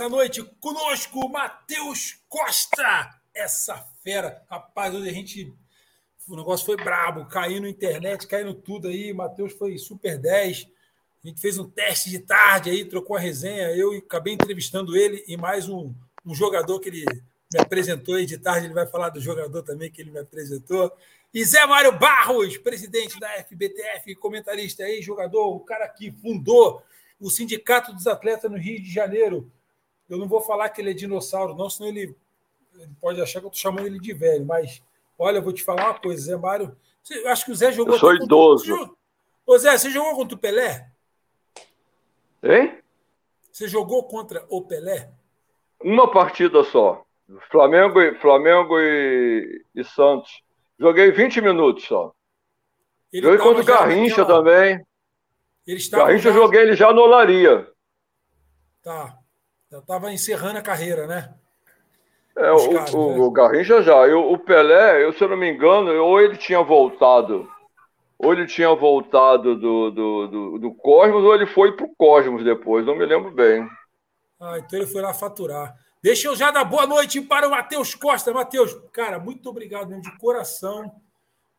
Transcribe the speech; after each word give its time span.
essa 0.00 0.08
noite. 0.08 0.42
Conosco, 0.60 1.28
Matheus 1.28 2.18
Costa. 2.26 3.20
Essa 3.34 3.76
fera. 4.02 4.42
Rapaz, 4.48 4.94
hoje 4.94 5.10
a 5.10 5.12
gente. 5.12 5.54
O 6.26 6.36
negócio 6.36 6.64
foi 6.64 6.76
brabo, 6.76 7.26
caindo 7.26 7.66
internet, 7.66 8.26
caindo 8.26 8.54
tudo 8.54 8.88
aí. 8.88 9.12
Matheus 9.12 9.52
foi 9.52 9.76
super 9.76 10.16
10. 10.16 10.66
A 11.22 11.28
gente 11.28 11.38
fez 11.38 11.58
um 11.58 11.68
teste 11.68 12.08
de 12.08 12.20
tarde 12.20 12.70
aí, 12.70 12.84
trocou 12.86 13.14
a 13.14 13.20
resenha. 13.20 13.74
Eu 13.76 13.92
acabei 13.98 14.32
entrevistando 14.32 14.96
ele 14.96 15.22
e 15.28 15.36
mais 15.36 15.68
um, 15.68 15.92
um 16.24 16.34
jogador 16.34 16.80
que 16.80 16.88
ele 16.88 17.04
me 17.52 17.60
apresentou 17.60 18.14
aí 18.14 18.24
de 18.24 18.38
tarde. 18.38 18.68
Ele 18.68 18.74
vai 18.74 18.86
falar 18.86 19.10
do 19.10 19.20
jogador 19.20 19.62
também 19.62 19.90
que 19.90 20.00
ele 20.00 20.12
me 20.12 20.20
apresentou. 20.20 20.90
E 21.34 21.44
Zé 21.44 21.66
Mário 21.66 21.98
Barros, 21.98 22.56
presidente 22.56 23.20
da 23.20 23.28
FBTF, 23.44 24.14
comentarista 24.14 24.82
aí, 24.82 25.02
jogador, 25.02 25.54
o 25.54 25.60
cara 25.60 25.86
que 25.88 26.10
fundou 26.10 26.82
o 27.20 27.28
Sindicato 27.28 27.92
dos 27.92 28.06
Atletas 28.06 28.50
no 28.50 28.56
Rio 28.56 28.80
de 28.80 28.90
Janeiro. 28.90 29.52
Eu 30.10 30.18
não 30.18 30.26
vou 30.26 30.40
falar 30.40 30.68
que 30.70 30.80
ele 30.80 30.90
é 30.90 30.94
dinossauro, 30.94 31.54
não, 31.54 31.70
senão 31.70 31.88
ele, 31.88 32.16
ele 32.74 32.90
pode 33.00 33.22
achar 33.22 33.38
que 33.38 33.46
eu 33.46 33.50
estou 33.50 33.62
chamando 33.62 33.86
ele 33.86 34.00
de 34.00 34.12
velho, 34.12 34.44
mas 34.44 34.82
olha, 35.16 35.38
eu 35.38 35.42
vou 35.42 35.52
te 35.52 35.62
falar 35.62 35.84
uma 35.84 36.00
coisa, 36.00 36.24
Zé 36.24 36.36
Mário. 36.36 36.76
Você, 37.00 37.14
acho 37.28 37.44
que 37.44 37.52
o 37.52 37.54
Zé 37.54 37.70
jogou. 37.70 37.94
Eu 37.94 38.00
sou 38.00 38.14
idoso. 38.14 38.76
Contra... 38.76 38.94
Ô 39.46 39.58
Zé, 39.58 39.78
você 39.78 39.88
jogou 39.88 40.16
contra 40.16 40.34
o 40.36 40.38
Pelé? 40.38 40.90
Hein? 42.42 42.78
Você 43.52 43.68
jogou 43.68 44.02
contra 44.04 44.44
o 44.48 44.62
Pelé? 44.62 45.12
Uma 45.80 46.10
partida 46.10 46.64
só. 46.64 47.04
Flamengo 47.48 48.00
e, 48.00 48.14
Flamengo 48.16 48.80
e, 48.80 49.64
e 49.74 49.84
Santos. 49.84 50.42
Joguei 50.78 51.12
20 51.12 51.40
minutos 51.40 51.84
só. 51.84 52.12
Ele 53.12 53.26
Joguei 53.26 53.38
contra 53.38 53.62
o 53.62 53.64
Garrincha 53.64 54.22
naquela... 54.22 54.38
também. 54.38 54.86
Ele 55.66 55.88
Garrincha 55.88 56.22
já... 56.22 56.30
eu 56.30 56.34
joguei 56.34 56.60
ele 56.62 56.74
já 56.74 56.92
no 56.92 57.02
Olaria. 57.02 57.68
Tá. 58.82 59.19
Já 59.70 59.78
estava 59.78 60.12
encerrando 60.12 60.58
a 60.58 60.62
carreira, 60.62 61.06
né? 61.06 61.32
É, 62.36 62.50
o, 62.50 62.72
caras, 62.72 62.94
o, 62.94 63.10
né? 63.10 63.18
o, 63.18 63.30
Garrincha 63.30 63.82
já. 63.82 64.06
Eu, 64.06 64.32
o 64.32 64.38
Pelé, 64.38 65.04
eu, 65.04 65.12
se 65.12 65.22
eu 65.22 65.28
não 65.28 65.36
me 65.36 65.50
engano, 65.50 65.92
ou 66.02 66.20
ele 66.20 66.36
tinha 66.36 66.62
voltado, 66.62 67.48
ou 68.18 68.32
ele 68.32 68.46
tinha 68.46 68.74
voltado 68.74 69.54
do, 69.54 69.90
do, 69.90 70.26
do, 70.26 70.58
do 70.58 70.74
Cosmos, 70.74 71.22
ou 71.22 71.34
ele 71.34 71.46
foi 71.46 71.76
pro 71.76 71.94
Cosmos 71.96 72.42
depois, 72.42 72.84
não 72.84 72.96
me 72.96 73.06
lembro 73.06 73.30
bem. 73.30 73.68
Ah, 74.40 74.58
então 74.58 74.78
ele 74.78 74.88
foi 74.88 75.02
lá 75.02 75.14
faturar. 75.14 75.76
Deixa 76.02 76.28
eu 76.28 76.34
já 76.34 76.50
dar 76.50 76.64
boa 76.64 76.86
noite 76.86 77.20
para 77.20 77.46
o 77.46 77.50
Matheus 77.50 77.94
Costa. 77.94 78.32
Matheus, 78.32 78.74
cara, 78.92 79.18
muito 79.18 79.48
obrigado 79.50 79.88
mesmo, 79.88 80.02
de 80.02 80.18
coração. 80.18 80.90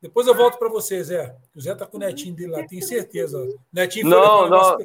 Depois 0.01 0.25
eu 0.25 0.33
volto 0.33 0.57
para 0.57 0.67
você, 0.67 1.03
Zé. 1.03 1.35
O 1.55 1.61
Zé 1.61 1.75
tá 1.75 1.85
com 1.85 1.97
o 1.97 1.99
netinho 1.99 2.35
dele 2.35 2.51
lá, 2.51 2.65
tenho 2.65 2.81
certeza. 2.81 3.37
O 3.37 3.59
netinho 3.71 4.09
foi 4.09 4.17
não, 4.17 4.49
não. 4.49 4.77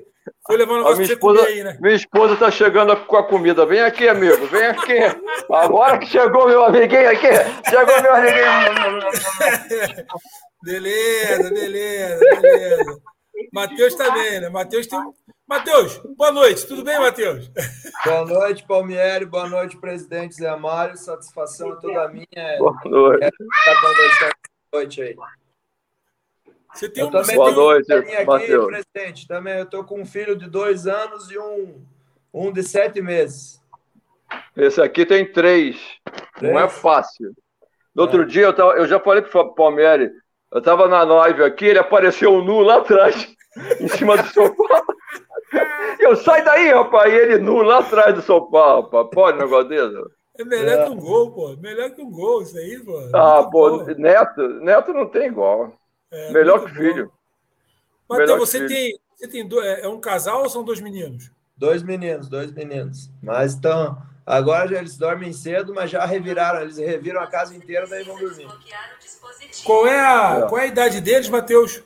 foi 0.46 0.56
levando 0.58 0.74
um 0.74 0.78
negócio 0.78 0.98
minha 0.98 1.12
esposa, 1.12 1.46
aí, 1.46 1.64
né? 1.64 1.78
Minha 1.80 1.94
esposa 1.94 2.36
tá 2.36 2.50
chegando 2.50 2.94
com 3.06 3.16
a 3.16 3.26
comida. 3.26 3.64
Vem 3.64 3.80
aqui, 3.80 4.06
amigo, 4.06 4.46
vem 4.46 4.66
aqui. 4.66 4.98
Agora 5.50 5.98
que 5.98 6.06
chegou 6.06 6.46
meu 6.46 6.64
amiguinho 6.64 7.10
aqui. 7.10 7.28
Chegou 7.70 8.02
meu 8.02 8.14
amiguinho. 8.14 9.00
beleza, 10.62 11.50
beleza, 11.50 12.40
beleza. 12.42 13.02
Matheus 13.52 13.94
também, 13.94 14.40
né? 14.40 14.50
Matheus 14.50 14.86
tem 14.86 14.98
um 14.98 15.14
Matheus, 15.48 15.98
boa 16.16 16.32
noite. 16.32 16.66
Tudo 16.66 16.82
bem, 16.82 16.98
Matheus? 16.98 17.48
Boa 18.04 18.24
noite, 18.24 18.66
Palmieri. 18.66 19.24
Boa 19.24 19.48
noite, 19.48 19.78
presidente 19.78 20.34
Zé 20.34 20.54
Mário. 20.56 20.96
Satisfação 20.96 21.72
é 21.72 21.76
toda 21.76 22.08
minha. 22.08 22.58
Boa 22.58 22.76
noite. 22.84 23.24
Estar 23.24 23.80
conversando 23.80 24.45
noite 24.76 25.02
aí. 25.02 25.16
Você 26.74 26.88
tem 26.88 27.02
eu 27.02 27.08
um... 27.08 27.10
também 27.10 27.36
boa 27.36 27.52
noite, 27.52 27.92
aqui, 27.92 28.24
Matheus. 28.24 28.66
presidente. 28.66 29.26
Também 29.26 29.54
eu 29.54 29.64
estou 29.64 29.84
com 29.84 30.00
um 30.00 30.06
filho 30.06 30.36
de 30.36 30.48
dois 30.48 30.86
anos 30.86 31.30
e 31.30 31.38
um, 31.38 31.82
um 32.32 32.52
de 32.52 32.62
sete 32.62 33.00
meses. 33.00 33.60
Esse 34.54 34.80
aqui 34.80 35.06
tem 35.06 35.30
três. 35.30 35.80
três? 36.34 36.52
Não 36.52 36.60
é 36.60 36.68
fácil. 36.68 37.34
No 37.94 38.02
é. 38.02 38.04
outro 38.06 38.26
dia, 38.26 38.42
eu, 38.42 38.52
tava, 38.52 38.72
eu 38.72 38.86
já 38.86 39.00
falei 39.00 39.22
para 39.22 39.40
o 39.40 39.54
Palmieri, 39.54 40.10
eu 40.52 40.58
estava 40.58 40.86
na 40.86 41.02
live 41.02 41.42
aqui, 41.44 41.64
ele 41.64 41.78
apareceu 41.78 42.42
nu 42.42 42.60
lá 42.60 42.76
atrás, 42.78 43.34
em 43.80 43.88
cima 43.88 44.16
do 44.18 44.26
sofá. 44.28 44.82
Eu 45.98 46.14
saio 46.16 46.44
daí, 46.44 46.70
rapaz, 46.70 47.10
e 47.10 47.16
ele 47.16 47.38
nu 47.38 47.62
lá 47.62 47.78
atrás 47.78 48.14
do 48.14 48.20
sofá, 48.20 48.76
rapaz. 48.76 49.08
Pode 49.12 49.38
um 49.38 49.40
negócio 49.40 49.68
desse? 49.68 49.96
É 50.38 50.44
melhor 50.44 50.78
é. 50.80 50.84
que 50.84 50.90
um 50.90 50.96
gol, 50.96 51.32
pô. 51.32 51.56
Melhor 51.56 51.90
que 51.90 52.02
um 52.02 52.10
gol, 52.10 52.42
isso 52.42 52.56
aí, 52.56 52.78
pô. 52.78 53.10
Ah, 53.14 53.42
pô, 53.44 53.82
Neto, 53.94 54.42
Neto 54.60 54.92
não 54.92 55.06
tem 55.06 55.26
igual. 55.28 55.72
É, 56.10 56.32
melhor 56.32 56.64
que 56.64 56.74
filho. 56.74 57.10
Mas 58.08 58.18
melhor 58.18 58.38
você 58.38 58.58
filho. 58.58 58.68
tem, 58.68 59.00
você 59.16 59.28
tem 59.28 59.48
dois, 59.48 59.66
é, 59.66 59.82
é 59.82 59.88
um 59.88 60.00
casal 60.00 60.42
ou 60.42 60.48
são 60.48 60.62
dois 60.62 60.80
meninos? 60.80 61.30
Dois 61.56 61.82
meninos, 61.82 62.28
dois 62.28 62.52
meninos. 62.52 63.10
Mas 63.22 63.54
estão. 63.54 63.96
Agora 64.24 64.68
já 64.68 64.78
eles 64.78 64.96
dormem 64.96 65.32
cedo, 65.32 65.72
mas 65.72 65.90
já 65.90 66.04
reviraram, 66.04 66.60
eles 66.60 66.78
reviram 66.78 67.20
a 67.20 67.28
casa 67.28 67.54
inteira, 67.54 67.86
daí 67.86 68.02
vão 68.02 68.18
dormir. 68.18 68.48
Qual 69.64 69.86
é 69.86 70.00
a, 70.00 70.42
é. 70.44 70.48
qual 70.48 70.58
é 70.60 70.64
a 70.64 70.66
idade 70.66 71.00
deles, 71.00 71.28
Matheus? 71.28 71.82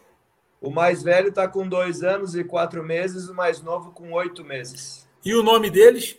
O 0.60 0.70
mais 0.70 1.02
velho 1.02 1.28
está 1.28 1.46
com 1.46 1.68
dois 1.68 2.02
anos 2.02 2.34
e 2.34 2.42
quatro 2.42 2.82
meses, 2.82 3.28
o 3.28 3.34
mais 3.34 3.62
novo 3.62 3.92
com 3.92 4.12
oito 4.12 4.44
meses. 4.44 5.06
E 5.24 5.34
o 5.34 5.42
nome 5.42 5.70
deles? 5.70 6.18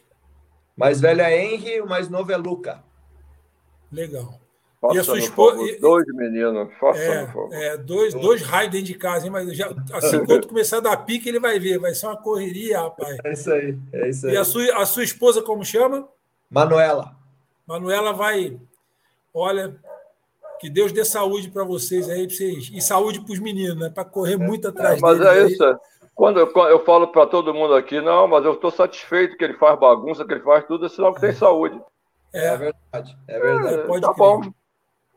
Mais 0.82 1.00
velho 1.00 1.22
é 1.22 1.46
Henry, 1.46 1.80
o 1.80 1.88
mais 1.88 2.10
novo 2.10 2.32
é 2.32 2.38
Luca. 2.38 2.84
Legal. 3.92 4.34
Faça 4.82 4.96
e 4.96 4.98
a 4.98 5.04
sua 5.04 5.20
esposa. 5.20 5.78
Dois 5.80 6.08
meninos, 6.08 6.74
faça 6.80 7.00
é, 7.00 7.28
é, 7.52 7.78
dois, 7.78 8.16
dois 8.16 8.42
raios 8.42 8.72
dentro 8.72 8.88
de 8.88 8.96
casa, 8.96 9.28
hein? 9.28 9.32
mas 9.32 9.56
já, 9.56 9.72
assim, 9.94 10.26
quando 10.26 10.48
começar 10.48 10.78
a 10.78 10.80
dar 10.82 10.98
pique, 10.98 11.30
ele 11.30 11.40
vai 11.40 11.60
ver. 11.60 11.78
Vai 11.78 11.94
ser 11.94 12.08
uma 12.08 12.18
correria, 12.18 12.82
rapaz. 12.82 13.16
É 13.24 13.32
isso 13.32 13.52
aí, 13.54 13.78
é 13.94 14.10
isso 14.10 14.26
aí. 14.26 14.34
E 14.34 14.38
a 14.38 14.44
sua, 14.44 14.82
a 14.82 14.86
sua 14.88 15.04
esposa, 15.04 15.44
como 15.44 15.64
chama? 15.64 16.08
Manuela. 16.50 17.16
Manuela 17.68 18.12
vai. 18.12 18.60
Olha, 19.32 19.76
que 20.60 20.68
Deus 20.68 20.92
dê 20.92 21.06
saúde 21.06 21.52
para 21.52 21.64
vocês 21.64 22.10
aí, 22.10 22.26
pra 22.26 22.36
vocês, 22.36 22.72
e 22.74 22.82
saúde 22.82 23.22
para 23.22 23.34
os 23.34 23.40
meninos, 23.40 23.78
né? 23.78 23.92
Para 23.92 24.04
correr 24.04 24.38
muito 24.38 24.68
atrás 24.68 24.98
é, 24.98 25.02
mas 25.02 25.20
deles. 25.20 25.32
Mas 25.32 25.38
é 25.38 25.54
isso. 25.54 25.64
Aí. 25.64 25.76
Quando 26.22 26.40
eu, 26.40 26.52
eu 26.68 26.86
falo 26.86 27.08
para 27.08 27.26
todo 27.26 27.52
mundo 27.52 27.74
aqui, 27.74 28.00
não, 28.00 28.28
mas 28.28 28.46
eu 28.46 28.54
estou 28.54 28.70
satisfeito 28.70 29.36
que 29.36 29.44
ele 29.44 29.56
faz 29.56 29.80
bagunça, 29.80 30.24
que 30.24 30.32
ele 30.32 30.44
faz 30.44 30.64
tudo, 30.68 30.86
é 30.86 30.90
sinal 30.90 31.16
que 31.16 31.26
é. 31.26 31.30
tem 31.30 31.36
saúde. 31.36 31.82
É, 32.32 32.46
é 32.46 32.58
verdade, 32.58 33.18
é 33.28 33.40
verdade. 33.40 33.74
É, 33.74 33.88
pode 33.88 34.02
tá 34.02 34.14
crer. 34.14 34.18
bom. 34.18 34.54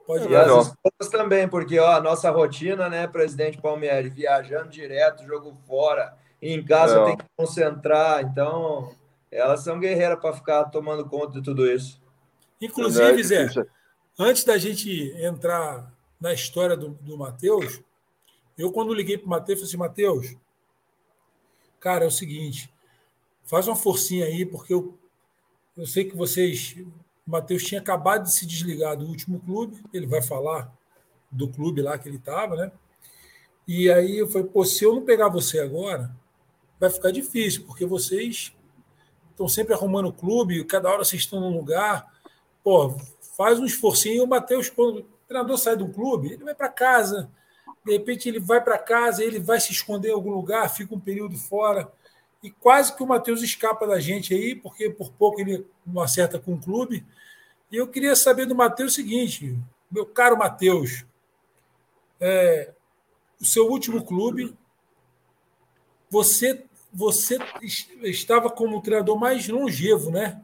Pode 0.06 0.26
e 0.26 0.34
as 0.34 0.48
esposas 0.48 1.12
também, 1.12 1.46
porque 1.46 1.78
ó, 1.78 1.90
a 1.90 2.00
nossa 2.00 2.30
rotina, 2.30 2.88
né, 2.88 3.06
presidente 3.06 3.60
Palmieri, 3.60 4.08
viajando 4.08 4.70
direto, 4.70 5.26
jogo 5.26 5.54
fora, 5.66 6.16
em 6.40 6.64
casa 6.64 6.98
é. 6.98 7.04
tem 7.04 7.16
que 7.18 7.24
concentrar, 7.36 8.22
então 8.22 8.90
elas 9.30 9.60
são 9.60 9.78
guerreiras 9.78 10.18
para 10.18 10.32
ficar 10.32 10.64
tomando 10.70 11.06
conta 11.06 11.32
de 11.32 11.42
tudo 11.42 11.70
isso. 11.70 12.00
Inclusive, 12.58 13.22
Zé, 13.22 13.46
Antes 14.18 14.42
da 14.42 14.56
gente 14.56 15.14
entrar 15.22 15.92
na 16.18 16.32
história 16.32 16.74
do, 16.74 16.96
do 17.02 17.18
Matheus, 17.18 17.82
eu, 18.56 18.72
quando 18.72 18.94
liguei 18.94 19.18
para 19.18 19.26
o 19.26 19.28
Matheus, 19.28 19.58
falei 19.58 19.68
assim: 19.68 19.76
Matheus, 19.76 20.43
cara, 21.84 22.06
é 22.06 22.08
o 22.08 22.10
seguinte, 22.10 22.72
faz 23.42 23.68
uma 23.68 23.76
forcinha 23.76 24.24
aí, 24.24 24.46
porque 24.46 24.72
eu, 24.72 24.98
eu 25.76 25.86
sei 25.86 26.04
que 26.04 26.16
vocês. 26.16 26.74
O 27.26 27.30
Matheus 27.30 27.62
tinha 27.62 27.78
acabado 27.78 28.24
de 28.24 28.32
se 28.32 28.46
desligar 28.46 28.96
do 28.96 29.06
último 29.06 29.38
clube, 29.38 29.84
ele 29.92 30.06
vai 30.06 30.22
falar 30.22 30.74
do 31.30 31.46
clube 31.46 31.82
lá 31.82 31.98
que 31.98 32.08
ele 32.08 32.16
estava, 32.16 32.56
né? 32.56 32.72
E 33.68 33.90
aí 33.90 34.16
eu 34.16 34.26
falei: 34.26 34.48
pô, 34.48 34.64
se 34.64 34.82
eu 34.82 34.94
não 34.94 35.04
pegar 35.04 35.28
você 35.28 35.60
agora, 35.60 36.10
vai 36.80 36.88
ficar 36.88 37.10
difícil, 37.10 37.66
porque 37.66 37.84
vocês 37.84 38.56
estão 39.30 39.46
sempre 39.46 39.74
arrumando 39.74 40.06
o 40.06 40.12
clube, 40.12 40.64
cada 40.64 40.88
hora 40.88 41.04
vocês 41.04 41.20
estão 41.20 41.38
num 41.38 41.54
lugar. 41.54 42.10
Pô, 42.62 42.96
faz 43.36 43.60
um 43.60 43.66
esforcinho. 43.66 44.24
O 44.24 44.26
Matheus, 44.26 44.70
quando 44.70 45.00
o 45.00 45.06
treinador 45.28 45.58
sai 45.58 45.76
do 45.76 45.88
clube, 45.88 46.32
ele 46.32 46.44
vai 46.44 46.54
para 46.54 46.70
casa. 46.70 47.30
De 47.84 47.92
repente, 47.92 48.28
ele 48.28 48.40
vai 48.40 48.62
para 48.62 48.78
casa, 48.78 49.22
ele 49.22 49.38
vai 49.38 49.60
se 49.60 49.72
esconder 49.72 50.08
em 50.08 50.14
algum 50.14 50.30
lugar, 50.30 50.68
fica 50.70 50.94
um 50.94 51.00
período 51.00 51.36
fora. 51.36 51.92
E 52.42 52.50
quase 52.50 52.94
que 52.94 53.02
o 53.02 53.06
Matheus 53.06 53.42
escapa 53.42 53.86
da 53.86 54.00
gente 54.00 54.34
aí, 54.34 54.54
porque 54.54 54.90
por 54.90 55.12
pouco 55.12 55.40
ele 55.40 55.66
não 55.86 56.02
acerta 56.02 56.38
com 56.38 56.54
o 56.54 56.60
clube. 56.60 57.04
E 57.70 57.76
eu 57.76 57.88
queria 57.88 58.14
saber 58.14 58.46
do 58.46 58.54
Matheus 58.54 58.92
o 58.92 58.94
seguinte: 58.94 59.58
meu 59.90 60.06
caro 60.06 60.36
Matheus, 60.36 61.04
é, 62.20 62.72
o 63.40 63.44
seu 63.44 63.68
último 63.68 64.04
clube, 64.04 64.56
você, 66.08 66.64
você 66.92 67.38
estava 68.02 68.50
como 68.50 68.78
o 68.78 68.80
treinador 68.80 69.18
mais 69.18 69.48
longevo, 69.48 70.10
né? 70.10 70.42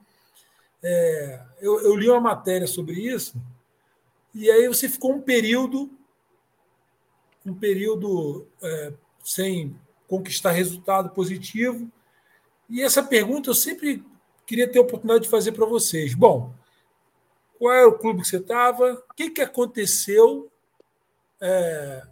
É, 0.82 1.40
eu, 1.60 1.80
eu, 1.82 1.94
li 1.94 2.08
uma 2.08 2.20
matéria 2.20 2.66
sobre 2.66 2.94
isso, 2.94 3.34
e 4.34 4.50
aí 4.50 4.66
você 4.66 4.88
ficou 4.88 5.12
um 5.12 5.20
período, 5.20 5.90
um 7.44 7.54
período 7.54 8.46
é, 8.62 8.92
sem 9.24 9.76
conquistar 10.06 10.50
resultado 10.50 11.10
positivo. 11.10 11.90
E 12.68 12.82
essa 12.82 13.02
pergunta 13.02 13.50
eu 13.50 13.54
sempre 13.54 14.04
queria 14.46 14.70
ter 14.70 14.78
a 14.78 14.82
oportunidade 14.82 15.24
de 15.24 15.30
fazer 15.30 15.52
para 15.52 15.66
vocês. 15.66 16.14
Bom, 16.14 16.52
qual 17.58 17.74
era 17.74 17.88
o 17.88 17.98
clube 17.98 18.22
que 18.22 18.28
você 18.28 18.38
estava? 18.38 18.94
O 18.94 19.14
que, 19.14 19.30
que 19.30 19.40
aconteceu 19.40 20.50
é, 21.40 22.02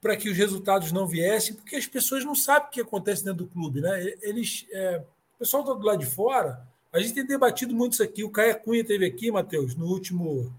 para 0.00 0.16
que 0.16 0.28
os 0.28 0.36
resultados 0.36 0.92
não 0.92 1.06
viessem, 1.06 1.54
porque 1.54 1.76
as 1.76 1.86
pessoas 1.86 2.24
não 2.24 2.34
sabem 2.34 2.68
o 2.68 2.70
que 2.70 2.80
acontece 2.80 3.24
dentro 3.24 3.44
do 3.44 3.50
clube. 3.50 3.80
Né? 3.80 4.14
Eles, 4.22 4.66
é, 4.72 5.02
o 5.34 5.38
pessoal 5.38 5.62
está 5.62 5.74
do 5.74 5.84
lado 5.84 5.98
de 5.98 6.06
fora, 6.06 6.66
a 6.92 7.00
gente 7.00 7.14
tem 7.14 7.26
debatido 7.26 7.74
muito 7.74 7.92
isso 7.92 8.02
aqui. 8.02 8.24
O 8.24 8.30
Caia 8.30 8.54
Cunha 8.54 8.84
teve 8.84 9.04
aqui, 9.04 9.30
Matheus, 9.30 9.74
no 9.74 9.86
último 9.86 10.52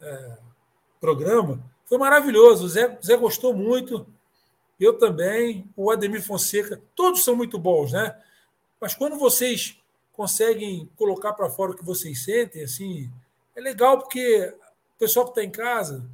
é, 0.00 0.38
programa. 1.00 1.62
Foi 1.86 1.98
maravilhoso. 1.98 2.64
O 2.64 2.68
Zé, 2.68 2.98
Zé 3.04 3.16
gostou 3.16 3.54
muito. 3.54 4.06
Eu 4.78 4.98
também. 4.98 5.68
O 5.76 5.90
Ademir 5.90 6.22
Fonseca. 6.22 6.80
Todos 6.94 7.24
são 7.24 7.36
muito 7.36 7.58
bons, 7.58 7.92
né? 7.92 8.16
Mas 8.80 8.94
quando 8.94 9.16
vocês 9.18 9.78
conseguem 10.12 10.88
colocar 10.96 11.32
para 11.32 11.50
fora 11.50 11.72
o 11.72 11.76
que 11.76 11.84
vocês 11.84 12.24
sentem, 12.24 12.62
assim, 12.62 13.10
é 13.56 13.60
legal 13.60 13.98
porque 13.98 14.54
o 14.96 14.98
pessoal 14.98 15.26
que 15.26 15.32
está 15.32 15.44
em 15.44 15.50
casa 15.50 16.08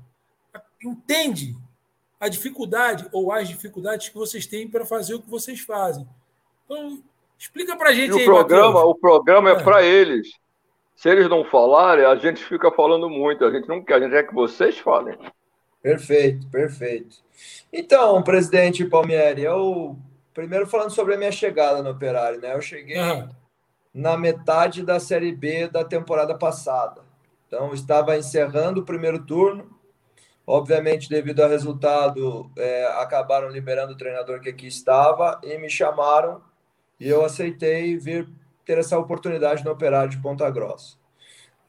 entende 0.83 1.57
a 2.19 2.29
dificuldade 2.29 3.09
ou 3.13 3.33
as 3.33 3.49
dificuldades 3.49 4.09
que 4.09 4.17
vocês 4.17 4.47
têm 4.47 4.69
para 4.69 4.85
fazer 4.85 5.15
o 5.15 5.23
que 5.23 5.31
vocês 5.31 5.61
fazem. 5.61 6.07
Então, 6.65 7.03
explica 7.39 7.77
para 7.77 7.91
a 7.91 7.95
gente 7.95 8.15
e 8.15 8.21
aí, 8.21 8.23
o 8.23 8.27
programa, 8.27 8.85
o 8.85 8.95
programa 8.95 9.51
é, 9.51 9.53
é. 9.55 9.63
para 9.63 9.83
eles. 9.83 10.29
Se 10.95 11.09
eles 11.09 11.29
não 11.31 11.45
falarem, 11.45 12.05
a 12.05 12.15
gente 12.17 12.45
fica 12.45 12.71
falando 12.71 13.09
muito. 13.09 13.45
A 13.45 13.51
gente 13.51 13.67
não 13.67 13.83
quer, 13.83 13.95
a 13.95 14.01
gente 14.01 14.11
quer 14.11 14.27
que 14.27 14.35
vocês 14.35 14.79
falem. 14.79 15.19
Perfeito, 15.83 16.47
perfeito. 16.49 17.17
Então, 17.73 18.23
presidente 18.23 18.85
Palmieri, 18.85 19.43
eu 19.43 19.99
primeiro 20.35 20.67
falando 20.67 20.91
sobre 20.91 21.15
a 21.15 21.19
minha 21.19 21.33
chegada 21.33 21.83
no 21.83 21.91
Operário, 21.91 22.41
né? 22.41 22.55
Eu 22.55 22.61
cheguei 22.61 22.99
uhum. 22.99 23.29
na 23.93 24.17
metade 24.17 24.83
da 24.83 25.01
Série 25.01 25.33
B 25.33 25.69
da 25.69 25.85
temporada 25.85 26.37
passada. 26.37 27.03
Então, 27.47 27.73
estava 27.73 28.17
encerrando 28.17 28.81
o 28.81 28.85
primeiro 28.85 29.25
turno. 29.25 29.69
Obviamente, 30.47 31.09
devido 31.09 31.43
ao 31.43 31.49
resultado, 31.49 32.51
é, 32.57 32.87
acabaram 32.99 33.49
liberando 33.49 33.93
o 33.93 33.97
treinador 33.97 34.41
que 34.41 34.49
aqui 34.49 34.67
estava 34.67 35.41
e 35.43 35.57
me 35.59 35.71
chamaram 35.71 36.43
e 36.99 37.09
eu 37.09 37.25
aceitei 37.25 37.97
vir 37.97 38.29
ter 38.65 38.77
essa 38.77 38.99
oportunidade 38.99 39.65
no 39.65 39.71
Operário 39.71 40.11
de 40.11 40.21
Ponta 40.21 40.49
Grossa. 40.51 41.00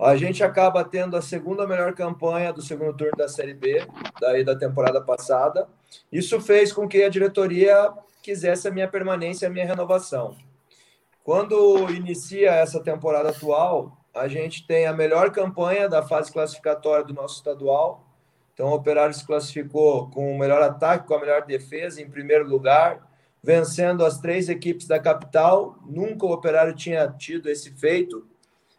A 0.01 0.15
gente 0.15 0.43
acaba 0.43 0.83
tendo 0.83 1.15
a 1.15 1.21
segunda 1.21 1.67
melhor 1.67 1.93
campanha 1.93 2.51
do 2.51 2.59
segundo 2.59 2.97
turno 2.97 3.15
da 3.15 3.27
Série 3.27 3.53
B, 3.53 3.85
daí 4.19 4.43
da 4.43 4.57
temporada 4.57 4.99
passada. 4.99 5.69
Isso 6.11 6.41
fez 6.41 6.73
com 6.73 6.87
que 6.87 7.03
a 7.03 7.09
diretoria 7.09 7.93
quisesse 8.23 8.67
a 8.67 8.71
minha 8.71 8.87
permanência, 8.87 9.47
a 9.47 9.51
minha 9.51 9.65
renovação. 9.65 10.35
Quando 11.23 11.87
inicia 11.91 12.49
essa 12.49 12.81
temporada 12.81 13.29
atual, 13.29 13.95
a 14.11 14.27
gente 14.27 14.65
tem 14.65 14.87
a 14.87 14.93
melhor 14.93 15.29
campanha 15.29 15.87
da 15.87 16.01
fase 16.01 16.33
classificatória 16.33 17.05
do 17.05 17.13
nosso 17.13 17.35
estadual. 17.35 18.03
Então, 18.55 18.69
o 18.69 18.73
Operário 18.73 19.13
se 19.13 19.23
classificou 19.23 20.09
com 20.09 20.33
o 20.33 20.39
melhor 20.39 20.63
ataque, 20.63 21.07
com 21.07 21.13
a 21.13 21.19
melhor 21.19 21.45
defesa, 21.45 22.01
em 22.01 22.09
primeiro 22.09 22.49
lugar, 22.49 23.07
vencendo 23.43 24.03
as 24.03 24.17
três 24.17 24.49
equipes 24.49 24.87
da 24.87 24.99
capital. 24.99 25.77
Nunca 25.85 26.25
o 26.25 26.31
Operário 26.31 26.73
tinha 26.73 27.07
tido 27.07 27.47
esse 27.51 27.69
feito 27.69 28.30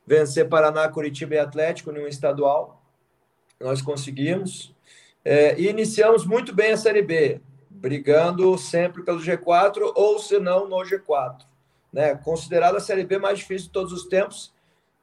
vencer 0.07 0.49
Paraná, 0.49 0.89
Curitiba 0.89 1.35
e 1.35 1.39
Atlético 1.39 1.91
em 1.91 2.05
um 2.05 2.09
estadual. 2.09 2.83
Nós 3.61 3.81
conseguimos. 3.81 4.75
É, 5.25 5.59
e 5.59 5.69
iniciamos 5.69 6.27
muito 6.27 6.55
bem 6.55 6.73
a 6.73 6.77
Série 6.77 7.03
B, 7.03 7.41
brigando 7.71 8.57
sempre 8.59 9.03
pelo 9.03 9.21
G4 9.21 9.93
ou, 9.95 10.19
se 10.19 10.39
não, 10.39 10.69
no 10.69 10.77
G4. 10.79 11.43
Né? 11.93 12.15
Considerada 12.17 12.79
a 12.79 12.81
Série 12.81 13.05
B 13.05 13.19
mais 13.19 13.39
difícil 13.39 13.69
de 13.69 13.73
todos 13.73 13.93
os 13.93 14.07
tempos, 14.07 14.53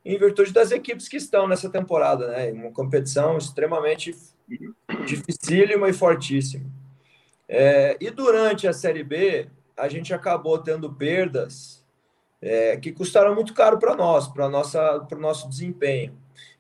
em 0.04 0.18
virtude 0.18 0.51
das 0.51 0.72
equipes 0.72 1.07
que 1.07 1.18
estão 1.18 1.48
nessa 1.48 1.69
temporada. 1.69 2.28
Né? 2.28 2.52
Uma 2.52 2.72
competição 2.72 3.38
extremamente 3.38 4.16
dificílima 5.06 5.90
e 5.90 5.94
fortíssima. 5.94 6.69
É, 7.48 7.98
e 8.00 8.12
durante 8.12 8.68
a 8.68 8.74
Série 8.74 9.04
B, 9.04 9.48
a 9.78 9.88
gente 9.88 10.13
acabou 10.13 10.57
tendo 10.60 10.92
perdas 10.94 11.79
é, 12.41 12.77
que 12.77 12.91
custaram 12.91 13.36
muito 13.36 13.53
caro 13.53 13.77
para 13.77 13.95
nós, 13.95 14.27
para 14.27 14.47
o 14.47 15.19
nosso 15.19 15.47
desempenho. 15.50 16.18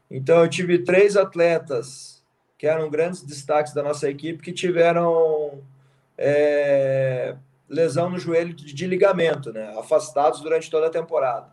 Então, 0.09 0.41
eu 0.41 0.49
tive 0.49 0.79
três 0.79 1.15
atletas 1.15 2.23
que 2.57 2.67
eram 2.67 2.89
grandes 2.89 3.23
destaques 3.23 3.73
da 3.73 3.81
nossa 3.81 4.09
equipe 4.09 4.43
que 4.43 4.51
tiveram 4.51 5.63
é, 6.17 7.35
lesão 7.69 8.09
no 8.09 8.19
joelho 8.19 8.53
de 8.53 8.85
ligamento, 8.85 9.53
né? 9.53 9.73
afastados 9.77 10.41
durante 10.41 10.69
toda 10.69 10.87
a 10.87 10.91
temporada. 10.91 11.47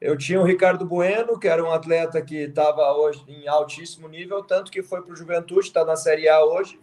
Eu 0.00 0.16
tinha 0.16 0.40
o 0.40 0.44
Ricardo 0.44 0.84
Bueno, 0.84 1.38
que 1.38 1.48
era 1.48 1.62
um 1.62 1.70
atleta 1.70 2.20
que 2.20 2.36
estava 2.36 2.92
hoje 2.92 3.24
em 3.28 3.46
altíssimo 3.48 4.08
nível, 4.08 4.42
tanto 4.42 4.70
que 4.70 4.82
foi 4.82 5.00
para 5.00 5.12
o 5.12 5.16
Juventude, 5.16 5.66
está 5.66 5.84
na 5.84 5.96
Série 5.96 6.28
A 6.28 6.44
hoje. 6.44 6.78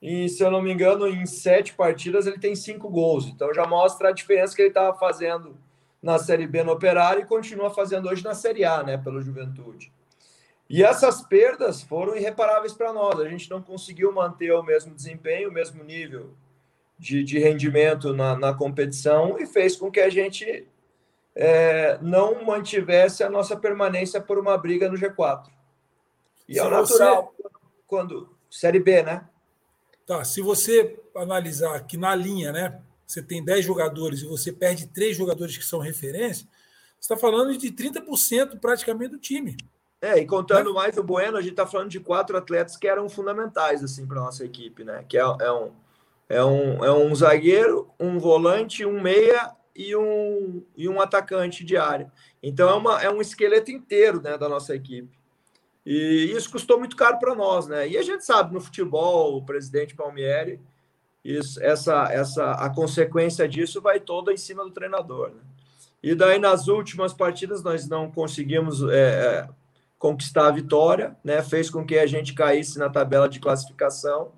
E, 0.00 0.28
se 0.28 0.42
eu 0.42 0.50
não 0.50 0.62
me 0.62 0.72
engano, 0.72 1.08
em 1.08 1.26
sete 1.26 1.74
partidas 1.74 2.26
ele 2.26 2.38
tem 2.38 2.54
cinco 2.54 2.88
gols. 2.88 3.26
Então 3.26 3.52
já 3.52 3.66
mostra 3.66 4.08
a 4.08 4.12
diferença 4.12 4.54
que 4.54 4.62
ele 4.62 4.68
estava 4.68 4.96
fazendo 4.96 5.56
na 6.04 6.18
Série 6.18 6.46
B 6.46 6.62
no 6.62 6.72
Operário 6.72 7.22
e 7.22 7.26
continua 7.26 7.70
fazendo 7.70 8.10
hoje 8.10 8.22
na 8.22 8.34
Série 8.34 8.62
A, 8.62 8.82
né, 8.82 8.98
pelo 8.98 9.22
Juventude. 9.22 9.90
E 10.68 10.84
essas 10.84 11.22
perdas 11.22 11.82
foram 11.82 12.14
irreparáveis 12.14 12.74
para 12.74 12.92
nós. 12.92 13.18
A 13.20 13.28
gente 13.28 13.48
não 13.48 13.62
conseguiu 13.62 14.12
manter 14.12 14.52
o 14.52 14.62
mesmo 14.62 14.94
desempenho, 14.94 15.48
o 15.48 15.52
mesmo 15.52 15.82
nível 15.82 16.34
de, 16.98 17.24
de 17.24 17.38
rendimento 17.38 18.12
na, 18.12 18.36
na 18.36 18.52
competição 18.52 19.38
e 19.40 19.46
fez 19.46 19.76
com 19.76 19.90
que 19.90 20.00
a 20.00 20.10
gente 20.10 20.68
é, 21.34 21.98
não 22.02 22.44
mantivesse 22.44 23.24
a 23.24 23.30
nossa 23.30 23.56
permanência 23.56 24.20
por 24.20 24.38
uma 24.38 24.58
briga 24.58 24.90
no 24.90 24.98
G4. 24.98 25.46
E 26.46 26.52
é 26.52 26.54
se 26.54 26.60
é 26.60 26.64
o 26.64 26.70
natural 26.70 27.34
você... 27.34 27.48
quando 27.86 28.28
Série 28.50 28.78
B, 28.78 29.02
né? 29.02 29.26
Tá, 30.06 30.22
se 30.22 30.42
você 30.42 31.00
analisar 31.16 31.74
aqui 31.74 31.96
na 31.96 32.14
linha, 32.14 32.52
né? 32.52 32.82
Você 33.06 33.22
tem 33.22 33.44
10 33.44 33.64
jogadores 33.64 34.20
e 34.20 34.26
você 34.26 34.52
perde 34.52 34.86
três 34.86 35.16
jogadores 35.16 35.56
que 35.56 35.64
são 35.64 35.78
referência, 35.78 36.46
você 36.98 37.12
está 37.12 37.16
falando 37.16 37.56
de 37.56 37.70
30% 37.70 38.58
praticamente 38.58 39.10
do 39.10 39.18
time. 39.18 39.56
É, 40.00 40.18
e 40.18 40.26
contando 40.26 40.68
né? 40.68 40.74
mais 40.74 40.98
o 40.98 41.02
Bueno, 41.02 41.36
a 41.36 41.40
gente 41.40 41.52
está 41.52 41.66
falando 41.66 41.88
de 41.88 41.98
quatro 41.98 42.36
atletas 42.36 42.76
que 42.76 42.86
eram 42.86 43.08
fundamentais 43.08 43.82
assim 43.82 44.06
para 44.06 44.20
nossa 44.20 44.44
equipe, 44.44 44.84
né? 44.84 45.04
Que 45.08 45.16
é, 45.16 45.22
é, 45.22 45.52
um, 45.52 45.70
é, 46.28 46.44
um, 46.44 46.84
é 46.84 46.92
um 46.92 47.14
zagueiro, 47.14 47.90
um 47.98 48.18
volante, 48.18 48.84
um 48.84 49.00
meia 49.00 49.52
e 49.74 49.96
um, 49.96 50.62
e 50.76 50.88
um 50.88 51.00
atacante 51.00 51.64
de 51.64 51.76
área. 51.76 52.12
Então 52.42 52.68
é, 52.68 52.74
uma, 52.74 53.02
é 53.02 53.10
um 53.10 53.20
esqueleto 53.20 53.70
inteiro 53.70 54.20
né, 54.20 54.36
da 54.36 54.48
nossa 54.48 54.74
equipe. 54.74 55.18
E 55.86 56.32
isso 56.34 56.50
custou 56.50 56.78
muito 56.78 56.96
caro 56.96 57.18
para 57.18 57.34
nós, 57.34 57.66
né? 57.66 57.88
E 57.88 57.96
a 57.96 58.02
gente 58.02 58.24
sabe 58.24 58.52
no 58.52 58.60
futebol, 58.60 59.36
o 59.36 59.44
presidente 59.44 59.94
Palmieri 59.94 60.60
isso, 61.24 61.62
essa, 61.62 62.12
essa, 62.12 62.52
a 62.52 62.68
consequência 62.68 63.48
disso 63.48 63.80
vai 63.80 63.98
toda 63.98 64.32
em 64.32 64.36
cima 64.36 64.62
do 64.62 64.70
treinador. 64.70 65.30
Né? 65.30 65.40
E 66.02 66.14
daí, 66.14 66.38
nas 66.38 66.68
últimas 66.68 67.14
partidas, 67.14 67.62
nós 67.62 67.88
não 67.88 68.10
conseguimos 68.10 68.82
é, 68.82 68.96
é, 68.96 69.48
conquistar 69.98 70.48
a 70.48 70.52
vitória, 70.52 71.16
né? 71.24 71.42
fez 71.42 71.70
com 71.70 71.86
que 71.86 71.98
a 71.98 72.06
gente 72.06 72.34
caísse 72.34 72.78
na 72.78 72.90
tabela 72.90 73.26
de 73.26 73.40
classificação, 73.40 74.32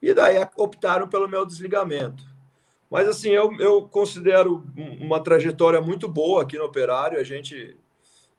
e 0.00 0.14
daí 0.14 0.36
optaram 0.56 1.08
pelo 1.08 1.28
meu 1.28 1.44
desligamento. 1.44 2.22
Mas, 2.88 3.08
assim, 3.08 3.30
eu, 3.30 3.52
eu 3.58 3.88
considero 3.88 4.64
uma 5.00 5.18
trajetória 5.18 5.80
muito 5.80 6.06
boa 6.06 6.42
aqui 6.42 6.56
no 6.56 6.64
Operário, 6.64 7.18
a 7.18 7.24
gente 7.24 7.76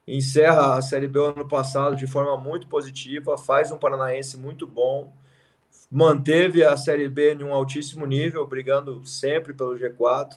encerra 0.08 0.77
a 0.77 0.82
Série 0.82 1.08
B 1.08 1.20
ano 1.20 1.48
passado 1.48 1.96
de 1.96 2.08
forma 2.08 2.38
muito 2.38 2.67
positiva, 2.67 3.38
faz 3.38 3.72
um 3.72 3.77
paranaense 3.77 4.38
muito 4.38 4.65
bom, 4.65 5.12
manteve 5.92 6.63
a 6.63 6.75
Série 6.75 7.08
B 7.08 7.34
em 7.34 7.44
um 7.44 7.54
altíssimo 7.54 8.06
nível, 8.06 8.46
brigando 8.46 9.06
sempre 9.06 9.54
pelo 9.54 9.77
G4. 9.77 10.36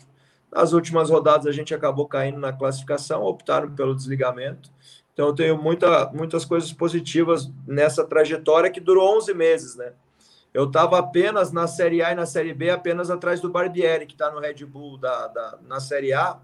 Nas 0.50 0.72
últimas 0.72 1.10
rodadas 1.10 1.46
a 1.46 1.52
gente 1.52 1.74
acabou 1.74 2.06
caindo 2.06 2.38
na 2.38 2.52
classificação, 2.52 3.22
optaram 3.22 3.74
pelo 3.74 3.94
desligamento. 3.94 4.70
Então 5.12 5.26
eu 5.26 5.34
tenho 5.34 5.60
muita, 5.60 6.10
muitas 6.12 6.44
coisas 6.44 6.72
positivas 6.72 7.50
nessa 7.66 8.04
trajetória 8.04 8.70
que 8.70 8.80
durou 8.80 9.16
11 9.16 9.34
meses, 9.34 9.76
né? 9.76 9.92
Eu 10.54 10.64
estava 10.64 10.98
apenas 10.98 11.52
na 11.52 11.66
Série 11.66 12.02
A 12.02 12.12
e 12.12 12.14
na 12.14 12.24
Série 12.24 12.54
B, 12.54 12.70
apenas 12.70 13.10
atrás 13.10 13.40
do 13.40 13.50
Barbieri, 13.50 14.06
que 14.06 14.14
está 14.14 14.30
no 14.30 14.40
Red 14.40 14.64
Bull 14.64 14.96
da, 14.96 15.26
da, 15.28 15.58
na 15.66 15.80
Série 15.80 16.12
A. 16.12 16.38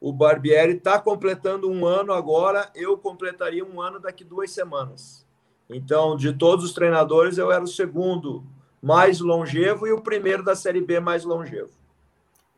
O 0.00 0.12
Barbieri 0.12 0.72
está 0.72 0.98
completando 0.98 1.70
um 1.70 1.86
ano 1.86 2.12
agora, 2.12 2.70
eu 2.74 2.96
completaria 2.96 3.64
um 3.64 3.80
ano 3.80 4.00
daqui 4.00 4.24
duas 4.24 4.50
semanas. 4.50 5.21
Então, 5.74 6.16
de 6.16 6.32
todos 6.32 6.64
os 6.64 6.72
treinadores, 6.72 7.38
eu 7.38 7.50
era 7.50 7.62
o 7.62 7.68
segundo 7.68 8.44
mais 8.82 9.20
longevo 9.20 9.86
e 9.86 9.92
o 9.92 10.00
primeiro 10.00 10.42
da 10.42 10.56
Série 10.56 10.80
B 10.80 10.98
mais 11.00 11.24
longevo. 11.24 11.70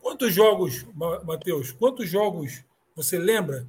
Quantos 0.00 0.33
jogos, 0.33 0.87
Matheus, 1.25 1.73
quantos 1.73 2.09
jogos 2.09 2.62
você 2.94 3.18
lembra? 3.18 3.66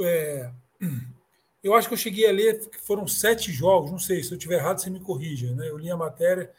É, 0.00 0.50
eu 1.62 1.74
acho 1.74 1.88
que 1.88 1.94
eu 1.94 1.98
cheguei 1.98 2.28
a 2.28 2.32
ler 2.32 2.68
que 2.68 2.80
foram 2.80 3.06
sete 3.06 3.52
jogos, 3.52 3.90
não 3.90 3.98
sei, 3.98 4.22
se 4.22 4.32
eu 4.32 4.36
estiver 4.36 4.58
errado, 4.58 4.80
você 4.80 4.90
me 4.90 5.00
corrija. 5.00 5.52
Né? 5.54 5.68
Eu 5.68 5.78
li 5.78 5.90
a 5.90 5.96
matéria 5.96 6.50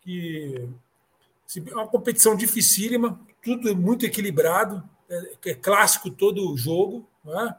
que 0.00 0.68
é 1.56 1.74
uma 1.74 1.86
competição 1.86 2.36
dificílima, 2.36 3.20
tudo 3.42 3.74
muito 3.76 4.06
equilibrado, 4.06 4.82
é, 5.08 5.50
é 5.50 5.54
clássico 5.54 6.10
todo 6.10 6.50
o 6.50 6.56
jogo. 6.56 7.06
Não 7.24 7.40
é? 7.40 7.56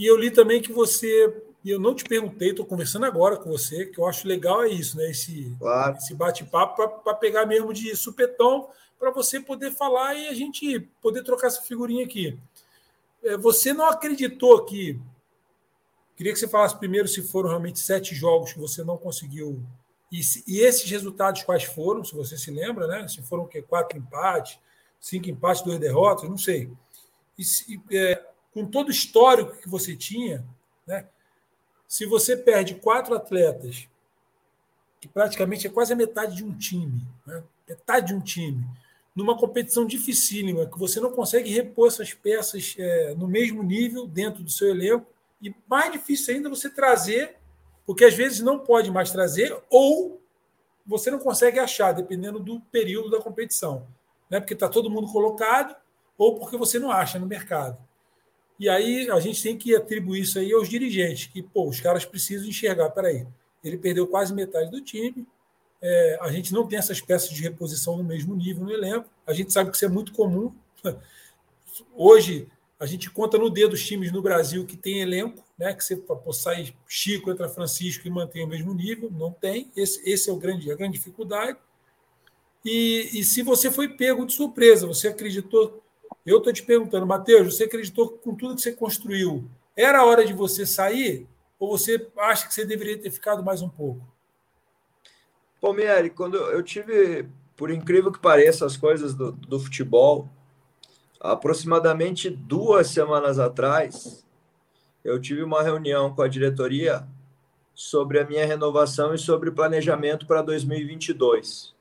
E 0.00 0.06
eu 0.06 0.16
li 0.16 0.30
também 0.30 0.62
que 0.62 0.72
você 0.72 1.44
E 1.62 1.68
eu 1.68 1.78
não 1.78 1.94
te 1.94 2.04
perguntei, 2.04 2.50
estou 2.50 2.64
conversando 2.64 3.04
agora 3.04 3.36
com 3.36 3.50
você, 3.50 3.84
que 3.84 4.00
eu 4.00 4.06
acho 4.06 4.26
legal 4.26 4.64
é 4.64 4.68
isso, 4.70 4.96
né? 4.96 5.10
Esse, 5.10 5.54
claro. 5.58 5.94
esse 5.98 6.14
bate-papo 6.14 7.02
para 7.04 7.14
pegar 7.14 7.44
mesmo 7.44 7.70
de 7.74 7.94
supetão, 7.94 8.70
para 8.98 9.10
você 9.10 9.38
poder 9.38 9.70
falar 9.70 10.14
e 10.14 10.28
a 10.28 10.32
gente 10.32 10.80
poder 11.02 11.22
trocar 11.22 11.48
essa 11.48 11.60
figurinha 11.60 12.02
aqui. 12.02 12.38
É, 13.22 13.36
você 13.36 13.74
não 13.74 13.84
acreditou 13.84 14.64
que. 14.64 14.98
Queria 16.16 16.32
que 16.32 16.38
você 16.38 16.48
falasse 16.48 16.78
primeiro 16.78 17.06
se 17.06 17.22
foram 17.22 17.50
realmente 17.50 17.78
sete 17.78 18.14
jogos 18.14 18.54
que 18.54 18.58
você 18.58 18.82
não 18.82 18.96
conseguiu. 18.96 19.62
E, 20.10 20.20
e 20.46 20.60
esses 20.60 20.90
resultados 20.90 21.42
quais 21.42 21.64
foram, 21.64 22.02
se 22.02 22.14
você 22.14 22.38
se 22.38 22.50
lembra, 22.50 22.86
né? 22.86 23.06
Se 23.06 23.20
foram 23.20 23.44
o 23.44 23.46
quê? 23.46 23.60
Quatro 23.60 23.98
empates, 23.98 24.58
cinco 24.98 25.28
empates, 25.28 25.62
duas 25.62 25.78
derrotas, 25.78 26.26
não 26.28 26.38
sei. 26.38 26.70
E, 27.38 27.44
se, 27.44 27.82
é, 27.92 28.30
com 28.52 28.66
todo 28.66 28.88
o 28.88 28.92
histórico 28.92 29.56
que 29.56 29.68
você 29.68 29.96
tinha, 29.96 30.44
né? 30.86 31.06
Se 31.86 32.06
você 32.06 32.36
perde 32.36 32.74
quatro 32.74 33.14
atletas, 33.14 33.88
que 35.00 35.08
praticamente 35.08 35.66
é 35.66 35.70
quase 35.70 35.92
a 35.92 35.96
metade 35.96 36.36
de 36.36 36.44
um 36.44 36.56
time, 36.56 37.02
né? 37.26 37.42
metade 37.68 38.08
de 38.08 38.14
um 38.14 38.20
time, 38.20 38.64
numa 39.14 39.36
competição 39.36 39.86
dificílima, 39.86 40.66
que 40.66 40.78
você 40.78 41.00
não 41.00 41.10
consegue 41.10 41.50
repor 41.50 41.88
essas 41.88 42.14
peças 42.14 42.74
é, 42.78 43.14
no 43.14 43.26
mesmo 43.26 43.62
nível 43.62 44.06
dentro 44.06 44.42
do 44.42 44.50
seu 44.50 44.68
elenco, 44.68 45.06
e 45.42 45.54
mais 45.66 45.90
difícil 45.90 46.34
ainda 46.34 46.48
você 46.48 46.68
trazer, 46.68 47.36
porque 47.86 48.04
às 48.04 48.14
vezes 48.14 48.40
não 48.40 48.58
pode 48.58 48.90
mais 48.90 49.10
trazer, 49.10 49.56
ou 49.68 50.20
você 50.86 51.10
não 51.10 51.18
consegue 51.18 51.58
achar, 51.58 51.92
dependendo 51.92 52.38
do 52.38 52.60
período 52.60 53.10
da 53.10 53.20
competição. 53.20 53.86
Né? 54.28 54.38
Porque 54.38 54.54
está 54.54 54.68
todo 54.68 54.90
mundo 54.90 55.10
colocado, 55.10 55.74
ou 56.16 56.38
porque 56.38 56.56
você 56.56 56.78
não 56.78 56.90
acha 56.90 57.18
no 57.18 57.26
mercado. 57.26 57.78
E 58.60 58.68
aí 58.68 59.10
a 59.10 59.18
gente 59.18 59.42
tem 59.42 59.56
que 59.56 59.74
atribuir 59.74 60.20
isso 60.20 60.38
aí 60.38 60.52
aos 60.52 60.68
dirigentes, 60.68 61.28
que 61.32 61.42
pô, 61.42 61.66
os 61.66 61.80
caras 61.80 62.04
precisam 62.04 62.46
enxergar, 62.46 62.90
peraí, 62.90 63.26
ele 63.64 63.78
perdeu 63.78 64.06
quase 64.06 64.34
metade 64.34 64.70
do 64.70 64.82
time, 64.82 65.26
é, 65.80 66.18
a 66.20 66.30
gente 66.30 66.52
não 66.52 66.66
tem 66.68 66.78
essas 66.78 67.00
peças 67.00 67.30
de 67.30 67.42
reposição 67.42 67.96
no 67.96 68.04
mesmo 68.04 68.36
nível 68.36 68.64
no 68.64 68.70
elenco, 68.70 69.08
a 69.26 69.32
gente 69.32 69.50
sabe 69.50 69.70
que 69.70 69.76
isso 69.76 69.86
é 69.86 69.88
muito 69.88 70.12
comum. 70.12 70.54
Hoje 71.96 72.48
a 72.78 72.84
gente 72.84 73.08
conta 73.08 73.38
no 73.38 73.48
dedo 73.48 73.72
os 73.72 73.86
times 73.86 74.12
no 74.12 74.20
Brasil 74.20 74.66
que 74.66 74.76
tem 74.76 75.00
elenco, 75.00 75.42
né? 75.58 75.72
Que 75.72 75.82
você 75.82 75.98
sai 76.34 76.74
Chico, 76.86 77.30
entra 77.30 77.48
Francisco 77.48 78.06
e 78.06 78.10
mantém 78.10 78.44
o 78.44 78.48
mesmo 78.48 78.74
nível, 78.74 79.10
não 79.10 79.32
tem. 79.32 79.70
Esse, 79.74 80.06
esse 80.06 80.28
é 80.28 80.32
o 80.34 80.36
grande, 80.36 80.70
a 80.70 80.76
grande 80.76 80.98
dificuldade. 80.98 81.58
E, 82.62 83.08
e 83.14 83.24
se 83.24 83.42
você 83.42 83.70
foi 83.70 83.88
pego 83.88 84.26
de 84.26 84.34
surpresa, 84.34 84.86
você 84.86 85.08
acreditou 85.08 85.82
eu 86.24 86.38
estou 86.38 86.52
te 86.52 86.62
perguntando, 86.62 87.06
Matheus, 87.06 87.56
você 87.56 87.64
acreditou 87.64 88.08
que 88.08 88.18
com 88.18 88.34
tudo 88.34 88.54
que 88.54 88.62
você 88.62 88.72
construiu, 88.72 89.48
era 89.76 90.00
a 90.00 90.04
hora 90.04 90.24
de 90.24 90.32
você 90.32 90.66
sair? 90.66 91.26
Ou 91.58 91.76
você 91.76 92.08
acha 92.16 92.46
que 92.46 92.54
você 92.54 92.64
deveria 92.64 92.98
ter 92.98 93.10
ficado 93.10 93.42
mais 93.42 93.62
um 93.62 93.68
pouco? 93.68 94.00
Palmieri, 95.60 96.10
quando 96.10 96.36
eu 96.36 96.62
tive, 96.62 97.28
por 97.56 97.70
incrível 97.70 98.10
que 98.10 98.18
pareça, 98.18 98.64
as 98.64 98.76
coisas 98.76 99.14
do, 99.14 99.32
do 99.32 99.60
futebol, 99.60 100.28
aproximadamente 101.20 102.30
duas 102.30 102.88
semanas 102.88 103.38
atrás, 103.38 104.24
eu 105.04 105.20
tive 105.20 105.42
uma 105.42 105.62
reunião 105.62 106.14
com 106.14 106.22
a 106.22 106.28
diretoria 106.28 107.06
sobre 107.74 108.18
a 108.18 108.24
minha 108.24 108.46
renovação 108.46 109.14
e 109.14 109.18
sobre 109.18 109.50
planejamento 109.50 110.26
para 110.26 110.42
2022. 110.42 111.74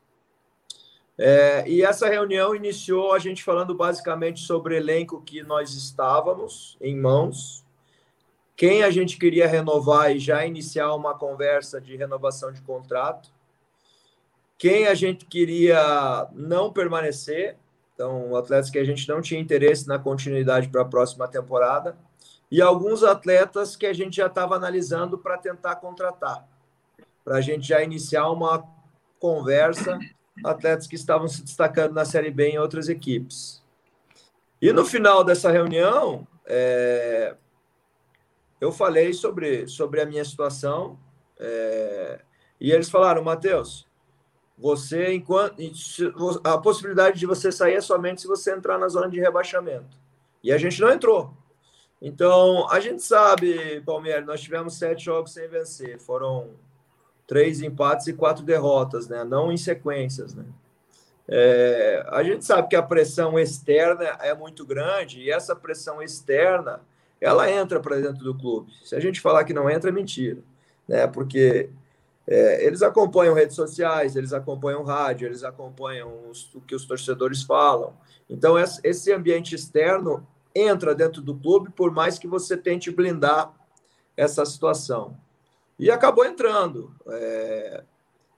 É, 1.22 1.68
e 1.68 1.84
essa 1.84 2.08
reunião 2.08 2.56
iniciou 2.56 3.12
a 3.12 3.20
gente 3.20 3.44
falando 3.44 3.76
basicamente 3.76 4.40
sobre 4.40 4.74
o 4.74 4.78
elenco 4.78 5.22
que 5.22 5.44
nós 5.44 5.74
estávamos 5.74 6.78
em 6.80 6.96
mãos, 6.96 7.66
quem 8.56 8.84
a 8.84 8.90
gente 8.90 9.18
queria 9.18 9.46
renovar 9.46 10.16
e 10.16 10.18
já 10.20 10.46
iniciar 10.46 10.96
uma 10.96 11.14
conversa 11.14 11.82
de 11.82 11.98
renovação 11.98 12.54
de 12.54 12.62
contrato, 12.62 13.30
quem 14.58 14.88
a 14.88 14.94
gente 14.94 15.26
queria 15.26 16.26
não 16.32 16.72
permanecer, 16.72 17.58
então 17.94 18.34
atletas 18.38 18.70
que 18.70 18.80
a 18.80 18.86
gente 18.86 19.06
não 19.10 19.22
tinha 19.22 19.42
interesse 19.42 19.90
na 19.90 20.00
continuidade 20.00 20.70
para 20.70 20.84
a 20.84 20.86
próxima 20.86 21.28
temporada, 21.28 21.98
e 22.50 22.62
alguns 22.62 23.04
atletas 23.04 23.76
que 23.76 23.86
a 23.86 23.94
gente 23.94 24.16
já 24.16 24.28
estava 24.28 24.56
analisando 24.56 25.18
para 25.18 25.38
tentar 25.38 25.76
contratar, 25.76 26.48
para 27.26 27.36
a 27.36 27.42
gente 27.42 27.68
já 27.68 27.84
iniciar 27.84 28.30
uma 28.30 28.64
conversa 29.20 30.00
atletas 30.44 30.88
que 30.88 30.96
estavam 30.96 31.28
se 31.28 31.44
destacando 31.44 31.94
na 31.94 32.06
Série 32.06 32.32
B 32.32 32.50
em 32.50 32.60
outras 32.60 32.90
equipes. 32.90 33.64
E 34.62 34.74
no 34.74 34.86
final 34.86 35.24
dessa 35.24 35.52
reunião, 35.52 36.28
é, 36.46 37.36
eu 38.60 38.72
falei 38.72 39.14
sobre, 39.14 39.68
sobre 39.68 40.02
a 40.02 40.06
minha 40.06 40.26
situação 40.26 41.00
é, 41.40 42.22
e 42.60 42.72
eles 42.72 42.90
falaram, 42.90 43.24
Matheus, 43.24 43.88
você 44.58 45.14
enquanto 45.14 45.62
a 46.44 46.58
possibilidade 46.58 47.18
de 47.18 47.26
você 47.26 47.52
sair 47.52 47.76
é 47.76 47.82
somente 47.82 48.22
se 48.22 48.28
você 48.28 48.54
entrar 48.54 48.78
na 48.78 48.90
zona 48.90 49.10
de 49.10 49.20
rebaixamento. 49.20 49.98
E 50.44 50.52
a 50.52 50.58
gente 50.58 50.82
não 50.82 50.92
entrou. 50.92 51.34
Então, 52.02 52.70
a 52.70 52.80
gente 52.80 53.02
sabe, 53.02 53.82
Palmeiras, 53.82 54.26
nós 54.26 54.42
tivemos 54.42 54.78
sete 54.78 55.06
jogos 55.06 55.32
sem 55.32 55.48
vencer. 55.48 56.00
Foram 56.00 56.50
três 57.30 57.62
empates 57.62 58.08
e 58.08 58.14
quatro 58.14 58.44
derrotas, 58.44 59.08
né? 59.08 59.24
Não 59.24 59.52
em 59.52 59.58
sequências, 59.58 60.34
né? 60.34 60.44
É, 61.28 62.04
a 62.10 62.24
gente 62.24 62.44
sabe 62.44 62.68
que 62.68 62.76
a 62.76 62.82
pressão 62.82 63.38
externa 63.38 64.04
é 64.20 64.34
muito 64.34 64.66
grande 64.66 65.22
e 65.22 65.32
essa 65.32 65.56
pressão 65.56 66.02
externa 66.02 66.82
ela 67.22 67.48
entra 67.52 67.80
para 67.80 67.98
dentro 67.98 68.24
do 68.24 68.34
clube. 68.34 68.72
Se 68.84 68.96
a 68.96 69.00
gente 69.00 69.22
falar 69.22 69.44
que 69.44 69.54
não 69.54 69.70
entra, 69.70 69.92
é 69.92 69.94
mentira, 69.94 70.40
né? 70.88 71.06
Porque 71.06 71.70
é, 72.26 72.66
eles 72.66 72.82
acompanham 72.82 73.36
redes 73.36 73.56
sociais, 73.56 74.16
eles 74.16 74.34
acompanham 74.34 74.84
rádio, 74.84 75.28
eles 75.28 75.44
acompanham 75.44 76.12
os, 76.32 76.52
o 76.56 76.62
que 76.62 76.74
os 76.74 76.84
torcedores 76.86 77.44
falam. 77.44 77.94
Então, 78.28 78.56
esse 78.58 79.14
ambiente 79.14 79.54
externo 79.54 80.26
entra 80.56 80.96
dentro 80.96 81.22
do 81.22 81.36
clube, 81.36 81.70
por 81.70 81.92
mais 81.92 82.18
que 82.18 82.28
você 82.28 82.58
tente 82.58 82.90
blindar 82.90 83.54
essa 84.18 84.44
situação. 84.46 85.16
E 85.80 85.90
acabou 85.90 86.26
entrando. 86.26 86.94
É, 87.08 87.84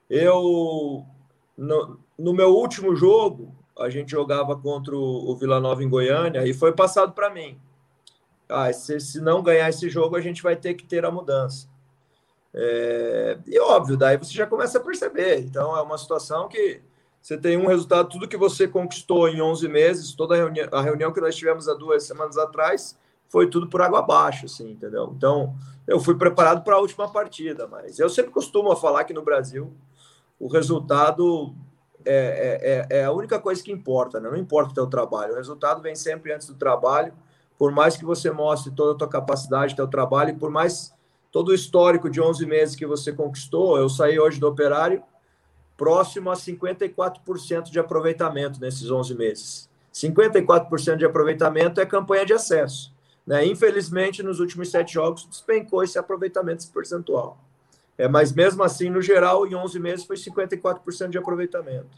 eu, 0.07 1.03
no, 1.57 1.99
no, 2.17 2.33
meu 2.33 2.49
último 2.55 2.95
jogo, 2.95 3.55
a 3.77 3.89
gente 3.89 4.11
jogava 4.11 4.55
contra 4.55 4.95
o, 4.95 5.31
o 5.31 5.35
Vila 5.35 5.59
Nova 5.59 5.83
em 5.83 5.89
Goiânia 5.89 6.45
e 6.45 6.53
foi 6.53 6.71
passado 6.71 7.13
para 7.13 7.31
mim. 7.31 7.59
Ah, 8.47 8.71
se, 8.71 8.99
se 8.99 9.19
não 9.19 9.41
ganhar 9.41 9.69
esse 9.69 9.89
jogo, 9.89 10.15
a 10.15 10.21
gente 10.21 10.43
vai 10.43 10.55
ter 10.55 10.75
que 10.75 10.85
ter 10.85 11.03
a 11.03 11.09
mudança. 11.09 11.67
É, 12.53 13.39
e 13.47 13.59
óbvio, 13.59 13.97
daí 13.97 14.17
você 14.17 14.33
já 14.33 14.45
começa 14.45 14.77
a 14.77 14.81
perceber. 14.81 15.39
Então, 15.39 15.75
é 15.75 15.81
uma 15.81 15.97
situação 15.97 16.47
que 16.47 16.81
você 17.21 17.37
tem 17.37 17.57
um 17.57 17.67
resultado, 17.67 18.09
tudo 18.09 18.27
que 18.27 18.37
você 18.37 18.67
conquistou 18.67 19.29
em 19.29 19.41
11 19.41 19.67
meses, 19.67 20.13
toda 20.13 20.35
a 20.35 20.37
reunião, 20.37 20.67
a 20.71 20.81
reunião 20.81 21.13
que 21.13 21.21
nós 21.21 21.35
tivemos 21.35 21.67
há 21.67 21.73
duas 21.73 22.03
semanas 22.03 22.37
atrás, 22.37 22.97
foi 23.31 23.47
tudo 23.47 23.67
por 23.67 23.81
água 23.81 23.99
abaixo, 23.99 24.45
assim, 24.45 24.71
entendeu? 24.71 25.13
Então, 25.15 25.55
eu 25.87 26.01
fui 26.01 26.15
preparado 26.15 26.65
para 26.65 26.75
a 26.75 26.79
última 26.79 27.09
partida, 27.09 27.65
mas 27.65 27.97
eu 27.97 28.09
sempre 28.09 28.29
costumo 28.29 28.75
falar 28.75 29.05
que 29.05 29.13
no 29.13 29.21
Brasil 29.21 29.73
o 30.37 30.49
resultado 30.49 31.55
é, 32.05 32.87
é, 32.89 32.97
é, 32.97 32.99
é 32.99 33.05
a 33.05 33.11
única 33.13 33.39
coisa 33.39 33.63
que 33.63 33.71
importa, 33.71 34.19
né? 34.19 34.29
Não 34.29 34.35
importa 34.35 34.71
o 34.71 34.73
teu 34.73 34.85
trabalho, 34.85 35.31
o 35.31 35.37
resultado 35.37 35.81
vem 35.81 35.95
sempre 35.95 36.33
antes 36.33 36.45
do 36.45 36.55
trabalho, 36.55 37.13
por 37.57 37.71
mais 37.71 37.95
que 37.95 38.03
você 38.03 38.29
mostre 38.29 38.69
toda 38.73 38.91
a 38.91 38.97
tua 38.97 39.07
capacidade, 39.07 39.77
teu 39.77 39.87
trabalho, 39.87 40.31
e 40.31 40.35
por 40.35 40.51
mais 40.51 40.93
todo 41.31 41.49
o 41.49 41.53
histórico 41.53 42.09
de 42.09 42.19
11 42.19 42.45
meses 42.45 42.75
que 42.75 42.85
você 42.85 43.13
conquistou, 43.13 43.77
eu 43.77 43.87
saí 43.87 44.19
hoje 44.19 44.41
do 44.41 44.47
operário 44.47 45.01
próximo 45.77 46.29
a 46.29 46.33
54% 46.33 47.71
de 47.71 47.79
aproveitamento 47.79 48.59
nesses 48.59 48.91
11 48.91 49.15
meses. 49.15 49.69
54% 49.93 50.97
de 50.97 51.05
aproveitamento 51.05 51.79
é 51.79 51.85
campanha 51.85 52.25
de 52.25 52.33
acesso. 52.33 52.90
Né? 53.25 53.45
Infelizmente, 53.45 54.23
nos 54.23 54.39
últimos 54.39 54.69
sete 54.69 54.93
jogos, 54.93 55.25
despencou 55.25 55.83
esse 55.83 55.97
aproveitamento 55.97 56.63
esse 56.63 56.71
percentual. 56.71 57.37
É, 57.97 58.07
mas 58.07 58.33
mesmo 58.33 58.63
assim, 58.63 58.89
no 58.89 59.01
geral, 59.01 59.45
em 59.45 59.55
11 59.55 59.79
meses 59.79 60.05
foi 60.05 60.15
54% 60.15 61.09
de 61.09 61.17
aproveitamento. 61.17 61.89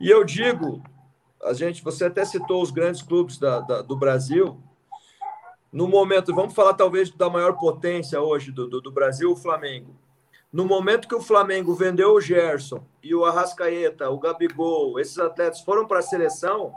E 0.00 0.10
eu 0.10 0.24
digo, 0.24 0.82
a 1.42 1.52
gente, 1.52 1.82
você 1.82 2.06
até 2.06 2.24
citou 2.24 2.62
os 2.62 2.70
grandes 2.70 3.02
clubes 3.02 3.38
da, 3.38 3.60
da, 3.60 3.82
do 3.82 3.96
Brasil. 3.96 4.58
No 5.72 5.86
momento, 5.86 6.34
vamos 6.34 6.54
falar 6.54 6.74
talvez 6.74 7.10
da 7.10 7.28
maior 7.28 7.58
potência 7.58 8.20
hoje 8.20 8.50
do, 8.50 8.66
do, 8.66 8.80
do 8.80 8.90
Brasil, 8.90 9.30
o 9.30 9.36
Flamengo. 9.36 9.94
No 10.52 10.64
momento 10.64 11.08
que 11.08 11.14
o 11.14 11.20
Flamengo 11.20 11.74
vendeu 11.74 12.14
o 12.14 12.20
Gerson 12.20 12.82
e 13.02 13.14
o 13.14 13.24
Arrascaeta, 13.24 14.08
o 14.08 14.18
Gabigol, 14.18 14.98
esses 14.98 15.18
atletas 15.18 15.60
foram 15.60 15.86
para 15.86 15.98
a 15.98 16.02
seleção, 16.02 16.72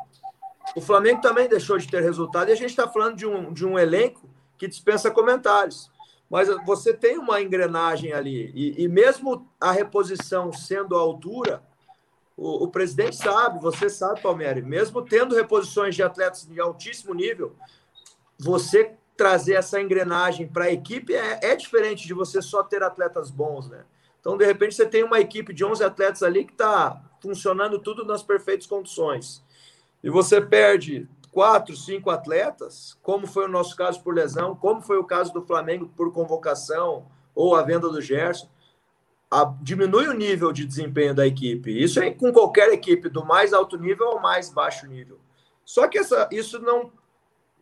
o 0.76 0.82
Flamengo 0.82 1.22
também 1.22 1.48
deixou 1.48 1.78
de 1.78 1.88
ter 1.88 2.02
resultado 2.02 2.50
e 2.50 2.52
a 2.52 2.56
gente 2.56 2.70
está 2.70 2.88
falando 2.88 3.16
de 3.16 3.26
um, 3.26 3.52
de 3.54 3.66
um 3.66 3.78
elenco 3.78 4.30
que 4.58 4.68
dispensa 4.68 5.10
comentários. 5.10 5.90
Mas 6.30 6.48
você 6.66 6.94
tem 6.94 7.18
uma 7.18 7.42
engrenagem 7.42 8.14
ali, 8.14 8.52
e, 8.54 8.84
e 8.84 8.88
mesmo 8.88 9.50
a 9.60 9.72
reposição 9.72 10.54
sendo 10.54 10.96
à 10.96 11.00
altura, 11.00 11.64
o, 12.38 12.66
o, 12.66 12.68
presidente 12.68 13.16
sabe, 13.16 13.60
você 13.60 13.90
sabe, 13.90 14.22
Palmeiras, 14.22 14.64
mesmo 14.64 15.02
tendo 15.02 15.36
reposições 15.36 15.96
de 15.96 16.04
atletas 16.04 16.46
de 16.46 16.60
altíssimo 16.60 17.16
nível, 17.16 17.56
você 18.38 18.94
trazer 19.18 19.56
essa 19.56 19.82
engrenagem 19.82 20.48
para 20.48 20.66
a 20.66 20.72
equipe 20.72 21.14
é, 21.14 21.40
é 21.42 21.56
diferente 21.56 22.08
de 22.08 22.14
você 22.14 22.42
só 22.42 22.64
ter 22.64 22.82
atletas 22.84 23.32
bons, 23.32 23.68
né? 23.68 23.84
Então, 24.22 24.38
de 24.38 24.46
repente, 24.46 24.76
você 24.76 24.86
tem 24.86 25.04
uma 25.04 25.20
equipe 25.20 25.54
de 25.54 25.66
11 25.66 25.84
atletas 25.84 26.24
ali 26.24 26.46
que 26.46 26.52
está 26.52 27.02
funcionando 27.22 27.80
tudo 27.80 28.06
nas 28.06 28.22
perfeitas 28.22 28.68
condições. 28.68 29.44
E 30.04 30.10
você 30.10 30.42
perde 30.42 31.08
quatro, 31.32 31.76
cinco 31.76 32.10
atletas, 32.10 32.98
como 33.02 33.28
foi 33.28 33.46
o 33.46 33.50
nosso 33.50 33.76
caso 33.76 34.02
por 34.02 34.14
lesão, 34.14 34.56
como 34.56 34.82
foi 34.82 34.98
o 34.98 35.04
caso 35.04 35.34
do 35.34 35.42
Flamengo 35.42 35.92
por 35.96 36.12
convocação 36.12 37.06
ou 37.36 37.56
a 37.56 37.62
venda 37.62 37.90
do 37.90 38.02
Gerson, 38.02 38.50
a, 39.30 39.54
diminui 39.62 40.08
o 40.08 40.14
nível 40.14 40.52
de 40.52 40.66
desempenho 40.66 41.14
da 41.14 41.28
equipe. 41.28 41.72
Isso 41.72 42.00
é 42.00 42.12
com 42.12 42.32
qualquer 42.34 42.70
equipe, 42.74 43.10
do 43.10 43.26
mais 43.26 43.54
alto 43.54 43.78
nível 43.78 44.08
ao 44.08 44.22
mais 44.22 44.50
baixo 44.50 44.88
nível. 44.88 45.20
Só 45.64 45.88
que 45.88 46.00
essa, 46.00 46.28
isso 46.32 46.60
não 46.60 46.92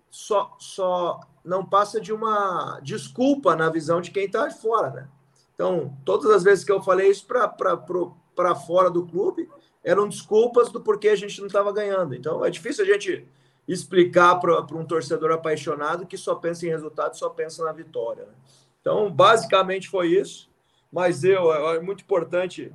só, 0.10 0.56
só 0.58 1.20
não 1.44 1.66
passa 1.66 2.00
de 2.00 2.14
uma 2.14 2.80
desculpa 2.82 3.56
na 3.56 3.70
visão 3.70 4.00
de 4.00 4.12
quem 4.12 4.26
está 4.26 4.50
fora, 4.50 4.90
né? 4.90 5.10
Então, 5.54 5.98
todas 6.06 6.32
as 6.32 6.44
vezes 6.44 6.64
que 6.64 6.72
eu 6.72 6.82
falei 6.82 7.10
isso 7.10 7.26
para 7.28 8.56
fora 8.56 8.90
do 8.90 9.06
clube, 9.08 9.50
eram 9.88 10.10
desculpas 10.10 10.70
do 10.70 10.82
porquê 10.82 11.08
a 11.08 11.16
gente 11.16 11.40
não 11.40 11.48
estava 11.48 11.72
ganhando. 11.72 12.14
Então, 12.14 12.44
é 12.44 12.50
difícil 12.50 12.84
a 12.84 12.88
gente 12.88 13.26
explicar 13.66 14.36
para 14.36 14.76
um 14.76 14.86
torcedor 14.86 15.32
apaixonado 15.32 16.06
que 16.06 16.18
só 16.18 16.36
pensa 16.36 16.66
em 16.66 16.70
resultado, 16.70 17.18
só 17.18 17.30
pensa 17.30 17.64
na 17.64 17.72
vitória. 17.72 18.26
Né? 18.26 18.34
Então, 18.82 19.10
basicamente 19.10 19.88
foi 19.88 20.10
isso. 20.10 20.50
Mas 20.92 21.24
eu, 21.24 21.54
é 21.74 21.80
muito 21.80 22.02
importante 22.02 22.70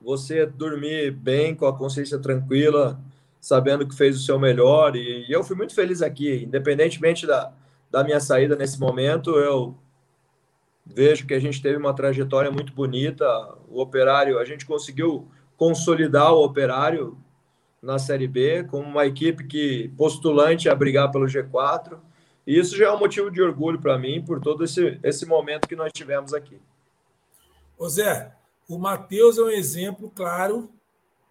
você 0.00 0.44
dormir 0.44 1.12
bem, 1.12 1.54
com 1.54 1.66
a 1.66 1.76
consciência 1.76 2.18
tranquila, 2.18 3.00
sabendo 3.40 3.86
que 3.86 3.94
fez 3.94 4.16
o 4.16 4.24
seu 4.24 4.40
melhor. 4.40 4.96
E, 4.96 5.24
e 5.28 5.32
eu 5.32 5.44
fui 5.44 5.54
muito 5.54 5.72
feliz 5.72 6.02
aqui, 6.02 6.42
independentemente 6.42 7.28
da, 7.28 7.52
da 7.88 8.02
minha 8.02 8.18
saída 8.18 8.56
nesse 8.56 8.80
momento, 8.80 9.30
eu 9.38 9.76
vejo 10.84 11.28
que 11.28 11.34
a 11.34 11.40
gente 11.40 11.62
teve 11.62 11.76
uma 11.76 11.94
trajetória 11.94 12.50
muito 12.50 12.72
bonita. 12.72 13.24
O 13.68 13.80
Operário, 13.80 14.40
a 14.40 14.44
gente 14.44 14.66
conseguiu 14.66 15.28
consolidar 15.58 16.32
o 16.32 16.44
Operário 16.44 17.18
na 17.82 17.98
Série 17.98 18.28
B 18.28 18.64
como 18.64 18.84
uma 18.84 19.04
equipe 19.04 19.46
que 19.46 19.92
postulante 19.96 20.68
a 20.68 20.74
brigar 20.74 21.10
pelo 21.10 21.26
G4. 21.26 21.98
E 22.46 22.58
isso 22.58 22.74
já 22.74 22.86
é 22.86 22.90
um 22.90 22.98
motivo 22.98 23.30
de 23.30 23.42
orgulho 23.42 23.78
para 23.78 23.98
mim 23.98 24.24
por 24.24 24.40
todo 24.40 24.64
esse, 24.64 24.98
esse 25.02 25.26
momento 25.26 25.68
que 25.68 25.76
nós 25.76 25.92
tivemos 25.92 26.32
aqui. 26.32 26.58
Ô 27.76 27.88
Zé, 27.88 28.32
o 28.68 28.78
Matheus 28.78 29.36
é 29.36 29.42
um 29.42 29.50
exemplo 29.50 30.10
claro 30.14 30.70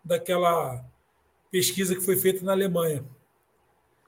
daquela 0.03 0.85
pesquisa 1.49 1.95
que 1.95 2.01
foi 2.01 2.17
feita 2.17 2.45
na 2.45 2.51
Alemanha. 2.51 3.03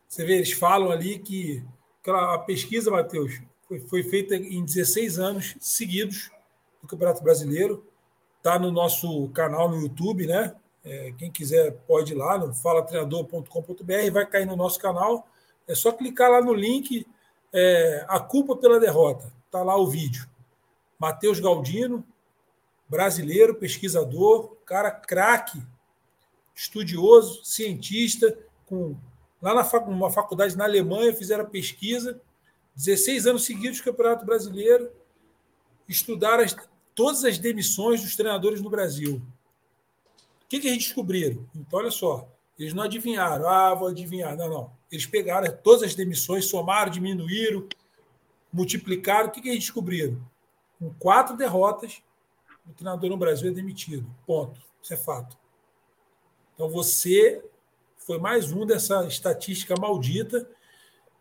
Você 0.08 0.26
vê, 0.26 0.36
eles 0.36 0.52
falam 0.52 0.92
ali 0.92 1.20
que 1.20 1.64
aquela 2.02 2.38
pesquisa, 2.40 2.92
Matheus, 2.92 3.42
foi, 3.68 3.80
foi 3.80 4.04
feita 4.04 4.36
em 4.36 4.64
16 4.66 5.20
anos 5.20 5.56
seguidos 5.60 6.32
do 6.82 6.88
Campeonato 6.88 7.24
Brasileiro. 7.24 7.86
Está 8.40 8.58
no 8.58 8.72
nosso 8.72 9.30
canal 9.30 9.70
no 9.70 9.82
YouTube, 9.82 10.26
né? 10.26 10.56
É, 10.84 11.14
quem 11.18 11.32
quiser 11.32 11.74
pode 11.86 12.14
ir 12.14 12.16
lá 12.16 12.38
no 12.38 12.54
falatreinador.com.br, 12.54 14.12
vai 14.12 14.26
cair 14.26 14.48
no 14.48 14.56
nosso 14.56 14.80
canal. 14.80 15.28
É 15.68 15.76
só 15.76 15.92
clicar 15.92 16.32
lá 16.32 16.42
no 16.42 16.54
link 16.54 17.06
é, 17.54 18.06
A 18.08 18.20
Culpa 18.20 18.56
pela 18.56 18.80
Derrota. 18.80 19.32
Está 19.46 19.62
lá 19.62 19.76
o 19.76 19.88
vídeo. 19.88 20.28
Matheus 20.98 21.40
Galdino, 21.40 22.04
brasileiro, 22.88 23.56
pesquisador, 23.56 24.56
cara 24.66 24.90
craque, 24.90 25.62
estudioso, 26.56 27.44
cientista, 27.46 28.38
com 28.66 28.96
lá 29.42 29.54
na 29.54 29.64
fac, 29.64 29.88
uma 29.88 30.10
faculdade 30.10 30.58
na 30.58 30.66
Alemanha, 30.66 31.16
fizeram 31.16 31.46
pesquisa 31.46 32.20
16 32.76 33.28
anos 33.28 33.46
seguidos 33.46 33.80
do 33.80 33.84
Campeonato 33.84 34.26
Brasileiro, 34.26 34.90
estudaram 35.88 36.44
as, 36.44 36.56
todas 37.00 37.24
as 37.24 37.38
demissões 37.38 38.04
dos 38.04 38.14
treinadores 38.14 38.60
no 38.60 38.70
Brasil. 38.70 39.22
O 40.44 40.48
que, 40.50 40.60
que 40.60 40.68
eles 40.68 40.84
descobriram? 40.84 41.48
Então, 41.56 41.80
olha 41.80 41.92
só, 41.92 42.30
eles 42.58 42.74
não 42.74 42.84
adivinharam, 42.84 43.48
ah, 43.48 43.74
vou 43.74 43.88
adivinhar. 43.88 44.36
Não, 44.36 44.50
não. 44.50 44.72
Eles 44.92 45.06
pegaram 45.06 45.50
todas 45.64 45.84
as 45.84 45.96
demissões, 45.96 46.44
somaram, 46.44 46.92
diminuíram, 46.92 47.66
multiplicaram. 48.52 49.30
O 49.30 49.32
que, 49.32 49.40
que 49.40 49.48
eles 49.48 49.62
descobriram? 49.62 50.22
Com 50.78 50.94
quatro 50.96 51.38
derrotas, 51.38 52.02
o 52.70 52.74
treinador 52.74 53.10
no 53.10 53.16
Brasil 53.16 53.50
é 53.50 53.54
demitido. 53.54 54.06
Ponto. 54.28 54.60
Isso 54.84 54.94
é 54.94 54.98
fato. 54.98 55.38
Então 56.54 56.68
você 56.68 57.42
foi 57.96 58.18
mais 58.18 58.52
um 58.52 58.66
dessa 58.66 59.06
estatística 59.06 59.74
maldita 59.80 60.50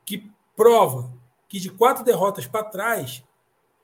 que 0.05 0.29
prova 0.57 1.09
que 1.47 1.61
de 1.61 1.71
quatro 1.71 2.03
derrotas 2.03 2.49
para 2.49 2.65
trás, 2.65 3.23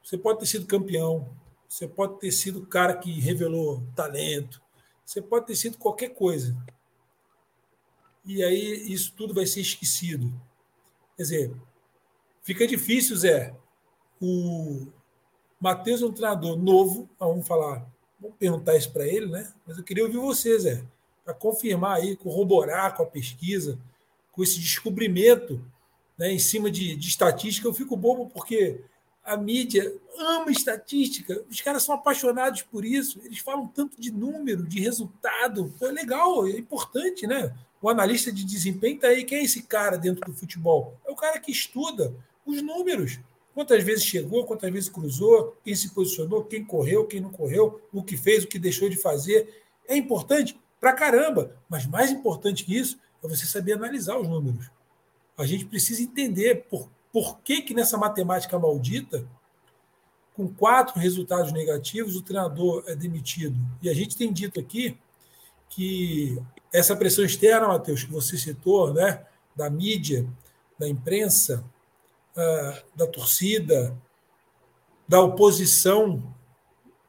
você 0.02 0.18
pode 0.18 0.40
ter 0.40 0.46
sido 0.46 0.66
campeão, 0.66 1.33
você 1.74 1.88
pode 1.88 2.20
ter 2.20 2.30
sido 2.30 2.60
o 2.60 2.66
cara 2.66 2.96
que 2.96 3.18
revelou 3.18 3.82
talento, 3.96 4.62
você 5.04 5.20
pode 5.20 5.46
ter 5.46 5.56
sido 5.56 5.76
qualquer 5.76 6.10
coisa. 6.10 6.56
E 8.24 8.44
aí 8.44 8.92
isso 8.92 9.12
tudo 9.16 9.34
vai 9.34 9.44
ser 9.44 9.60
esquecido. 9.60 10.32
Quer 11.16 11.22
dizer, 11.24 11.56
fica 12.44 12.64
difícil, 12.64 13.16
Zé. 13.16 13.52
O 14.22 14.87
Matheus 15.60 16.00
é 16.00 16.06
um 16.06 16.12
treinador 16.12 16.56
novo, 16.56 17.10
vamos 17.18 17.46
falar, 17.46 17.84
vamos 18.20 18.37
perguntar 18.37 18.76
isso 18.76 18.92
para 18.92 19.08
ele, 19.08 19.26
né? 19.26 19.52
Mas 19.66 19.76
eu 19.76 19.82
queria 19.82 20.04
ouvir 20.04 20.18
você, 20.18 20.56
Zé, 20.56 20.84
para 21.24 21.34
confirmar 21.34 21.96
aí, 21.96 22.14
corroborar 22.14 22.96
com 22.96 23.02
a 23.02 23.06
pesquisa, 23.06 23.80
com 24.30 24.44
esse 24.44 24.60
descobrimento 24.60 25.60
né, 26.16 26.32
em 26.32 26.38
cima 26.38 26.70
de, 26.70 26.94
de 26.94 27.08
estatística, 27.08 27.66
eu 27.66 27.74
fico 27.74 27.96
bobo 27.96 28.30
porque 28.30 28.80
a 29.24 29.37
mídia 29.37 29.92
ama 30.18 30.50
estatística, 30.50 31.42
os 31.50 31.60
caras 31.60 31.82
são 31.82 31.94
apaixonados 31.94 32.62
por 32.62 32.84
isso, 32.84 33.20
eles 33.24 33.38
falam 33.38 33.66
tanto 33.66 33.98
de 34.00 34.12
número, 34.12 34.66
de 34.66 34.80
resultado. 34.80 35.72
é 35.80 35.87
legal, 35.87 36.46
é 36.46 36.50
importante, 36.50 37.26
né? 37.26 37.54
O 37.80 37.88
analista 37.88 38.30
de 38.30 38.44
desempenho 38.44 38.96
está 38.96 39.08
aí. 39.08 39.24
Quem 39.24 39.38
é 39.38 39.44
esse 39.44 39.62
cara 39.62 39.98
dentro 39.98 40.24
do 40.24 40.37
futebol? 40.37 40.98
É 41.06 41.10
o 41.10 41.16
cara 41.16 41.38
que 41.38 41.52
estuda 41.52 42.14
os 42.44 42.62
números. 42.62 43.18
Quantas 43.54 43.82
vezes 43.82 44.04
chegou, 44.04 44.44
quantas 44.44 44.72
vezes 44.72 44.88
cruzou, 44.88 45.56
quem 45.62 45.74
se 45.74 45.90
posicionou, 45.90 46.44
quem 46.44 46.64
correu, 46.64 47.06
quem 47.06 47.20
não 47.20 47.30
correu, 47.30 47.80
o 47.92 48.02
que 48.02 48.16
fez, 48.16 48.44
o 48.44 48.48
que 48.48 48.58
deixou 48.58 48.88
de 48.88 48.96
fazer. 48.96 49.62
É 49.87 49.96
importante 49.96 50.58
pra 50.80 50.92
caramba, 50.92 51.56
mas 51.68 51.87
mais 51.87 52.10
importante 52.10 52.64
que 52.64 52.76
isso 52.76 52.98
é 53.22 53.28
você 53.28 53.46
saber 53.46 53.74
analisar 53.74 54.18
os 54.18 54.28
números. 54.28 54.70
A 55.37 55.46
gente 55.46 55.64
precisa 55.64 56.02
entender 56.02 56.66
por, 56.68 56.90
por 57.14 57.38
que, 57.38 57.62
que 57.62 57.72
nessa 57.72 57.96
matemática 57.96 58.59
maldita, 58.59 59.24
com 60.35 60.53
quatro 60.53 60.98
resultados 60.98 61.53
negativos, 61.53 62.16
o 62.16 62.22
treinador 62.22 62.83
é 62.88 62.96
demitido. 62.96 63.57
E 63.81 63.88
a 63.88 63.94
gente 63.94 64.16
tem 64.16 64.33
dito 64.33 64.59
aqui 64.59 64.98
que 65.68 66.37
essa 66.72 66.96
pressão 66.96 67.24
externa, 67.24 67.68
Matheus, 67.68 68.03
que 68.03 68.11
você 68.11 68.37
citou, 68.37 68.92
né, 68.92 69.24
da 69.55 69.70
mídia, 69.70 70.27
da 70.77 70.88
imprensa, 70.88 71.64
uh, 72.37 72.83
da 72.96 73.07
torcida, 73.07 73.96
da 75.07 75.20
oposição 75.20 76.35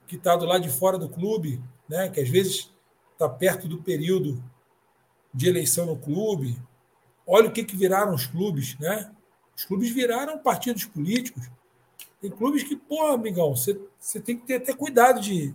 que 0.06 0.18
está 0.18 0.36
do 0.36 0.46
lado 0.46 0.62
de 0.62 0.70
fora 0.70 1.00
do 1.00 1.10
clube, 1.10 1.60
né, 1.90 2.10
que 2.10 2.22
às 2.22 2.30
vezes 2.30 2.72
está 3.14 3.28
perto 3.28 3.68
do 3.68 3.82
período 3.82 4.44
de 5.34 5.48
eleição 5.50 5.88
no 5.88 5.98
clube, 5.98 6.62
Olha 7.28 7.50
o 7.50 7.52
que, 7.52 7.64
que 7.64 7.76
viraram 7.76 8.14
os 8.14 8.28
clubes, 8.28 8.78
né? 8.78 9.12
Os 9.56 9.66
clubes 9.66 9.90
viraram 9.90 10.38
partidos 10.38 10.86
políticos. 10.86 11.50
Tem 12.22 12.30
clubes 12.30 12.64
que, 12.64 12.76
pô, 12.76 13.08
amigão, 13.08 13.56
você, 13.56 13.80
você 14.00 14.20
tem 14.20 14.38
que 14.38 14.46
ter 14.46 14.56
até 14.56 14.74
cuidado 14.74 15.22
de, 15.22 15.54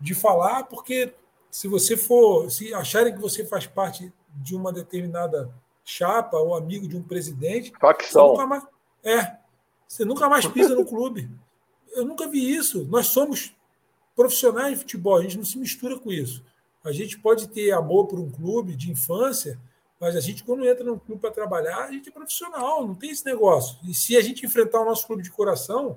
de 0.00 0.14
falar, 0.14 0.64
porque 0.64 1.14
se 1.50 1.68
você 1.68 1.96
for, 1.96 2.50
se 2.50 2.72
acharem 2.72 3.14
que 3.14 3.20
você 3.20 3.44
faz 3.44 3.66
parte 3.66 4.12
de 4.34 4.54
uma 4.54 4.72
determinada 4.72 5.52
chapa 5.84 6.36
ou 6.38 6.54
amigo 6.54 6.88
de 6.88 6.96
um 6.96 7.02
presidente, 7.02 7.72
Facção. 7.78 8.28
Você 8.28 8.32
nunca 8.32 8.46
mais, 8.46 8.66
é, 9.02 9.36
você 9.86 10.04
nunca 10.04 10.28
mais 10.28 10.46
pisa 10.46 10.74
no 10.74 10.86
clube. 10.86 11.30
Eu 11.94 12.04
nunca 12.04 12.26
vi 12.26 12.54
isso. 12.54 12.84
Nós 12.84 13.08
somos 13.08 13.54
profissionais 14.16 14.74
de 14.74 14.80
futebol, 14.80 15.16
a 15.16 15.22
gente 15.22 15.36
não 15.36 15.44
se 15.44 15.58
mistura 15.58 15.98
com 15.98 16.10
isso. 16.10 16.42
A 16.84 16.92
gente 16.92 17.18
pode 17.18 17.48
ter 17.48 17.72
amor 17.72 18.06
por 18.06 18.18
um 18.18 18.30
clube 18.30 18.74
de 18.74 18.90
infância, 18.90 19.60
mas 20.02 20.16
a 20.16 20.20
gente, 20.20 20.42
quando 20.42 20.66
entra 20.66 20.82
num 20.82 20.98
clube 20.98 21.20
para 21.20 21.30
trabalhar, 21.30 21.84
a 21.84 21.92
gente 21.92 22.08
é 22.08 22.12
profissional, 22.12 22.84
não 22.84 22.92
tem 22.92 23.10
esse 23.10 23.24
negócio. 23.24 23.78
E 23.88 23.94
se 23.94 24.16
a 24.16 24.20
gente 24.20 24.44
enfrentar 24.44 24.80
o 24.80 24.84
nosso 24.84 25.06
clube 25.06 25.22
de 25.22 25.30
coração, 25.30 25.96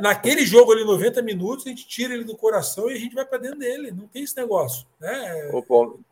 naquele 0.00 0.46
jogo 0.46 0.72
ali, 0.72 0.82
90 0.82 1.20
minutos, 1.20 1.66
a 1.66 1.68
gente 1.68 1.86
tira 1.86 2.14
ele 2.14 2.24
do 2.24 2.34
coração 2.34 2.90
e 2.90 2.94
a 2.94 2.98
gente 2.98 3.14
vai 3.14 3.26
para 3.26 3.36
dentro 3.36 3.58
dele. 3.58 3.90
Não 3.90 4.06
tem 4.08 4.22
esse 4.22 4.34
negócio. 4.38 4.86
Né? 4.98 5.50
Ô, 5.52 5.62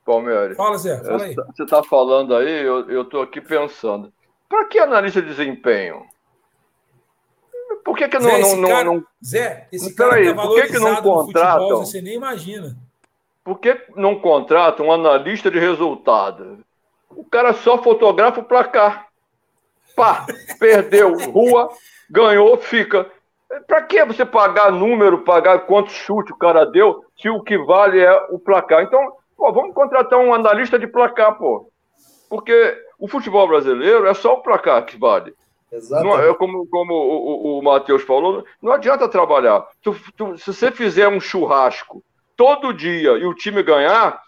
Palmeiras. 0.04 0.54
Fala, 0.54 0.76
Zé. 0.76 1.02
Fala 1.02 1.24
aí. 1.24 1.34
Você 1.34 1.62
está 1.62 1.82
falando 1.82 2.36
aí, 2.36 2.62
eu 2.62 3.00
estou 3.00 3.22
aqui 3.22 3.40
pensando. 3.40 4.12
Para 4.46 4.66
que 4.66 4.78
analista 4.78 5.22
de 5.22 5.28
desempenho? 5.28 6.04
Por 7.82 7.96
que, 7.96 8.06
que 8.06 8.20
Zé, 8.20 8.38
não, 8.38 8.56
não, 8.56 8.68
cara, 8.68 8.84
não, 8.84 9.06
Zé, 9.24 9.66
esse 9.72 9.94
cara 9.94 10.20
está 10.20 10.34
valorizado 10.34 10.48
por 10.48 10.66
que 10.66 10.72
que 10.72 10.78
não 10.78 11.02
contratam? 11.02 11.60
Futebol, 11.60 11.86
você 11.86 12.02
nem 12.02 12.14
imagina. 12.16 12.76
Por 13.44 13.58
que 13.58 13.78
não 13.94 14.18
contrata 14.18 14.82
um 14.82 14.90
analista 14.90 15.50
de 15.50 15.58
resultado? 15.58 16.64
O 17.10 17.22
cara 17.22 17.52
só 17.52 17.76
fotografa 17.76 18.40
o 18.40 18.44
placar. 18.44 19.08
Pá, 19.94 20.26
perdeu, 20.58 21.14
rua, 21.30 21.68
ganhou, 22.10 22.56
fica. 22.56 23.06
Para 23.66 23.82
que 23.82 24.02
você 24.06 24.24
pagar 24.24 24.72
número, 24.72 25.22
pagar 25.22 25.60
quanto 25.66 25.90
chute 25.90 26.32
o 26.32 26.38
cara 26.38 26.64
deu, 26.64 27.04
se 27.20 27.28
o 27.28 27.42
que 27.42 27.58
vale 27.58 28.00
é 28.00 28.26
o 28.30 28.38
placar? 28.38 28.82
Então, 28.82 29.12
pô, 29.36 29.52
vamos 29.52 29.74
contratar 29.74 30.18
um 30.18 30.32
analista 30.32 30.78
de 30.78 30.86
placar, 30.86 31.36
pô. 31.36 31.70
Porque 32.30 32.82
o 32.98 33.06
futebol 33.06 33.46
brasileiro 33.46 34.06
é 34.06 34.14
só 34.14 34.34
o 34.34 34.42
placar 34.42 34.84
que 34.86 34.98
vale. 34.98 35.34
Não, 35.90 36.18
é 36.18 36.32
como, 36.34 36.66
como 36.68 36.94
o, 36.94 37.56
o, 37.56 37.58
o 37.58 37.62
Matheus 37.62 38.02
falou, 38.02 38.44
não 38.62 38.72
adianta 38.72 39.08
trabalhar. 39.08 39.66
Tu, 39.82 39.94
tu, 40.16 40.38
se 40.38 40.52
você 40.52 40.70
fizer 40.70 41.08
um 41.08 41.20
churrasco 41.20 42.02
todo 42.36 42.72
dia 42.72 43.12
e 43.12 43.24
o 43.24 43.34
time 43.34 43.62
ganhar, 43.62 44.20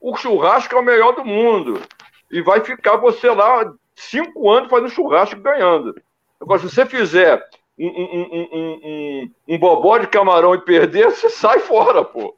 o 0.00 0.16
churrasco 0.16 0.74
é 0.74 0.78
o 0.78 0.84
melhor 0.84 1.12
do 1.12 1.24
mundo. 1.24 1.80
E 2.30 2.42
vai 2.42 2.60
ficar 2.60 2.96
você 2.96 3.30
lá 3.30 3.72
cinco 3.94 4.50
anos 4.50 4.68
fazendo 4.68 4.90
churrasco 4.90 5.40
ganhando. 5.40 5.94
Agora, 6.40 6.60
se 6.60 6.68
você 6.68 6.84
fizer 6.84 7.42
um, 7.78 7.86
um, 7.86 8.48
um, 8.52 9.30
um, 9.48 9.58
bobó 9.58 9.98
de 9.98 10.06
camarão 10.06 10.54
e 10.54 10.60
perder, 10.60 11.10
você 11.10 11.28
sai 11.28 11.58
fora, 11.60 12.04
pô. 12.04 12.36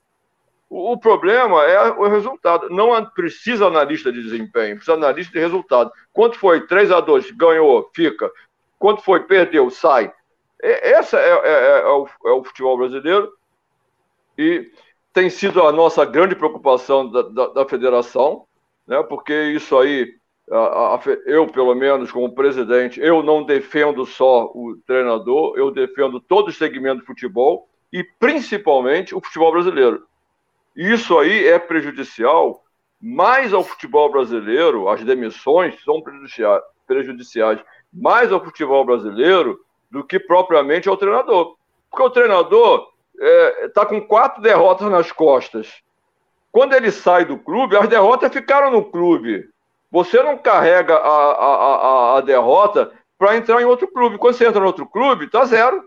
O, 0.68 0.92
o 0.92 0.98
problema 0.98 1.64
é 1.64 1.90
o 1.90 2.08
resultado. 2.08 2.68
Não 2.70 3.04
precisa 3.06 3.66
analista 3.66 4.12
de 4.12 4.22
desempenho, 4.22 4.76
precisa 4.76 4.96
analista 4.96 5.32
de 5.32 5.38
resultado. 5.38 5.90
Quanto 6.12 6.38
foi? 6.38 6.66
3 6.66 6.90
a 6.90 7.00
2 7.00 7.30
ganhou, 7.32 7.90
fica. 7.94 8.30
Quanto 8.78 9.02
foi? 9.02 9.20
Perdeu, 9.20 9.70
sai. 9.70 10.12
Essa 10.62 11.18
é, 11.18 11.30
é, 11.30 11.50
é, 11.50 11.80
é, 11.80 11.88
o, 11.88 12.08
é 12.26 12.30
o 12.30 12.44
futebol 12.44 12.78
brasileiro 12.78 13.30
e 14.38 14.70
tem 15.16 15.30
sido 15.30 15.62
a 15.62 15.72
nossa 15.72 16.04
grande 16.04 16.34
preocupação 16.34 17.10
da, 17.10 17.22
da, 17.22 17.46
da 17.46 17.66
federação, 17.66 18.44
né? 18.86 19.02
porque 19.02 19.32
isso 19.44 19.78
aí 19.78 20.12
a, 20.52 20.96
a, 20.96 21.00
eu, 21.24 21.46
pelo 21.46 21.74
menos, 21.74 22.12
como 22.12 22.34
presidente, 22.34 23.00
eu 23.00 23.22
não 23.22 23.42
defendo 23.42 24.04
só 24.04 24.44
o 24.54 24.76
treinador, 24.86 25.54
eu 25.56 25.70
defendo 25.70 26.20
todo 26.20 26.48
o 26.48 26.52
segmento 26.52 27.00
do 27.00 27.06
futebol 27.06 27.66
e 27.90 28.04
principalmente 28.04 29.14
o 29.14 29.20
futebol 29.22 29.52
brasileiro. 29.52 30.06
Isso 30.76 31.18
aí 31.18 31.46
é 31.46 31.58
prejudicial 31.58 32.62
mais 33.00 33.54
ao 33.54 33.64
futebol 33.64 34.12
brasileiro, 34.12 34.86
as 34.86 35.02
demissões 35.02 35.82
são 35.82 36.02
prejudiciais, 36.02 36.62
prejudiciais 36.86 37.58
mais 37.90 38.30
ao 38.30 38.44
futebol 38.44 38.84
brasileiro 38.84 39.58
do 39.90 40.04
que 40.04 40.20
propriamente 40.20 40.90
ao 40.90 40.96
treinador. 40.98 41.56
Porque 41.90 42.02
o 42.02 42.10
treinador 42.10 42.86
está 43.18 43.82
é, 43.82 43.86
com 43.86 44.00
quatro 44.00 44.42
derrotas 44.42 44.90
nas 44.90 45.10
costas. 45.10 45.82
Quando 46.52 46.74
ele 46.74 46.90
sai 46.90 47.24
do 47.24 47.38
clube, 47.38 47.76
as 47.76 47.88
derrotas 47.88 48.32
ficaram 48.32 48.70
no 48.70 48.84
clube. 48.84 49.48
Você 49.90 50.22
não 50.22 50.38
carrega 50.38 50.94
a, 50.94 51.32
a, 51.32 51.74
a, 52.14 52.18
a 52.18 52.20
derrota 52.20 52.92
para 53.18 53.36
entrar 53.36 53.60
em 53.60 53.64
outro 53.64 53.88
clube. 53.88 54.18
Quando 54.18 54.34
você 54.34 54.46
entra 54.46 54.60
no 54.60 54.66
outro 54.66 54.86
clube, 54.86 55.28
tá 55.28 55.44
zero. 55.44 55.84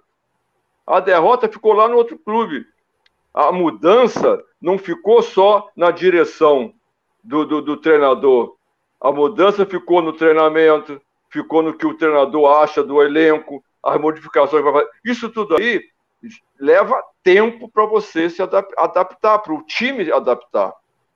A 0.85 0.99
derrota 0.99 1.47
ficou 1.47 1.73
lá 1.73 1.87
no 1.87 1.97
outro 1.97 2.17
clube. 2.17 2.65
A 3.33 3.51
mudança 3.51 4.43
não 4.61 4.77
ficou 4.77 5.21
só 5.21 5.69
na 5.75 5.91
direção 5.91 6.73
do, 7.23 7.45
do, 7.45 7.61
do 7.61 7.77
treinador. 7.77 8.55
A 8.99 9.11
mudança 9.11 9.65
ficou 9.65 10.01
no 10.01 10.13
treinamento, 10.13 11.01
ficou 11.29 11.61
no 11.61 11.73
que 11.73 11.85
o 11.85 11.95
treinador 11.95 12.61
acha 12.61 12.83
do 12.83 13.01
elenco, 13.01 13.63
as 13.83 13.99
modificações. 13.99 14.63
Isso 15.05 15.29
tudo 15.29 15.55
aí 15.55 15.81
leva 16.59 17.01
tempo 17.23 17.69
para 17.69 17.85
você 17.85 18.29
se 18.29 18.41
adaptar, 18.41 19.39
para 19.39 19.53
o 19.53 19.63
time 19.63 20.11
adaptar. 20.11 20.73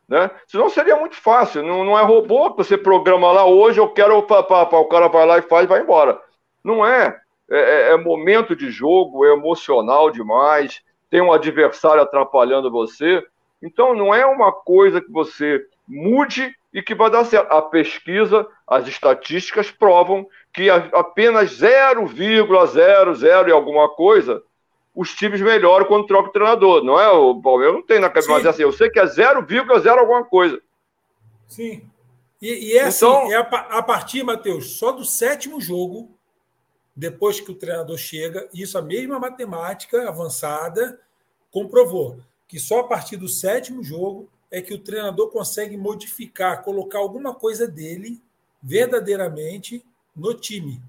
Né? 0.08 0.30
Senão 0.48 0.70
seria 0.70 0.96
muito 0.96 1.16
fácil, 1.16 1.64
não, 1.64 1.84
não 1.84 1.98
é 1.98 2.04
robô 2.04 2.52
que 2.52 2.58
você 2.58 2.78
programa 2.78 3.32
lá 3.32 3.46
hoje, 3.46 3.80
eu 3.80 3.90
quero, 3.90 4.22
pá, 4.24 4.44
pá, 4.44 4.78
o 4.78 4.86
cara 4.86 5.08
vai 5.08 5.26
lá 5.26 5.38
e 5.38 5.42
faz 5.42 5.66
e 5.66 5.68
vai 5.68 5.82
embora. 5.82 6.20
Não 6.64 6.86
é. 6.86 7.20
é. 7.50 7.58
É, 7.58 7.94
é 7.94 7.98
momento 7.98 8.56
de 8.56 8.70
jogo, 8.70 9.26
é 9.26 9.34
emocional 9.34 10.12
demais, 10.12 10.82
tem 11.10 11.22
um 11.22 11.32
adversário 11.32 12.02
atrapalhando 12.02 12.72
você. 12.72 13.24
Então 13.62 13.96
não 13.96 14.14
é 14.14 14.26
uma 14.26 14.52
coisa 14.52 15.00
que 15.00 15.12
você 15.12 15.66
mude 15.88 16.54
e 16.74 16.82
que 16.82 16.96
vai 16.96 17.10
dar 17.10 17.24
certo. 17.24 17.52
A 17.52 17.62
pesquisa, 17.62 18.48
as 18.68 18.88
estatísticas 18.88 19.72
provam 19.72 20.28
que 20.54 20.70
apenas 20.70 21.60
0,00 21.62 23.48
e 23.48 23.52
alguma 23.52 23.90
coisa 23.90 24.42
os 24.96 25.14
times 25.16 25.42
melhoram 25.42 25.86
quando 25.86 26.08
troca 26.08 26.30
o 26.30 26.32
treinador. 26.32 26.84
Não 26.84 27.00
é 27.00 27.10
o 27.10 27.42
Palmeiras 27.42 27.76
não 27.76 27.82
tem 27.82 28.00
na 28.00 28.10
cabeça, 28.10 28.30
mas 28.30 28.46
é 28.46 28.50
assim, 28.50 28.64
eu 28.64 28.72
sei 28.72 28.90
que 28.90 29.00
é 29.00 29.06
0,0 29.06 29.88
alguma 29.98 30.24
coisa. 30.24 30.62
Sim. 31.48 31.90
E, 32.42 32.74
e 32.74 32.78
é 32.78 32.84
assim, 32.84 33.06
então, 33.06 33.24
assim, 33.24 33.34
é 33.34 33.38
a, 33.38 33.42
a 33.78 33.84
partir, 33.84 34.24
Matheus, 34.24 34.78
só 34.78 34.92
do 34.92 35.06
sétimo 35.06 35.62
jogo, 35.62 36.12
depois 36.96 37.40
que 37.40 37.52
o 37.52 37.56
treinador 37.56 37.98
chega, 37.98 38.48
isso 38.54 38.78
a 38.78 38.82
mesma 38.82 39.20
matemática 39.20 40.08
avançada 40.08 41.00
comprovou 41.50 42.20
que 42.54 42.60
só 42.60 42.82
a 42.82 42.84
partir 42.84 43.18
do 43.18 43.28
sétimo 43.28 43.84
jogo 43.84 44.30
é 44.52 44.62
que 44.62 44.76
o 44.76 44.78
treinador 44.78 45.32
consegue 45.32 45.76
modificar, 45.76 46.62
colocar 46.62 47.00
alguma 47.00 47.34
coisa 47.34 47.68
dele 47.68 48.22
verdadeiramente 48.62 49.84
no 50.16 50.36
time. 50.36 50.80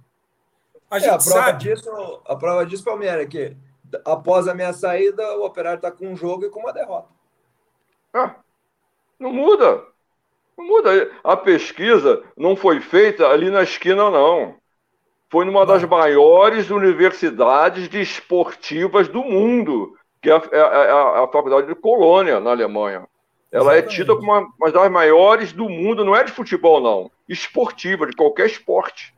A, 0.91 0.99
gente 0.99 1.09
é, 1.09 1.15
a 1.15 1.19
prova 1.19 1.31
sabe... 1.31 1.65
disso, 1.65 2.21
a 2.27 2.37
prova 2.37 2.67
disso, 2.67 2.85
Palmeiras, 2.85 3.23
é 3.23 3.27
que 3.27 3.57
após 4.05 4.49
a 4.49 4.55
minha 4.55 4.73
saída, 4.73 5.37
o 5.39 5.45
Operário 5.45 5.77
está 5.77 5.91
com 5.91 6.09
um 6.09 6.17
jogo 6.17 6.45
e 6.45 6.51
com 6.51 6.61
uma 6.61 6.73
derrota. 6.73 7.09
Ah, 8.13 8.37
não 9.19 9.33
muda. 9.33 9.83
Não 10.57 10.67
muda. 10.67 11.11
A 11.23 11.37
pesquisa 11.37 12.23
não 12.37 12.55
foi 12.55 12.81
feita 12.81 13.27
ali 13.27 13.51
na 13.51 13.63
esquina, 13.63 14.11
não. 14.11 14.57
Foi 15.31 15.45
numa 15.45 15.67
das 15.67 15.83
maiores 15.85 16.71
universidades 16.71 17.89
de 17.89 18.01
esportivas 18.01 19.09
do 19.09 19.23
mundo, 19.25 19.97
que 20.23 20.31
é 20.31 20.35
a, 20.35 20.43
é, 20.53 20.59
é 20.59 20.91
a, 20.91 21.25
a 21.25 21.29
Faculdade 21.29 21.67
de 21.67 21.75
Colônia, 21.75 22.39
na 22.39 22.51
Alemanha. 22.51 23.09
Ela 23.51 23.77
Exatamente. 23.77 23.87
é 23.87 23.97
tida 23.97 24.17
como 24.17 24.33
uma, 24.33 24.49
uma 24.61 24.71
das 24.71 24.91
maiores 24.91 25.53
do 25.53 25.69
mundo, 25.69 26.05
não 26.05 26.15
é 26.15 26.25
de 26.25 26.33
futebol, 26.33 26.81
não. 26.81 27.11
Esportiva, 27.29 28.07
de 28.07 28.15
qualquer 28.17 28.47
esporte. 28.47 29.15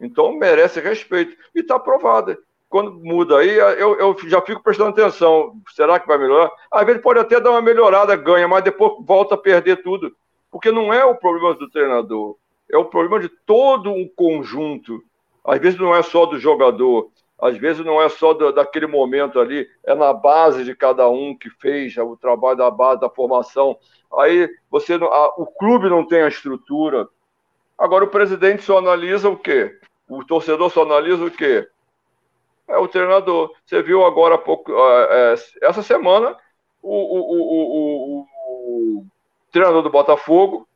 Então 0.00 0.32
merece 0.32 0.80
respeito. 0.80 1.36
E 1.54 1.60
está 1.60 1.76
aprovada 1.76 2.38
quando 2.68 2.92
muda 2.92 3.38
aí, 3.38 3.56
eu, 3.56 3.98
eu 3.98 4.16
já 4.26 4.40
fico 4.42 4.62
prestando 4.62 4.90
atenção. 4.90 5.54
Será 5.74 5.98
que 5.98 6.06
vai 6.06 6.18
melhorar? 6.18 6.50
Às 6.70 6.84
vezes 6.84 7.02
pode 7.02 7.18
até 7.18 7.40
dar 7.40 7.50
uma 7.50 7.62
melhorada, 7.62 8.14
ganha, 8.14 8.46
mas 8.46 8.62
depois 8.62 8.92
volta 9.06 9.34
a 9.34 9.38
perder 9.38 9.82
tudo. 9.82 10.14
Porque 10.50 10.70
não 10.70 10.92
é 10.92 11.04
o 11.04 11.14
problema 11.14 11.54
do 11.54 11.70
treinador, 11.70 12.36
é 12.70 12.76
o 12.76 12.84
problema 12.84 13.20
de 13.20 13.28
todo 13.28 13.90
um 13.90 14.06
conjunto. 14.08 15.02
Às 15.44 15.58
vezes 15.60 15.78
não 15.78 15.94
é 15.94 16.02
só 16.02 16.26
do 16.26 16.38
jogador, 16.38 17.10
às 17.40 17.56
vezes 17.56 17.84
não 17.84 18.02
é 18.02 18.08
só 18.08 18.34
do, 18.34 18.52
daquele 18.52 18.86
momento 18.86 19.40
ali, 19.40 19.66
é 19.84 19.94
na 19.94 20.12
base 20.12 20.64
de 20.64 20.74
cada 20.74 21.08
um 21.08 21.34
que 21.34 21.48
fez 21.48 21.96
o 21.96 22.16
trabalho 22.16 22.58
da 22.58 22.70
base, 22.70 23.00
da 23.00 23.08
formação. 23.08 23.78
Aí 24.18 24.48
você 24.70 24.94
a, 24.94 25.26
o 25.40 25.46
clube 25.46 25.88
não 25.88 26.06
tem 26.06 26.22
a 26.22 26.28
estrutura. 26.28 27.08
Agora 27.78 28.04
o 28.04 28.08
presidente 28.08 28.62
só 28.62 28.78
analisa 28.78 29.28
o 29.30 29.36
quê? 29.36 29.78
O 30.08 30.24
torcedor 30.24 30.70
só 30.70 30.82
analisa 30.82 31.24
o 31.24 31.30
quê? 31.30 31.66
É 32.68 32.76
o 32.76 32.86
treinador. 32.86 33.52
Você 33.64 33.82
viu 33.82 34.04
agora 34.04 34.34
há 34.34 34.38
pouco, 34.38 34.72
é, 34.72 35.34
essa 35.62 35.82
semana, 35.82 36.36
o, 36.82 36.94
o, 36.94 38.20
o, 38.20 38.20
o, 38.20 39.06
treinador 39.50 39.82
do 39.82 39.90
Botafogo 39.90 40.68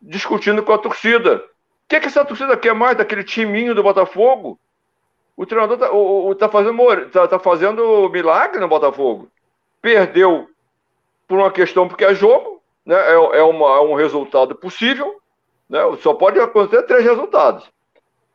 discutindo 0.00 0.62
com 0.62 0.72
a 0.72 0.78
torcida. 0.78 1.36
O 1.36 1.88
que, 1.88 1.96
é 1.96 2.00
que 2.00 2.06
essa 2.06 2.24
torcida 2.24 2.56
quer 2.56 2.74
mais 2.74 2.96
daquele 2.96 3.22
timinho 3.22 3.74
do 3.74 3.82
Botafogo? 3.82 4.58
O 5.36 5.44
treinador 5.44 5.76
está 6.32 6.46
tá 6.46 6.52
fazendo, 6.52 7.10
tá, 7.10 7.28
tá 7.28 7.38
fazendo 7.38 8.08
milagre 8.08 8.60
no 8.60 8.68
Botafogo. 8.68 9.28
Perdeu 9.82 10.48
por 11.28 11.38
uma 11.38 11.50
questão 11.50 11.86
porque 11.86 12.04
é 12.04 12.14
jogo, 12.14 12.62
né? 12.84 12.96
é, 12.96 13.12
é, 13.12 13.42
uma, 13.42 13.76
é 13.76 13.80
um 13.80 13.94
resultado 13.94 14.54
possível. 14.54 15.20
Né? 15.68 15.80
Só 16.00 16.14
pode 16.14 16.40
acontecer 16.40 16.82
três 16.84 17.04
resultados 17.04 17.70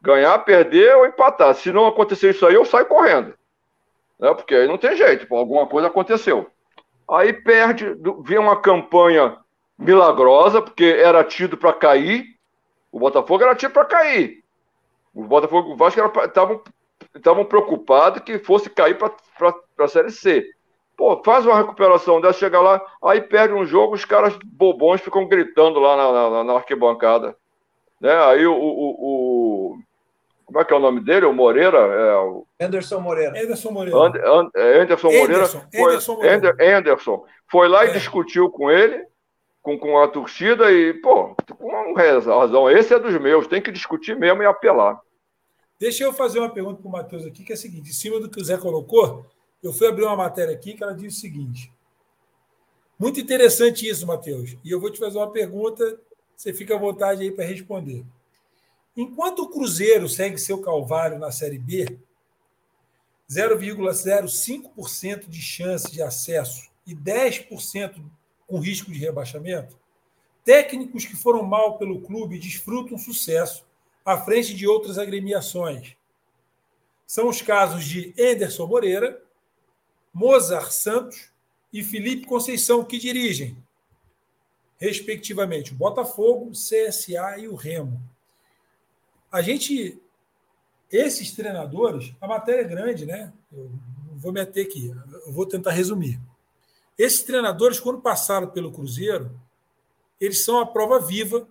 Ganhar, 0.06 0.38
perder 0.46 0.96
ou 0.96 1.08
empatar. 1.08 1.56
Se 1.56 1.72
não 1.72 1.88
acontecer 1.88 2.30
isso 2.30 2.46
aí, 2.46 2.54
eu 2.54 2.64
saio 2.64 2.86
correndo. 2.86 3.34
Né? 4.20 4.32
Porque 4.36 4.54
aí 4.54 4.68
não 4.68 4.78
tem 4.78 4.96
jeito, 4.96 5.28
pô, 5.28 5.36
alguma 5.36 5.66
coisa 5.66 5.88
aconteceu. 5.88 6.48
Aí 7.10 7.34
perde, 7.34 7.98
vem 8.22 8.38
uma 8.38 8.62
campanha 8.62 9.38
milagrosa, 9.78 10.62
porque 10.62 10.86
era 10.86 11.24
tido 11.24 11.58
para 11.58 11.74
cair. 11.74 12.36
O 12.92 13.00
Botafogo 13.00 13.44
era 13.44 13.56
tido 13.56 13.72
para 13.72 13.86
cair. 13.86 14.44
O 15.12 15.24
Botafogo 15.24 15.74
o 15.74 15.76
Vasco 15.76 16.00
estavam 17.16 17.46
preocupados 17.46 18.22
que 18.22 18.38
fosse 18.38 18.70
cair 18.70 18.98
para 19.00 19.12
a 19.80 19.88
Série 19.88 20.12
C. 20.12 20.48
Pô, 20.96 21.20
faz 21.26 21.48
uma 21.48 21.58
recuperação 21.58 22.22
dessa, 22.22 22.40
chega 22.40 22.62
lá, 22.62 22.80
aí 23.04 23.22
perde 23.22 23.54
um 23.54 23.66
jogo, 23.66 23.96
os 23.96 24.06
caras 24.06 24.38
bobões 24.46 25.02
ficam 25.02 25.28
gritando 25.28 25.80
lá 25.80 25.98
na, 25.98 26.30
na, 26.30 26.44
na 26.44 26.54
arquibancada. 26.54 27.36
Né? 28.00 28.14
Aí 28.26 28.46
o, 28.46 28.54
o, 28.54 28.58
o, 28.58 29.35
como 30.46 30.60
é 30.60 30.66
que 30.66 30.74
é 30.74 30.76
o 30.76 30.80
nome 30.80 31.02
dele? 31.02 31.26
O 31.26 31.34
Moreira? 31.34 31.78
É 31.78 32.16
o... 32.18 32.46
Anderson 32.60 33.00
Moreira. 33.00 33.42
Anderson 33.42 33.72
Moreira. 33.72 34.00
And, 34.00 34.52
And, 34.56 34.82
Anderson 34.84 35.08
Moreira. 35.08 35.36
Anderson, 35.36 35.62
foi, 35.74 35.82
Anderson, 35.82 36.16
Moreira. 36.16 36.78
Anderson 36.78 37.26
foi 37.52 37.68
lá 37.68 37.86
é. 37.86 37.90
e 37.90 37.94
discutiu 37.94 38.50
com 38.50 38.72
ele. 38.72 39.06
com, 39.66 39.80
com 39.80 39.98
a 39.98 40.08
torcida 40.08 40.72
e, 40.72 40.94
pô, 40.94 41.36
com 41.58 41.94
razão. 41.96 42.70
Esse 42.70 42.94
é 42.94 43.00
dos 43.00 43.20
meus, 43.20 43.48
tem 43.48 43.60
que 43.60 43.72
discutir 43.72 44.16
mesmo 44.16 44.44
e 44.44 44.46
apelar. 44.46 45.02
Deixa 45.80 46.04
eu 46.04 46.14
fazer 46.14 46.40
uma 46.40 46.50
pergunta 46.50 46.80
para 46.80 46.88
o 46.88 46.92
Matheus 46.92 47.26
aqui, 47.26 47.44
que 47.44 47.52
é 47.52 47.56
a 47.56 47.58
seguinte: 47.58 47.90
em 47.90 47.94
cima 47.94 48.20
do 48.20 48.30
que 48.30 48.40
o 48.40 48.46
Zé 48.46 48.58
colocou, 48.58 49.26
eu 49.64 49.74
fui 49.74 49.88
abrir 49.88 50.04
uma 50.04 50.16
matéria 50.16 50.54
aqui 50.54 50.76
que 50.76 50.84
ela 50.84 50.94
diz 50.94 51.18
o 51.18 51.20
seguinte. 51.20 51.74
Muito 52.98 53.20
interessante 53.20 53.90
isso, 53.90 54.06
Matheus. 54.06 54.56
E 54.64 54.72
eu 54.72 54.80
vou 54.80 54.92
te 54.92 55.00
fazer 55.00 55.18
uma 55.18 55.32
pergunta, 55.32 56.00
você 56.36 56.54
fica 56.54 56.76
à 56.76 56.78
vontade 56.78 57.24
aí 57.24 57.32
para 57.32 57.44
responder. 57.44 58.06
Enquanto 58.96 59.40
o 59.40 59.50
Cruzeiro 59.50 60.08
segue 60.08 60.38
seu 60.38 60.62
calvário 60.62 61.20
na 61.20 61.32
Série 61.32 61.60
B, 61.60 62.00
0,05% 63.30 65.28
de 65.28 65.42
chance 65.42 65.92
de 65.92 66.02
acesso 66.02 66.70
e 66.88 66.96
10% 66.96 68.02
com 68.48 68.60
risco 68.60 68.92
de 68.92 69.00
rebaixamento, 69.00 69.78
técnicos 70.44 71.06
que 71.06 71.16
foram 71.16 71.44
mal 71.44 71.78
pelo 71.78 72.02
clube 72.02 72.40
desfrutam 72.40 72.98
sucesso 72.98 73.66
à 74.06 74.18
frente 74.18 74.54
de 74.54 74.68
outras 74.68 74.98
agremiações. 74.98 75.96
São 77.08 77.28
os 77.28 77.42
casos 77.42 77.84
de 77.84 78.14
Anderson 78.18 78.68
Moreira, 78.68 79.22
Mozart 80.14 80.72
Santos 80.72 81.30
e 81.74 81.84
Felipe 81.84 82.26
Conceição, 82.26 82.86
que 82.86 82.98
dirigem, 82.98 83.58
respectivamente, 84.78 85.74
o 85.74 85.76
Botafogo, 85.76 86.50
o 86.50 86.52
CSA 86.52 87.38
e 87.40 87.48
o 87.48 87.56
Remo. 87.56 88.15
A 89.32 89.42
gente, 89.42 90.02
esses 90.92 91.32
treinadores, 91.34 92.14
a 92.22 92.28
matéria 92.28 92.62
é 92.62 92.68
grande, 92.68 93.06
né? 93.06 93.34
Eu 93.52 93.70
vou 94.16 94.32
meter 94.32 94.66
aqui, 94.66 94.94
vou 95.28 95.46
tentar 95.46 95.72
resumir. 95.72 96.20
Esses 96.98 97.24
treinadores, 97.24 97.80
quando 97.80 98.02
passaram 98.02 98.48
pelo 98.48 98.72
Cruzeiro, 98.72 99.38
eles 100.20 100.44
são 100.44 100.60
a 100.60 100.66
prova 100.66 101.00
viva 101.00 101.48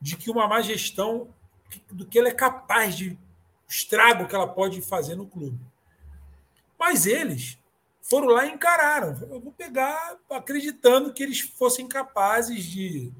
de 0.00 0.16
que 0.16 0.30
uma 0.30 0.48
má 0.48 0.60
gestão, 0.62 1.28
do 1.90 2.06
que 2.06 2.18
ela 2.18 2.28
é 2.28 2.34
capaz 2.34 2.96
de 2.96 3.18
estrago 3.68 4.26
que 4.26 4.34
ela 4.34 4.48
pode 4.48 4.80
fazer 4.80 5.14
no 5.14 5.26
clube. 5.26 5.58
Mas 6.78 7.04
eles 7.04 7.58
foram 8.00 8.28
lá 8.28 8.46
e 8.46 8.52
encararam. 8.52 9.18
Eu 9.28 9.40
vou 9.40 9.52
pegar 9.52 10.16
acreditando 10.30 11.12
que 11.12 11.22
eles 11.22 11.40
fossem 11.40 11.86
capazes 11.86 12.64
de. 12.64 13.12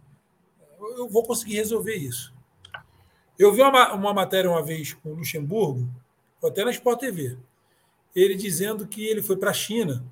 Eu 0.81 1.09
vou 1.09 1.25
conseguir 1.25 1.57
resolver 1.57 1.97
isso. 1.97 2.33
Eu 3.39 3.53
vi 3.53 3.63
uma, 3.63 3.93
uma 3.95 4.13
matéria 4.13 4.51
uma 4.51 4.63
vez 4.63 4.95
com 4.95 5.11
o 5.11 5.15
Luxemburgo, 5.15 5.89
até 6.43 6.65
na 6.65 6.71
Sport 6.71 7.01
TV, 7.01 7.37
ele 8.15 8.35
dizendo 8.35 8.87
que 8.87 9.07
ele 9.07 9.23
foi 9.23 9.37
para 9.37 9.51
a 9.51 9.55
China 9.55 10.05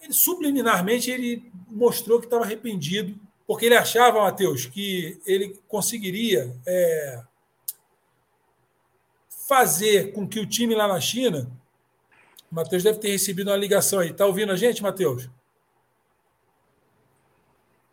ele, 0.00 0.12
subliminarmente 0.12 1.10
ele 1.10 1.50
mostrou 1.68 2.20
que 2.20 2.26
estava 2.26 2.44
arrependido, 2.44 3.18
porque 3.46 3.66
ele 3.66 3.76
achava, 3.76 4.20
Matheus, 4.20 4.66
que 4.66 5.20
ele 5.26 5.58
conseguiria 5.66 6.54
é, 6.66 7.22
fazer 9.48 10.12
com 10.12 10.28
que 10.28 10.38
o 10.38 10.46
time 10.46 10.74
lá 10.74 10.86
na 10.86 11.00
China. 11.00 11.50
Matheus 12.50 12.82
deve 12.82 12.98
ter 12.98 13.10
recebido 13.10 13.50
uma 13.50 13.56
ligação 13.56 14.00
aí. 14.00 14.10
Está 14.10 14.26
ouvindo 14.26 14.52
a 14.52 14.56
gente, 14.56 14.82
Matheus? 14.82 15.28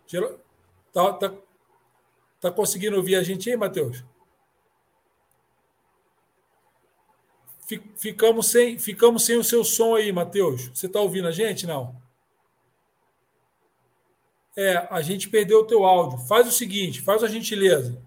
Está 0.05 1.13
tá, 1.13 1.33
tá 2.49 2.51
conseguindo 2.51 2.95
ouvir 2.95 3.15
a 3.15 3.23
gente 3.23 3.49
aí, 3.49 3.57
Matheus? 3.57 4.03
Ficamos 7.97 8.47
sem, 8.47 8.77
ficamos 8.77 9.25
sem 9.25 9.37
o 9.37 9.43
seu 9.43 9.63
som 9.63 9.95
aí, 9.95 10.11
Matheus. 10.11 10.69
Você 10.73 10.85
está 10.85 10.99
ouvindo 10.99 11.27
a 11.27 11.31
gente? 11.31 11.65
Não. 11.65 11.99
É, 14.55 14.87
a 14.91 15.01
gente 15.01 15.27
perdeu 15.27 15.61
o 15.61 15.65
teu 15.65 15.83
áudio. 15.83 16.19
Faz 16.27 16.47
o 16.47 16.51
seguinte, 16.51 17.01
faz 17.01 17.23
a 17.23 17.27
gentileza. 17.27 17.99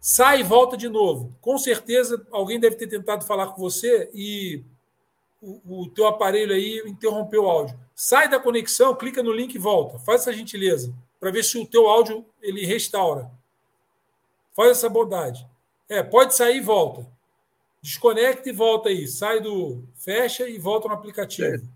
Sai 0.00 0.40
e 0.40 0.44
volta 0.44 0.76
de 0.76 0.88
novo. 0.88 1.36
Com 1.40 1.58
certeza 1.58 2.24
alguém 2.30 2.60
deve 2.60 2.76
ter 2.76 2.86
tentado 2.86 3.24
falar 3.24 3.48
com 3.48 3.60
você 3.60 4.08
e 4.14 4.62
o, 5.42 5.82
o 5.82 5.90
teu 5.90 6.06
aparelho 6.06 6.54
aí 6.54 6.80
interrompeu 6.86 7.42
o 7.42 7.48
áudio. 7.50 7.76
Sai 7.92 8.28
da 8.28 8.38
conexão, 8.38 8.94
clica 8.94 9.22
no 9.22 9.32
link 9.32 9.54
e 9.54 9.58
volta. 9.58 9.98
Faz 9.98 10.20
essa 10.20 10.32
gentileza 10.32 10.94
para 11.18 11.32
ver 11.32 11.42
se 11.42 11.58
o 11.58 11.66
teu 11.66 11.88
áudio 11.88 12.24
ele 12.40 12.64
restaura. 12.64 13.30
Faz 14.54 14.70
essa 14.70 14.88
bondade. 14.88 15.46
É, 15.88 16.02
pode 16.02 16.34
sair 16.34 16.58
e 16.58 16.60
volta. 16.60 17.06
Desconecta 17.82 18.48
e 18.48 18.52
volta 18.52 18.88
aí. 18.88 19.06
Sai 19.06 19.40
do. 19.40 19.82
Fecha 19.94 20.48
e 20.48 20.58
volta 20.58 20.88
no 20.88 20.94
aplicativo. 20.94 21.68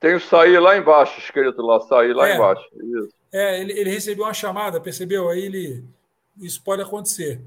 Tem 0.00 0.14
o 0.14 0.20
sair 0.20 0.58
lá 0.58 0.76
embaixo, 0.76 1.20
escrito 1.20 1.62
lá, 1.62 1.78
sair 1.80 2.12
lá 2.12 2.28
é, 2.28 2.34
embaixo. 2.34 2.66
Isso. 2.74 3.14
É, 3.30 3.60
ele, 3.60 3.72
ele 3.78 3.90
recebeu 3.90 4.24
uma 4.24 4.34
chamada, 4.34 4.80
percebeu? 4.80 5.28
Aí 5.28 5.44
ele. 5.44 5.84
Isso 6.40 6.62
pode 6.62 6.82
acontecer. 6.82 7.40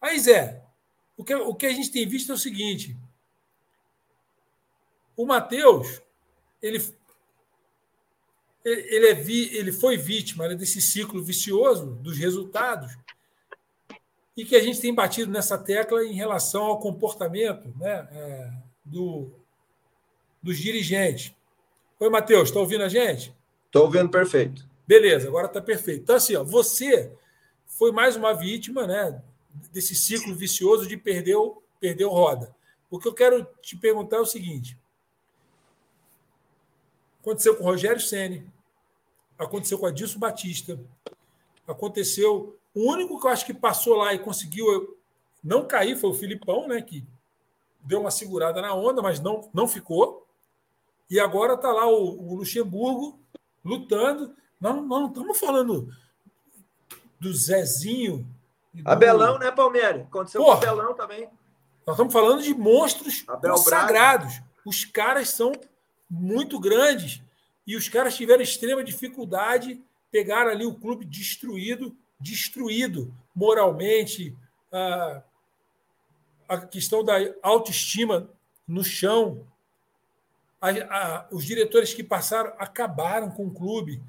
Aí, 0.00 0.18
Zé, 0.18 0.62
o 1.16 1.22
que, 1.22 1.34
o 1.34 1.54
que 1.54 1.66
a 1.66 1.72
gente 1.72 1.92
tem 1.92 2.08
visto 2.08 2.32
é 2.32 2.34
o 2.34 2.38
seguinte: 2.38 2.96
o 5.14 5.26
Matheus, 5.26 6.00
ele, 6.62 6.82
ele, 8.64 9.08
é 9.08 9.14
vi, 9.14 9.54
ele 9.54 9.70
foi 9.70 9.98
vítima 9.98 10.48
né, 10.48 10.54
desse 10.54 10.80
ciclo 10.80 11.22
vicioso 11.22 11.86
dos 11.86 12.16
resultados 12.16 12.96
e 14.36 14.44
que 14.44 14.56
a 14.56 14.62
gente 14.62 14.80
tem 14.80 14.94
batido 14.94 15.30
nessa 15.30 15.58
tecla 15.58 16.04
em 16.04 16.14
relação 16.14 16.64
ao 16.64 16.78
comportamento 16.78 17.72
né, 17.76 18.08
é, 18.12 18.50
do, 18.84 19.30
dos 20.42 20.58
dirigentes. 20.58 21.34
Oi, 21.98 22.08
Matheus, 22.08 22.48
está 22.48 22.60
ouvindo 22.60 22.84
a 22.84 22.88
gente? 22.88 23.34
Estou 23.66 23.84
ouvindo 23.84 24.08
perfeito. 24.08 24.68
Beleza, 24.86 25.28
agora 25.28 25.46
está 25.46 25.60
perfeito. 25.60 26.02
Então, 26.02 26.16
assim, 26.16 26.34
ó, 26.34 26.42
você 26.42 27.12
foi 27.66 27.92
mais 27.92 28.16
uma 28.16 28.32
vítima 28.32 28.86
né, 28.86 29.22
desse 29.72 29.94
ciclo 29.94 30.34
vicioso 30.34 30.86
de 30.86 30.96
perder, 30.96 31.36
perder 31.78 32.04
roda. 32.04 32.54
O 32.90 32.98
que 32.98 33.06
eu 33.06 33.14
quero 33.14 33.46
te 33.62 33.76
perguntar 33.76 34.16
é 34.16 34.20
o 34.20 34.26
seguinte: 34.26 34.76
aconteceu 37.20 37.56
com 37.56 37.62
o 37.62 37.66
Rogério 37.66 38.00
Ceni, 38.00 38.44
aconteceu 39.38 39.78
com 39.78 39.86
a 39.86 39.90
Adilson 39.90 40.18
Batista, 40.18 40.78
aconteceu 41.66 42.58
o 42.74 42.90
único 42.90 43.20
que 43.20 43.26
eu 43.26 43.30
acho 43.30 43.46
que 43.46 43.54
passou 43.54 43.96
lá 43.96 44.14
e 44.14 44.18
conseguiu 44.18 44.96
não 45.42 45.66
cair 45.66 45.96
foi 45.96 46.10
o 46.10 46.14
Filipão, 46.14 46.68
né? 46.68 46.80
Que 46.80 47.04
deu 47.80 48.00
uma 48.00 48.10
segurada 48.10 48.60
na 48.60 48.74
onda, 48.74 49.02
mas 49.02 49.20
não, 49.20 49.48
não 49.52 49.66
ficou. 49.66 50.26
E 51.08 51.18
agora 51.18 51.54
está 51.54 51.72
lá 51.72 51.86
o, 51.86 52.32
o, 52.32 52.34
Luxemburgo 52.36 53.18
lutando. 53.64 54.34
Não, 54.60 54.82
não 54.82 55.06
estamos 55.06 55.38
falando 55.38 55.92
do 57.18 57.34
Zezinho. 57.34 58.26
Do... 58.72 58.88
Abelão, 58.88 59.38
né, 59.38 59.50
Palmeiras? 59.50 60.02
Aconteceu 60.02 60.42
Porra, 60.42 60.60
com 60.60 60.66
o 60.66 60.68
Abelão 60.68 60.94
também. 60.94 61.28
Nós 61.86 61.94
estamos 61.94 62.12
falando 62.12 62.42
de 62.42 62.54
monstros. 62.54 63.24
Braga. 63.66 64.28
Os 64.64 64.84
caras 64.84 65.30
são 65.30 65.52
muito 66.08 66.60
grandes 66.60 67.22
e 67.66 67.76
os 67.76 67.88
caras 67.88 68.14
tiveram 68.14 68.42
extrema 68.42 68.84
dificuldade, 68.84 69.82
pegaram 70.10 70.50
ali 70.50 70.66
o 70.66 70.74
clube 70.74 71.04
destruído 71.04 71.96
destruído 72.20 73.12
moralmente, 73.34 74.36
a, 74.70 75.22
a 76.48 76.58
questão 76.58 77.04
da 77.04 77.14
autoestima 77.42 78.28
no 78.66 78.84
chão. 78.84 79.46
Os 81.30 81.44
diretores 81.44 81.94
que 81.94 82.04
passaram 82.04 82.52
acabaram 82.58 83.30
com 83.30 83.46
o 83.46 83.54
clube. 83.54 84.02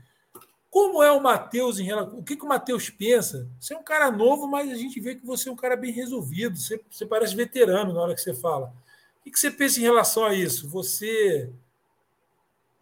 Como 0.69 1.01
é 1.03 1.11
o 1.11 1.21
Matheus 1.21 1.79
em 1.79 1.83
relação. 1.83 2.19
O 2.19 2.23
que, 2.23 2.35
que 2.35 2.45
o 2.45 2.47
Matheus 2.47 2.89
pensa? 2.89 3.47
Você 3.59 3.73
é 3.73 3.77
um 3.77 3.83
cara 3.83 4.11
novo, 4.11 4.47
mas 4.47 4.69
a 4.69 4.75
gente 4.75 4.99
vê 4.99 5.15
que 5.15 5.25
você 5.25 5.49
é 5.49 5.51
um 5.51 5.55
cara 5.55 5.75
bem 5.75 5.91
resolvido. 5.91 6.57
Você, 6.57 6.81
você 6.89 7.05
parece 7.05 7.35
veterano 7.35 7.93
na 7.93 8.01
hora 8.01 8.15
que 8.15 8.21
você 8.21 8.33
fala. 8.33 8.73
O 9.19 9.23
que, 9.23 9.31
que 9.31 9.39
você 9.39 9.51
pensa 9.51 9.79
em 9.79 9.83
relação 9.83 10.25
a 10.25 10.33
isso? 10.33 10.67
Você 10.69 11.49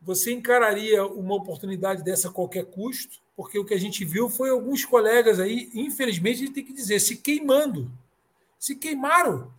você 0.01 0.31
encararia 0.31 1.05
uma 1.05 1.35
oportunidade 1.35 2.03
dessa 2.03 2.29
a 2.29 2.31
qualquer 2.31 2.65
custo? 2.65 3.19
Porque 3.39 3.57
o 3.57 3.63
que 3.63 3.73
a 3.73 3.79
gente 3.79 4.03
viu 4.03 4.29
foi 4.29 4.49
alguns 4.49 4.83
colegas 4.83 5.39
aí, 5.39 5.71
infelizmente, 5.73 6.43
a 6.43 6.45
gente 6.45 6.51
tem 6.51 6.65
que 6.65 6.73
dizer, 6.73 6.99
se 6.99 7.15
queimando. 7.15 7.89
Se 8.59 8.75
queimaram. 8.75 9.49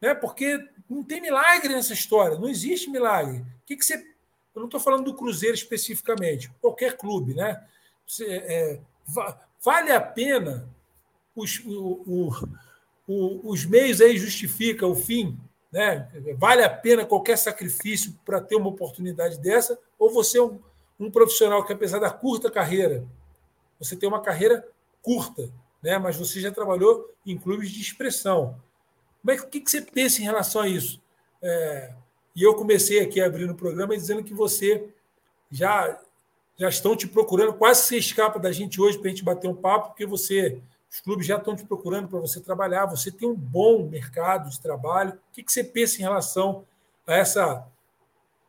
Né? 0.00 0.16
Porque 0.16 0.58
não 0.90 1.04
tem 1.04 1.20
milagre 1.20 1.72
nessa 1.72 1.92
história, 1.92 2.36
não 2.36 2.48
existe 2.48 2.90
milagre. 2.90 3.38
O 3.38 3.66
que, 3.66 3.76
que 3.76 3.84
você. 3.84 3.98
Eu 3.98 4.62
não 4.62 4.64
estou 4.64 4.80
falando 4.80 5.04
do 5.04 5.14
Cruzeiro 5.14 5.54
especificamente, 5.54 6.50
qualquer 6.60 6.96
clube, 6.96 7.34
né? 7.34 7.64
Você, 8.04 8.24
é, 8.26 8.80
vale 9.64 9.92
a 9.92 10.00
pena 10.00 10.68
os, 11.36 11.62
o, 11.64 12.32
o, 13.06 13.48
os 13.48 13.64
meios 13.64 14.00
aí 14.00 14.18
justificam 14.18 14.90
o 14.90 14.96
fim? 14.96 15.38
Né? 15.70 16.08
Vale 16.36 16.64
a 16.64 16.70
pena 16.70 17.06
qualquer 17.06 17.38
sacrifício 17.38 18.18
para 18.24 18.40
ter 18.40 18.56
uma 18.56 18.70
oportunidade 18.70 19.38
dessa? 19.38 19.78
Ou 19.96 20.12
você 20.12 20.38
é 20.38 20.42
um, 20.42 20.58
um, 20.98 21.10
profissional 21.10 21.64
que, 21.64 21.72
apesar 21.72 21.98
da 21.98 22.10
curta 22.10 22.50
carreira, 22.50 23.04
você 23.78 23.96
tem 23.96 24.08
uma 24.08 24.20
carreira 24.20 24.66
curta, 25.02 25.50
né? 25.82 25.98
mas 25.98 26.16
você 26.16 26.40
já 26.40 26.50
trabalhou 26.50 27.12
em 27.24 27.38
clubes 27.38 27.70
de 27.70 27.80
expressão. 27.80 28.60
Mas 29.22 29.40
o 29.40 29.46
que, 29.46 29.62
você 29.64 29.82
pensa 29.82 30.20
em 30.20 30.24
relação 30.24 30.62
a 30.62 30.68
isso? 30.68 31.00
É, 31.42 31.94
e 32.34 32.42
eu 32.42 32.54
comecei 32.54 33.00
aqui 33.00 33.20
abrindo 33.20 33.50
o 33.52 33.56
programa 33.56 33.96
dizendo 33.96 34.22
que 34.22 34.34
você 34.34 34.88
já, 35.50 36.00
já 36.56 36.68
estão 36.68 36.96
te 36.96 37.06
procurando, 37.06 37.54
quase 37.54 37.82
se 37.82 37.96
escapa 37.96 38.38
da 38.38 38.52
gente 38.52 38.80
hoje 38.80 38.98
para 38.98 39.08
a 39.08 39.10
gente 39.10 39.24
bater 39.24 39.48
um 39.48 39.54
papo, 39.54 39.88
porque 39.88 40.06
você, 40.06 40.60
os 40.90 41.00
clubes 41.00 41.26
já 41.26 41.36
estão 41.36 41.56
te 41.56 41.64
procurando 41.64 42.08
para 42.08 42.18
você 42.18 42.40
trabalhar, 42.40 42.86
você 42.86 43.10
tem 43.10 43.28
um 43.28 43.34
bom 43.34 43.88
mercado 43.88 44.50
de 44.50 44.60
trabalho. 44.60 45.12
O 45.12 45.32
que 45.32 45.44
você 45.46 45.62
pensa 45.64 45.96
em 45.96 46.02
relação 46.02 46.64
a 47.06 47.14
essa 47.14 47.66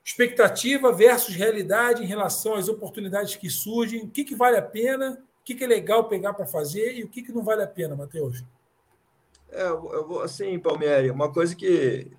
expectativa 0.04 0.92
versus 0.92 1.36
realidade 1.36 2.04
em 2.04 2.08
relação 2.08 2.56
às 2.56 2.68
oportunidades 2.68 3.36
que 3.36 3.50
surgem? 3.50 4.04
O 4.04 4.10
que, 4.10 4.24
que 4.24 4.36
vale 4.36 4.58
a 4.58 4.62
pena? 4.62 5.22
O 5.42 5.44
que, 5.44 5.56
que 5.56 5.64
é 5.64 5.68
legal 5.68 6.08
pegar 6.08 6.34
para 6.34 6.46
fazer 6.46 6.98
e 6.98 7.04
o 7.04 7.08
que, 7.08 7.22
que 7.22 7.32
não 7.32 7.44
vale 7.44 7.64
a 7.64 7.68
pena, 7.68 7.96
Matheus? 7.96 8.44
É, 9.52 9.68
eu 9.68 10.08
vou 10.08 10.22
assim, 10.22 10.60
Palmieri, 10.60 11.10
uma 11.10 11.32
coisa 11.32 11.56
que 11.56 12.12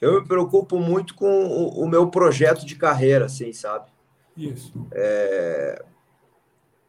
eu 0.00 0.20
me 0.20 0.26
preocupo 0.26 0.78
muito 0.78 1.14
com 1.14 1.46
o, 1.46 1.82
o 1.82 1.88
meu 1.88 2.08
projeto 2.10 2.64
de 2.64 2.76
carreira, 2.76 3.26
assim, 3.26 3.52
sabe? 3.52 3.90
Isso. 4.36 4.72
É, 4.92 5.82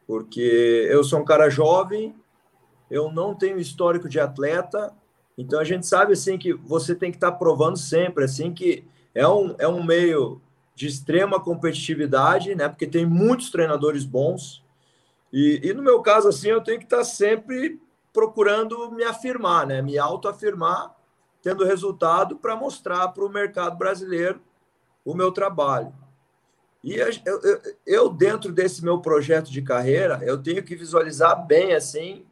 porque 0.06 0.88
eu 0.90 1.04
sou 1.04 1.20
um 1.20 1.26
cara 1.26 1.50
jovem, 1.50 2.16
eu 2.90 3.12
não 3.12 3.36
tenho 3.36 3.60
histórico 3.60 4.08
de 4.08 4.20
atleta, 4.20 4.94
então 5.38 5.60
a 5.60 5.64
gente 5.64 5.86
sabe 5.86 6.14
assim 6.14 6.38
que 6.38 6.54
você 6.54 6.96
tem 6.96 7.12
que 7.12 7.18
estar 7.18 7.32
tá 7.32 7.38
provando 7.38 7.78
sempre, 7.78 8.24
assim 8.24 8.54
que 8.54 8.86
é 9.18 9.28
um, 9.28 9.56
é 9.58 9.68
um 9.68 9.82
meio 9.82 10.40
de 10.76 10.86
extrema 10.86 11.40
competitividade, 11.40 12.54
né? 12.54 12.70
Porque 12.70 12.86
tem 12.86 13.04
muitos 13.04 13.50
treinadores 13.50 14.06
bons. 14.06 14.64
E, 15.34 15.60
e 15.64 15.74
no 15.74 15.82
meu 15.82 16.04
caso, 16.04 16.28
assim, 16.28 16.50
eu 16.50 16.62
tenho 16.62 16.78
que 16.78 16.86
estar 16.86 16.98
tá 16.98 17.04
sempre 17.04 17.82
procurando 18.14 18.92
me 18.92 19.04
afirmar, 19.04 19.66
né? 19.66 19.82
Me 19.82 19.98
autoafirmar, 19.98 20.96
tendo 21.42 21.66
resultado 21.66 22.36
para 22.36 22.56
mostrar 22.56 23.08
para 23.08 23.26
o 23.26 23.30
mercado 23.30 23.76
brasileiro 23.76 24.40
o 25.04 25.16
meu 25.16 25.32
trabalho. 25.32 25.92
E 26.84 26.94
eu, 26.94 27.10
eu, 27.26 27.62
eu, 27.88 28.10
dentro 28.10 28.52
desse 28.52 28.84
meu 28.84 29.00
projeto 29.00 29.52
de 29.52 29.64
carreira, 29.64 30.20
eu 30.24 30.38
tenho 30.38 30.62
que 30.62 30.76
visualizar 30.76 31.44
bem 31.44 31.74
assim 31.74 32.24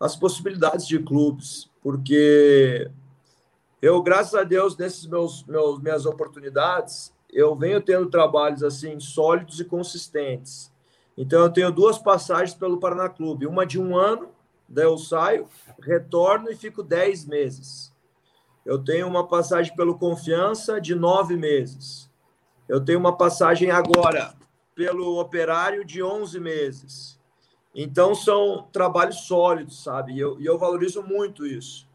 as 0.00 0.16
possibilidades 0.16 0.86
de 0.86 0.98
clubes, 0.98 1.70
porque 1.82 2.90
eu, 3.80 4.02
graças 4.02 4.34
a 4.34 4.44
Deus, 4.44 4.76
nesses 4.76 5.06
meus, 5.06 5.44
meus 5.44 5.80
minhas 5.80 6.06
oportunidades, 6.06 7.12
eu 7.32 7.54
venho 7.54 7.80
tendo 7.80 8.10
trabalhos 8.10 8.62
assim 8.62 8.98
sólidos 9.00 9.60
e 9.60 9.64
consistentes. 9.64 10.72
Então 11.16 11.40
eu 11.42 11.50
tenho 11.50 11.72
duas 11.72 11.98
passagens 11.98 12.54
pelo 12.54 12.78
Paraná 12.78 13.08
Clube, 13.08 13.46
uma 13.46 13.66
de 13.66 13.80
um 13.80 13.96
ano, 13.96 14.30
daí 14.68 14.84
eu 14.84 14.98
saio, 14.98 15.48
retorno 15.82 16.50
e 16.50 16.56
fico 16.56 16.82
dez 16.82 17.24
meses. 17.24 17.92
Eu 18.64 18.78
tenho 18.78 19.06
uma 19.06 19.26
passagem 19.26 19.74
pelo 19.74 19.98
Confiança 19.98 20.80
de 20.80 20.94
nove 20.94 21.36
meses. 21.36 22.10
Eu 22.68 22.80
tenho 22.80 22.98
uma 22.98 23.16
passagem 23.16 23.70
agora 23.70 24.34
pelo 24.76 25.18
operário 25.18 25.84
de 25.84 26.02
11 26.02 26.38
meses. 26.38 27.20
Então, 27.74 28.14
são 28.14 28.68
trabalhos 28.72 29.26
sólidos, 29.26 29.82
sabe? 29.82 30.12
E 30.12 30.20
eu, 30.20 30.40
e 30.40 30.46
eu 30.46 30.58
valorizo 30.58 31.02
muito 31.02 31.46
isso. 31.46 31.89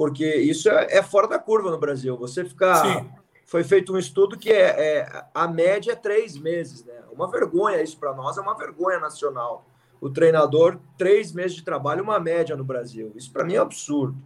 Porque 0.00 0.34
isso 0.34 0.70
é, 0.70 0.96
é, 0.96 1.02
fora 1.02 1.28
da 1.28 1.38
curva 1.38 1.70
no 1.70 1.76
Brasil. 1.76 2.16
Você 2.16 2.42
ficar. 2.42 2.76
Sim. 2.76 3.10
Foi 3.44 3.62
feito 3.62 3.92
um 3.92 3.98
estudo 3.98 4.38
que 4.38 4.50
é, 4.50 5.02
é 5.02 5.24
a 5.34 5.46
média 5.46 5.92
é 5.92 5.94
três 5.94 6.38
meses, 6.38 6.82
né? 6.86 7.02
Uma 7.12 7.30
vergonha 7.30 7.82
isso 7.82 7.98
para 7.98 8.14
nós, 8.14 8.38
é 8.38 8.40
uma 8.40 8.56
vergonha 8.56 8.98
nacional. 8.98 9.66
O 10.00 10.08
treinador, 10.08 10.78
três 10.96 11.32
meses 11.32 11.54
de 11.54 11.62
trabalho, 11.62 12.02
uma 12.02 12.18
média 12.18 12.56
no 12.56 12.64
Brasil. 12.64 13.12
Isso 13.14 13.30
para 13.30 13.44
mim 13.44 13.56
é 13.56 13.58
absurdo. 13.58 14.16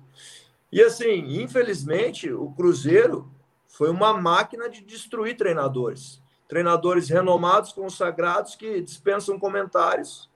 E 0.71 0.81
assim, 0.81 1.43
infelizmente, 1.43 2.33
o 2.33 2.53
Cruzeiro 2.53 3.29
foi 3.67 3.91
uma 3.91 4.13
máquina 4.15 4.71
de 4.71 4.81
destruir 4.81 5.37
treinadores. 5.37 6.23
Treinadores 6.47 7.09
renomados, 7.09 7.73
consagrados, 7.73 8.55
que 8.55 8.81
dispensam 8.81 9.41
comentários. 9.41 10.31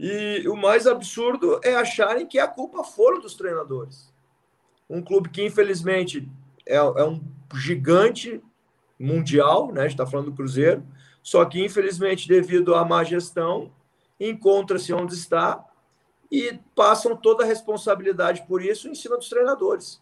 E 0.00 0.48
o 0.48 0.56
mais 0.56 0.86
absurdo 0.86 1.60
é 1.62 1.74
acharem 1.74 2.26
que 2.26 2.38
a 2.38 2.48
culpa 2.48 2.82
foram 2.82 3.20
dos 3.20 3.34
treinadores. 3.34 4.15
Um 4.88 5.02
clube 5.02 5.28
que, 5.28 5.44
infelizmente, 5.44 6.28
é, 6.66 6.76
é 6.76 7.04
um 7.04 7.20
gigante 7.54 8.42
mundial, 8.98 9.72
né? 9.72 9.80
a 9.80 9.84
gente 9.84 9.92
está 9.92 10.06
falando 10.06 10.30
do 10.30 10.36
Cruzeiro, 10.36 10.82
só 11.22 11.44
que, 11.44 11.64
infelizmente, 11.64 12.28
devido 12.28 12.74
à 12.74 12.84
má 12.84 13.02
gestão, 13.04 13.70
encontra-se 14.18 14.92
onde 14.92 15.14
está 15.14 15.64
e 16.30 16.58
passam 16.74 17.16
toda 17.16 17.44
a 17.44 17.46
responsabilidade 17.46 18.46
por 18.46 18.62
isso 18.62 18.88
em 18.88 18.94
cima 18.94 19.16
dos 19.16 19.28
treinadores. 19.28 20.00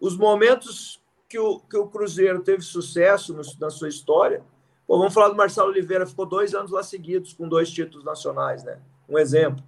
Os 0.00 0.16
momentos 0.16 1.02
que 1.28 1.38
o, 1.38 1.60
que 1.60 1.76
o 1.76 1.86
Cruzeiro 1.86 2.42
teve 2.42 2.62
sucesso 2.62 3.34
no, 3.34 3.42
na 3.60 3.70
sua 3.70 3.88
história. 3.88 4.42
Pô, 4.86 4.96
vamos 4.96 5.12
falar 5.12 5.28
do 5.28 5.36
Marcelo 5.36 5.68
Oliveira, 5.68 6.06
ficou 6.06 6.24
dois 6.24 6.54
anos 6.54 6.70
lá 6.70 6.82
seguidos 6.82 7.34
com 7.34 7.46
dois 7.46 7.70
títulos 7.70 8.04
nacionais, 8.04 8.64
né? 8.64 8.80
Um 9.08 9.18
exemplo. 9.18 9.62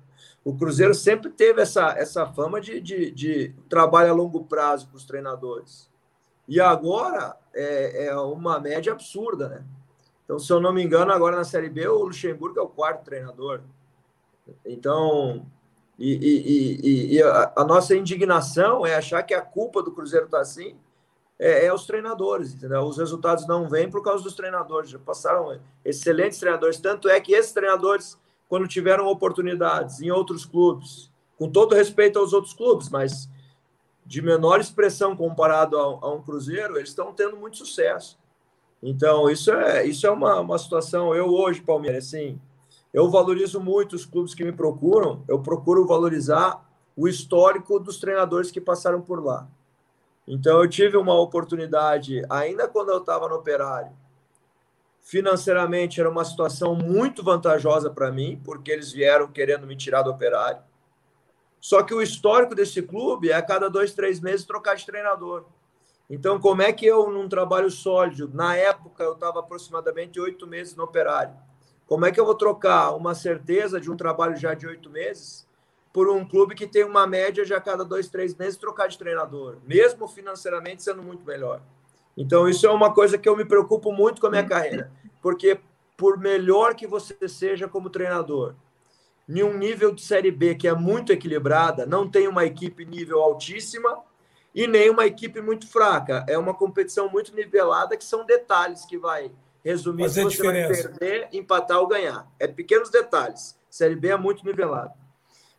O 0.45 0.57
Cruzeiro 0.57 0.95
sempre 0.95 1.31
teve 1.31 1.61
essa, 1.61 1.91
essa 1.99 2.27
fama 2.27 2.61
de, 2.61 2.81
de, 2.81 3.11
de 3.11 3.55
trabalho 3.69 4.11
a 4.11 4.15
longo 4.15 4.45
prazo 4.45 4.89
para 4.89 4.97
os 4.97 5.05
treinadores. 5.05 5.91
E 6.49 6.61
agora 6.61 7.37
é, 7.55 8.07
é, 8.07 8.17
uma 8.17 8.59
média 8.59 8.93
absurda, 8.93 9.49
né? 9.49 9.65
Então, 10.25 10.39
se 10.39 10.53
eu 10.53 10.61
não 10.61 10.73
me 10.73 10.83
engano, 10.83 11.13
agora 11.13 11.37
na 11.37 11.45
Série 11.45 11.69
B, 11.69 11.87
o 11.89 12.05
Luxemburgo 12.05 12.59
é 12.59 12.63
o 12.63 12.69
quarto 12.69 13.05
treinador. 13.05 13.61
Então, 14.65 15.47
e, 15.99 16.15
e, 16.15 16.81
e, 16.81 17.15
e 17.15 17.23
a, 17.23 17.53
a, 17.57 17.65
nossa 17.65 17.95
indignação 17.95 18.87
é 18.87 18.95
achar 18.95 19.23
que 19.23 19.35
a 19.35 19.43
culpa 19.43 19.83
do 19.83 19.93
Cruzeiro 19.93 20.27
está 20.27 20.41
assim, 20.41 20.77
é, 21.39 21.67
é, 21.67 21.75
os 21.75 21.87
treinadores, 21.87 22.55
entendeu? 22.55 22.83
Os 22.83 22.99
resultados 22.99 23.47
não 23.47 23.69
vêm 23.69 23.91
por 23.91 24.03
causa 24.03 24.23
dos 24.23 24.35
treinadores. 24.35 24.91
Já 24.91 24.99
passaram 24.99 25.61
excelentes 25.85 26.39
treinadores. 26.39 26.79
Tanto 26.79 27.09
é 27.09 27.21
que 27.21 27.33
esses 27.33 27.53
treinadores, 27.53 28.19
quando 28.51 28.67
tiveram 28.67 29.07
oportunidades 29.07 30.03
em 30.03 30.11
outros 30.11 30.45
clubes, 30.45 31.09
com 31.39 31.49
todo 31.49 31.73
respeito 31.73 32.19
aos 32.19 32.33
outros 32.33 32.53
clubes, 32.53 32.89
mas 32.89 33.31
de 34.05 34.21
menor 34.21 34.61
expressão 34.61 35.15
comparado 35.17 35.79
a, 35.79 35.83
a 35.83 36.13
um 36.13 36.21
Cruzeiro, 36.21 36.77
eles 36.77 36.89
estão 36.89 37.13
tendo 37.13 37.37
muito 37.37 37.57
sucesso. 37.57 38.19
Então, 38.83 39.31
isso 39.31 39.53
é, 39.53 39.87
isso 39.87 40.05
é 40.05 40.11
uma, 40.11 40.41
uma 40.41 40.59
situação. 40.59 41.15
Eu, 41.15 41.29
hoje, 41.29 41.63
Palmeiras, 41.63 42.09
assim, 42.09 42.41
eu 42.93 43.09
valorizo 43.09 43.61
muito 43.61 43.95
os 43.95 44.05
clubes 44.05 44.35
que 44.35 44.45
me 44.45 44.51
procuram, 44.51 45.23
eu 45.29 45.39
procuro 45.39 45.87
valorizar 45.87 46.69
o 46.97 47.07
histórico 47.07 47.79
dos 47.79 48.01
treinadores 48.01 48.51
que 48.51 48.61
passaram 48.61 49.01
por 49.01 49.25
lá. 49.25 49.47
Então, 50.27 50.61
eu 50.61 50.69
tive 50.69 50.97
uma 50.97 51.15
oportunidade, 51.15 52.21
ainda 52.29 52.67
quando 52.67 52.91
eu 52.91 52.99
estava 52.99 53.29
no 53.29 53.37
operário. 53.37 53.93
Financeiramente, 55.11 55.99
era 55.99 56.09
uma 56.09 56.25
situação 56.25 56.73
muito 56.73 57.21
vantajosa 57.21 57.91
para 57.91 58.13
mim, 58.13 58.41
porque 58.45 58.71
eles 58.71 58.93
vieram 58.93 59.27
querendo 59.27 59.67
me 59.67 59.75
tirar 59.75 60.03
do 60.03 60.11
operário. 60.11 60.63
Só 61.61 61.83
que 61.83 61.93
o 61.93 62.01
histórico 62.01 62.55
desse 62.55 62.81
clube 62.81 63.29
é 63.29 63.35
a 63.35 63.43
cada 63.43 63.69
dois, 63.69 63.93
três 63.93 64.21
meses 64.21 64.47
trocar 64.47 64.77
de 64.77 64.87
treinador. 64.87 65.47
Então, 66.09 66.39
como 66.39 66.63
é 66.63 66.73
que 66.73 66.87
eu, 66.87 67.11
num 67.11 67.29
trabalho 67.29 67.69
sólido, 67.73 68.31
na 68.33 68.55
época 68.55 69.03
eu 69.03 69.15
estava 69.15 69.41
aproximadamente 69.41 70.21
oito 70.21 70.47
meses 70.47 70.77
no 70.77 70.85
operário, 70.85 71.35
como 71.89 72.07
é 72.07 72.13
que 72.13 72.21
eu 72.21 72.25
vou 72.25 72.37
trocar 72.37 72.95
uma 72.95 73.13
certeza 73.13 73.81
de 73.81 73.91
um 73.91 73.97
trabalho 73.97 74.37
já 74.37 74.55
de 74.55 74.65
oito 74.65 74.89
meses 74.89 75.45
por 75.93 76.09
um 76.09 76.25
clube 76.25 76.55
que 76.55 76.69
tem 76.69 76.85
uma 76.85 77.05
média 77.05 77.45
de 77.45 77.53
a 77.53 77.61
cada 77.61 77.85
dois, 77.85 78.09
três 78.09 78.33
meses 78.37 78.57
trocar 78.57 78.87
de 78.87 78.97
treinador, 78.97 79.57
mesmo 79.67 80.07
financeiramente 80.07 80.85
sendo 80.85 81.03
muito 81.03 81.27
melhor. 81.27 81.61
Então, 82.17 82.49
isso 82.49 82.67
é 82.67 82.71
uma 82.71 82.93
coisa 82.93 83.17
que 83.17 83.29
eu 83.29 83.37
me 83.37 83.45
preocupo 83.45 83.93
muito 83.93 84.21
com 84.21 84.27
a 84.27 84.31
minha 84.31 84.47
carreira, 84.47 84.91
porque 85.21 85.61
por 85.97 86.19
melhor 86.19 86.75
que 86.75 86.87
você 86.87 87.29
seja 87.29 87.69
como 87.69 87.91
treinador, 87.91 88.55
em 89.29 89.43
um 89.43 89.57
nível 89.57 89.95
de 89.95 90.03
Série 90.03 90.31
B 90.31 90.55
que 90.55 90.67
é 90.67 90.75
muito 90.75 91.13
equilibrada, 91.13 91.87
não 91.87 92.11
tem 92.11 92.27
uma 92.27 92.45
equipe 92.45 92.85
nível 92.85 93.21
altíssima 93.21 94.03
e 94.55 94.67
nem 94.67 94.91
uma 94.91 95.07
equipe 95.07 95.41
muito 95.41 95.69
fraca. 95.69 96.25
É 96.29 96.37
uma 96.37 96.55
competição 96.55 97.09
muito 97.09 97.35
nivelada 97.35 97.97
que 97.97 98.05
são 98.05 98.27
detalhes 98.27 98.85
que 98.85 98.99
vai 98.99 99.31
resumir 99.65 100.09
se 100.09 100.23
você 100.23 100.37
diferença. 100.37 100.89
vai 100.89 100.99
perder, 100.99 101.29
empatar 101.33 101.79
ou 101.79 101.87
ganhar. 101.87 102.27
É 102.39 102.49
pequenos 102.49 102.91
detalhes. 102.91 103.59
Série 103.69 103.95
B 103.95 104.09
é 104.09 104.17
muito 104.17 104.45
nivelada. 104.45 104.95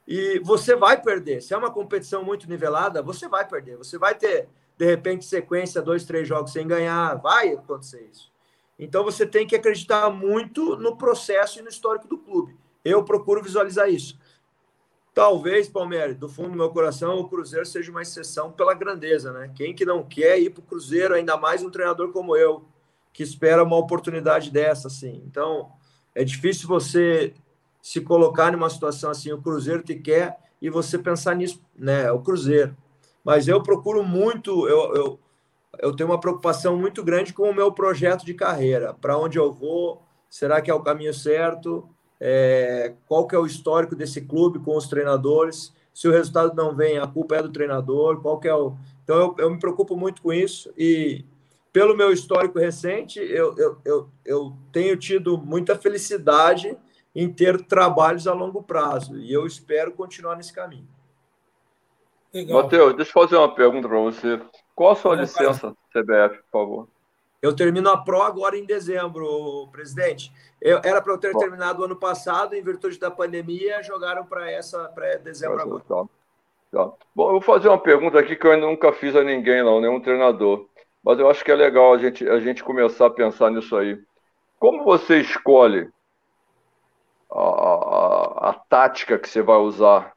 E 0.08 0.40
você 0.40 0.76
vai 0.76 1.02
perder. 1.02 1.42
Se 1.42 1.54
é 1.54 1.58
uma 1.58 1.72
competição 1.72 2.24
muito 2.24 2.50
nivelada, 2.50 3.02
você 3.02 3.28
vai 3.28 3.48
perder. 3.48 3.78
Você 3.78 3.98
vai 3.98 4.16
ter, 4.16 4.50
de 4.78 4.86
repente, 4.86 5.24
sequência, 5.24 5.82
dois, 5.82 6.04
três 6.04 6.28
jogos 6.28 6.52
sem 6.52 6.68
ganhar. 6.68 7.16
Vai 7.16 7.54
acontecer 7.54 8.10
isso. 8.12 8.31
Então 8.78 9.04
você 9.04 9.26
tem 9.26 9.46
que 9.46 9.56
acreditar 9.56 10.10
muito 10.10 10.76
no 10.76 10.96
processo 10.96 11.60
e 11.60 11.62
no 11.62 11.70
histórico 11.70 12.08
do 12.08 12.18
clube. 12.18 12.56
Eu 12.84 13.04
procuro 13.04 13.44
visualizar 13.44 13.90
isso. 13.90 14.20
Talvez, 15.14 15.68
Palmeiras, 15.68 16.18
do 16.18 16.30
fundo 16.30 16.52
do 16.52 16.58
meu 16.58 16.70
coração, 16.70 17.20
o 17.20 17.28
Cruzeiro 17.28 17.66
seja 17.66 17.92
uma 17.92 18.02
exceção 18.02 18.52
pela 18.52 18.74
grandeza, 18.74 19.34
né? 19.34 19.52
Quem 19.54 19.76
que 19.76 19.86
não 19.86 20.04
quer 20.04 20.40
ir 20.40 20.52
para 20.52 20.62
o 20.62 20.66
Cruzeiro, 20.66 21.14
ainda 21.14 21.36
mais 21.36 21.62
um 21.62 21.70
treinador 21.70 22.12
como 22.14 22.36
eu, 22.36 22.66
que 23.12 23.22
espera 23.22 23.64
uma 23.64 23.78
oportunidade 23.78 24.50
dessa, 24.50 24.88
assim. 24.88 25.22
Então, 25.28 25.70
é 26.16 26.24
difícil 26.24 26.68
você 26.68 27.34
se 27.82 28.00
colocar 28.00 28.52
numa 28.52 28.70
situação 28.70 29.10
assim, 29.10 29.32
o 29.32 29.42
Cruzeiro 29.42 29.84
te 29.84 29.96
quer 29.96 30.38
e 30.62 30.70
você 30.70 30.98
pensar 30.98 31.36
nisso, 31.36 31.62
né? 31.76 32.10
O 32.12 32.22
Cruzeiro. 32.22 32.76
Mas 33.24 33.48
eu 33.48 33.62
procuro 33.62 34.04
muito, 34.04 34.68
eu, 34.68 34.96
eu, 34.96 35.20
eu 35.80 35.96
tenho 35.96 36.10
uma 36.10 36.20
preocupação 36.20 36.78
muito 36.78 37.04
grande 37.04 37.34
com 37.34 37.50
o 37.50 37.54
meu 37.54 37.72
projeto 37.72 38.26
de 38.26 38.34
carreira, 38.34 38.94
para 38.94 39.18
onde 39.18 39.38
eu 39.38 39.52
vou, 39.52 40.02
Será 40.32 40.62
que 40.62 40.72
é 40.72 40.74
o 40.74 40.80
caminho 40.80 41.14
certo? 41.14 41.90
É, 42.18 42.94
qual 43.06 43.28
que 43.28 43.36
é 43.36 43.38
o 43.38 43.46
histórico 43.46 43.98
desse 43.98 44.22
clube 44.22 44.60
com 44.60 44.78
os 44.78 44.88
treinadores? 44.88 45.74
Se 45.94 46.08
o 46.08 46.12
resultado 46.12 46.56
não 46.56 46.74
vem, 46.74 46.98
a 46.98 47.06
culpa 47.06 47.36
é 47.36 47.44
do 47.44 47.52
treinador. 47.52 48.22
Qual 48.22 48.40
que 48.40 48.48
é 48.48 48.56
o? 48.56 48.78
Então 49.04 49.18
eu, 49.18 49.36
eu 49.38 49.50
me 49.50 49.60
preocupo 49.60 49.98
muito 49.98 50.22
com 50.22 50.32
isso 50.32 50.74
e 50.78 51.26
pelo 51.74 51.98
meu 51.98 52.14
histórico 52.14 52.60
recente, 52.60 53.20
eu, 53.20 53.58
eu, 53.58 53.78
eu, 53.84 54.10
eu 54.24 54.54
tenho 54.72 54.96
tido 54.96 55.38
muita 55.38 55.76
felicidade 55.76 56.78
em 57.14 57.32
ter 57.32 57.66
trabalhos 57.66 58.26
a 58.26 58.34
longo 58.34 58.64
prazo 58.64 59.18
e 59.20 59.34
eu 59.34 59.46
espero 59.46 59.92
continuar 59.92 60.38
nesse 60.38 60.54
caminho. 60.54 60.88
Matheus, 62.50 62.96
deixa 62.96 63.12
eu 63.12 63.22
fazer 63.22 63.36
uma 63.36 63.54
pergunta 63.54 63.90
para 63.90 64.00
você. 64.00 64.40
Qual 64.76 64.92
a 64.92 64.96
sua 64.96 65.16
Não, 65.16 65.22
licença 65.24 65.76
CBF, 65.92 66.42
por 66.44 66.52
favor? 66.52 66.88
Eu 67.42 67.56
termino 67.56 67.90
a 67.90 67.98
Pro 67.98 68.22
agora 68.22 68.58
em 68.58 68.66
dezembro, 68.66 69.68
presidente. 69.72 70.32
Eu, 70.62 70.80
era 70.84 71.02
para 71.02 71.14
eu 71.14 71.18
ter 71.18 71.34
Bom. 71.34 71.40
terminado 71.40 71.82
o 71.82 71.86
ano 71.86 71.96
passado, 71.96 72.54
em 72.54 72.62
virtude 72.62 73.00
da 73.00 73.10
pandemia, 73.10 73.82
jogaram 73.82 74.24
para 74.26 74.50
essa 74.50 74.88
para 74.90 75.16
dezembro 75.18 75.60
agora. 75.60 75.84
Tá. 75.88 76.04
Tá. 76.72 76.92
Bom, 77.14 77.28
eu 77.28 77.32
vou 77.32 77.42
fazer 77.42 77.68
uma 77.68 77.78
pergunta 77.78 78.18
aqui 78.18 78.36
que 78.36 78.48
eu 78.48 78.52
ainda 78.52 78.66
nunca 78.66 78.94
fiz 78.94 79.16
a 79.16 79.24
ninguém, 79.24 79.64
não, 79.64 79.82
nenhum 79.82 80.00
treinador. 80.00 80.68
Mas 81.04 81.20
eu 81.20 81.30
acho 81.30 81.44
que 81.44 81.52
é 81.52 81.56
legal 81.56 81.94
a 81.94 81.98
gente, 81.98 82.28
a 82.30 82.40
gente 82.40 82.64
começar 82.64 83.08
a 83.08 83.10
pensar 83.10 83.50
nisso 83.50 83.76
aí. 83.76 84.00
Como 84.60 84.84
você 84.84 85.20
escolhe 85.20 85.90
a, 87.30 87.42
a, 87.42 88.50
a 88.52 88.54
tática 88.54 89.18
que 89.18 89.28
você 89.28 89.42
vai 89.42 89.58
usar 89.58 90.14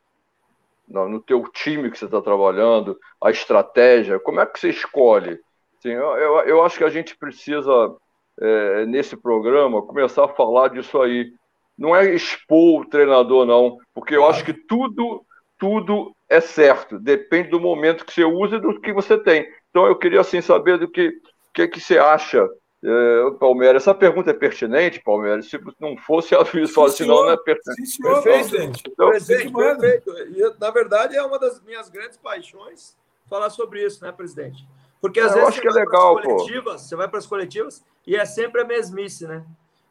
no, 0.88 1.20
teu 1.20 1.42
time 1.52 1.90
que 1.90 1.98
você 1.98 2.04
está 2.04 2.20
trabalhando, 2.20 2.98
a 3.22 3.30
estratégia? 3.30 4.18
Como 4.18 4.40
é 4.40 4.46
que 4.46 4.58
você 4.58 4.70
escolhe? 4.70 5.38
Sim, 5.80 5.90
eu, 5.90 6.16
eu, 6.16 6.38
eu 6.40 6.62
acho 6.62 6.78
que 6.78 6.84
a 6.84 6.90
gente 6.90 7.16
precisa, 7.16 7.94
é, 8.40 8.86
nesse 8.86 9.16
programa, 9.16 9.82
começar 9.82 10.24
a 10.24 10.34
falar 10.34 10.68
disso 10.68 11.00
aí. 11.00 11.32
Não 11.76 11.94
é 11.94 12.14
expor 12.14 12.82
o 12.82 12.88
treinador, 12.88 13.44
não, 13.44 13.78
porque 13.92 14.16
eu 14.16 14.26
acho 14.26 14.44
que 14.44 14.52
tudo, 14.52 15.24
tudo 15.58 16.14
é 16.28 16.40
certo, 16.40 16.98
depende 17.00 17.48
do 17.48 17.58
momento 17.58 18.04
que 18.04 18.12
você 18.12 18.24
usa 18.24 18.56
e 18.56 18.60
do 18.60 18.80
que 18.80 18.92
você 18.92 19.18
tem. 19.18 19.44
Então 19.70 19.86
eu 19.86 19.96
queria 19.96 20.20
assim 20.20 20.40
saber 20.40 20.78
do 20.78 20.88
que 20.88 21.12
que, 21.54 21.68
que 21.68 21.80
você 21.80 21.96
acha, 21.96 22.46
é, 22.84 23.30
Palmeiras. 23.38 23.82
Essa 23.82 23.94
pergunta 23.94 24.30
é 24.30 24.34
pertinente, 24.34 25.00
Palmeiras. 25.00 25.48
Se 25.48 25.58
não 25.80 25.96
fosse 25.96 26.34
aviso, 26.34 26.74
só 26.74 26.84
assim, 26.84 27.06
não, 27.06 27.24
não 27.24 27.30
é 27.30 27.36
pertinente. 27.36 27.86
Sim, 27.86 28.02
senhor, 28.02 28.22
perfeito, 28.22 28.82
então, 28.86 29.08
presidente, 29.08 29.52
perfeito. 29.52 30.10
E, 30.10 30.54
na 30.60 30.70
verdade, 30.70 31.16
é 31.16 31.22
uma 31.22 31.38
das 31.38 31.62
minhas 31.62 31.88
grandes 31.88 32.18
paixões 32.18 32.94
falar 33.26 33.48
sobre 33.48 33.84
isso, 33.84 34.04
né, 34.04 34.12
presidente? 34.12 34.66
Porque 35.00 35.18
às 35.18 35.32
é, 35.32 35.34
vezes 35.34 35.48
acho 35.48 35.60
que 35.60 35.68
é 35.68 35.72
legal, 35.72 36.20
coletivas, 36.20 36.82
você 36.82 36.96
vai 36.96 37.08
para 37.08 37.18
as 37.18 37.26
coletivas 37.26 37.82
e 38.06 38.16
é 38.16 38.24
sempre 38.26 38.60
a 38.60 38.64
mesmice, 38.64 39.26
né? 39.26 39.44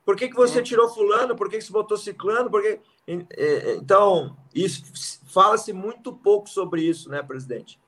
Por 0.05 0.15
que, 0.15 0.27
que 0.27 0.35
você 0.35 0.59
hum. 0.59 0.63
tirou 0.63 0.89
fulano? 0.89 1.35
Por 1.35 1.49
que, 1.49 1.57
que 1.57 1.63
você 1.63 1.71
botou 1.71 1.97
ciclano? 1.97 2.49
Por 2.49 2.61
que... 2.61 2.79
Então, 3.77 4.35
isso 4.53 4.83
fala-se 5.27 5.73
muito 5.73 6.13
pouco 6.13 6.49
sobre 6.49 6.81
isso, 6.81 7.09
né, 7.09 7.23
presidente? 7.23 7.79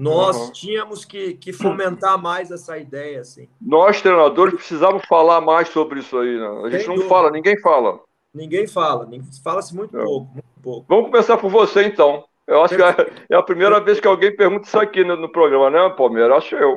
Nós 0.00 0.34
uhum. 0.34 0.52
tínhamos 0.52 1.04
que, 1.04 1.34
que, 1.34 1.52
fomentar 1.52 2.16
mais 2.16 2.50
essa 2.50 2.78
ideia, 2.78 3.20
assim. 3.20 3.46
Nós, 3.60 4.00
treinadores, 4.00 4.54
precisamos 4.54 5.04
falar 5.04 5.42
mais 5.42 5.68
sobre 5.68 6.00
isso 6.00 6.16
aí, 6.16 6.38
né? 6.38 6.62
A 6.64 6.70
gente 6.70 6.80
Sem 6.80 6.88
não 6.88 6.94
dúvida. 6.94 7.14
fala, 7.14 7.30
ninguém 7.30 7.60
fala. 7.60 8.00
Ninguém 8.32 8.66
fala, 8.66 9.06
fala-se 9.44 9.76
muito 9.76 9.98
é. 9.98 10.02
pouco, 10.02 10.32
muito 10.32 10.60
pouco. 10.62 10.86
Vamos 10.88 11.10
começar 11.10 11.36
por 11.36 11.50
você, 11.50 11.84
então. 11.84 12.24
Eu 12.46 12.62
acho 12.64 12.74
Perfeito. 12.76 13.12
que 13.12 13.34
é 13.34 13.36
a 13.36 13.42
primeira 13.42 13.78
vez 13.78 14.00
que 14.00 14.08
alguém 14.08 14.34
pergunta 14.34 14.66
isso 14.66 14.78
aqui 14.78 15.04
no, 15.04 15.16
no 15.16 15.28
programa, 15.28 15.68
né, 15.68 15.90
Palmeiras? 15.90 16.38
Acho 16.38 16.54
eu. 16.56 16.76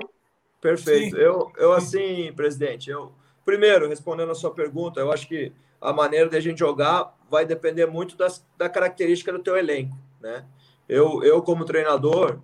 Perfeito. 0.60 1.16
Eu, 1.16 1.50
eu, 1.58 1.72
assim, 1.72 2.34
presidente, 2.36 2.90
eu. 2.90 3.14
Primeiro, 3.46 3.88
respondendo 3.88 4.34
a 4.34 4.36
sua 4.36 4.52
pergunta, 4.52 5.00
eu 5.00 5.14
acho 5.14 5.30
que 5.30 5.54
a 5.80 5.94
maneira 5.94 6.30
de 6.30 6.36
a 6.36 6.42
gente 6.42 6.60
jogar 6.60 7.16
vai 7.30 7.46
depender 7.46 7.86
muito 7.86 8.18
das, 8.18 8.46
da 8.58 8.68
característica 8.68 9.32
do 9.32 9.40
teu 9.40 9.56
elenco, 9.56 9.98
né? 10.20 10.44
Eu, 10.90 11.24
eu 11.24 11.42
como 11.42 11.64
treinador, 11.64 12.40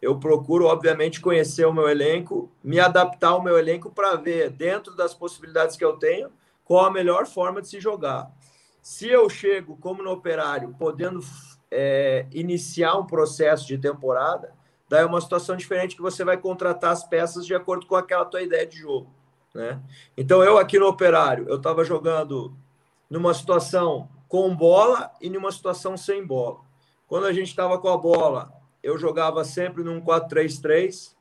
eu 0.00 0.18
procuro, 0.18 0.66
obviamente, 0.66 1.20
conhecer 1.20 1.66
o 1.66 1.72
meu 1.72 1.88
elenco, 1.88 2.50
me 2.64 2.80
adaptar 2.80 3.30
ao 3.30 3.42
meu 3.42 3.58
elenco 3.58 3.90
para 3.90 4.16
ver, 4.16 4.50
dentro 4.50 4.94
das 4.96 5.12
possibilidades 5.12 5.76
que 5.76 5.84
eu 5.84 5.94
tenho, 5.94 6.30
qual 6.64 6.86
a 6.86 6.90
melhor 6.90 7.26
forma 7.26 7.60
de 7.60 7.68
se 7.68 7.80
jogar. 7.80 8.30
Se 8.80 9.08
eu 9.08 9.28
chego, 9.28 9.76
como 9.76 10.02
no 10.02 10.10
operário, 10.10 10.74
podendo 10.78 11.20
é, 11.70 12.26
iniciar 12.32 12.96
um 12.96 13.06
processo 13.06 13.66
de 13.66 13.76
temporada, 13.76 14.54
daí 14.88 15.02
é 15.02 15.06
uma 15.06 15.20
situação 15.20 15.54
diferente 15.54 15.94
que 15.94 16.02
você 16.02 16.24
vai 16.24 16.38
contratar 16.38 16.92
as 16.92 17.04
peças 17.04 17.44
de 17.44 17.54
acordo 17.54 17.86
com 17.86 17.94
aquela 17.94 18.24
tua 18.24 18.40
ideia 18.40 18.66
de 18.66 18.78
jogo. 18.78 19.12
Né? 19.54 19.80
Então, 20.16 20.42
eu 20.42 20.56
aqui 20.56 20.78
no 20.78 20.86
operário, 20.86 21.46
eu 21.48 21.56
estava 21.56 21.84
jogando 21.84 22.56
numa 23.10 23.34
situação 23.34 24.08
com 24.28 24.54
bola 24.54 25.10
e 25.20 25.28
numa 25.28 25.52
situação 25.52 25.96
sem 25.96 26.24
bola. 26.24 26.60
Quando 27.06 27.26
a 27.26 27.32
gente 27.32 27.48
estava 27.48 27.78
com 27.78 27.88
a 27.88 27.98
bola, 27.98 28.59
eu 28.82 28.98
jogava 28.98 29.44
sempre 29.44 29.82
num 29.82 30.00
4-3-3, 30.00 31.14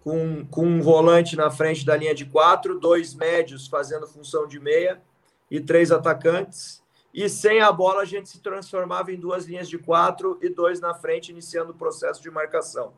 com, 0.00 0.46
com 0.46 0.66
um 0.66 0.80
volante 0.80 1.36
na 1.36 1.50
frente 1.50 1.84
da 1.84 1.96
linha 1.96 2.14
de 2.14 2.24
quatro, 2.24 2.78
dois 2.78 3.14
médios 3.14 3.66
fazendo 3.66 4.06
função 4.06 4.46
de 4.46 4.58
meia 4.58 5.02
e 5.50 5.60
três 5.60 5.90
atacantes. 5.90 6.82
E 7.12 7.28
sem 7.28 7.60
a 7.60 7.72
bola, 7.72 8.02
a 8.02 8.04
gente 8.04 8.28
se 8.28 8.40
transformava 8.40 9.12
em 9.12 9.18
duas 9.18 9.46
linhas 9.46 9.68
de 9.68 9.78
quatro 9.78 10.38
e 10.40 10.48
dois 10.48 10.80
na 10.80 10.94
frente, 10.94 11.30
iniciando 11.30 11.72
o 11.72 11.74
processo 11.74 12.22
de 12.22 12.30
marcação. 12.30 12.92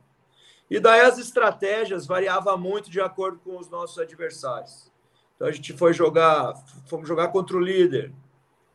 E 0.68 0.78
daí 0.78 1.00
as 1.00 1.18
estratégias 1.18 2.06
variavam 2.06 2.56
muito 2.56 2.90
de 2.90 3.00
acordo 3.00 3.40
com 3.40 3.58
os 3.58 3.68
nossos 3.68 3.98
adversários. 3.98 4.90
Então 5.34 5.48
a 5.48 5.52
gente 5.52 5.72
foi 5.72 5.92
jogar, 5.92 6.54
fomos 6.86 7.08
jogar 7.08 7.28
contra 7.28 7.56
o 7.56 7.60
líder. 7.60 8.12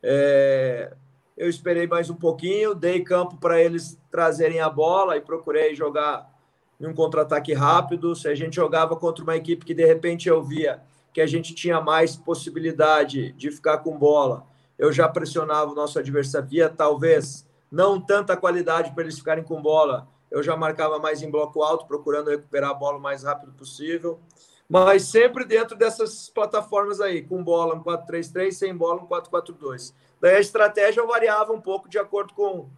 É, 0.02 0.92
eu 1.36 1.48
esperei 1.48 1.86
mais 1.86 2.08
um 2.08 2.14
pouquinho, 2.14 2.74
dei 2.74 3.02
campo 3.02 3.36
para 3.36 3.60
eles 3.60 3.98
trazerem 4.10 4.60
a 4.60 4.70
bola 4.70 5.16
e 5.16 5.20
procurei 5.20 5.74
jogar 5.74 6.32
em 6.80 6.86
um 6.86 6.94
contra-ataque 6.94 7.52
rápido. 7.52 8.14
Se 8.14 8.26
a 8.26 8.34
gente 8.34 8.56
jogava 8.56 8.96
contra 8.96 9.22
uma 9.22 9.36
equipe 9.36 9.64
que 9.64 9.74
de 9.74 9.84
repente 9.84 10.28
eu 10.28 10.42
via 10.42 10.82
que 11.12 11.20
a 11.20 11.26
gente 11.26 11.54
tinha 11.54 11.80
mais 11.80 12.16
possibilidade 12.16 13.32
de 13.32 13.50
ficar 13.50 13.78
com 13.78 13.98
bola, 13.98 14.46
eu 14.78 14.92
já 14.92 15.08
pressionava 15.08 15.72
o 15.72 15.74
nosso 15.74 15.98
adversário, 15.98 16.48
via 16.48 16.68
talvez 16.68 17.46
não 17.70 18.00
tanta 18.00 18.36
qualidade 18.36 18.92
para 18.92 19.02
eles 19.02 19.18
ficarem 19.18 19.44
com 19.44 19.60
bola, 19.60 20.08
eu 20.30 20.42
já 20.42 20.56
marcava 20.56 20.98
mais 20.98 21.22
em 21.22 21.30
bloco 21.30 21.62
alto, 21.62 21.86
procurando 21.86 22.30
recuperar 22.30 22.70
a 22.70 22.74
bola 22.74 22.98
o 22.98 23.00
mais 23.00 23.22
rápido 23.22 23.52
possível. 23.52 24.20
Mas 24.68 25.04
sempre 25.04 25.44
dentro 25.44 25.76
dessas 25.76 26.28
plataformas 26.28 27.00
aí, 27.00 27.22
com 27.22 27.42
bola 27.42 27.74
um 27.74 27.82
4-3-3, 27.82 28.50
sem 28.52 28.76
bola 28.76 29.00
um 29.00 29.06
4-4-2. 29.06 29.94
Daí 30.26 30.34
a 30.34 30.40
estratégia 30.40 31.06
variava 31.06 31.52
um 31.52 31.60
pouco 31.60 31.88
de 31.88 32.00
acordo 32.00 32.34
com, 32.34 32.68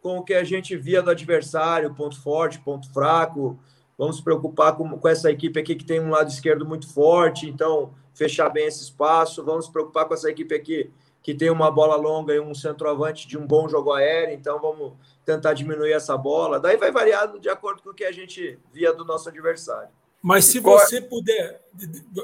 com 0.00 0.16
o 0.16 0.24
que 0.24 0.32
a 0.32 0.42
gente 0.42 0.74
via 0.74 1.02
do 1.02 1.10
adversário, 1.10 1.94
ponto 1.94 2.18
forte, 2.18 2.58
ponto 2.60 2.90
fraco. 2.94 3.58
Vamos 3.98 4.16
se 4.16 4.24
preocupar 4.24 4.74
com, 4.74 4.88
com 4.98 5.06
essa 5.06 5.30
equipe 5.30 5.60
aqui 5.60 5.74
que 5.74 5.84
tem 5.84 6.00
um 6.00 6.08
lado 6.08 6.30
esquerdo 6.30 6.64
muito 6.64 6.90
forte, 6.90 7.46
então 7.46 7.92
fechar 8.14 8.48
bem 8.48 8.68
esse 8.68 8.82
espaço. 8.82 9.44
Vamos 9.44 9.66
se 9.66 9.70
preocupar 9.70 10.06
com 10.06 10.14
essa 10.14 10.30
equipe 10.30 10.54
aqui 10.54 10.90
que 11.22 11.34
tem 11.34 11.50
uma 11.50 11.70
bola 11.70 11.94
longa 11.94 12.34
e 12.34 12.40
um 12.40 12.54
centroavante 12.54 13.28
de 13.28 13.36
um 13.36 13.46
bom 13.46 13.68
jogo 13.68 13.92
aéreo, 13.92 14.34
então 14.34 14.58
vamos 14.58 14.94
tentar 15.26 15.52
diminuir 15.52 15.92
essa 15.92 16.16
bola. 16.16 16.58
Daí 16.58 16.78
vai 16.78 16.90
variar 16.90 17.38
de 17.38 17.50
acordo 17.50 17.82
com 17.82 17.90
o 17.90 17.94
que 17.94 18.04
a 18.04 18.12
gente 18.12 18.58
via 18.72 18.94
do 18.94 19.04
nosso 19.04 19.28
adversário. 19.28 19.90
Mas 20.22 20.46
se 20.46 20.58
você 20.58 21.02
puder, 21.02 21.60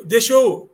deixa 0.06 0.32
eu 0.32 0.70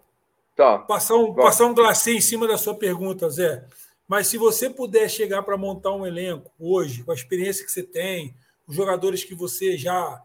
tá. 0.54 0.78
passar 0.78 1.16
um, 1.16 1.34
passar 1.34 1.66
um 1.66 1.74
glacê 1.74 2.12
em 2.12 2.20
cima 2.20 2.46
da 2.46 2.56
sua 2.56 2.76
pergunta, 2.76 3.28
Zé. 3.28 3.64
Mas 4.08 4.28
se 4.28 4.38
você 4.38 4.70
puder 4.70 5.08
chegar 5.08 5.42
para 5.42 5.56
montar 5.56 5.92
um 5.92 6.06
elenco 6.06 6.50
hoje, 6.58 7.02
com 7.02 7.10
a 7.10 7.14
experiência 7.14 7.64
que 7.64 7.72
você 7.72 7.82
tem, 7.82 8.34
os 8.66 8.74
jogadores 8.74 9.24
que 9.24 9.34
você 9.34 9.76
já 9.76 10.22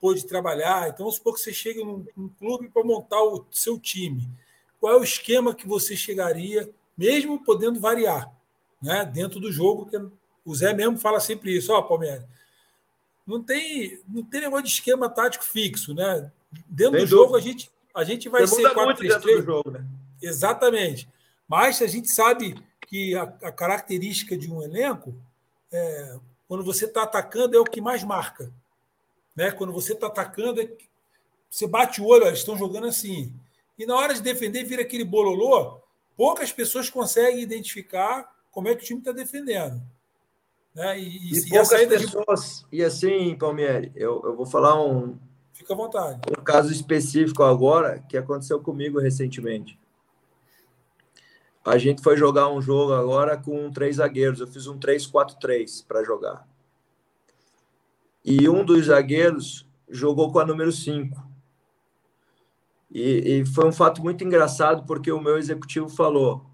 pôde 0.00 0.26
trabalhar, 0.26 0.88
então 0.88 0.98
vamos 0.98 1.16
supor 1.16 1.34
que 1.34 1.40
você 1.40 1.52
chega 1.52 1.84
num, 1.84 2.06
num 2.16 2.28
clube 2.28 2.68
para 2.68 2.84
montar 2.84 3.22
o 3.22 3.44
seu 3.50 3.78
time. 3.78 4.28
Qual 4.80 4.92
é 4.92 4.96
o 4.96 5.04
esquema 5.04 5.54
que 5.54 5.66
você 5.66 5.96
chegaria, 5.96 6.70
mesmo 6.96 7.42
podendo 7.42 7.80
variar, 7.80 8.30
né? 8.82 9.04
Dentro 9.04 9.40
do 9.40 9.50
jogo, 9.50 9.86
que 9.86 9.96
o 10.44 10.54
Zé 10.54 10.74
mesmo 10.74 10.98
fala 10.98 11.18
sempre 11.20 11.56
isso, 11.56 11.72
ó, 11.72 11.78
oh, 11.78 11.82
Palmeiras. 11.84 12.24
Não 13.26 13.42
tem, 13.42 13.98
não 14.06 14.22
tem 14.22 14.42
negócio 14.42 14.66
de 14.66 14.72
esquema 14.72 15.08
tático 15.08 15.44
fixo, 15.44 15.94
né? 15.94 16.30
Dentro 16.68 17.00
do 17.00 17.06
jogo 17.06 17.34
a 17.34 17.40
gente, 17.40 17.70
a 17.94 18.04
gente 18.04 18.28
vai 18.28 18.42
Você 18.42 18.56
ser 18.56 18.74
4 18.74 18.96
3 18.96 19.16
3 19.16 19.44
jogo, 19.44 19.70
né? 19.70 19.84
Exatamente. 20.20 21.08
Mas 21.48 21.80
a 21.80 21.86
gente 21.86 22.08
sabe 22.08 22.54
que 22.94 23.12
a, 23.16 23.22
a 23.42 23.50
característica 23.50 24.36
de 24.36 24.52
um 24.52 24.62
elenco, 24.62 25.12
é, 25.72 26.16
quando 26.46 26.62
você 26.62 26.84
está 26.84 27.02
atacando, 27.02 27.56
é 27.56 27.58
o 27.58 27.64
que 27.64 27.80
mais 27.80 28.04
marca. 28.04 28.52
Né? 29.34 29.50
Quando 29.50 29.72
você 29.72 29.94
está 29.94 30.06
atacando, 30.06 30.60
é, 30.60 30.70
você 31.50 31.66
bate 31.66 32.00
o 32.00 32.06
olho, 32.06 32.24
eles 32.24 32.38
estão 32.38 32.56
jogando 32.56 32.86
assim. 32.86 33.34
E 33.76 33.84
na 33.84 33.96
hora 33.96 34.14
de 34.14 34.22
defender, 34.22 34.62
vira 34.62 34.82
aquele 34.82 35.04
bololô, 35.04 35.80
poucas 36.16 36.52
pessoas 36.52 36.88
conseguem 36.88 37.42
identificar 37.42 38.32
como 38.52 38.68
é 38.68 38.76
que 38.76 38.84
o 38.84 38.86
time 38.86 39.00
está 39.00 39.10
defendendo. 39.10 39.82
Né? 40.72 41.00
E, 41.00 41.32
e, 41.32 41.38
e 41.40 41.48
poucas 41.48 41.86
pessoas, 41.86 42.64
de... 42.70 42.76
e 42.76 42.84
assim, 42.84 43.34
Palmieri, 43.34 43.90
eu, 43.96 44.22
eu 44.24 44.36
vou 44.36 44.46
falar 44.46 44.80
um, 44.80 45.18
Fica 45.52 45.74
à 45.74 45.76
vontade. 45.76 46.20
Um 46.30 46.44
caso 46.44 46.70
específico 46.70 47.42
agora 47.42 48.04
que 48.08 48.16
aconteceu 48.16 48.60
comigo 48.60 49.00
recentemente. 49.00 49.76
A 51.64 51.78
gente 51.78 52.02
foi 52.02 52.16
jogar 52.16 52.50
um 52.50 52.60
jogo 52.60 52.92
agora 52.92 53.36
com 53.38 53.70
três 53.70 53.96
zagueiros. 53.96 54.40
Eu 54.40 54.46
fiz 54.46 54.66
um 54.66 54.78
3-4-3 54.78 55.84
para 55.86 56.04
jogar. 56.04 56.46
E 58.24 58.48
um 58.48 58.64
dos 58.64 58.86
zagueiros 58.86 59.66
jogou 59.88 60.30
com 60.30 60.38
a 60.38 60.44
número 60.44 60.70
5. 60.70 61.22
E, 62.90 63.40
e, 63.40 63.46
foi 63.46 63.66
um 63.66 63.72
fato 63.72 64.02
muito 64.02 64.22
engraçado, 64.22 64.84
porque 64.86 65.10
o 65.10 65.20
meu 65.20 65.36
executivo 65.38 65.88
falou: 65.88 66.46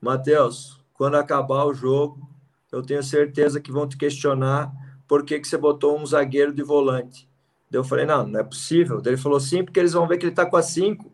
Matheus, 0.00 0.80
quando 0.94 1.16
acabar 1.16 1.64
o 1.64 1.74
jogo, 1.74 2.28
eu 2.72 2.82
tenho 2.82 3.02
certeza 3.02 3.60
que 3.60 3.70
vão 3.70 3.86
te 3.86 3.96
questionar 3.96 4.72
por 5.06 5.24
que, 5.24 5.38
que 5.38 5.46
você 5.46 5.58
botou 5.58 5.98
um 5.98 6.06
zagueiro 6.06 6.52
de 6.52 6.62
volante. 6.62 7.28
Eu 7.70 7.84
falei: 7.84 8.06
não, 8.06 8.26
não 8.26 8.40
é 8.40 8.44
possível. 8.44 9.02
Ele 9.04 9.16
falou: 9.16 9.38
sim, 9.38 9.64
porque 9.64 9.78
eles 9.78 9.92
vão 9.92 10.08
ver 10.08 10.18
que 10.18 10.24
ele 10.24 10.32
está 10.32 10.46
com 10.46 10.56
a 10.56 10.62
5. 10.62 11.12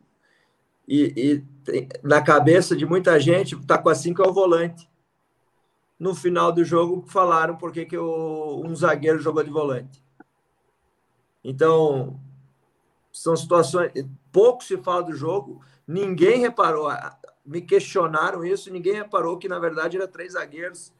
E, 0.86 1.12
e, 1.16 1.55
na 2.02 2.22
cabeça 2.22 2.76
de 2.76 2.86
muita 2.86 3.18
gente, 3.18 3.54
está 3.54 3.78
com 3.78 3.88
a 3.88 3.94
5 3.94 4.22
é 4.22 4.28
o 4.28 4.32
volante. 4.32 4.88
No 5.98 6.14
final 6.14 6.52
do 6.52 6.64
jogo, 6.64 7.04
falaram 7.06 7.56
por 7.56 7.72
que, 7.72 7.86
um 7.98 8.74
zagueiro 8.74 9.18
jogou 9.18 9.42
de 9.42 9.50
volante. 9.50 10.04
Então, 11.42 12.20
são 13.12 13.36
situações. 13.36 13.92
Pouco 14.30 14.62
se 14.62 14.76
fala 14.78 15.04
do 15.04 15.14
jogo, 15.14 15.64
ninguém 15.86 16.40
reparou. 16.40 16.88
Me 17.44 17.62
questionaram 17.62 18.44
isso, 18.44 18.70
ninguém 18.70 18.94
reparou 18.94 19.38
que, 19.38 19.48
na 19.48 19.58
verdade, 19.58 19.96
era 19.96 20.06
três 20.06 20.32
zagueiros. 20.32 20.92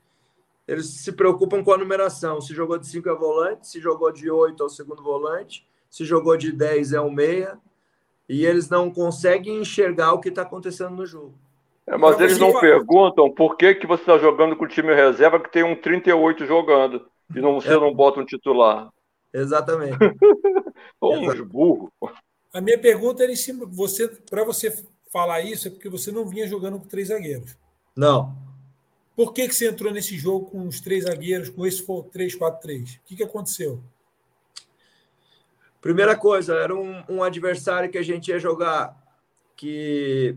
Eles 0.67 0.87
se 0.87 1.13
preocupam 1.13 1.63
com 1.63 1.73
a 1.73 1.79
numeração. 1.79 2.41
Se 2.41 2.55
jogou 2.55 2.79
de 2.79 2.87
cinco 2.87 3.09
é 3.09 3.15
volante, 3.15 3.69
se 3.69 3.81
jogou 3.81 4.11
de 4.11 4.31
oito 4.31 4.63
é 4.63 4.67
o 4.67 4.71
segundo 4.71 5.03
volante, 5.03 5.67
se 5.91 6.05
jogou 6.05 6.37
de 6.37 6.51
dez 6.51 6.93
é 6.93 7.01
o 7.01 7.11
meia. 7.11 7.59
E 8.29 8.45
eles 8.45 8.69
não 8.69 8.91
conseguem 8.91 9.61
enxergar 9.61 10.13
o 10.13 10.21
que 10.21 10.29
está 10.29 10.43
acontecendo 10.43 10.97
no 10.97 11.07
jogo. 11.07 11.35
É, 11.87 11.97
mas 11.97 12.21
eles 12.21 12.39
não 12.39 12.59
perguntam 12.59 13.31
por 13.31 13.57
que, 13.57 13.75
que 13.77 13.87
você 13.87 14.03
está 14.03 14.19
jogando 14.19 14.57
com 14.57 14.65
o 14.65 14.69
time 14.69 14.93
reserva 14.93 15.39
que 15.39 15.53
tem 15.53 15.63
um 15.63 15.77
38 15.77 16.45
jogando 16.45 17.07
e 17.35 17.41
não, 17.41 17.61
você 17.61 17.75
é. 17.75 17.79
não 17.79 17.95
bota 17.95 18.21
um 18.21 18.25
titular. 18.25 18.89
Exatamente. 19.33 19.97
Uns 21.01 21.41
burros. 21.43 21.91
A 22.53 22.61
minha 22.61 22.79
pergunta 22.79 23.23
era 23.23 23.31
em 23.31 23.37
cima, 23.37 23.67
você, 23.67 24.09
para 24.09 24.43
você 24.43 24.85
falar 25.13 25.43
isso, 25.43 25.69
é 25.69 25.71
porque 25.71 25.89
você 25.89 26.11
não 26.11 26.27
vinha 26.27 26.49
jogando 26.49 26.79
com 26.79 26.87
três 26.87 27.09
zagueiros. 27.09 27.57
Não. 27.95 28.35
Por 29.15 29.33
que, 29.33 29.49
que 29.49 29.55
você 29.55 29.69
entrou 29.69 29.93
nesse 29.93 30.17
jogo 30.17 30.51
com 30.51 30.67
os 30.67 30.81
três 30.81 31.05
zagueiros, 31.05 31.49
com 31.49 31.67
esse 31.67 31.85
3-4-3? 31.87 32.97
O 32.97 33.01
que, 33.07 33.17
que 33.17 33.23
aconteceu? 33.23 33.81
Primeira 35.87 36.17
coisa, 36.17 36.53
era 36.57 36.75
um, 36.75 37.01
um 37.09 37.23
adversário 37.23 37.89
que 37.89 37.97
a 37.97 38.03
gente 38.03 38.27
ia 38.27 38.41
jogar 38.41 39.01
que 39.55 40.37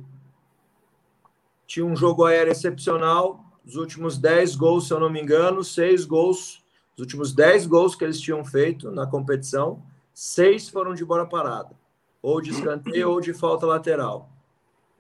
tinha 1.66 1.84
um 1.84 1.96
jogo 1.96 2.24
aéreo 2.24 2.52
excepcional, 2.52 3.44
os 3.66 3.76
últimos 3.76 4.20
10 4.20 4.56
gols, 4.56 4.88
se 4.88 4.94
eu 4.94 5.00
não 5.00 5.10
me 5.10 5.20
engano, 5.20 5.64
seis 5.64 6.06
gols 6.06 6.64
os 6.96 7.02
últimos 7.02 7.34
10 7.34 7.66
gols 7.66 7.96
que 7.96 8.04
eles 8.04 8.22
tinham 8.22 8.46
feito 8.46 8.92
na 8.92 9.08
competição, 9.08 9.82
seis 10.14 10.70
foram 10.70 10.94
de 10.94 11.04
bola 11.04 11.26
parada, 11.26 11.76
ou 12.22 12.40
de 12.40 12.52
escanteio 12.52 13.10
ou 13.10 13.20
de 13.20 13.34
falta 13.34 13.66
lateral. 13.66 14.30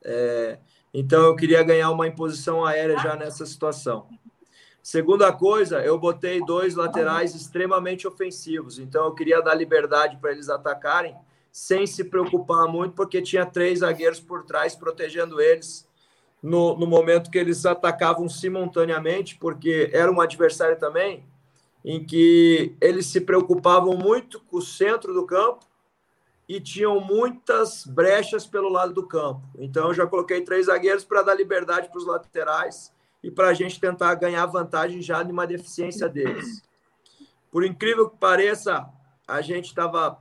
É, 0.03 0.57
então 0.91 1.21
eu 1.25 1.35
queria 1.35 1.61
ganhar 1.61 1.91
uma 1.91 2.07
imposição 2.07 2.65
aérea 2.65 2.97
já 2.97 3.15
nessa 3.15 3.45
situação. 3.45 4.07
Segunda 4.81 5.31
coisa, 5.31 5.81
eu 5.81 5.97
botei 5.99 6.43
dois 6.43 6.75
laterais 6.75 7.35
extremamente 7.35 8.07
ofensivos, 8.07 8.79
então 8.79 9.05
eu 9.05 9.13
queria 9.13 9.41
dar 9.41 9.53
liberdade 9.53 10.17
para 10.17 10.31
eles 10.31 10.49
atacarem 10.49 11.15
sem 11.51 11.85
se 11.85 12.03
preocupar 12.03 12.67
muito, 12.67 12.93
porque 12.93 13.21
tinha 13.21 13.45
três 13.45 13.79
zagueiros 13.79 14.19
por 14.19 14.43
trás 14.43 14.75
protegendo 14.75 15.41
eles 15.41 15.87
no, 16.41 16.77
no 16.77 16.87
momento 16.87 17.29
que 17.29 17.37
eles 17.37 17.65
atacavam 17.65 18.29
simultaneamente, 18.29 19.35
porque 19.35 19.89
era 19.93 20.11
um 20.11 20.21
adversário 20.21 20.77
também 20.77 21.23
em 21.83 22.03
que 22.03 22.75
eles 22.81 23.05
se 23.07 23.21
preocupavam 23.21 23.97
muito 23.97 24.39
com 24.41 24.57
o 24.57 24.61
centro 24.61 25.13
do 25.13 25.25
campo 25.25 25.65
e 26.47 26.59
tinham 26.59 26.99
muitas 26.99 27.85
brechas 27.85 28.45
pelo 28.45 28.69
lado 28.69 28.93
do 28.93 29.07
campo. 29.07 29.41
Então, 29.57 29.89
eu 29.89 29.93
já 29.93 30.07
coloquei 30.07 30.41
três 30.41 30.65
zagueiros 30.65 31.03
para 31.03 31.21
dar 31.21 31.35
liberdade 31.35 31.89
para 31.89 31.97
os 31.97 32.05
laterais 32.05 32.91
e 33.23 33.29
para 33.29 33.49
a 33.49 33.53
gente 33.53 33.79
tentar 33.79 34.15
ganhar 34.15 34.45
vantagem 34.45 35.01
já 35.01 35.23
de 35.23 35.31
uma 35.31 35.45
deficiência 35.45 36.07
deles. 36.07 36.61
Por 37.51 37.65
incrível 37.65 38.09
que 38.09 38.17
pareça, 38.17 38.87
a 39.27 39.41
gente 39.41 39.67
estava 39.67 40.19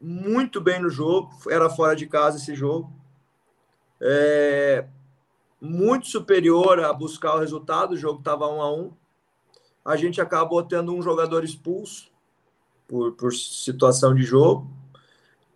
muito 0.00 0.60
bem 0.60 0.80
no 0.80 0.90
jogo, 0.90 1.30
era 1.48 1.70
fora 1.70 1.94
de 1.94 2.06
casa 2.06 2.38
esse 2.38 2.54
jogo. 2.54 2.92
É, 4.00 4.86
muito 5.60 6.06
superior 6.06 6.80
a 6.80 6.92
buscar 6.92 7.34
o 7.34 7.38
resultado, 7.38 7.92
o 7.92 7.96
jogo 7.96 8.18
estava 8.18 8.46
um 8.48 8.60
a 8.60 8.72
um 8.72 8.92
a 9.86 9.94
gente 9.94 10.20
acabou 10.20 10.64
tendo 10.64 10.92
um 10.92 11.00
jogador 11.00 11.44
expulso 11.44 12.10
por, 12.88 13.12
por 13.12 13.32
situação 13.32 14.12
de 14.12 14.24
jogo. 14.24 14.68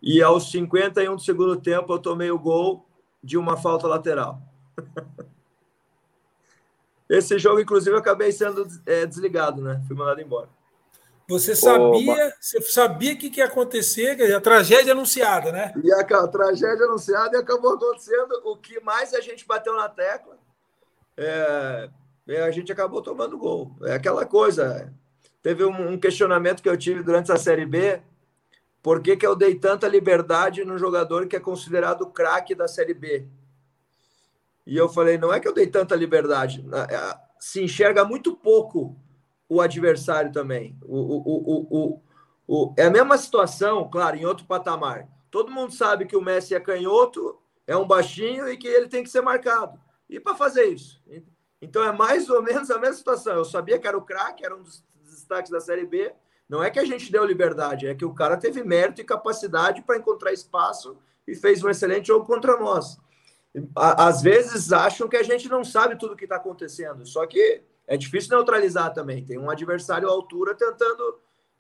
E 0.01 0.23
aos 0.23 0.53
51 0.53 1.17
do 1.17 1.21
segundo 1.21 1.57
tempo, 1.61 1.93
eu 1.93 1.99
tomei 1.99 2.31
o 2.31 2.39
gol 2.39 2.87
de 3.23 3.37
uma 3.37 3.57
falta 3.57 3.89
lateral. 3.89 4.41
Esse 7.11 7.39
jogo, 7.39 7.61
inclusive, 7.61 7.95
eu 7.95 7.99
acabei 7.99 8.31
sendo 8.31 8.67
é, 8.87 9.05
desligado, 9.05 9.61
né? 9.61 9.83
Fui 9.87 9.97
mandado 9.97 10.21
embora. 10.21 10.49
Você 11.29 11.55
sabia, 11.55 12.35
você 12.41 12.61
sabia 12.63 13.17
que, 13.17 13.31
que 13.31 13.41
ia 13.41 13.47
acontecer, 13.47 14.21
a 14.33 14.41
tragédia 14.41 14.93
anunciada, 14.93 15.53
né? 15.53 15.73
E 15.83 15.93
a, 15.93 16.01
a, 16.01 16.29
tragédia 16.29 16.87
anunciada 16.87 17.37
e 17.37 17.41
acabou 17.41 17.75
acontecendo. 17.75 18.41
O 18.45 18.57
que 18.57 18.81
mais 18.81 19.13
a 19.13 19.21
gente 19.21 19.47
bateu 19.47 19.77
na 19.77 19.89
tecla 19.89 20.39
é, 21.17 21.91
a 22.43 22.51
gente 22.51 22.73
acabou 22.73 23.03
tomando 23.03 23.37
gol. 23.37 23.77
É 23.83 23.95
aquela 23.95 24.25
coisa. 24.25 24.93
Teve 25.43 25.65
um, 25.65 25.99
questionamento 25.99 26.63
que 26.63 26.69
eu 26.69 26.77
tive 26.77 27.03
durante 27.03 27.31
a 27.31 27.37
Série 27.37 27.67
B. 27.67 28.01
Por 28.83 29.03
que, 29.03 29.17
que 29.17 29.27
eu 29.27 29.37
dei 29.37 29.55
tanta 29.55 29.87
liberdade 29.87 30.65
no 30.65 30.79
jogador 30.79 31.27
que 31.27 31.37
é 31.37 31.41
considerado 31.41 32.07
craque 32.07 32.55
da 32.55 32.67
Série 32.67 32.95
B? 32.95 33.27
E 34.71 34.77
eu 34.77 34.89
falei, 34.89 35.19
não 35.19 35.35
é 35.35 35.41
que 35.41 35.49
eu 35.49 35.53
dei 35.53 35.67
tanta 35.67 35.97
liberdade. 35.97 36.65
Se 37.41 37.61
enxerga 37.61 38.05
muito 38.05 38.37
pouco 38.37 38.97
o 39.49 39.61
adversário 39.61 40.31
também. 40.31 40.79
O, 40.83 40.97
o, 40.97 41.67
o, 41.69 42.03
o, 42.47 42.75
é 42.77 42.85
a 42.85 42.91
mesma 42.91 43.19
situação, 43.19 43.91
claro, 43.91 44.17
em 44.17 44.25
outro 44.25 44.47
patamar. 44.47 45.09
Todo 45.29 45.51
mundo 45.51 45.75
sabe 45.75 46.07
que 46.07 46.17
o 46.17 46.23
Messi 46.23 46.55
é 46.55 46.61
canhoto, 46.61 47.37
é 47.67 47.77
um 47.77 47.85
baixinho 47.85 48.49
e 48.49 48.57
que 48.57 48.69
ele 48.69 48.87
tem 48.87 49.03
que 49.03 49.11
ser 49.11 49.23
marcado. 49.23 49.77
E 50.09 50.21
para 50.21 50.37
fazer 50.37 50.67
isso? 50.67 51.03
Então 51.61 51.83
é 51.83 51.91
mais 51.91 52.31
ou 52.31 52.41
menos 52.41 52.71
a 52.71 52.79
mesma 52.79 52.95
situação. 52.95 53.35
Eu 53.35 53.45
sabia 53.45 53.77
que 53.77 53.89
era 53.89 53.99
o 53.99 54.03
craque, 54.03 54.45
era 54.45 54.55
um 54.55 54.63
dos 54.63 54.85
destaques 55.03 55.51
da 55.51 55.59
Série 55.59 55.85
B. 55.85 56.15
Não 56.49 56.63
é 56.63 56.71
que 56.71 56.79
a 56.79 56.85
gente 56.85 57.11
deu 57.11 57.25
liberdade, 57.25 57.89
é 57.89 57.95
que 57.97 58.05
o 58.05 58.15
cara 58.15 58.37
teve 58.37 58.63
mérito 58.63 59.01
e 59.01 59.05
capacidade 59.05 59.83
para 59.83 59.99
encontrar 59.99 60.33
espaço 60.33 60.97
e 61.27 61.35
fez 61.35 61.61
um 61.65 61.69
excelente 61.69 62.07
jogo 62.07 62.25
contra 62.25 62.57
nós. 62.57 63.01
Às 63.75 64.23
vezes 64.23 64.73
acham 64.73 65.09
que 65.09 65.17
a 65.17 65.23
gente 65.23 65.49
não 65.49 65.65
sabe 65.65 65.99
tudo 65.99 66.15
o 66.15 66.17
que 66.17 66.25
está 66.25 66.37
acontecendo, 66.37 67.05
só 67.05 67.27
que 67.27 67.63
é 67.87 67.97
difícil 67.97 68.37
neutralizar 68.37 68.93
também. 68.93 69.25
Tem 69.25 69.39
um 69.39 69.51
adversário 69.51 70.09
à 70.09 70.13
altura 70.13 70.55
tentando 70.55 71.19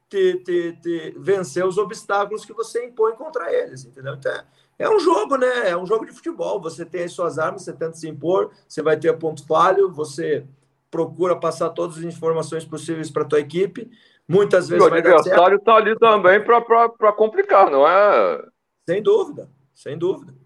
te, 0.08 0.36
te, 0.44 0.72
te 0.80 1.14
vencer 1.18 1.66
os 1.66 1.78
obstáculos 1.78 2.44
que 2.44 2.52
você 2.52 2.84
impõe 2.84 3.14
contra 3.14 3.52
eles, 3.52 3.84
entendeu? 3.84 4.14
Então, 4.14 4.32
é, 4.32 4.44
é 4.78 4.88
um 4.88 5.00
jogo, 5.00 5.36
né? 5.36 5.70
É 5.70 5.76
um 5.76 5.84
jogo 5.84 6.06
de 6.06 6.12
futebol. 6.12 6.60
Você 6.60 6.84
tem 6.84 7.04
as 7.04 7.12
suas 7.12 7.38
armas, 7.38 7.62
você 7.62 7.72
tenta 7.72 7.94
se 7.94 8.08
impor, 8.08 8.50
você 8.68 8.82
vai 8.82 8.96
ter 8.96 9.16
ponto 9.18 9.44
falho, 9.46 9.90
você 9.90 10.44
procura 10.90 11.34
passar 11.34 11.70
todas 11.70 11.98
as 11.98 12.04
informações 12.04 12.64
possíveis 12.64 13.10
para 13.10 13.22
a 13.22 13.26
tua 13.26 13.40
equipe. 13.40 13.90
Muitas 14.28 14.68
vezes. 14.68 14.84
O 14.84 14.92
adversário 14.92 15.56
está 15.56 15.74
ali 15.74 15.98
também 15.98 16.40
para 16.44 17.12
complicar, 17.12 17.68
não 17.68 17.86
é? 17.86 18.44
Sem 18.88 19.02
dúvida, 19.02 19.48
sem 19.74 19.98
dúvida. 19.98 20.39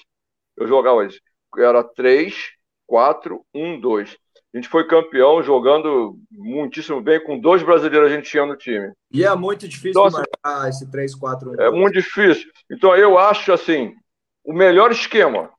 Eu 0.59 0.69
jogava 0.69 1.07
isso. 1.07 1.19
Era 1.57 1.83
3, 1.83 2.51
4, 2.87 3.43
1, 3.55 3.81
2. 3.81 4.19
A 4.53 4.59
gente 4.59 4.69
foi 4.69 4.87
campeão 4.87 5.43
jogando 5.43 6.17
muitíssimo 6.31 7.01
bem, 7.01 7.23
com 7.23 7.39
dois 7.39 7.63
brasileiros 7.63 8.11
a 8.11 8.15
gente 8.15 8.29
tinha 8.29 8.45
no 8.45 8.57
time. 8.57 8.93
E 9.13 9.25
é 9.25 9.35
muito 9.35 9.69
difícil 9.69 9.91
então, 9.91 10.07
assim, 10.07 10.17
marcar 10.17 10.69
esse 10.69 10.91
3, 10.91 11.15
4, 11.15 11.51
1. 11.51 11.57
2. 11.57 11.69
É 11.69 11.71
muito 11.71 11.95
difícil. 11.95 12.51
Então 12.71 12.97
eu 12.97 13.19
acho 13.19 13.53
assim, 13.53 13.95
o 14.45 14.53
melhor 14.53 14.91
esquema. 14.91 15.51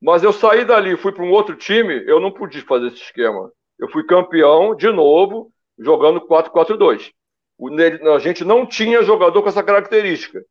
Mas 0.00 0.22
eu 0.22 0.32
saí 0.32 0.64
dali, 0.64 0.96
fui 0.96 1.12
para 1.12 1.24
um 1.24 1.30
outro 1.30 1.56
time, 1.56 2.04
eu 2.06 2.20
não 2.20 2.30
pude 2.30 2.60
fazer 2.62 2.86
esse 2.86 3.02
esquema. 3.02 3.50
Eu 3.78 3.90
fui 3.90 4.04
campeão 4.04 4.74
de 4.74 4.90
novo, 4.90 5.50
jogando 5.78 6.20
4-4-2 6.20 7.10
a 8.14 8.18
gente 8.18 8.44
não 8.44 8.64
tinha 8.64 9.02
jogador 9.02 9.42
com 9.42 9.48
essa 9.48 9.62
característica. 9.62 10.44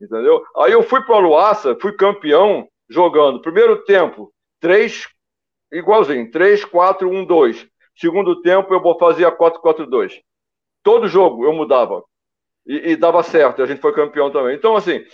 Entendeu? 0.00 0.42
Aí 0.56 0.72
eu 0.72 0.82
fui 0.82 1.02
para 1.02 1.16
o 1.16 1.20
Luaça, 1.20 1.76
fui 1.80 1.92
campeão 1.92 2.66
jogando. 2.88 3.40
Primeiro 3.40 3.84
tempo, 3.84 4.32
3, 4.60 5.06
igualzinho, 5.72 6.30
3, 6.30 6.64
4, 6.64 7.08
1, 7.08 7.24
2. 7.24 7.66
Segundo 7.96 8.40
tempo, 8.40 8.72
eu 8.72 8.98
fazia 8.98 9.30
4, 9.30 9.60
4, 9.60 9.86
2. 9.86 10.20
Todo 10.82 11.08
jogo 11.08 11.44
eu 11.44 11.52
mudava. 11.52 12.02
E, 12.66 12.92
e 12.92 12.96
dava 12.96 13.22
certo, 13.22 13.62
a 13.62 13.66
gente 13.66 13.80
foi 13.80 13.94
campeão 13.94 14.30
também. 14.30 14.56
Então, 14.56 14.76
assim, 14.76 15.04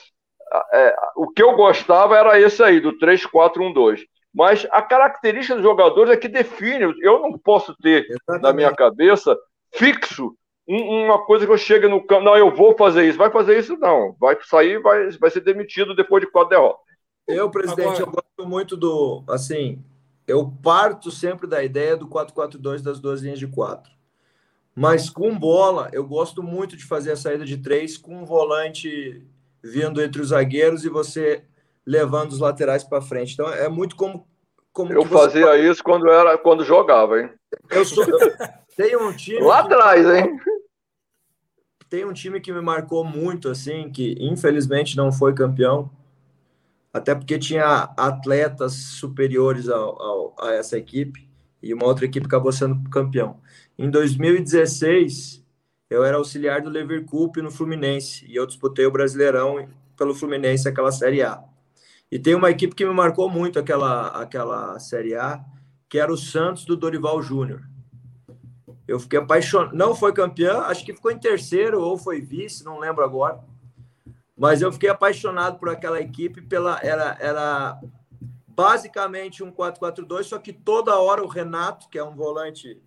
é, 0.72 0.96
o 1.16 1.30
que 1.30 1.42
eu 1.42 1.54
gostava 1.56 2.16
era 2.16 2.40
esse 2.40 2.62
aí, 2.62 2.80
do 2.80 2.96
3, 2.98 3.26
4, 3.26 3.62
1, 3.62 3.72
2. 3.72 4.04
Mas 4.34 4.66
a 4.70 4.82
característica 4.82 5.54
dos 5.54 5.64
jogadores 5.64 6.12
é 6.12 6.16
que 6.16 6.28
define. 6.28 6.94
Eu 7.00 7.20
não 7.20 7.38
posso 7.38 7.74
ter 7.76 8.04
Exatamente. 8.04 8.42
na 8.42 8.52
minha 8.52 8.74
cabeça 8.74 9.36
fixo 9.74 10.36
uma 10.68 11.24
coisa 11.24 11.46
que 11.46 11.52
eu 11.52 11.56
chego 11.56 11.88
no 11.88 12.04
campo, 12.04 12.24
não, 12.24 12.36
eu 12.36 12.54
vou 12.54 12.76
fazer 12.76 13.08
isso, 13.08 13.16
vai 13.16 13.30
fazer 13.30 13.58
isso, 13.58 13.76
não, 13.76 14.16
vai 14.18 14.36
sair, 14.42 14.80
vai, 14.80 15.10
vai 15.12 15.30
ser 15.30 15.40
demitido 15.40 15.94
depois 15.94 16.24
de 16.24 16.30
quatro 16.30 16.50
derrotas. 16.50 16.84
Eu, 17.28 17.50
presidente, 17.50 18.02
Agora... 18.02 18.02
eu 18.02 18.06
gosto 18.06 18.50
muito 18.50 18.76
do, 18.76 19.22
assim, 19.28 19.82
eu 20.26 20.52
parto 20.62 21.10
sempre 21.10 21.46
da 21.46 21.62
ideia 21.62 21.96
do 21.96 22.08
4-4-2 22.08 22.82
das 22.82 22.98
duas 22.98 23.22
linhas 23.22 23.38
de 23.38 23.46
quatro. 23.46 23.92
Mas 24.74 25.08
com 25.08 25.38
bola, 25.38 25.88
eu 25.92 26.04
gosto 26.06 26.42
muito 26.42 26.76
de 26.76 26.84
fazer 26.84 27.12
a 27.12 27.16
saída 27.16 27.44
de 27.44 27.56
três 27.56 27.96
com 27.96 28.18
um 28.18 28.24
volante 28.24 29.26
vindo 29.62 30.02
entre 30.02 30.20
os 30.20 30.28
zagueiros 30.28 30.84
e 30.84 30.88
você 30.88 31.44
levando 31.84 32.32
os 32.32 32.38
laterais 32.38 32.84
para 32.84 33.00
frente. 33.00 33.32
Então 33.32 33.48
é 33.48 33.68
muito 33.68 33.96
como 33.96 34.26
como 34.72 34.92
eu 34.92 35.06
fazia 35.06 35.46
faz... 35.46 35.64
isso 35.64 35.82
quando 35.82 36.06
era 36.10 36.36
quando 36.36 36.62
jogava, 36.62 37.18
hein? 37.20 37.30
Eu 37.70 37.84
sou 37.84 38.04
tem 38.76 38.94
um 38.96 39.10
time 39.16 39.40
lá 39.40 39.60
atrás, 39.60 40.06
hein? 40.06 40.38
tem 41.88 42.04
um 42.04 42.12
time 42.12 42.40
que 42.40 42.52
me 42.52 42.60
marcou 42.60 43.04
muito, 43.04 43.48
assim, 43.48 43.90
que 43.90 44.16
infelizmente 44.20 44.96
não 44.96 45.12
foi 45.12 45.32
campeão, 45.34 45.90
até 46.96 47.14
porque 47.14 47.38
tinha 47.38 47.90
atletas 47.96 48.72
superiores 48.72 49.68
ao, 49.68 50.02
ao, 50.02 50.36
a 50.40 50.52
essa 50.54 50.78
equipe, 50.78 51.28
e 51.62 51.74
uma 51.74 51.84
outra 51.84 52.04
equipe 52.04 52.26
acabou 52.26 52.52
sendo 52.52 52.88
campeão. 52.88 53.38
Em 53.78 53.90
2016, 53.90 55.44
eu 55.90 56.02
era 56.02 56.16
auxiliar 56.16 56.62
do 56.62 56.70
Leverkusen 56.70 57.42
no 57.42 57.50
Fluminense, 57.50 58.24
e 58.26 58.34
eu 58.34 58.46
disputei 58.46 58.86
o 58.86 58.90
Brasileirão 58.90 59.68
pelo 59.96 60.14
Fluminense, 60.14 60.68
aquela 60.68 60.90
Série 60.90 61.22
A. 61.22 61.42
E 62.10 62.18
tem 62.18 62.34
uma 62.34 62.50
equipe 62.50 62.74
que 62.74 62.84
me 62.84 62.94
marcou 62.94 63.28
muito 63.28 63.58
aquela, 63.58 64.08
aquela 64.08 64.78
Série 64.78 65.14
A, 65.14 65.44
que 65.88 65.98
era 65.98 66.12
o 66.12 66.16
Santos 66.16 66.64
do 66.64 66.76
Dorival 66.76 67.20
Júnior. 67.22 67.62
Eu 68.86 68.98
fiquei 69.00 69.18
apaixonado. 69.18 69.76
Não 69.76 69.94
foi 69.94 70.12
campeão, 70.12 70.60
acho 70.60 70.84
que 70.84 70.94
ficou 70.94 71.10
em 71.10 71.18
terceiro 71.18 71.80
ou 71.80 71.98
foi 71.98 72.20
vice, 72.20 72.64
não 72.64 72.78
lembro 72.78 73.04
agora. 73.04 73.40
Mas 74.36 74.60
eu 74.60 74.72
fiquei 74.72 74.88
apaixonado 74.88 75.58
por 75.58 75.68
aquela 75.68 76.00
equipe. 76.00 76.42
Pela, 76.42 76.78
era, 76.82 77.16
era 77.20 77.80
basicamente 78.46 79.42
um 79.42 79.50
4-4-2, 79.50 80.24
só 80.24 80.38
que 80.38 80.52
toda 80.52 80.98
hora 80.98 81.22
o 81.22 81.28
Renato, 81.28 81.88
que 81.88 81.98
é 81.98 82.04
um 82.04 82.14
volante 82.14 82.80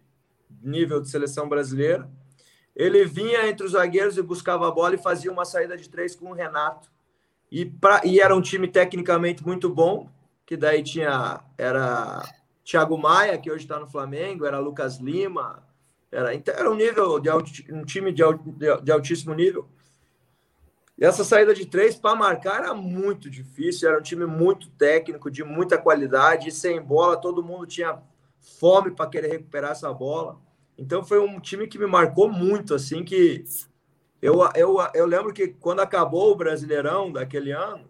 nível 0.61 1.01
de 1.01 1.09
seleção 1.09 1.47
brasileira, 1.47 2.09
ele 2.75 3.05
vinha 3.05 3.47
entre 3.47 3.65
os 3.65 3.73
zagueiros 3.73 4.17
e 4.17 4.21
buscava 4.21 4.67
a 4.67 4.71
bola 4.71 4.95
e 4.95 4.97
fazia 4.97 5.31
uma 5.31 5.45
saída 5.45 5.75
de 5.75 5.89
três 5.89 6.15
com 6.15 6.31
o 6.31 6.33
Renato. 6.33 6.89
E, 7.51 7.65
pra, 7.65 8.01
e 8.05 8.19
era 8.19 8.35
um 8.35 8.41
time 8.41 8.67
tecnicamente 8.67 9.45
muito 9.45 9.69
bom, 9.69 10.09
que 10.45 10.55
daí 10.55 10.83
tinha 10.83 11.41
era 11.57 12.21
Thiago 12.63 12.97
Maia, 12.97 13.37
que 13.37 13.51
hoje 13.51 13.63
está 13.63 13.79
no 13.79 13.87
Flamengo, 13.87 14.45
era 14.45 14.59
Lucas 14.59 14.97
Lima, 14.97 15.63
era, 16.11 16.33
então, 16.33 16.53
era 16.55 16.69
um 16.69 16.75
nível 16.75 17.19
de 17.19 17.29
um 17.29 17.83
time 17.85 18.11
de, 18.11 18.23
de 18.83 18.91
altíssimo 18.91 19.33
nível. 19.33 19.67
E 20.99 21.05
essa 21.05 21.23
saída 21.23 21.53
de 21.53 21.65
três 21.65 21.95
para 21.95 22.13
marcar 22.13 22.61
era 22.61 22.73
muito 22.73 23.29
difícil, 23.29 23.87
era 23.87 23.97
um 23.97 24.03
time 24.03 24.25
muito 24.25 24.69
técnico, 24.71 25.31
de 25.31 25.45
muita 25.45 25.77
qualidade, 25.77 26.51
sem 26.51 26.81
bola, 26.81 27.15
todo 27.15 27.41
mundo 27.41 27.65
tinha 27.65 27.97
fome 28.59 28.91
para 28.91 29.09
querer 29.09 29.31
recuperar 29.31 29.71
essa 29.71 29.93
bola. 29.93 30.37
Então 30.77 31.01
foi 31.01 31.19
um 31.19 31.39
time 31.39 31.67
que 31.67 31.79
me 31.79 31.85
marcou 31.85 32.29
muito, 32.29 32.75
assim, 32.75 33.05
que 33.05 33.45
eu, 34.21 34.41
eu, 34.53 34.75
eu 34.93 35.05
lembro 35.05 35.33
que 35.33 35.47
quando 35.47 35.79
acabou 35.79 36.33
o 36.33 36.35
Brasileirão 36.35 37.13
daquele 37.13 37.51
ano, 37.51 37.87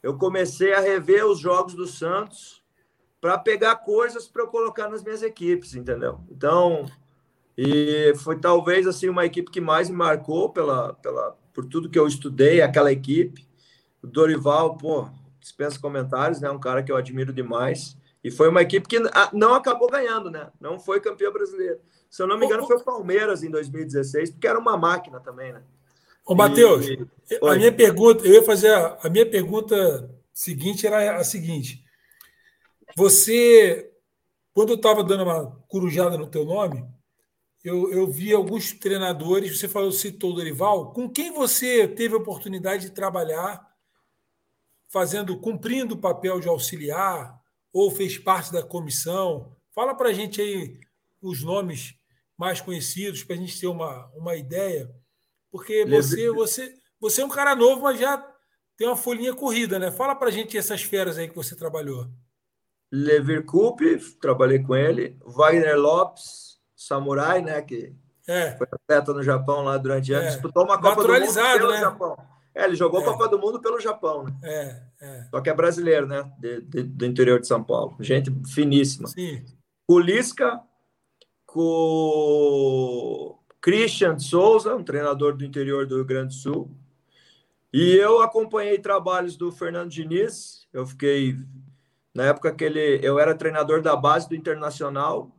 eu 0.00 0.16
comecei 0.16 0.72
a 0.72 0.80
rever 0.80 1.26
os 1.26 1.40
jogos 1.40 1.74
do 1.74 1.88
Santos 1.88 2.62
para 3.20 3.36
pegar 3.36 3.74
coisas 3.76 4.28
para 4.28 4.44
eu 4.44 4.46
colocar 4.46 4.88
nas 4.88 5.02
minhas 5.02 5.24
equipes, 5.24 5.74
entendeu? 5.74 6.20
Então, 6.30 6.86
e 7.56 8.14
foi 8.18 8.38
talvez 8.38 8.86
assim 8.86 9.08
uma 9.08 9.26
equipe 9.26 9.50
que 9.50 9.60
mais 9.60 9.90
me 9.90 9.96
marcou 9.96 10.50
pela, 10.50 10.94
pela, 10.94 11.36
por 11.58 11.64
tudo 11.64 11.90
que 11.90 11.98
eu 11.98 12.06
estudei, 12.06 12.62
aquela 12.62 12.92
equipe. 12.92 13.44
O 14.00 14.06
Dorival, 14.06 14.76
pô, 14.76 15.08
dispensa 15.40 15.76
comentários, 15.80 16.40
né? 16.40 16.48
Um 16.48 16.60
cara 16.60 16.84
que 16.84 16.92
eu 16.92 16.94
admiro 16.96 17.32
demais. 17.32 17.96
E 18.22 18.30
foi 18.30 18.48
uma 18.48 18.62
equipe 18.62 18.86
que 18.86 19.00
não 19.32 19.54
acabou 19.54 19.90
ganhando, 19.90 20.30
né? 20.30 20.52
Não 20.60 20.78
foi 20.78 21.00
campeão 21.00 21.32
brasileiro. 21.32 21.80
Se 22.08 22.22
eu 22.22 22.28
não 22.28 22.38
me 22.38 22.46
engano, 22.46 22.64
foi 22.64 22.76
o 22.76 22.84
Palmeiras 22.84 23.42
em 23.42 23.50
2016, 23.50 24.30
porque 24.30 24.46
era 24.46 24.56
uma 24.56 24.76
máquina 24.76 25.18
também, 25.18 25.52
né? 25.52 25.60
Ô, 26.24 26.32
Matheus, 26.32 26.86
e... 26.86 27.08
a 27.42 27.56
minha 27.56 27.72
pergunta, 27.72 28.24
eu 28.24 28.34
ia 28.34 28.42
fazer 28.44 28.72
a, 28.72 28.96
a 29.02 29.10
minha 29.10 29.26
pergunta 29.28 30.08
seguinte 30.32 30.86
era 30.86 31.16
a 31.16 31.24
seguinte. 31.24 31.82
Você, 32.96 33.90
quando 34.54 34.68
eu 34.68 34.76
estava 34.76 35.02
dando 35.02 35.24
uma 35.24 35.60
corujada 35.66 36.16
no 36.16 36.28
teu 36.28 36.44
nome, 36.44 36.86
eu, 37.68 37.92
eu 37.92 38.10
vi 38.10 38.32
alguns 38.32 38.72
treinadores, 38.72 39.58
você 39.58 39.68
falou, 39.68 39.92
citou 39.92 40.32
o 40.32 40.34
Dorival, 40.34 40.92
com 40.92 41.08
quem 41.08 41.32
você 41.32 41.86
teve 41.86 42.14
a 42.14 42.18
oportunidade 42.18 42.86
de 42.86 42.94
trabalhar 42.94 43.68
fazendo, 44.88 45.38
cumprindo 45.38 45.94
o 45.94 46.00
papel 46.00 46.40
de 46.40 46.48
auxiliar, 46.48 47.38
ou 47.72 47.90
fez 47.90 48.16
parte 48.16 48.50
da 48.50 48.62
comissão? 48.62 49.54
Fala 49.74 49.94
para 49.94 50.08
a 50.08 50.12
gente 50.12 50.40
aí 50.40 50.80
os 51.20 51.42
nomes 51.44 51.94
mais 52.38 52.60
conhecidos, 52.60 53.22
para 53.22 53.36
a 53.36 53.38
gente 53.38 53.60
ter 53.60 53.66
uma, 53.66 54.06
uma 54.14 54.34
ideia. 54.34 54.90
Porque 55.50 55.84
você, 55.84 56.30
você, 56.30 56.74
você 56.98 57.20
é 57.20 57.24
um 57.24 57.28
cara 57.28 57.54
novo, 57.54 57.82
mas 57.82 58.00
já 58.00 58.16
tem 58.78 58.86
uma 58.86 58.96
folhinha 58.96 59.34
corrida, 59.34 59.78
né? 59.78 59.90
Fala 59.90 60.14
para 60.14 60.28
a 60.28 60.32
gente 60.32 60.56
essas 60.56 60.82
feras 60.82 61.18
aí 61.18 61.28
que 61.28 61.36
você 61.36 61.54
trabalhou. 61.54 62.08
Lever 62.90 63.44
Coupe, 63.44 63.98
trabalhei 64.20 64.60
com 64.60 64.74
ele. 64.74 65.18
Wagner 65.26 65.76
Lopes, 65.76 66.47
samurai, 66.78 67.42
né? 67.42 67.60
Que 67.60 67.92
é. 68.26 68.56
foi 68.56 68.68
atleta 68.70 69.12
no 69.12 69.22
Japão 69.22 69.64
lá 69.64 69.76
durante 69.76 70.12
anos, 70.12 70.28
é. 70.28 70.30
disputou 70.30 70.64
uma 70.64 70.80
Copa 70.80 71.02
do 71.02 71.08
Mundo 71.08 71.34
pelo 71.34 71.70
né? 71.72 71.80
Japão. 71.80 72.16
É, 72.54 72.64
ele 72.64 72.76
jogou 72.76 73.00
é. 73.00 73.04
Copa 73.04 73.28
do 73.28 73.38
Mundo 73.38 73.60
pelo 73.60 73.80
Japão, 73.80 74.24
né? 74.24 74.36
É, 74.42 74.82
é. 75.00 75.24
Só 75.30 75.40
que 75.40 75.50
é 75.50 75.54
brasileiro, 75.54 76.06
né? 76.06 76.30
De, 76.38 76.60
de, 76.62 76.82
do 76.84 77.04
interior 77.04 77.40
de 77.40 77.46
São 77.46 77.62
Paulo. 77.62 77.96
Gente 78.00 78.32
finíssima. 78.52 79.08
Sim. 79.08 79.44
Com 79.86 79.98
Lisca, 79.98 80.60
com 81.46 83.38
Christian 83.60 84.18
Souza, 84.18 84.74
um 84.76 84.84
treinador 84.84 85.36
do 85.36 85.44
interior 85.44 85.86
do 85.86 85.96
Rio 85.96 86.04
Grande 86.04 86.34
do 86.34 86.40
Sul. 86.40 86.70
E 87.72 87.94
eu 87.96 88.22
acompanhei 88.22 88.78
trabalhos 88.78 89.36
do 89.36 89.50
Fernando 89.50 89.90
Diniz. 89.90 90.66
Eu 90.72 90.86
fiquei 90.86 91.36
na 92.14 92.24
época 92.24 92.52
que 92.52 92.64
ele, 92.64 93.00
eu 93.02 93.18
era 93.18 93.34
treinador 93.34 93.80
da 93.82 93.94
base 93.94 94.28
do 94.28 94.34
Internacional 94.34 95.30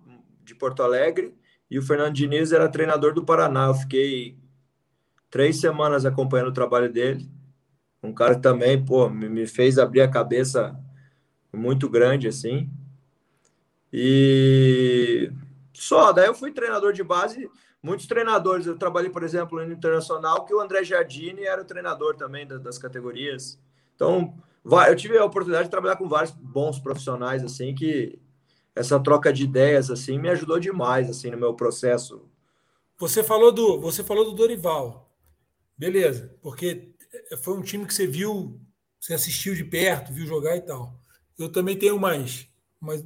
de 0.49 0.55
Porto 0.55 0.83
Alegre 0.83 1.33
e 1.69 1.79
o 1.79 1.81
Fernando 1.81 2.13
Diniz 2.13 2.51
era 2.51 2.67
treinador 2.67 3.13
do 3.13 3.23
Paraná. 3.23 3.67
Eu 3.67 3.75
fiquei 3.75 4.37
três 5.29 5.59
semanas 5.59 6.05
acompanhando 6.05 6.49
o 6.49 6.53
trabalho 6.53 6.91
dele 6.91 7.29
um 8.01 8.13
cara 8.13 8.35
que 8.35 8.41
também, 8.41 8.83
pô, 8.83 9.09
me 9.09 9.45
fez 9.45 9.77
abrir 9.77 10.01
a 10.01 10.09
cabeça 10.09 10.77
muito 11.51 11.89
grande, 11.89 12.27
assim. 12.27 12.69
E 13.91 15.31
só, 15.73 16.11
daí 16.11 16.27
eu 16.27 16.33
fui 16.33 16.51
treinador 16.51 16.93
de 16.93 17.03
base, 17.03 17.49
muitos 17.83 18.07
treinadores. 18.07 18.65
Eu 18.65 18.77
trabalhei, 18.77 19.09
por 19.09 19.23
exemplo, 19.23 19.63
no 19.63 19.73
Internacional, 19.73 20.45
que 20.45 20.53
o 20.53 20.61
André 20.61 20.83
Giardini 20.83 21.43
era 21.43 21.61
o 21.61 21.65
treinador 21.65 22.15
também 22.15 22.47
das 22.47 22.77
categorias. 22.77 23.59
Então, 23.95 24.33
eu 24.87 24.95
tive 24.95 25.17
a 25.17 25.25
oportunidade 25.25 25.65
de 25.65 25.71
trabalhar 25.71 25.97
com 25.97 26.07
vários 26.07 26.31
bons 26.31 26.79
profissionais, 26.79 27.43
assim, 27.43 27.75
que 27.75 28.17
essa 28.75 28.99
troca 28.99 29.31
de 29.33 29.43
ideias, 29.43 29.89
assim, 29.89 30.17
me 30.17 30.29
ajudou 30.29 30.59
demais, 30.59 31.09
assim, 31.09 31.29
no 31.29 31.37
meu 31.37 31.53
processo. 31.53 32.29
Você 32.97 33.23
falou 33.23 33.51
do, 33.51 33.79
você 33.79 34.03
falou 34.03 34.25
do 34.25 34.33
Dorival. 34.33 35.09
Beleza, 35.77 36.35
porque 36.41 36.93
foi 37.41 37.57
um 37.57 37.61
time 37.61 37.85
que 37.85 37.93
você 37.93 38.05
viu, 38.05 38.59
você 38.99 39.13
assistiu 39.13 39.55
de 39.55 39.63
perto, 39.63 40.13
viu 40.13 40.25
jogar 40.25 40.55
e 40.57 40.61
tal. 40.61 40.99
Eu 41.37 41.49
também 41.49 41.77
tenho 41.77 41.97
mais, 41.97 42.47
mais 42.79 43.05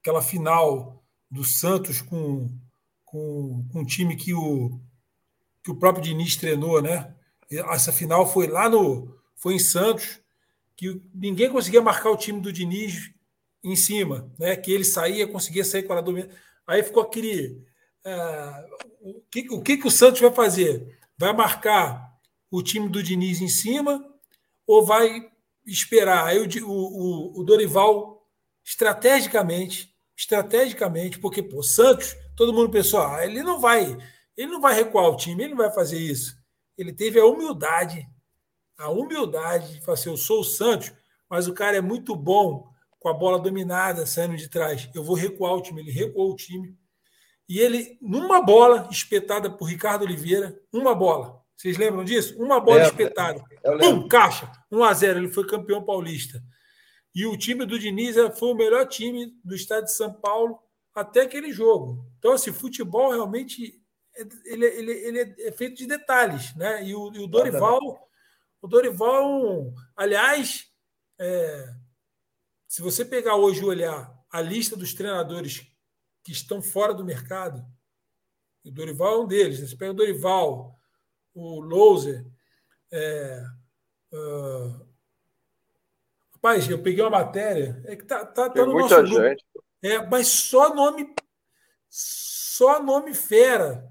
aquela 0.00 0.22
final 0.22 1.04
do 1.30 1.44
Santos 1.44 2.00
com, 2.00 2.50
com, 3.04 3.66
com 3.70 3.80
um 3.80 3.84
time 3.84 4.16
que 4.16 4.32
o, 4.32 4.80
que 5.62 5.70
o 5.70 5.76
próprio 5.76 6.02
Diniz 6.02 6.36
treinou, 6.36 6.80
né? 6.80 7.14
Essa 7.50 7.92
final 7.92 8.30
foi 8.30 8.46
lá 8.46 8.68
no. 8.68 9.16
Foi 9.34 9.54
em 9.54 9.58
Santos, 9.58 10.20
que 10.74 11.00
ninguém 11.14 11.50
conseguia 11.50 11.80
marcar 11.80 12.10
o 12.10 12.16
time 12.16 12.40
do 12.40 12.52
Diniz 12.52 13.12
em 13.62 13.76
cima, 13.76 14.32
né? 14.38 14.56
Que 14.56 14.72
ele 14.72 14.84
saía, 14.84 15.26
conseguia 15.26 15.64
sair 15.64 15.82
com 15.82 15.92
a 15.92 16.00
domina. 16.00 16.28
Aí 16.66 16.82
ficou 16.82 17.02
aquele. 17.02 17.64
Uh, 18.04 19.16
o, 19.16 19.20
que, 19.30 19.48
o 19.50 19.60
que, 19.60 19.76
que 19.76 19.86
o 19.86 19.90
Santos 19.90 20.20
vai 20.20 20.32
fazer? 20.32 20.98
Vai 21.16 21.32
marcar 21.32 22.08
o 22.50 22.62
time 22.62 22.88
do 22.88 23.02
Diniz 23.02 23.40
em 23.40 23.48
cima 23.48 24.04
ou 24.66 24.84
vai 24.84 25.30
esperar? 25.66 26.26
Aí 26.26 26.38
o, 26.38 26.68
o, 26.68 27.40
o 27.40 27.44
Dorival, 27.44 28.22
estrategicamente, 28.64 29.94
estrategicamente, 30.16 31.18
porque 31.18 31.42
pô, 31.42 31.62
Santos, 31.62 32.16
todo 32.36 32.52
mundo 32.52 32.70
pensou, 32.70 33.00
ah, 33.00 33.24
ele 33.24 33.42
não 33.42 33.60
vai, 33.60 33.96
ele 34.36 34.50
não 34.50 34.60
vai 34.60 34.74
recuar 34.74 35.08
o 35.08 35.16
time, 35.16 35.44
ele 35.44 35.54
não 35.54 35.58
vai 35.58 35.72
fazer 35.72 35.98
isso. 35.98 36.36
Ele 36.76 36.92
teve 36.92 37.18
a 37.18 37.26
humildade, 37.26 38.06
a 38.76 38.90
humildade 38.90 39.74
de 39.74 39.80
falar 39.80 39.94
assim, 39.94 40.10
eu 40.10 40.16
sou 40.16 40.40
o 40.40 40.44
Santos, 40.44 40.92
mas 41.28 41.48
o 41.48 41.54
cara 41.54 41.76
é 41.76 41.80
muito 41.80 42.14
bom 42.14 42.68
com 42.98 43.08
a 43.08 43.14
bola 43.14 43.38
dominada, 43.38 44.06
saindo 44.06 44.36
de 44.36 44.48
trás. 44.48 44.88
Eu 44.94 45.02
vou 45.04 45.14
recuar 45.14 45.54
o 45.54 45.62
time. 45.62 45.80
Ele 45.80 45.90
recuou 45.90 46.32
o 46.32 46.36
time. 46.36 46.76
E 47.48 47.58
ele, 47.60 47.98
numa 48.00 48.42
bola 48.42 48.88
espetada 48.90 49.50
por 49.50 49.64
Ricardo 49.64 50.02
Oliveira, 50.02 50.58
uma 50.72 50.94
bola. 50.94 51.40
Vocês 51.56 51.76
lembram 51.76 52.04
disso? 52.04 52.40
Uma 52.40 52.60
bola 52.60 52.82
espetada. 52.82 53.42
Pum, 53.80 54.06
caixa. 54.06 54.50
1 54.70 54.84
a 54.84 54.92
0 54.92 55.18
Ele 55.18 55.28
foi 55.28 55.46
campeão 55.46 55.84
paulista. 55.84 56.42
E 57.14 57.26
o 57.26 57.36
time 57.36 57.64
do 57.64 57.78
Diniz 57.78 58.16
foi 58.38 58.50
o 58.50 58.54
melhor 58.54 58.86
time 58.86 59.32
do 59.42 59.54
estado 59.54 59.84
de 59.84 59.92
São 59.92 60.12
Paulo 60.12 60.58
até 60.94 61.22
aquele 61.22 61.52
jogo. 61.52 62.04
Então, 62.18 62.32
assim, 62.32 62.52
futebol 62.52 63.10
realmente 63.10 63.80
é, 64.16 64.26
ele, 64.44 64.66
ele, 64.66 64.92
ele 64.92 65.42
é 65.42 65.52
feito 65.52 65.76
de 65.76 65.86
detalhes, 65.86 66.54
né? 66.54 66.84
E 66.84 66.94
o, 66.94 67.12
e 67.14 67.18
o 67.20 67.26
Dorival, 67.26 67.80
o 68.60 68.68
Dorival, 68.68 69.72
aliás, 69.96 70.66
é, 71.18 71.74
se 72.68 72.82
você 72.82 73.04
pegar 73.04 73.34
hoje 73.34 73.62
e 73.62 73.64
olhar 73.64 74.16
a 74.30 74.40
lista 74.40 74.76
dos 74.76 74.94
treinadores 74.94 75.66
que 76.22 76.30
estão 76.30 76.62
fora 76.62 76.94
do 76.94 77.04
mercado, 77.04 77.64
o 78.64 78.70
Dorival 78.70 79.14
é 79.14 79.18
um 79.24 79.26
deles. 79.26 79.58
Né? 79.58 79.66
Você 79.66 79.76
pega 79.76 79.90
o 79.90 79.96
Dorival, 79.96 80.78
o 81.34 81.60
Louser, 81.60 82.24
é, 82.92 83.42
uh, 84.12 84.88
Rapaz, 86.38 86.68
eu 86.70 86.80
peguei 86.80 87.02
uma 87.02 87.10
matéria, 87.10 87.82
é 87.84 87.96
que 87.96 88.04
tá, 88.04 88.24
tá, 88.24 88.48
tá 88.48 88.64
no 88.64 88.78
nosso 88.78 89.06
gente. 89.06 89.12
Grupo. 89.12 89.64
É, 89.82 90.06
mas 90.06 90.28
só 90.28 90.72
nome 90.72 91.12
só 91.88 92.82
nome 92.82 93.12
fera. 93.12 93.90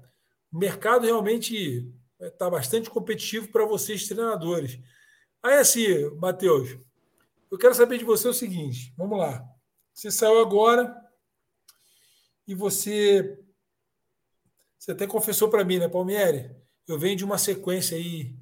O 0.50 0.58
mercado 0.58 1.04
realmente 1.04 1.92
está 2.18 2.48
bastante 2.48 2.88
competitivo 2.88 3.48
para 3.48 3.66
vocês, 3.66 4.08
treinadores. 4.08 4.78
Aí, 5.42 5.58
assim, 5.58 6.08
Matheus, 6.16 6.78
eu 7.50 7.58
quero 7.58 7.74
saber 7.74 7.98
de 7.98 8.04
você 8.04 8.28
o 8.28 8.34
seguinte: 8.34 8.92
vamos 8.96 9.18
lá. 9.18 9.44
Você 9.92 10.10
saiu 10.10 10.40
agora 10.40 10.94
e 12.46 12.54
você. 12.54 13.38
Você 14.78 14.92
até 14.92 15.06
confessou 15.06 15.48
para 15.48 15.64
mim, 15.64 15.78
né, 15.78 15.88
Palmieri? 15.88 16.50
Eu 16.86 16.98
venho 16.98 17.16
de 17.16 17.24
uma 17.24 17.36
sequência 17.36 17.96
aí 17.96 18.34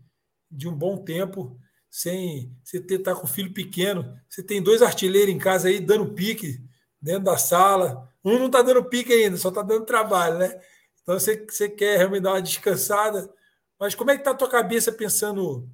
de 0.50 0.68
um 0.68 0.74
bom 0.74 1.02
tempo 1.02 1.58
sem 1.90 2.54
você 2.62 2.80
ter 2.80 2.98
tá 2.98 3.14
com 3.14 3.26
filho 3.26 3.52
pequeno. 3.52 4.20
Você 4.28 4.42
tem 4.42 4.62
dois 4.62 4.82
artilheiros 4.82 5.34
em 5.34 5.38
casa 5.38 5.68
aí 5.68 5.80
dando 5.80 6.12
pique 6.12 6.62
dentro 7.00 7.24
da 7.24 7.38
sala. 7.38 8.12
Um 8.24 8.38
não 8.38 8.46
está 8.46 8.60
dando 8.60 8.84
pique 8.84 9.12
ainda, 9.12 9.36
só 9.36 9.48
está 9.48 9.62
dando 9.62 9.86
trabalho, 9.86 10.38
né? 10.38 10.60
Então 11.02 11.18
você, 11.18 11.44
você 11.48 11.68
quer 11.68 11.96
realmente 11.96 12.22
dar 12.22 12.32
uma 12.32 12.42
descansada. 12.42 13.32
Mas 13.78 13.94
como 13.94 14.10
é 14.10 14.14
que 14.14 14.20
está 14.20 14.32
a 14.32 14.34
tua 14.34 14.50
cabeça 14.50 14.92
pensando 14.92 15.70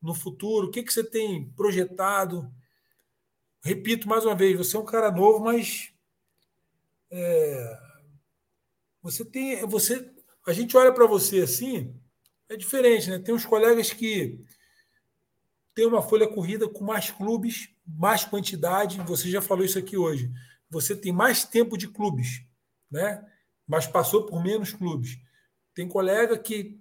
no 0.00 0.14
futuro? 0.14 0.68
O 0.68 0.70
que, 0.70 0.82
que 0.82 0.92
você 0.92 1.04
tem 1.04 1.50
projetado? 1.50 2.50
Repito 3.62 4.08
mais 4.08 4.24
uma 4.24 4.34
vez, 4.34 4.56
você 4.56 4.76
é 4.76 4.80
um 4.80 4.84
cara 4.84 5.10
novo, 5.10 5.44
mas 5.44 5.92
é, 7.10 7.78
você 9.02 9.24
tem. 9.24 9.64
Você, 9.66 10.10
a 10.46 10.52
gente 10.52 10.76
olha 10.76 10.92
para 10.92 11.06
você 11.06 11.40
assim, 11.40 11.94
é 12.48 12.56
diferente, 12.56 13.10
né? 13.10 13.18
Tem 13.18 13.34
uns 13.34 13.44
colegas 13.44 13.92
que 13.92 14.38
tem 15.74 15.86
uma 15.86 16.02
folha 16.02 16.28
corrida 16.28 16.68
com 16.68 16.84
mais 16.84 17.10
clubes, 17.10 17.68
mais 17.86 18.24
quantidade. 18.24 19.00
Você 19.02 19.30
já 19.30 19.42
falou 19.42 19.64
isso 19.64 19.78
aqui 19.78 19.96
hoje. 19.96 20.30
Você 20.70 20.96
tem 20.96 21.12
mais 21.12 21.44
tempo 21.44 21.76
de 21.76 21.88
clubes, 21.88 22.44
né? 22.90 23.26
mas 23.70 23.86
passou 23.86 24.26
por 24.26 24.42
menos 24.42 24.72
clubes. 24.72 25.16
Tem 25.72 25.86
colega 25.86 26.36
que 26.36 26.76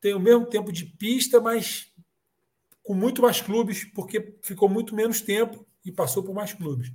tem 0.00 0.14
o 0.14 0.20
mesmo 0.20 0.46
tempo 0.46 0.70
de 0.70 0.86
pista, 0.86 1.40
mas 1.40 1.91
com 2.82 2.94
muito 2.94 3.22
mais 3.22 3.40
clubes, 3.40 3.84
porque 3.84 4.36
ficou 4.42 4.68
muito 4.68 4.94
menos 4.94 5.20
tempo 5.20 5.66
e 5.84 5.92
passou 5.92 6.22
por 6.22 6.34
mais 6.34 6.52
clubes. 6.52 6.92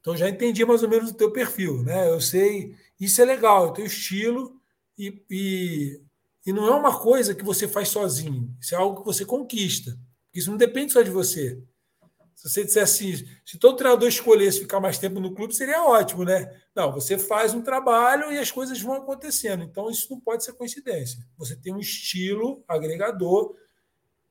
Então 0.00 0.16
já 0.16 0.28
entendi 0.28 0.64
mais 0.64 0.82
ou 0.82 0.88
menos 0.88 1.10
o 1.10 1.14
teu 1.14 1.32
perfil, 1.32 1.82
né? 1.82 2.08
Eu 2.08 2.20
sei, 2.20 2.74
isso 3.00 3.20
é 3.20 3.24
legal, 3.24 3.68
o 3.68 3.72
teu 3.72 3.84
estilo 3.84 4.60
e, 4.96 5.22
e 5.30 6.00
e 6.48 6.52
não 6.52 6.66
é 6.66 6.74
uma 6.74 6.98
coisa 6.98 7.34
que 7.34 7.44
você 7.44 7.68
faz 7.68 7.90
sozinho, 7.90 8.56
isso 8.58 8.74
é 8.74 8.78
algo 8.78 9.00
que 9.00 9.04
você 9.04 9.22
conquista. 9.22 9.98
Isso 10.32 10.50
não 10.50 10.56
depende 10.56 10.94
só 10.94 11.02
de 11.02 11.10
você. 11.10 11.62
Se 12.34 12.48
você 12.48 12.64
dissesse 12.64 13.04
assim, 13.04 13.28
se 13.44 13.58
todo 13.58 13.76
treinador 13.76 14.08
escolhesse 14.08 14.60
ficar 14.60 14.80
mais 14.80 14.96
tempo 14.96 15.20
no 15.20 15.34
clube, 15.34 15.54
seria 15.54 15.84
ótimo, 15.84 16.24
né? 16.24 16.50
Não, 16.74 16.90
você 16.90 17.18
faz 17.18 17.52
um 17.52 17.60
trabalho 17.60 18.32
e 18.32 18.38
as 18.38 18.50
coisas 18.50 18.80
vão 18.80 18.94
acontecendo. 18.94 19.62
Então, 19.62 19.90
isso 19.90 20.06
não 20.10 20.20
pode 20.20 20.42
ser 20.42 20.54
coincidência. 20.54 21.18
Você 21.36 21.54
tem 21.54 21.74
um 21.74 21.80
estilo 21.80 22.64
agregador 22.66 23.54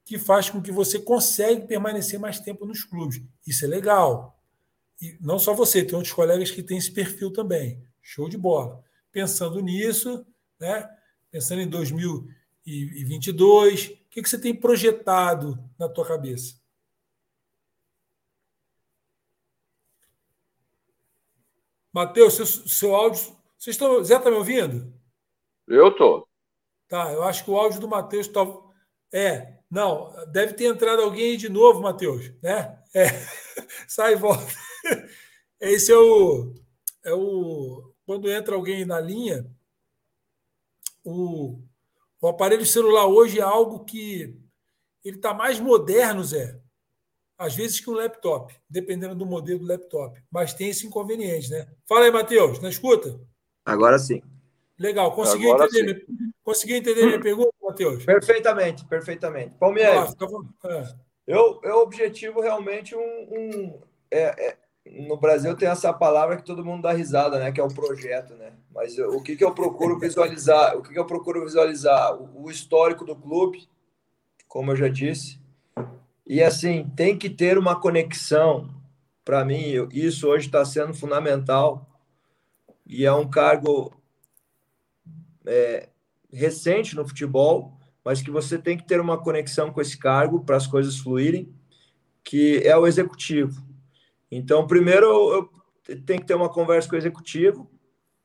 que 0.07 0.17
faz 0.17 0.49
com 0.49 0.59
que 0.61 0.71
você 0.71 0.99
consiga 0.99 1.67
permanecer 1.67 2.17
mais 2.17 2.39
tempo 2.39 2.65
nos 2.65 2.85
clubes. 2.85 3.21
Isso 3.45 3.65
é 3.65 3.67
legal. 3.67 4.41
E 5.01 5.17
não 5.19 5.37
só 5.37 5.53
você, 5.53 5.83
tem 5.83 5.95
outros 5.95 6.13
colegas 6.13 6.49
que 6.49 6.63
têm 6.63 6.77
esse 6.77 6.93
perfil 6.93 7.33
também. 7.33 7.85
Show 8.01 8.29
de 8.29 8.37
bola. 8.37 8.81
Pensando 9.11 9.59
nisso, 9.59 10.25
né? 10.57 10.89
pensando 11.29 11.61
em 11.61 11.67
2022? 11.67 13.87
O 13.87 13.89
que, 14.09 14.21
que 14.21 14.29
você 14.29 14.39
tem 14.39 14.55
projetado 14.55 15.61
na 15.77 15.89
tua 15.89 16.07
cabeça? 16.07 16.55
Matheus, 21.91 22.35
seu, 22.35 22.45
seu 22.45 22.95
áudio. 22.95 23.35
Vocês 23.57 23.75
estão. 23.75 24.01
Zé, 24.05 24.15
está 24.15 24.31
me 24.31 24.37
ouvindo? 24.37 24.97
Eu 25.67 25.89
estou. 25.89 26.25
Tá, 26.87 27.11
eu 27.11 27.23
acho 27.23 27.43
que 27.43 27.51
o 27.51 27.57
áudio 27.57 27.81
do 27.81 27.89
Matheus 27.89 28.27
está. 28.27 28.47
É, 29.11 29.56
não, 29.69 30.13
deve 30.31 30.53
ter 30.53 30.65
entrado 30.65 31.01
alguém 31.01 31.31
aí 31.31 31.37
de 31.37 31.49
novo, 31.49 31.81
Matheus, 31.81 32.31
né? 32.41 32.79
É, 32.93 33.05
sai 33.87 34.13
e 34.13 34.15
volta. 34.15 34.47
Esse 35.59 35.91
é 35.91 35.97
o, 35.97 36.53
é 37.03 37.13
o. 37.13 37.93
Quando 38.05 38.31
entra 38.31 38.55
alguém 38.55 38.85
na 38.85 38.99
linha, 39.01 39.45
o, 41.03 41.59
o 42.21 42.27
aparelho 42.27 42.65
celular 42.65 43.07
hoje 43.07 43.39
é 43.39 43.43
algo 43.43 43.83
que 43.83 44.39
ele 45.03 45.17
está 45.17 45.33
mais 45.33 45.59
moderno, 45.59 46.23
Zé. 46.23 46.59
Às 47.37 47.55
vezes 47.55 47.79
que 47.79 47.89
um 47.89 47.93
laptop, 47.93 48.55
dependendo 48.69 49.15
do 49.15 49.25
modelo 49.25 49.59
do 49.59 49.67
laptop. 49.67 50.19
Mas 50.31 50.53
tem 50.53 50.69
esse 50.69 50.87
inconveniente, 50.87 51.51
né? 51.51 51.67
Fala 51.85 52.05
aí, 52.05 52.11
Matheus, 52.11 52.59
na 52.59 52.69
escuta? 52.69 53.19
Agora 53.63 53.99
sim. 53.99 54.21
Legal. 54.77 55.13
Conseguiu 55.13 55.53
Agora 55.53 55.67
entender, 55.67 56.05
sim. 56.05 56.31
Consegui 56.43 56.73
entender 56.75 57.05
minha 57.05 57.19
pergunta, 57.19 57.53
Matheus? 57.77 58.03
Perfeitamente, 58.03 58.85
perfeitamente. 58.85 59.53
Palmeiras, 59.59 60.15
é. 60.65 60.93
eu, 61.27 61.59
eu 61.63 61.77
objetivo 61.77 62.41
realmente 62.41 62.95
um. 62.95 62.99
um 62.99 63.81
é, 64.09 64.47
é, 64.47 64.57
no 65.05 65.17
Brasil 65.17 65.55
tem 65.55 65.67
essa 65.67 65.93
palavra 65.93 66.37
que 66.37 66.45
todo 66.45 66.63
mundo 66.63 66.83
dá 66.83 66.93
risada, 66.93 67.39
né? 67.39 67.51
Que 67.51 67.59
é 67.59 67.63
o 67.63 67.73
projeto, 67.73 68.33
né? 68.35 68.53
Mas 68.73 68.97
o 68.97 69.21
que, 69.21 69.35
que 69.35 69.43
eu 69.43 69.53
procuro 69.53 69.99
visualizar? 69.99 70.77
O 70.77 70.81
que, 70.81 70.93
que 70.93 70.99
eu 70.99 71.05
procuro 71.05 71.43
visualizar? 71.43 72.15
O, 72.15 72.45
o 72.45 72.49
histórico 72.49 73.05
do 73.05 73.15
clube, 73.15 73.67
como 74.47 74.71
eu 74.71 74.75
já 74.75 74.87
disse. 74.87 75.39
E 76.25 76.41
assim, 76.41 76.89
tem 76.95 77.17
que 77.17 77.29
ter 77.29 77.57
uma 77.57 77.79
conexão. 77.79 78.69
Para 79.25 79.43
mim, 79.43 79.87
isso 79.91 80.27
hoje 80.27 80.45
está 80.45 80.63
sendo 80.63 80.93
fundamental. 80.93 81.85
E 82.85 83.05
é 83.05 83.11
um 83.11 83.29
cargo 83.29 83.93
é, 85.45 85.89
recente 86.31 86.95
no 86.95 87.07
futebol, 87.07 87.77
mas 88.03 88.21
que 88.21 88.31
você 88.31 88.57
tem 88.57 88.77
que 88.77 88.87
ter 88.87 88.99
uma 88.99 89.17
conexão 89.17 89.71
com 89.71 89.81
esse 89.81 89.97
cargo 89.97 90.43
para 90.43 90.55
as 90.55 90.67
coisas 90.67 90.97
fluírem, 90.97 91.53
que 92.23 92.61
é 92.63 92.77
o 92.77 92.87
executivo. 92.87 93.65
Então, 94.31 94.67
primeiro, 94.67 95.07
eu, 95.87 95.97
tenho 96.05 96.19
que 96.19 96.25
ter 96.25 96.35
uma 96.35 96.49
conversa 96.49 96.89
com 96.89 96.95
o 96.95 96.99
executivo, 96.99 97.69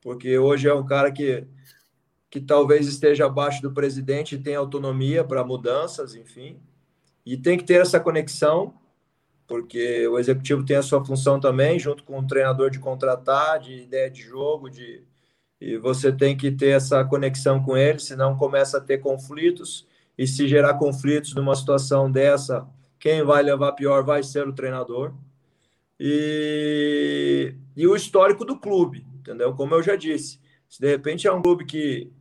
porque 0.00 0.36
hoje 0.38 0.68
é 0.68 0.74
um 0.74 0.84
cara 0.84 1.12
que, 1.12 1.46
que 2.30 2.40
talvez 2.40 2.86
esteja 2.86 3.26
abaixo 3.26 3.62
do 3.62 3.72
presidente 3.72 4.34
e 4.34 4.42
tem 4.42 4.56
autonomia 4.56 5.24
para 5.24 5.44
mudanças, 5.44 6.14
enfim. 6.14 6.60
E 7.24 7.36
tem 7.36 7.56
que 7.56 7.64
ter 7.64 7.80
essa 7.80 8.00
conexão, 8.00 8.74
porque 9.46 10.06
o 10.08 10.18
executivo 10.18 10.64
tem 10.64 10.76
a 10.76 10.82
sua 10.82 11.04
função 11.04 11.38
também, 11.38 11.78
junto 11.78 12.02
com 12.02 12.18
o 12.18 12.26
treinador 12.26 12.70
de 12.70 12.80
contratar, 12.80 13.60
de 13.60 13.82
ideia 13.82 14.10
de 14.10 14.22
jogo, 14.22 14.68
de 14.68 15.04
e 15.62 15.76
você 15.76 16.10
tem 16.10 16.36
que 16.36 16.50
ter 16.50 16.70
essa 16.70 17.04
conexão 17.04 17.62
com 17.62 17.76
ele, 17.76 18.00
senão 18.00 18.36
começa 18.36 18.78
a 18.78 18.80
ter 18.80 18.98
conflitos, 18.98 19.86
e 20.18 20.26
se 20.26 20.48
gerar 20.48 20.74
conflitos 20.74 21.36
numa 21.36 21.54
situação 21.54 22.10
dessa, 22.10 22.66
quem 22.98 23.22
vai 23.22 23.44
levar 23.44 23.70
pior 23.72 24.02
vai 24.02 24.24
ser 24.24 24.46
o 24.46 24.52
treinador. 24.52 25.14
E, 26.00 27.54
e 27.76 27.86
o 27.86 27.94
histórico 27.94 28.44
do 28.44 28.58
clube, 28.58 29.06
entendeu? 29.14 29.54
Como 29.54 29.72
eu 29.72 29.82
já 29.84 29.94
disse, 29.94 30.40
se 30.68 30.80
de 30.80 30.88
repente 30.88 31.28
é 31.28 31.32
um 31.32 31.40
clube 31.40 31.64
que, 31.64 32.12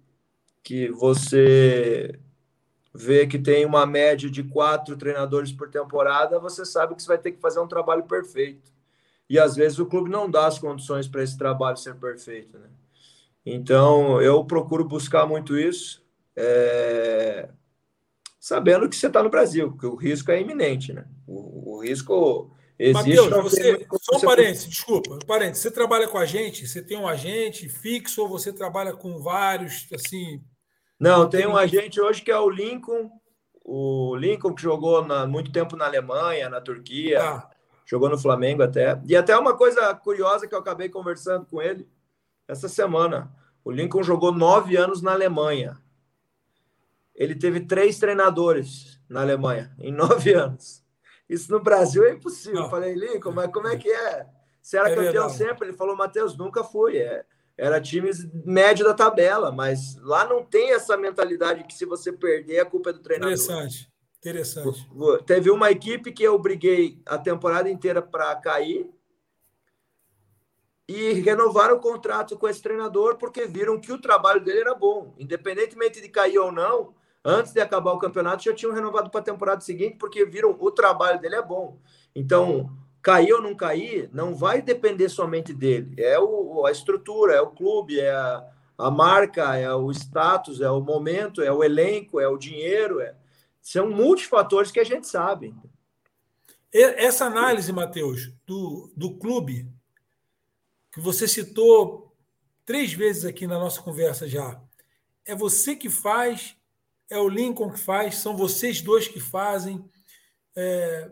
que 0.64 0.90
você 0.92 2.20
vê 2.94 3.26
que 3.26 3.40
tem 3.40 3.66
uma 3.66 3.88
média 3.88 4.30
de 4.30 4.44
quatro 4.44 4.96
treinadores 4.96 5.52
por 5.52 5.68
temporada, 5.68 6.40
você 6.40 6.64
sabe 6.64 6.94
que 6.94 7.02
você 7.02 7.08
vai 7.08 7.18
ter 7.18 7.32
que 7.32 7.42
fazer 7.42 7.60
um 7.60 7.68
trabalho 7.68 8.04
perfeito. 8.04 8.72
E 9.28 9.40
às 9.40 9.56
vezes 9.56 9.80
o 9.80 9.88
clube 9.88 10.12
não 10.12 10.30
dá 10.30 10.46
as 10.46 10.60
condições 10.60 11.08
para 11.08 11.24
esse 11.24 11.36
trabalho 11.36 11.78
ser 11.78 11.96
perfeito, 11.96 12.60
né? 12.60 12.68
Então 13.46 14.22
eu 14.22 14.44
procuro 14.46 14.84
buscar 14.84 15.26
muito 15.26 15.58
isso, 15.58 16.06
é... 16.36 17.50
sabendo 18.40 18.88
que 18.88 18.96
você 18.96 19.08
está 19.08 19.24
no 19.24 19.30
Brasil, 19.30 19.76
que 19.78 19.86
o 19.86 19.96
risco 19.96 20.32
é 20.32 20.40
iminente, 20.40 20.94
né? 20.94 21.06
O, 21.26 21.76
o 21.76 21.82
risco 21.82 22.52
existe. 22.78 23.16
Matheus, 23.16 23.44
você, 23.44 23.88
só 24.02 24.16
um 24.16 24.20
você... 24.20 24.26
parênteses, 24.26 24.68
desculpa, 24.68 25.20
parênteses, 25.26 25.64
você 25.64 25.72
trabalha 25.72 26.08
com 26.08 26.18
a 26.18 26.26
gente? 26.26 26.68
Você 26.68 26.82
tem 26.82 26.98
um 26.98 27.08
agente 27.08 27.68
fixo 27.68 28.22
ou 28.22 28.30
você 28.30 28.54
trabalha 28.54 28.94
com 28.94 29.18
vários, 29.18 29.88
assim, 29.94 30.42
não, 31.02 31.28
tem 31.28 31.48
um 31.48 31.58
agente 31.58 32.00
hoje 32.00 32.22
que 32.22 32.30
é 32.30 32.38
o 32.38 32.48
Lincoln, 32.48 33.10
o 33.66 34.16
Lincoln 34.16 34.54
que 34.54 34.62
jogou 34.62 35.04
na, 35.04 35.26
muito 35.26 35.52
tempo 35.52 35.76
na 35.76 35.86
Alemanha, 35.86 36.48
na 36.48 36.62
Turquia, 36.62 37.20
ah. 37.24 37.50
jogou 37.88 38.08
no 38.08 38.20
Flamengo 38.20 38.62
até. 38.62 39.02
E 39.08 39.16
até 39.16 39.36
uma 39.36 39.58
coisa 39.58 39.96
curiosa 39.96 40.48
que 40.48 40.54
eu 40.54 40.60
acabei 40.60 40.90
conversando 40.90 41.48
com 41.48 41.60
ele 41.60 41.90
essa 42.52 42.68
semana. 42.68 43.34
O 43.64 43.72
Lincoln 43.72 44.04
jogou 44.04 44.34
nove 44.34 44.76
anos 44.76 45.02
na 45.02 45.14
Alemanha. 45.14 45.78
Ele 47.16 47.34
teve 47.34 47.62
três 47.62 47.98
treinadores 47.98 49.00
na 49.08 49.22
Alemanha 49.22 49.74
em 49.80 49.92
nove 49.92 50.34
anos. 50.36 50.84
Isso 51.30 51.50
no 51.50 51.62
Brasil 51.62 52.04
é 52.04 52.12
impossível. 52.12 52.62
Não. 52.62 52.70
Falei, 52.70 52.94
Lincoln, 52.94 53.32
mas 53.32 53.52
como 53.52 53.68
é 53.68 53.78
que 53.78 53.90
é? 53.90 54.28
Você 54.62 54.78
era 54.78 54.90
é 54.90 54.96
campeão 54.96 55.28
verdade. 55.28 55.38
sempre? 55.38 55.68
Ele 55.70 55.78
falou, 55.78 55.96
Matheus, 55.96 56.38
nunca 56.38 56.62
fui. 56.62 56.98
É, 56.98 57.24
era 57.58 57.80
times 57.80 58.28
médio 58.46 58.86
da 58.86 58.94
tabela, 58.94 59.52
mas 59.52 59.96
lá 60.02 60.28
não 60.28 60.44
tem 60.44 60.74
essa 60.74 60.98
mentalidade 60.98 61.64
que 61.64 61.74
se 61.74 61.86
você 61.86 62.12
perder, 62.12 62.60
a 62.60 62.66
culpa 62.66 62.90
é 62.90 62.94
do 62.94 63.00
treinador. 63.00 63.34
Interessante, 63.34 63.90
interessante. 64.18 64.90
Teve 65.26 65.50
uma 65.50 65.72
equipe 65.72 66.12
que 66.12 66.24
eu 66.24 66.38
briguei 66.38 67.02
a 67.06 67.18
temporada 67.18 67.70
inteira 67.70 68.02
para 68.02 68.36
cair 68.36 68.90
e 70.92 71.14
renovaram 71.14 71.78
o 71.78 71.80
contrato 71.80 72.38
com 72.38 72.50
esse 72.50 72.62
treinador 72.62 73.16
porque 73.16 73.46
viram 73.46 73.80
que 73.80 73.94
o 73.94 74.02
trabalho 74.02 74.44
dele 74.44 74.60
era 74.60 74.76
bom, 74.76 75.14
independentemente 75.18 76.02
de 76.02 76.10
cair 76.10 76.38
ou 76.38 76.52
não. 76.52 76.94
Antes 77.24 77.54
de 77.54 77.62
acabar 77.62 77.94
o 77.94 78.00
campeonato, 78.00 78.44
já 78.44 78.54
tinham 78.54 78.74
renovado 78.74 79.10
para 79.10 79.22
a 79.22 79.24
temporada 79.24 79.62
seguinte 79.62 79.96
porque 79.98 80.26
viram 80.26 80.56
o 80.60 80.72
trabalho 80.72 81.20
dele 81.20 81.36
é 81.36 81.42
bom. 81.42 81.80
Então, 82.14 82.70
cair 83.02 83.32
ou 83.32 83.42
não 83.42 83.56
cair 83.56 84.10
não 84.12 84.36
vai 84.36 84.62
depender 84.62 85.08
somente 85.08 85.54
dele. 85.54 85.94
É 85.98 86.20
o, 86.20 86.66
a 86.66 86.72
estrutura, 86.72 87.36
é 87.36 87.42
o 87.42 87.52
clube, 87.52 87.98
é 87.98 88.12
a, 88.12 88.46
a 88.78 88.92
marca, 88.92 89.56
é 89.56 89.74
o 89.74 89.90
status, 89.92 90.60
é 90.60 90.70
o 90.70 90.82
momento, 90.82 91.42
é 91.42 91.54
o 91.54 91.64
elenco, 91.64 92.20
é 92.20 92.28
o 92.28 92.38
dinheiro. 92.38 93.00
É... 93.00 93.16
São 93.62 93.90
multifatores 93.90 94.72
que 94.72 94.80
a 94.80 94.84
gente 94.84 95.08
sabe. 95.08 95.56
Essa 96.74 97.26
análise, 97.26 97.72
Matheus, 97.72 98.34
do, 98.46 98.92
do 98.96 99.16
clube, 99.18 99.68
que 100.92 101.00
você 101.00 101.28
citou 101.28 102.16
três 102.66 102.94
vezes 102.94 103.26
aqui 103.26 103.48
na 103.48 103.58
nossa 103.58 103.82
conversa 103.82 104.28
já, 104.28 104.62
é 105.26 105.36
você 105.36 105.76
que 105.76 105.90
faz, 105.90 106.56
é 107.10 107.18
o 107.18 107.30
Lincoln 107.30 107.72
que 107.72 107.80
faz, 107.80 108.16
são 108.16 108.36
vocês 108.36 108.82
dois 108.82 109.08
que 109.08 109.20
fazem. 109.20 109.84
É, 110.56 111.12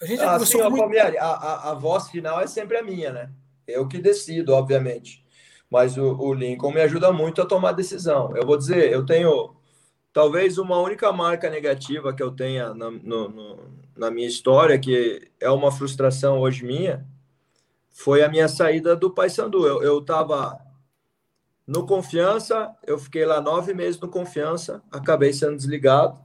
a 0.00 0.06
gente 0.06 0.22
ah, 0.22 0.38
sim, 0.40 0.58
muito... 0.62 0.76
Palmieri, 0.78 1.18
a, 1.18 1.26
a, 1.26 1.70
a, 1.70 1.74
voz 1.74 2.08
final 2.08 2.40
é 2.40 2.46
sempre 2.46 2.76
a 2.76 2.82
minha, 2.82 3.12
né? 3.12 3.30
Eu 3.66 3.88
que 3.88 3.98
decido, 3.98 4.52
obviamente. 4.52 5.24
Mas 5.68 5.98
o, 5.98 6.16
o 6.16 6.32
Lincoln 6.32 6.72
me 6.72 6.80
ajuda 6.80 7.12
muito 7.12 7.42
a 7.42 7.46
tomar 7.46 7.72
decisão. 7.72 8.34
Eu 8.36 8.46
vou 8.46 8.56
dizer, 8.56 8.90
eu 8.92 9.04
tenho 9.04 9.56
talvez 10.12 10.56
uma 10.56 10.78
única 10.80 11.12
marca 11.12 11.50
negativa 11.50 12.14
que 12.14 12.22
eu 12.22 12.30
tenha 12.30 12.72
na, 12.74 12.90
no, 12.90 13.28
no, 13.28 13.58
na 13.96 14.10
minha 14.10 14.26
história, 14.26 14.78
que 14.78 15.30
é 15.40 15.50
uma 15.50 15.72
frustração 15.72 16.38
hoje 16.38 16.64
minha, 16.64 17.06
foi 17.98 18.22
a 18.22 18.28
minha 18.28 18.46
saída 18.46 18.94
do 18.94 19.10
Paysandu. 19.10 19.66
Eu 19.66 19.98
estava 19.98 20.56
no 21.66 21.84
Confiança, 21.84 22.72
eu 22.86 22.96
fiquei 22.96 23.26
lá 23.26 23.40
nove 23.40 23.74
meses 23.74 24.00
no 24.00 24.06
Confiança, 24.06 24.80
acabei 24.88 25.32
sendo 25.32 25.56
desligado. 25.56 26.16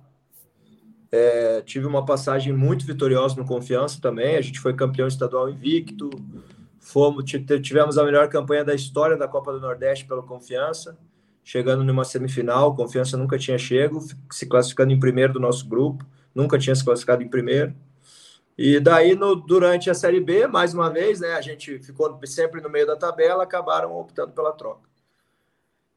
É, 1.12 1.62
tive 1.62 1.88
uma 1.88 2.06
passagem 2.06 2.54
muito 2.54 2.86
vitoriosa 2.86 3.36
no 3.36 3.46
Confiança 3.46 4.00
também. 4.00 4.36
A 4.36 4.42
gente 4.42 4.60
foi 4.60 4.76
campeão 4.76 5.08
estadual 5.08 5.50
invicto. 5.50 6.12
Fomos, 6.80 7.24
tivemos 7.64 7.98
a 7.98 8.04
melhor 8.04 8.30
campanha 8.30 8.64
da 8.64 8.76
história 8.76 9.18
da 9.18 9.28
Copa 9.28 9.52
do 9.52 9.60
Nordeste 9.60 10.06
pelo 10.06 10.22
Confiança, 10.22 10.96
chegando 11.44 11.84
numa 11.84 12.06
semifinal. 12.06 12.76
Confiança 12.76 13.18
nunca 13.18 13.36
tinha 13.40 13.58
chego, 13.58 14.00
se 14.32 14.46
classificando 14.46 14.94
em 14.94 15.00
primeiro 15.00 15.34
do 15.34 15.40
nosso 15.40 15.68
grupo, 15.68 16.06
nunca 16.36 16.60
tinha 16.60 16.76
se 16.76 16.86
classificado 16.86 17.24
em 17.24 17.28
primeiro. 17.28 17.74
E 18.58 18.80
daí, 18.80 19.16
no, 19.16 19.36
durante 19.36 19.90
a 19.90 19.94
Série 19.94 20.20
B, 20.20 20.48
mais 20.48 20.74
uma 20.74 20.90
vez, 20.90 21.20
né, 21.20 21.34
a 21.34 21.42
gente 21.42 21.80
ficou 21.80 22.20
sempre 22.26 22.62
no 22.62 22.70
meio 22.70 22.86
da 22.86 22.96
tabela, 22.96 23.44
acabaram 23.44 23.98
optando 23.98 24.32
pela 24.32 24.52
troca. 24.52 24.88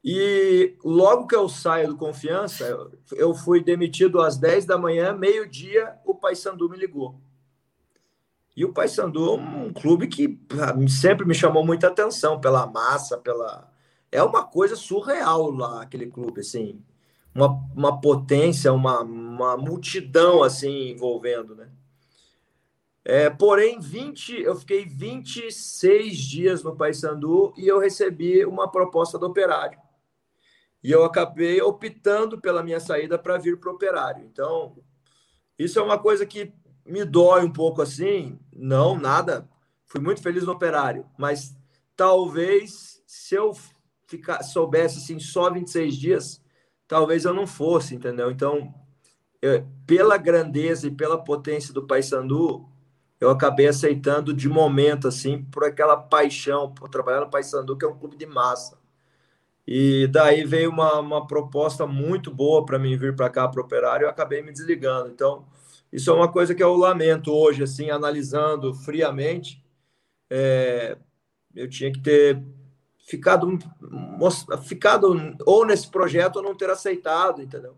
E 0.03 0.75
logo 0.83 1.27
que 1.27 1.35
eu 1.35 1.49
saio 1.49 1.89
do 1.89 1.97
Confiança, 1.97 2.89
eu 3.11 3.33
fui 3.35 3.63
demitido 3.63 4.21
às 4.21 4.37
10 4.37 4.65
da 4.65 4.77
manhã, 4.77 5.13
meio-dia, 5.13 5.95
o 6.05 6.15
Paysandu 6.15 6.69
me 6.69 6.77
ligou. 6.77 7.19
E 8.55 8.65
o 8.65 8.73
Paysandu 8.73 9.25
é 9.27 9.31
um 9.33 9.71
clube 9.71 10.07
que 10.07 10.39
sempre 10.89 11.27
me 11.27 11.35
chamou 11.35 11.63
muita 11.63 11.87
atenção 11.87 12.39
pela 12.39 12.65
massa, 12.65 13.17
pela 13.17 13.71
é 14.11 14.23
uma 14.23 14.43
coisa 14.43 14.75
surreal 14.75 15.51
lá 15.51 15.81
aquele 15.81 16.07
clube, 16.07 16.41
assim, 16.41 16.81
uma, 17.35 17.49
uma 17.75 18.01
potência, 18.01 18.71
uma, 18.73 19.01
uma 19.01 19.57
multidão 19.57 20.41
assim 20.41 20.89
envolvendo, 20.91 21.55
né? 21.55 21.69
É, 23.09 23.29
porém, 23.29 23.79
20, 23.79 24.41
eu 24.41 24.53
fiquei 24.57 24.83
26 24.85 26.17
dias 26.17 26.61
no 26.61 26.75
Paysandu 26.75 27.53
e 27.55 27.65
eu 27.65 27.79
recebi 27.79 28.45
uma 28.45 28.69
proposta 28.69 29.17
do 29.17 29.27
Operário 29.27 29.79
e 30.83 30.91
eu 30.91 31.03
acabei 31.03 31.61
optando 31.61 32.39
pela 32.39 32.63
minha 32.63 32.79
saída 32.79 33.17
para 33.17 33.37
vir 33.37 33.59
para 33.59 33.71
o 33.71 33.75
operário. 33.75 34.23
Então, 34.25 34.77
isso 35.57 35.79
é 35.79 35.81
uma 35.81 35.97
coisa 35.97 36.25
que 36.25 36.53
me 36.85 37.03
dói 37.03 37.43
um 37.43 37.51
pouco 37.51 37.81
assim. 37.81 38.39
Não, 38.55 38.97
nada. 38.97 39.49
Fui 39.85 39.99
muito 39.99 40.21
feliz 40.21 40.43
no 40.43 40.53
operário, 40.53 41.05
mas 41.17 41.55
talvez 41.95 43.01
se 43.05 43.35
eu 43.35 43.53
ficar, 44.05 44.43
soubesse 44.43 44.99
assim 44.99 45.19
só 45.19 45.51
26 45.51 45.95
dias, 45.95 46.41
talvez 46.87 47.25
eu 47.25 47.33
não 47.33 47.47
fosse, 47.47 47.95
entendeu? 47.95 48.29
Então, 48.31 48.73
eu, 49.41 49.65
pela 49.85 50.17
grandeza 50.17 50.87
e 50.87 50.91
pela 50.91 51.21
potência 51.21 51.73
do 51.73 51.87
Paysandu, 51.87 52.67
eu 53.19 53.29
acabei 53.29 53.67
aceitando 53.67 54.33
de 54.33 54.47
momento 54.47 55.07
assim, 55.07 55.43
por 55.45 55.63
aquela 55.63 55.97
paixão 55.97 56.73
por 56.73 56.89
trabalhar 56.89 57.21
no 57.21 57.29
Paysandu, 57.29 57.77
que 57.77 57.85
é 57.85 57.87
um 57.87 57.97
clube 57.97 58.17
de 58.17 58.25
massa. 58.25 58.77
E 59.67 60.07
daí 60.07 60.45
veio 60.45 60.69
uma, 60.69 60.99
uma 60.99 61.27
proposta 61.27 61.85
muito 61.85 62.31
boa 62.33 62.65
para 62.65 62.79
mim 62.79 62.97
vir 62.97 63.15
para 63.15 63.29
cá 63.29 63.47
para 63.47 63.61
o 63.61 63.65
operário 63.65 64.05
e 64.05 64.05
eu 64.05 64.09
acabei 64.09 64.41
me 64.41 64.51
desligando. 64.51 65.09
Então, 65.09 65.45
isso 65.91 66.09
é 66.09 66.13
uma 66.13 66.31
coisa 66.31 66.55
que 66.55 66.63
eu 66.63 66.75
lamento 66.75 67.33
hoje, 67.33 67.63
assim, 67.63 67.89
analisando 67.89 68.73
friamente. 68.73 69.63
É, 70.29 70.97
eu 71.55 71.69
tinha 71.69 71.91
que 71.91 71.99
ter 72.01 72.41
ficado, 72.99 73.57
ficado 74.63 75.35
ou 75.45 75.65
nesse 75.65 75.89
projeto 75.89 76.37
ou 76.37 76.43
não 76.43 76.55
ter 76.55 76.69
aceitado, 76.69 77.41
entendeu? 77.41 77.75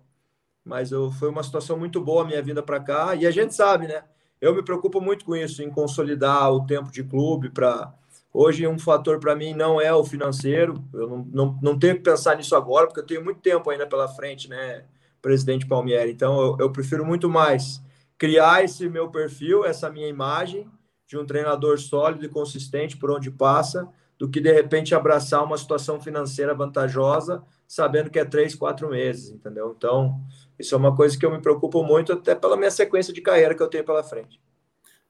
mas 0.70 0.92
eu, 0.92 1.12
foi 1.12 1.30
uma 1.30 1.42
situação 1.42 1.78
muito 1.80 2.00
boa 2.00 2.24
a 2.24 2.28
minha 2.28 2.42
vinda 2.44 2.62
para 2.62 2.80
cá. 2.80 3.16
E 3.16 3.26
a 3.26 3.32
gente 3.32 3.56
sabe, 3.56 3.88
né? 3.88 4.04
Eu 4.42 4.56
me 4.56 4.64
preocupo 4.64 5.02
muito 5.02 5.26
com 5.26 5.36
isso, 5.36 5.62
em 5.62 5.70
consolidar 5.70 6.52
o 6.52 6.66
tempo 6.66 6.92
de 6.92 7.04
clube 7.04 7.50
para. 7.50 7.94
Hoje, 8.32 8.68
um 8.68 8.78
fator 8.78 9.20
para 9.20 9.36
mim 9.36 9.54
não 9.54 9.82
é 9.82 9.94
o 9.94 10.04
financeiro. 10.04 10.84
Eu 10.94 11.10
não, 11.10 11.28
não, 11.32 11.60
não 11.62 11.80
tenho 11.80 11.96
que 11.96 12.02
pensar 12.02 12.38
nisso 12.38 12.56
agora, 12.56 12.88
porque 12.88 13.02
eu 13.02 13.06
tenho 13.06 13.24
muito 13.24 13.42
tempo 13.42 13.70
ainda 13.70 13.88
pela 13.88 14.08
frente, 14.08 14.48
né, 14.48 14.86
presidente 15.22 15.66
Palmieri. 15.66 16.12
Então, 16.12 16.40
eu, 16.40 16.58
eu 16.60 16.72
prefiro 16.72 17.06
muito 17.06 17.28
mais 17.28 17.82
criar 18.18 18.64
esse 18.64 18.88
meu 18.88 19.10
perfil, 19.10 19.66
essa 19.66 19.90
minha 19.90 20.08
imagem 20.08 20.70
de 21.08 21.18
um 21.18 21.26
treinador 21.26 21.80
sólido 21.80 22.24
e 22.24 22.30
consistente 22.30 22.96
por 22.96 23.10
onde 23.10 23.32
passa, 23.32 23.90
do 24.18 24.30
que 24.30 24.40
de 24.40 24.52
repente 24.52 24.94
abraçar 24.94 25.44
uma 25.44 25.58
situação 25.58 26.00
financeira 26.00 26.54
vantajosa, 26.54 27.42
sabendo 27.70 28.10
que 28.10 28.18
é 28.18 28.26
três, 28.26 28.56
quatro 28.56 28.90
meses, 28.90 29.30
entendeu? 29.30 29.76
Então, 29.78 30.20
isso 30.58 30.74
é 30.74 30.78
uma 30.78 30.96
coisa 30.96 31.16
que 31.16 31.24
eu 31.24 31.30
me 31.30 31.40
preocupo 31.40 31.84
muito, 31.84 32.12
até 32.12 32.34
pela 32.34 32.58
minha 32.58 32.72
sequência 32.72 33.14
de 33.14 33.22
carreira 33.22 33.54
que 33.54 33.62
eu 33.62 33.68
tenho 33.68 33.86
pela 33.86 34.04
frente. 34.04 34.42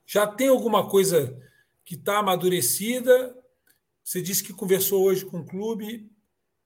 Já 0.05 0.27
tem 0.27 0.49
alguma 0.49 0.89
coisa 0.89 1.41
que 1.85 1.95
está 1.95 2.17
amadurecida? 2.17 3.33
Você 4.03 4.21
disse 4.21 4.43
que 4.43 4.51
conversou 4.51 5.03
hoje 5.03 5.25
com 5.25 5.39
o 5.39 5.45
clube, 5.45 6.11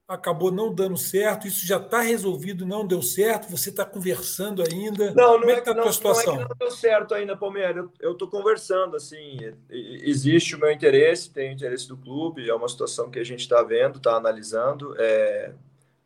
acabou 0.08 0.52
não 0.52 0.74
dando 0.74 0.98
certo, 0.98 1.48
isso 1.48 1.64
já 1.64 1.78
está 1.78 2.02
resolvido, 2.02 2.66
não 2.66 2.88
deu 2.88 3.04
certo, 3.04 3.52
você 3.52 3.70
está 3.70 3.86
conversando 3.86 4.64
ainda? 4.64 5.14
Não, 5.14 5.34
não 5.34 5.40
Como 5.42 5.52
é, 5.52 5.54
é 5.54 5.56
que 5.62 5.70
está 5.70 5.80
a 5.80 5.84
tua 5.84 5.94
situação? 5.94 6.36
Não 6.36 6.42
é 6.42 6.44
que 6.46 6.50
não 6.50 6.58
deu 6.58 6.72
certo 6.72 7.14
ainda, 7.14 7.38
Palmeiras. 7.38 7.88
Eu 8.00 8.14
estou 8.14 8.28
conversando, 8.28 8.96
assim, 8.96 9.38
existe 9.70 10.56
o 10.56 10.60
meu 10.60 10.72
interesse, 10.72 11.32
tem 11.32 11.52
o 11.52 11.54
interesse 11.54 11.88
do 11.88 11.96
clube, 11.96 12.50
é 12.50 12.56
uma 12.56 12.68
situação 12.68 13.12
que 13.12 13.20
a 13.20 13.24
gente 13.24 13.42
está 13.42 13.62
vendo, 13.62 13.98
está 13.98 14.16
analisando, 14.16 14.96
é... 14.98 15.54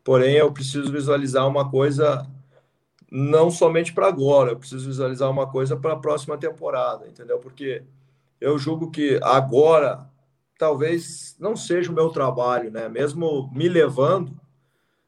porém 0.08 0.36
eu 0.36 0.50
preciso 0.50 0.90
visualizar 0.90 1.46
uma 1.46 1.70
coisa 1.70 2.26
não 3.12 3.50
somente 3.50 3.92
para 3.92 4.08
agora, 4.08 4.52
eu 4.52 4.56
preciso 4.56 4.86
visualizar 4.86 5.30
uma 5.30 5.46
coisa 5.46 5.76
para 5.76 5.92
a 5.92 5.98
próxima 5.98 6.38
temporada, 6.38 7.06
entendeu? 7.06 7.38
Porque 7.38 7.82
eu 8.40 8.58
julgo 8.58 8.90
que 8.90 9.20
agora 9.22 10.08
talvez 10.58 11.36
não 11.38 11.54
seja 11.54 11.92
o 11.92 11.94
meu 11.94 12.08
trabalho, 12.08 12.70
né? 12.70 12.88
Mesmo 12.88 13.50
me 13.52 13.68
levando, 13.68 14.34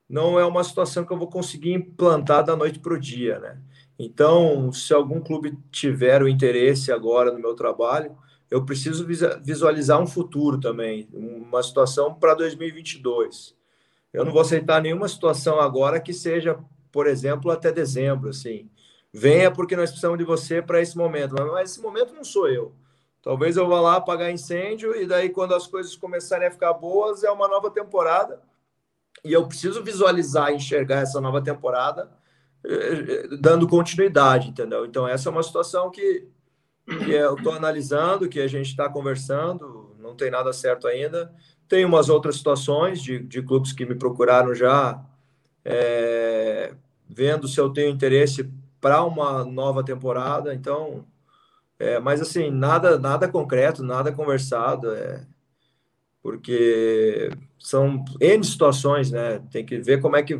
não 0.06 0.38
é 0.38 0.44
uma 0.44 0.62
situação 0.62 1.02
que 1.02 1.12
eu 1.14 1.18
vou 1.18 1.30
conseguir 1.30 1.72
implantar 1.72 2.44
da 2.44 2.54
noite 2.54 2.78
para 2.78 2.92
o 2.92 3.00
dia, 3.00 3.38
né? 3.38 3.58
Então, 3.98 4.70
se 4.70 4.92
algum 4.92 5.22
clube 5.22 5.58
tiver 5.70 6.22
o 6.22 6.28
interesse 6.28 6.92
agora 6.92 7.32
no 7.32 7.38
meu 7.38 7.54
trabalho, 7.54 8.18
eu 8.50 8.66
preciso 8.66 9.06
visualizar 9.42 9.98
um 9.98 10.06
futuro 10.06 10.60
também, 10.60 11.08
uma 11.10 11.62
situação 11.62 12.12
para 12.12 12.34
2022. 12.34 13.58
Eu 14.12 14.24
não 14.24 14.32
vou 14.32 14.42
aceitar 14.42 14.82
nenhuma 14.82 15.08
situação 15.08 15.60
agora 15.60 16.00
que 16.00 16.12
seja, 16.12 16.58
por 16.90 17.06
exemplo, 17.06 17.50
até 17.50 17.70
dezembro, 17.70 18.30
assim. 18.30 18.68
Venha 19.12 19.50
porque 19.50 19.76
nós 19.76 19.90
precisamos 19.90 20.18
de 20.18 20.24
você 20.24 20.62
para 20.62 20.80
esse 20.80 20.96
momento, 20.96 21.34
mas 21.34 21.70
esse 21.70 21.80
momento 21.80 22.14
não 22.14 22.24
sou 22.24 22.48
eu. 22.48 22.74
Talvez 23.22 23.56
eu 23.56 23.68
vá 23.68 23.80
lá 23.80 23.96
apagar 23.96 24.30
incêndio 24.30 24.96
e 24.96 25.06
daí 25.06 25.28
quando 25.28 25.54
as 25.54 25.66
coisas 25.66 25.94
começarem 25.94 26.48
a 26.48 26.50
ficar 26.50 26.72
boas 26.72 27.22
é 27.22 27.30
uma 27.30 27.46
nova 27.48 27.70
temporada 27.70 28.40
e 29.22 29.32
eu 29.32 29.46
preciso 29.46 29.82
visualizar, 29.82 30.52
enxergar 30.52 31.00
essa 31.00 31.20
nova 31.20 31.42
temporada 31.42 32.10
eh, 32.64 32.70
eh, 32.70 33.28
dando 33.38 33.68
continuidade, 33.68 34.48
entendeu? 34.48 34.86
Então 34.86 35.06
essa 35.06 35.28
é 35.28 35.32
uma 35.32 35.42
situação 35.42 35.90
que, 35.90 36.28
que 36.86 37.10
eu 37.10 37.34
estou 37.34 37.52
analisando, 37.52 38.28
que 38.28 38.40
a 38.40 38.46
gente 38.46 38.70
está 38.70 38.88
conversando, 38.88 39.94
não 39.98 40.14
tem 40.16 40.30
nada 40.30 40.52
certo 40.52 40.86
ainda. 40.86 41.30
Tem 41.70 41.86
umas 41.86 42.10
outras 42.10 42.36
situações 42.36 43.02
de, 43.02 43.18
de 43.18 43.40
clubes 43.40 43.72
que 43.72 43.86
me 43.86 43.94
procuraram 43.94 44.54
já, 44.54 45.02
é, 45.64 46.74
vendo 47.08 47.48
se 47.48 47.58
eu 47.58 47.70
tenho 47.70 47.90
interesse 47.90 48.50
para 48.78 49.02
uma 49.02 49.42
nova 49.42 49.82
temporada. 49.82 50.52
Então 50.54 51.06
é, 51.80 51.98
mas 51.98 52.20
assim, 52.20 52.50
nada, 52.50 52.98
nada 52.98 53.26
concreto, 53.26 53.82
nada 53.82 54.12
conversado, 54.12 54.92
é, 54.94 55.26
porque 56.22 57.30
são 57.58 58.04
N 58.20 58.44
situações, 58.44 59.10
né? 59.10 59.40
Tem 59.50 59.64
que 59.64 59.78
ver 59.78 59.98
como 59.98 60.14
é 60.14 60.22
que 60.22 60.38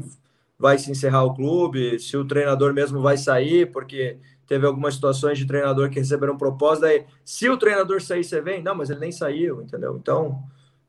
vai 0.59 0.79
se 0.79 0.91
encerrar 0.91 1.25
o 1.25 1.35
clube, 1.35 1.99
se 1.99 2.15
o 2.15 2.27
treinador 2.27 2.75
mesmo 2.75 3.01
vai 3.01 3.17
sair, 3.17 3.73
porque 3.73 4.19
teve 4.47 4.67
algumas 4.67 4.95
situações 4.95 5.39
de 5.39 5.47
treinador 5.47 5.89
que 5.89 5.99
receberam 5.99 6.37
proposta, 6.37 6.87
aí, 6.87 7.07
se 7.25 7.49
o 7.49 7.57
treinador 7.57 8.03
sair, 8.03 8.23
você 8.23 8.43
vem? 8.43 8.63
Não, 8.63 8.75
mas 8.75 8.91
ele 8.91 9.01
nem 9.01 9.13
saiu, 9.13 9.63
entendeu? 9.63 9.97
Então, 9.97 10.43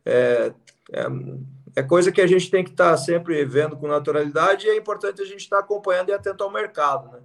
é, 0.06 0.54
é, 0.91 1.06
é 1.76 1.84
coisa 1.84 2.12
que 2.12 2.22
a 2.22 2.28
gente 2.28 2.49
tem 2.49 2.64
que 2.64 2.72
estar 2.72 2.91
tá 2.91 2.97
sempre 2.97 3.43
vendo 3.45 3.78
com 3.78 3.88
naturalidade 3.88 4.68
e 4.68 4.70
é 4.70 4.78
importante 4.78 5.22
a 5.22 5.26
gente 5.26 5.41
estar 5.41 5.58
tá 5.58 5.64
acompanhando 5.64 6.10
e 6.10 6.14
atento 6.14 6.43
ao 6.43 6.52
mercado, 6.52 7.12
né? 7.12 7.20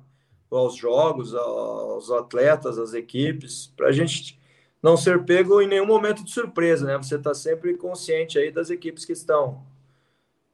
aos 0.51 0.77
jogos, 0.77 1.35
aos 1.35 2.11
atletas, 2.11 2.79
às 2.79 2.95
equipes, 2.95 3.73
para 3.77 3.89
a 3.89 3.93
gente 3.93 4.39
não 4.83 4.97
ser 4.97 5.25
pego 5.25 5.61
em 5.61 5.67
nenhum 5.67 5.87
momento 5.87 6.25
de 6.25 6.31
surpresa, 6.31 6.87
né? 6.87 6.97
Você 6.97 7.17
está 7.17 7.35
sempre 7.35 7.77
consciente 7.77 8.39
aí 8.39 8.51
das 8.51 8.71
equipes 8.71 9.05
que 9.05 9.13
estão. 9.13 9.65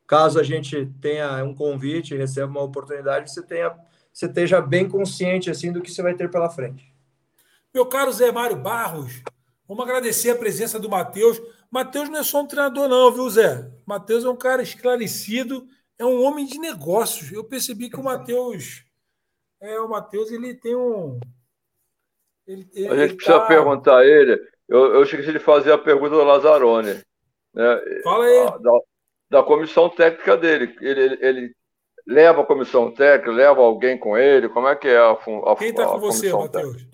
Caso 0.07 0.39
a 0.41 0.43
gente 0.43 0.87
tenha 1.01 1.45
um 1.45 1.55
convite, 1.55 2.17
receba 2.17 2.51
uma 2.51 2.63
oportunidade, 2.63 3.31
você 3.31 3.43
tenha, 3.43 3.75
você 4.13 4.27
esteja 4.27 4.61
bem 4.61 4.89
consciente 4.89 5.51
assim 5.51 5.73
do 5.73 5.81
que 5.81 5.91
você 5.91 6.03
vai 6.03 6.15
ter 6.15 6.31
pela 6.31 6.49
frente. 6.49 6.93
Meu 7.75 7.87
caro 7.87 8.13
Zé 8.13 8.31
Mário 8.31 8.57
Barros, 8.57 9.23
vamos 9.67 9.85
agradecer 9.85 10.31
a 10.31 10.37
presença 10.37 10.79
do 10.79 10.89
Matheus. 10.89 11.41
Matheus 11.73 12.09
não 12.09 12.21
é 12.21 12.23
só 12.23 12.43
um 12.43 12.47
treinador, 12.47 12.89
não, 12.89 13.11
viu, 13.11 13.29
Zé? 13.29 13.69
Matheus 13.85 14.25
é 14.25 14.29
um 14.29 14.37
cara 14.37 14.63
esclarecido, 14.63 15.67
é 15.99 16.05
um 16.05 16.23
homem 16.23 16.47
de 16.47 16.59
negócios. 16.59 17.33
Eu 17.33 17.43
percebi 17.43 17.91
que 17.91 17.99
o 17.99 18.05
Matheus 18.05 18.85
é, 19.63 19.79
o 19.79 19.89
Matheus, 19.89 20.33
ele 20.33 20.55
tem 20.55 20.75
um. 20.75 21.21
Ele, 22.45 22.69
ele, 22.75 22.89
a 22.89 22.97
gente 22.97 23.15
precisa 23.15 23.39
tá... 23.39 23.47
perguntar 23.47 23.99
a 23.99 24.05
ele. 24.05 24.33
Eu, 24.69 24.95
eu 24.95 25.03
esqueci 25.05 25.33
de 25.33 25.39
fazer 25.39 25.71
a 25.71 25.79
pergunta 25.79 26.11
do 26.11 26.25
Lazzaroni. 26.25 27.01
Né? 27.55 27.81
Fala 28.03 28.25
aí. 28.25 28.61
Da, 28.61 28.81
da 29.31 29.43
comissão 29.45 29.89
técnica 29.89 30.37
dele. 30.37 30.75
Ele, 30.81 31.01
ele, 31.01 31.19
ele, 31.21 31.57
leva 32.05 32.43
a 32.43 32.47
comissão 32.47 32.93
técnica, 32.93 33.31
leva 33.31 33.61
alguém 33.61 33.97
com 33.97 34.19
ele? 34.19 34.49
Como 34.49 34.67
é 34.67 34.75
que 34.75 34.89
é 34.89 34.99
a, 34.99 35.13
a 35.13 35.57
Quem 35.57 35.69
está 35.69 35.87
com 35.87 36.01
você, 36.01 36.33
Matheus? 36.33 36.85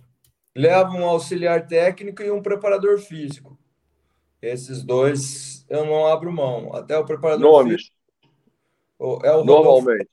Leva 0.54 0.90
um 0.90 1.06
auxiliar 1.06 1.66
técnico 1.66 2.22
e 2.22 2.30
um 2.30 2.42
preparador 2.42 2.98
físico. 2.98 3.47
Esses 4.40 4.82
dois 4.82 5.64
eu 5.68 5.84
não 5.84 6.06
abro 6.06 6.32
mão. 6.32 6.74
Até 6.74 6.96
o 6.98 7.04
preparador 7.04 7.64
Nomes. 7.64 7.82
físico. 7.82 7.96
É 9.24 9.32
o 9.32 9.44
Normalmente 9.44 10.08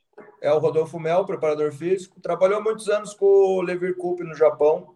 é 0.45 0.53
o 0.53 0.59
Rodolfo 0.59 0.99
Mel, 0.99 1.25
preparador 1.25 1.71
físico. 1.71 2.21
Trabalhou 2.21 2.61
muitos 2.61 2.87
anos 2.87 3.15
com 3.15 3.25
o 3.25 3.61
Levir 3.61 3.95
Coupe 3.95 4.23
no 4.23 4.35
Japão. 4.35 4.93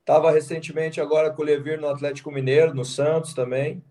Estava 0.00 0.30
recentemente 0.30 1.00
agora 1.00 1.30
com 1.30 1.40
o 1.40 1.44
Levir 1.44 1.80
no 1.80 1.88
Atlético 1.88 2.30
Mineiro, 2.30 2.74
no 2.74 2.84
Santos 2.84 3.32
também. 3.32 3.82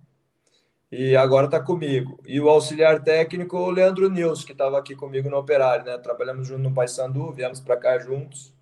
E 0.91 1.15
agora 1.15 1.47
está 1.47 1.59
comigo. 1.59 2.19
E 2.23 2.39
o 2.39 2.49
auxiliar 2.49 3.03
técnico, 3.03 3.57
o 3.57 3.71
Leandro 3.71 4.11
Nils, 4.11 4.43
que 4.43 4.51
estava 4.51 4.77
aqui 4.77 4.95
comigo 4.95 5.27
no 5.27 5.37
Operário, 5.37 5.85
né? 5.85 5.97
Trabalhamos 5.97 6.47
junto 6.47 6.61
no 6.61 6.73
Paysandu, 6.73 7.31
viemos 7.31 7.59
para 7.59 7.75
cá 7.75 7.97
juntos. 7.97 8.52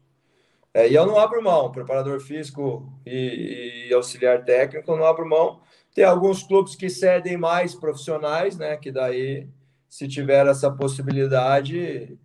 É, 0.73 0.89
e 0.89 0.95
eu 0.95 1.05
não 1.05 1.19
abro 1.19 1.43
mão, 1.43 1.71
preparador 1.71 2.19
físico 2.21 2.91
e, 3.05 3.87
e 3.89 3.93
auxiliar 3.93 4.45
técnico, 4.45 4.95
não 4.95 5.05
abro 5.05 5.27
mão. 5.27 5.61
Tem 5.93 6.05
alguns 6.05 6.43
clubes 6.43 6.75
que 6.75 6.89
cedem 6.89 7.35
mais 7.35 7.75
profissionais, 7.75 8.57
né? 8.57 8.77
Que 8.77 8.91
daí 8.91 9.49
se 9.89 10.07
tiver 10.07 10.47
essa 10.47 10.71
possibilidade, 10.71 12.17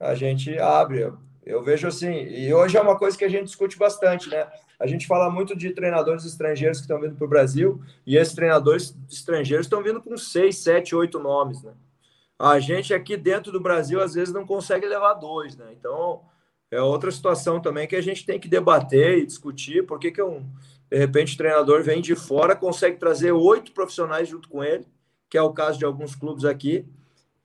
a 0.00 0.14
gente 0.14 0.58
abre. 0.58 1.12
Eu 1.44 1.62
vejo 1.62 1.86
assim, 1.86 2.10
e 2.10 2.54
hoje 2.54 2.78
é 2.78 2.80
uma 2.80 2.96
coisa 2.96 3.18
que 3.18 3.24
a 3.24 3.28
gente 3.28 3.44
discute 3.44 3.76
bastante, 3.76 4.30
né? 4.30 4.48
A 4.80 4.86
gente 4.86 5.06
fala 5.06 5.28
muito 5.28 5.54
de 5.54 5.74
treinadores 5.74 6.24
estrangeiros 6.24 6.78
que 6.78 6.84
estão 6.84 7.00
vindo 7.00 7.14
para 7.14 7.24
o 7.26 7.28
Brasil, 7.28 7.82
e 8.06 8.16
esses 8.16 8.34
treinadores 8.34 8.96
estrangeiros 9.10 9.66
estão 9.66 9.82
vindo 9.82 10.00
com 10.00 10.16
seis, 10.16 10.58
sete, 10.58 10.94
oito 10.94 11.18
nomes, 11.18 11.62
né? 11.62 11.72
A 12.38 12.58
gente 12.58 12.94
aqui 12.94 13.16
dentro 13.16 13.52
do 13.52 13.60
Brasil, 13.60 14.00
às 14.00 14.14
vezes, 14.14 14.32
não 14.32 14.46
consegue 14.46 14.86
levar 14.86 15.14
dois, 15.14 15.56
né? 15.56 15.66
Então, 15.78 16.22
é 16.72 16.80
outra 16.80 17.12
situação 17.12 17.60
também 17.60 17.86
que 17.86 17.94
a 17.94 18.00
gente 18.00 18.24
tem 18.24 18.40
que 18.40 18.48
debater 18.48 19.18
e 19.18 19.26
discutir, 19.26 19.86
por 19.86 19.98
que, 19.98 20.10
que 20.10 20.22
um, 20.22 20.50
de 20.92 20.98
repente, 20.98 21.34
o 21.34 21.36
treinador 21.38 21.82
vem 21.82 22.02
de 22.02 22.14
fora, 22.14 22.54
consegue 22.56 22.98
trazer 22.98 23.32
oito 23.32 23.72
profissionais 23.72 24.28
junto 24.28 24.46
com 24.48 24.64
ele, 24.64 24.86
que 25.28 25.38
é 25.38 25.42
o 25.42 25.52
caso 25.52 25.78
de 25.78 25.84
alguns 25.84 26.14
clubes 26.14 26.44
aqui, 26.44 26.86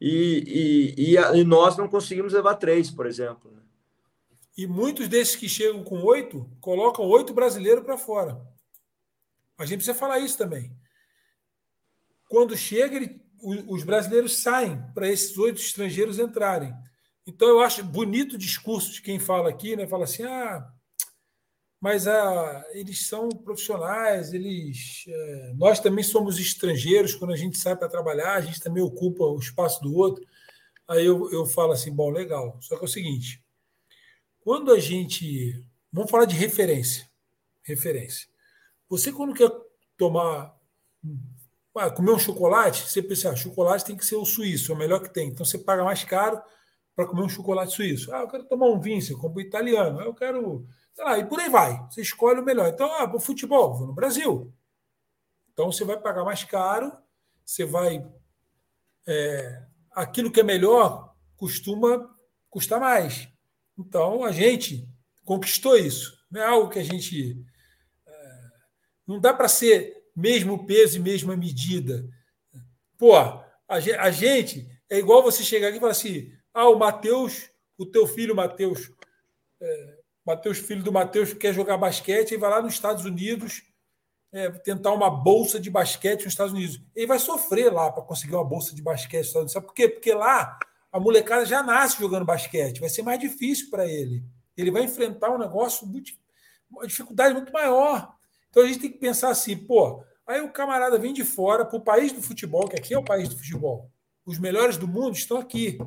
e, 0.01 0.93
e, 0.97 1.11
e, 1.11 1.17
a, 1.17 1.36
e 1.36 1.43
nós 1.43 1.78
não 1.78 1.88
conseguimos 1.88 2.34
levar 2.34 2.55
três, 2.55 2.91
por 2.91 3.05
exemplo. 3.05 3.51
Né? 3.51 3.61
E 4.57 4.67
muitos 4.67 5.07
desses 5.07 5.36
que 5.36 5.47
chegam 5.47 5.82
com 5.84 6.03
oito 6.03 6.49
colocam 6.59 7.05
oito 7.05 7.34
brasileiros 7.34 7.86
para 7.86 7.97
fora. 7.97 8.38
A 9.57 9.65
gente 9.65 9.78
precisa 9.78 9.97
falar 9.97 10.19
isso 10.19 10.38
também. 10.38 10.71
Quando 12.30 12.55
chega, 12.55 12.97
ele, 12.97 13.21
os 13.41 13.84
brasileiros 13.84 14.41
saem 14.41 14.82
para 14.93 15.07
esses 15.07 15.38
oito 15.38 15.61
estrangeiros 15.61 16.19
entrarem. 16.19 16.73
Então 17.28 17.49
eu 17.49 17.59
acho 17.59 17.84
bonito 17.84 18.34
o 18.34 18.38
discurso 18.38 18.93
de 18.93 19.01
quem 19.01 19.19
fala 19.19 19.49
aqui, 19.49 19.75
né? 19.75 19.86
Fala 19.86 20.05
assim: 20.05 20.23
ah, 20.23 20.71
mas 21.80 22.07
ah, 22.07 22.65
eles 22.71 23.05
são 23.05 23.28
profissionais, 23.28 24.34
eles, 24.34 25.03
é, 25.07 25.53
nós 25.55 25.82
também 25.82 26.03
somos 26.03 26.39
estrangeiros 26.39 27.13
quando 27.13 27.34
a 27.34 27.36
gente 27.36 27.57
sai 27.57 27.75
para 27.75 27.89
trabalhar, 27.89 28.36
a 28.36 28.41
gente 28.41 28.61
também 28.61 28.82
ocupa 28.82 29.25
o 29.25 29.38
espaço 29.38 29.82
do 29.84 29.93
outro. 29.93 30.25
Aí 30.88 31.05
eu, 31.05 31.30
eu 31.32 31.45
falo 31.45 31.73
assim, 31.73 31.93
bom, 31.93 32.09
legal. 32.09 32.57
Só 32.61 32.78
que 32.78 32.84
é 32.84 32.86
o 32.86 32.89
seguinte, 32.89 33.43
quando 34.39 34.71
a 34.71 34.80
gente. 34.80 35.61
Vamos 35.91 36.09
falar 36.09 36.25
de 36.25 36.36
referência. 36.36 37.09
Referência. 37.61 38.28
Você, 38.88 39.11
quando 39.11 39.34
quer 39.34 39.51
tomar. 39.97 40.55
Ah, 41.75 41.91
comer 41.91 42.11
um 42.11 42.19
chocolate, 42.19 42.89
você 42.89 43.03
pensa, 43.03 43.30
ah, 43.30 43.36
chocolate 43.36 43.86
tem 43.86 43.95
que 43.95 44.05
ser 44.05 44.15
o 44.15 44.25
suíço, 44.25 44.71
é 44.71 44.75
o 44.75 44.78
melhor 44.78 44.99
que 44.99 45.13
tem. 45.13 45.28
Então 45.28 45.45
você 45.45 45.59
paga 45.59 45.84
mais 45.84 46.03
caro 46.03 46.41
para 46.98 47.06
comer 47.06 47.22
um 47.22 47.30
chocolate 47.30 47.76
suíço. 47.76 48.12
Ah, 48.12 48.22
eu 48.22 48.28
quero 48.28 48.43
tomar 48.45 48.66
um 48.66 48.80
vinho, 48.80 49.00
você 49.00 49.14
compra 49.14 49.43
italiano. 49.43 50.02
Eu 50.02 50.16
quero. 50.16 50.68
Sei 50.95 51.06
lá, 51.06 51.20
e 51.20 51.26
por 51.26 51.39
aí 51.39 51.48
vai. 51.48 51.80
Você 51.86 52.02
escolhe 52.02 52.39
o 52.39 52.43
melhor. 52.43 52.68
Então, 52.68 52.91
ah, 52.91 53.06
o 53.16 53.20
futebol, 53.20 53.76
vou 53.76 53.86
no 53.86 53.93
Brasil. 53.93 54.52
Então 55.54 55.72
você 55.72 55.86
vai 55.86 56.02
pagar 56.02 56.24
mais 56.24 56.43
caro, 56.43 56.91
você 57.45 57.64
vai. 57.66 58.04
É, 59.06 59.64
aquilo 59.91 60.32
que 60.32 60.39
é 60.39 60.43
melhor 60.43 61.14
costuma 61.36 62.10
custar 62.50 62.80
mais. 62.80 63.30
Então 63.78 64.24
a 64.24 64.32
gente 64.32 64.89
conquistou 65.24 65.78
isso. 65.78 66.18
Não 66.32 66.41
é 66.41 66.45
algo 66.48 66.72
que 66.72 66.80
a 66.80 66.84
gente. 66.84 67.45
É, 68.08 68.41
não 69.06 69.20
dá 69.20 69.36
para 69.36 69.48
ser 69.48 70.04
mesmo 70.16 70.66
peso 70.66 70.98
e 70.98 71.00
mesma 71.00 71.38
medida. 71.38 72.10
Pô, 72.98 73.14
a 73.68 74.10
gente 74.10 74.68
é 74.89 74.98
igual 74.98 75.22
você 75.22 75.43
chegar 75.43 75.68
aqui 75.68 75.78
e 75.78 75.80
falar 75.80 75.91
assim: 75.91 76.36
ah, 76.58 76.70
o 76.70 76.80
Matheus, 76.80 77.51
o 77.78 77.86
teu 77.86 78.08
filho 78.08 78.36
Matheus, 78.36 78.91
é, 79.62 79.97
Matheus, 80.26 80.58
filho 80.58 80.82
do 80.82 80.91
Matheus, 80.91 81.32
quer 81.32 81.53
jogar 81.53 81.78
basquete 81.78 82.32
e 82.32 82.38
vai 82.38 82.49
lá 82.49 82.64
nos 82.64 82.74
Estados 82.74 83.05
Unidos 83.05 83.62
é, 84.32 84.49
tentar 84.49 84.91
uma 84.91 85.08
bolsa 85.08 85.60
de 85.60 85.70
basquete 85.70 86.24
nos 86.24 86.34
Estados 86.34 86.53
Unidos. 86.53 86.82
Ele 86.95 87.05
vai 87.05 87.20
sofrer 87.20 87.72
lá 87.72 87.91
para 87.91 88.01
conseguir 88.01 88.34
uma 88.34 88.43
bolsa 88.43 88.74
de 88.74 88.82
basquete 88.82 89.20
nos 89.20 89.28
Estados 89.28 89.36
Unidos. 89.36 89.53
Sabe 89.53 89.68
por 89.68 89.76
quê? 89.76 89.88
Porque 89.88 90.12
lá 90.16 90.58
a 90.91 90.99
molecada 90.99 91.45
já 91.45 91.62
nasce 91.62 91.99
jogando 91.99 92.26
basquete, 92.26 92.80
vai 92.80 92.89
ser 92.89 93.03
mais 93.03 93.20
difícil 93.20 93.70
para 93.70 93.86
ele. 93.86 94.24
Ele 94.58 94.72
vai 94.72 94.84
enfrentar 94.84 95.30
um 95.30 95.38
negócio 95.38 95.86
muito, 95.86 96.12
uma 96.72 96.88
dificuldade 96.88 97.36
muito 97.36 97.53
maior. 97.53 98.16
Então 98.49 98.64
a 98.64 98.68
gente 98.68 98.80
tem 98.80 98.91
que 98.91 98.97
pensar 98.97 99.30
assim, 99.30 99.55
pô, 99.55 100.03
aí 100.26 100.41
o 100.41 100.51
camarada 100.51 100.97
vem 100.97 101.14
de 101.14 101.24
fora 101.24 101.64
para 101.64 101.78
o 101.78 101.84
país 101.84 102.12
do 102.12 102.24
futebol, 102.24 102.68
que 102.68 102.76
aqui 102.76 102.95
é 102.95 102.97
o 102.97 103.05
país 103.05 103.30
do 103.30 103.38
futebol. 103.38 103.91
Os 104.26 104.39
melhores 104.39 104.76
do 104.76 104.88
mundo 104.88 105.16
estão 105.16 105.38
aqui. 105.38 105.78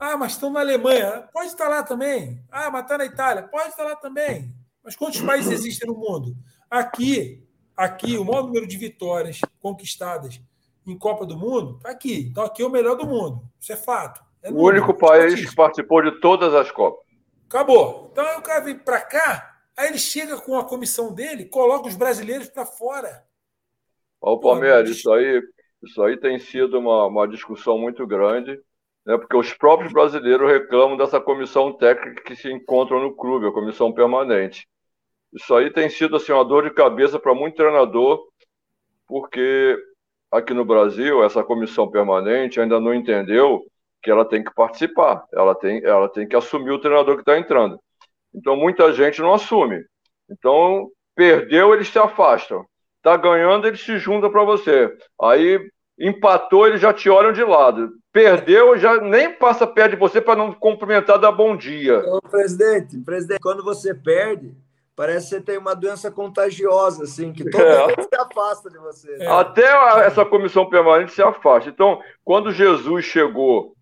Ah, 0.00 0.16
mas 0.16 0.32
estão 0.32 0.50
na 0.50 0.60
Alemanha. 0.60 1.28
Pode 1.30 1.48
estar 1.48 1.68
lá 1.68 1.82
também. 1.82 2.42
Ah, 2.50 2.70
mas 2.70 2.84
está 2.84 2.96
na 2.96 3.04
Itália. 3.04 3.42
Pode 3.42 3.68
estar 3.68 3.84
lá 3.84 3.94
também. 3.94 4.50
Mas 4.82 4.96
quantos 4.96 5.20
países 5.20 5.52
existem 5.52 5.86
no 5.86 5.94
mundo? 5.94 6.34
Aqui, 6.70 7.46
aqui, 7.76 8.16
o 8.16 8.24
maior 8.24 8.44
número 8.44 8.66
de 8.66 8.78
vitórias 8.78 9.42
conquistadas 9.60 10.40
em 10.86 10.96
Copa 10.96 11.26
do 11.26 11.36
Mundo 11.36 11.76
está 11.76 11.90
aqui. 11.90 12.28
Então 12.30 12.42
aqui 12.44 12.62
é 12.62 12.66
o 12.66 12.70
melhor 12.70 12.96
do 12.96 13.06
mundo. 13.06 13.42
Isso 13.60 13.74
é 13.74 13.76
fato. 13.76 14.24
É 14.42 14.50
o 14.50 14.56
único 14.56 14.94
país 14.94 15.46
que 15.46 15.54
participou 15.54 16.02
de 16.02 16.18
todas 16.18 16.54
as 16.54 16.72
Copas. 16.72 17.04
Acabou. 17.46 18.08
Então 18.10 18.26
aí 18.26 18.38
o 18.38 18.42
cara 18.42 18.60
vem 18.60 18.78
para 18.78 19.02
cá, 19.02 19.60
aí 19.76 19.88
ele 19.88 19.98
chega 19.98 20.40
com 20.40 20.58
a 20.58 20.64
comissão 20.64 21.12
dele, 21.12 21.44
coloca 21.44 21.88
os 21.88 21.96
brasileiros 21.96 22.48
para 22.48 22.64
fora. 22.64 23.22
Ó, 24.18 24.32
o 24.32 24.40
Palmeiras, 24.40 24.88
isso 24.88 25.12
aí, 25.12 25.42
isso 25.82 26.02
aí 26.02 26.16
tem 26.16 26.38
sido 26.38 26.78
uma, 26.78 27.06
uma 27.06 27.28
discussão 27.28 27.76
muito 27.76 28.06
grande 28.06 28.58
né, 29.06 29.16
porque 29.16 29.36
os 29.36 29.52
próprios 29.52 29.92
brasileiros 29.92 30.50
reclamam 30.50 30.96
dessa 30.96 31.20
comissão 31.20 31.72
técnica 31.72 32.22
que 32.22 32.36
se 32.36 32.50
encontra 32.50 32.98
no 32.98 33.14
clube, 33.14 33.46
a 33.46 33.52
comissão 33.52 33.92
permanente. 33.92 34.68
Isso 35.32 35.54
aí 35.54 35.70
tem 35.70 35.88
sido 35.88 36.16
assim, 36.16 36.32
uma 36.32 36.44
dor 36.44 36.64
de 36.64 36.74
cabeça 36.74 37.18
para 37.18 37.34
muito 37.34 37.56
treinador, 37.56 38.22
porque 39.06 39.78
aqui 40.30 40.52
no 40.52 40.64
Brasil, 40.64 41.22
essa 41.24 41.42
comissão 41.42 41.90
permanente 41.90 42.60
ainda 42.60 42.80
não 42.80 42.94
entendeu 42.94 43.62
que 44.02 44.10
ela 44.10 44.24
tem 44.24 44.42
que 44.42 44.52
participar, 44.54 45.24
ela 45.32 45.54
tem, 45.54 45.84
ela 45.84 46.08
tem 46.08 46.26
que 46.26 46.36
assumir 46.36 46.70
o 46.70 46.80
treinador 46.80 47.16
que 47.16 47.22
está 47.22 47.38
entrando. 47.38 47.78
Então, 48.34 48.56
muita 48.56 48.92
gente 48.92 49.20
não 49.20 49.34
assume. 49.34 49.84
Então, 50.30 50.88
perdeu, 51.14 51.74
eles 51.74 51.88
se 51.88 51.98
afastam. 51.98 52.64
Está 52.98 53.16
ganhando, 53.16 53.66
eles 53.66 53.80
se 53.80 53.98
juntam 53.98 54.30
para 54.30 54.44
você. 54.44 54.96
Aí 55.20 55.60
Empatou, 56.00 56.66
eles 56.66 56.80
já 56.80 56.92
te 56.94 57.10
olham 57.10 57.32
de 57.32 57.44
lado. 57.44 57.92
Perdeu, 58.12 58.78
já 58.78 59.00
nem 59.00 59.32
passa 59.32 59.66
perto 59.66 59.90
de 59.90 59.96
você 59.96 60.20
para 60.20 60.34
não 60.36 60.52
cumprimentar, 60.52 61.18
dar 61.18 61.30
bom 61.30 61.54
dia. 61.56 61.98
Ô, 62.06 62.20
presidente, 62.22 62.98
presidente, 62.98 63.40
quando 63.40 63.62
você 63.62 63.94
perde, 63.94 64.54
parece 64.96 65.28
que 65.28 65.36
você 65.36 65.40
tem 65.40 65.58
uma 65.58 65.74
doença 65.74 66.10
contagiosa, 66.10 67.04
assim, 67.04 67.32
que 67.32 67.48
todo 67.48 67.62
é. 67.62 67.86
mundo 67.86 68.02
se 68.02 68.20
afasta 68.20 68.70
de 68.70 68.78
você. 68.78 69.16
Né? 69.18 69.26
Até 69.26 69.66
essa 70.06 70.24
comissão 70.24 70.68
permanente 70.68 71.12
se 71.12 71.22
afasta. 71.22 71.68
Então, 71.68 72.00
quando 72.24 72.50
Jesus 72.50 73.04
chegou 73.04 73.74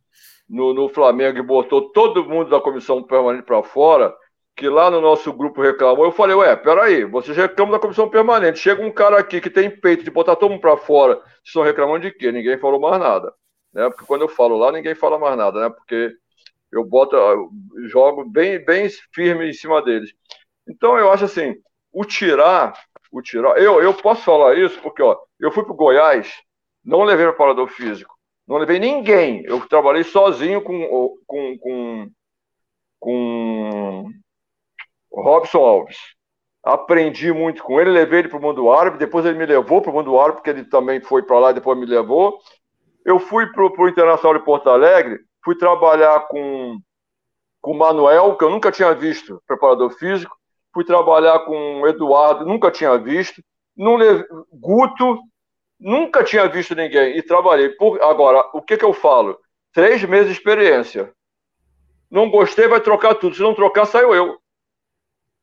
no, 0.48 0.74
no 0.74 0.88
Flamengo 0.88 1.38
e 1.38 1.42
botou 1.42 1.90
todo 1.90 2.28
mundo 2.28 2.50
da 2.50 2.60
comissão 2.60 3.02
permanente 3.02 3.44
para 3.44 3.62
fora, 3.62 4.14
que 4.58 4.68
lá 4.68 4.90
no 4.90 5.00
nosso 5.00 5.32
grupo 5.32 5.62
reclamou, 5.62 6.04
eu 6.04 6.10
falei, 6.10 6.34
ué, 6.34 6.56
peraí, 6.56 7.04
vocês 7.04 7.36
reclamam 7.36 7.70
da 7.70 7.78
comissão 7.78 8.10
permanente, 8.10 8.58
chega 8.58 8.84
um 8.84 8.90
cara 8.90 9.16
aqui 9.16 9.40
que 9.40 9.48
tem 9.48 9.70
peito 9.70 10.02
de 10.02 10.10
botar 10.10 10.34
todo 10.34 10.50
mundo 10.50 10.60
para 10.60 10.76
fora, 10.76 11.14
vocês 11.14 11.46
estão 11.46 11.62
reclamando 11.62 12.00
de 12.00 12.10
quê? 12.10 12.32
Ninguém 12.32 12.58
falou 12.58 12.80
mais 12.80 12.98
nada, 12.98 13.32
né? 13.72 13.88
Porque 13.88 14.04
quando 14.04 14.22
eu 14.22 14.28
falo 14.28 14.58
lá, 14.58 14.72
ninguém 14.72 14.96
fala 14.96 15.16
mais 15.16 15.36
nada, 15.36 15.60
né? 15.60 15.70
Porque 15.70 16.12
eu 16.72 16.84
boto, 16.84 17.14
eu 17.14 17.48
jogo 17.86 18.28
bem, 18.28 18.64
bem 18.64 18.88
firme 19.14 19.48
em 19.48 19.52
cima 19.52 19.80
deles. 19.80 20.12
Então 20.68 20.98
eu 20.98 21.12
acho 21.12 21.26
assim, 21.26 21.54
o 21.92 22.04
tirar, 22.04 22.72
o 23.12 23.22
tirar, 23.22 23.62
eu, 23.62 23.80
eu 23.80 23.94
posso 23.94 24.22
falar 24.22 24.58
isso 24.58 24.80
porque, 24.82 25.00
ó, 25.00 25.16
eu 25.38 25.52
fui 25.52 25.62
pro 25.62 25.72
Goiás, 25.72 26.34
não 26.84 27.04
levei 27.04 27.26
preparador 27.26 27.68
físico, 27.68 28.12
não 28.44 28.56
levei 28.56 28.80
ninguém, 28.80 29.44
eu 29.44 29.64
trabalhei 29.68 30.02
sozinho 30.02 30.60
com, 30.60 31.16
com, 31.28 31.58
com, 31.58 32.10
com 32.98 34.12
Robson 35.12 35.58
Alves. 35.58 35.96
Aprendi 36.64 37.32
muito 37.32 37.62
com 37.62 37.80
ele, 37.80 37.90
levei 37.90 38.20
ele 38.20 38.28
para 38.28 38.38
o 38.38 38.42
mundo 38.42 38.70
árabe, 38.70 38.98
depois 38.98 39.24
ele 39.24 39.38
me 39.38 39.46
levou 39.46 39.80
para 39.80 39.90
o 39.90 39.94
mundo 39.94 40.18
árabe, 40.18 40.38
porque 40.38 40.50
ele 40.50 40.64
também 40.64 41.00
foi 41.00 41.22
para 41.22 41.38
lá, 41.38 41.52
depois 41.52 41.78
me 41.78 41.86
levou. 41.86 42.38
Eu 43.04 43.18
fui 43.18 43.46
para 43.52 43.64
o 43.64 43.88
Internacional 43.88 44.38
de 44.38 44.44
Porto 44.44 44.68
Alegre, 44.68 45.18
fui 45.42 45.56
trabalhar 45.56 46.20
com 46.28 46.78
com 47.60 47.72
o 47.72 47.78
Manuel, 47.78 48.36
que 48.36 48.44
eu 48.44 48.50
nunca 48.50 48.70
tinha 48.70 48.94
visto, 48.94 49.42
preparador 49.46 49.90
físico, 49.90 50.36
fui 50.72 50.84
trabalhar 50.84 51.40
com 51.40 51.80
o 51.80 51.88
Eduardo, 51.88 52.46
nunca 52.46 52.70
tinha 52.70 52.96
visto, 52.98 53.42
não 53.76 53.98
Guto, 54.52 55.18
nunca 55.78 56.24
tinha 56.24 56.48
visto 56.48 56.74
ninguém, 56.74 57.16
e 57.16 57.22
trabalhei. 57.22 57.70
Por... 57.70 58.00
Agora, 58.02 58.48
o 58.52 58.62
que, 58.62 58.76
que 58.76 58.84
eu 58.84 58.92
falo? 58.92 59.38
Três 59.72 60.02
meses 60.04 60.26
de 60.26 60.32
experiência. 60.32 61.12
Não 62.10 62.30
gostei, 62.30 62.66
vai 62.66 62.80
trocar 62.80 63.14
tudo. 63.14 63.34
Se 63.34 63.42
não 63.42 63.54
trocar, 63.54 63.84
saiu 63.84 64.14
eu. 64.14 64.38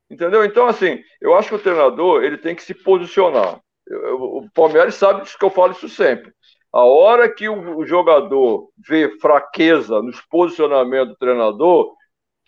Entendeu? 0.09 0.45
Então, 0.45 0.67
assim, 0.67 1.03
eu 1.19 1.35
acho 1.35 1.49
que 1.49 1.55
o 1.55 1.59
treinador 1.59 2.23
ele 2.23 2.37
tem 2.37 2.55
que 2.55 2.63
se 2.63 2.73
posicionar. 2.73 3.59
Eu, 3.87 4.07
eu, 4.07 4.21
o 4.21 4.49
Palmeiras 4.51 4.95
sabe 4.95 5.21
disso 5.21 5.37
que 5.37 5.45
eu 5.45 5.49
falo 5.49 5.71
isso 5.71 5.89
sempre. 5.89 6.31
A 6.71 6.83
hora 6.83 7.33
que 7.33 7.47
o, 7.47 7.77
o 7.77 7.85
jogador 7.85 8.69
vê 8.87 9.17
fraqueza 9.19 10.01
nos 10.01 10.21
posicionamentos 10.21 11.09
do 11.09 11.17
treinador, 11.17 11.93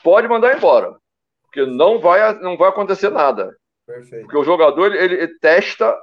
pode 0.03 0.27
mandar 0.27 0.55
embora. 0.55 0.95
Porque 1.43 1.65
não 1.65 1.99
vai, 1.99 2.34
não 2.39 2.57
vai 2.57 2.69
acontecer 2.69 3.09
nada. 3.09 3.55
Perfeito. 3.85 4.23
Porque 4.23 4.38
o 4.38 4.43
jogador 4.43 4.93
ele, 4.93 5.15
ele 5.15 5.39
testa 5.39 5.97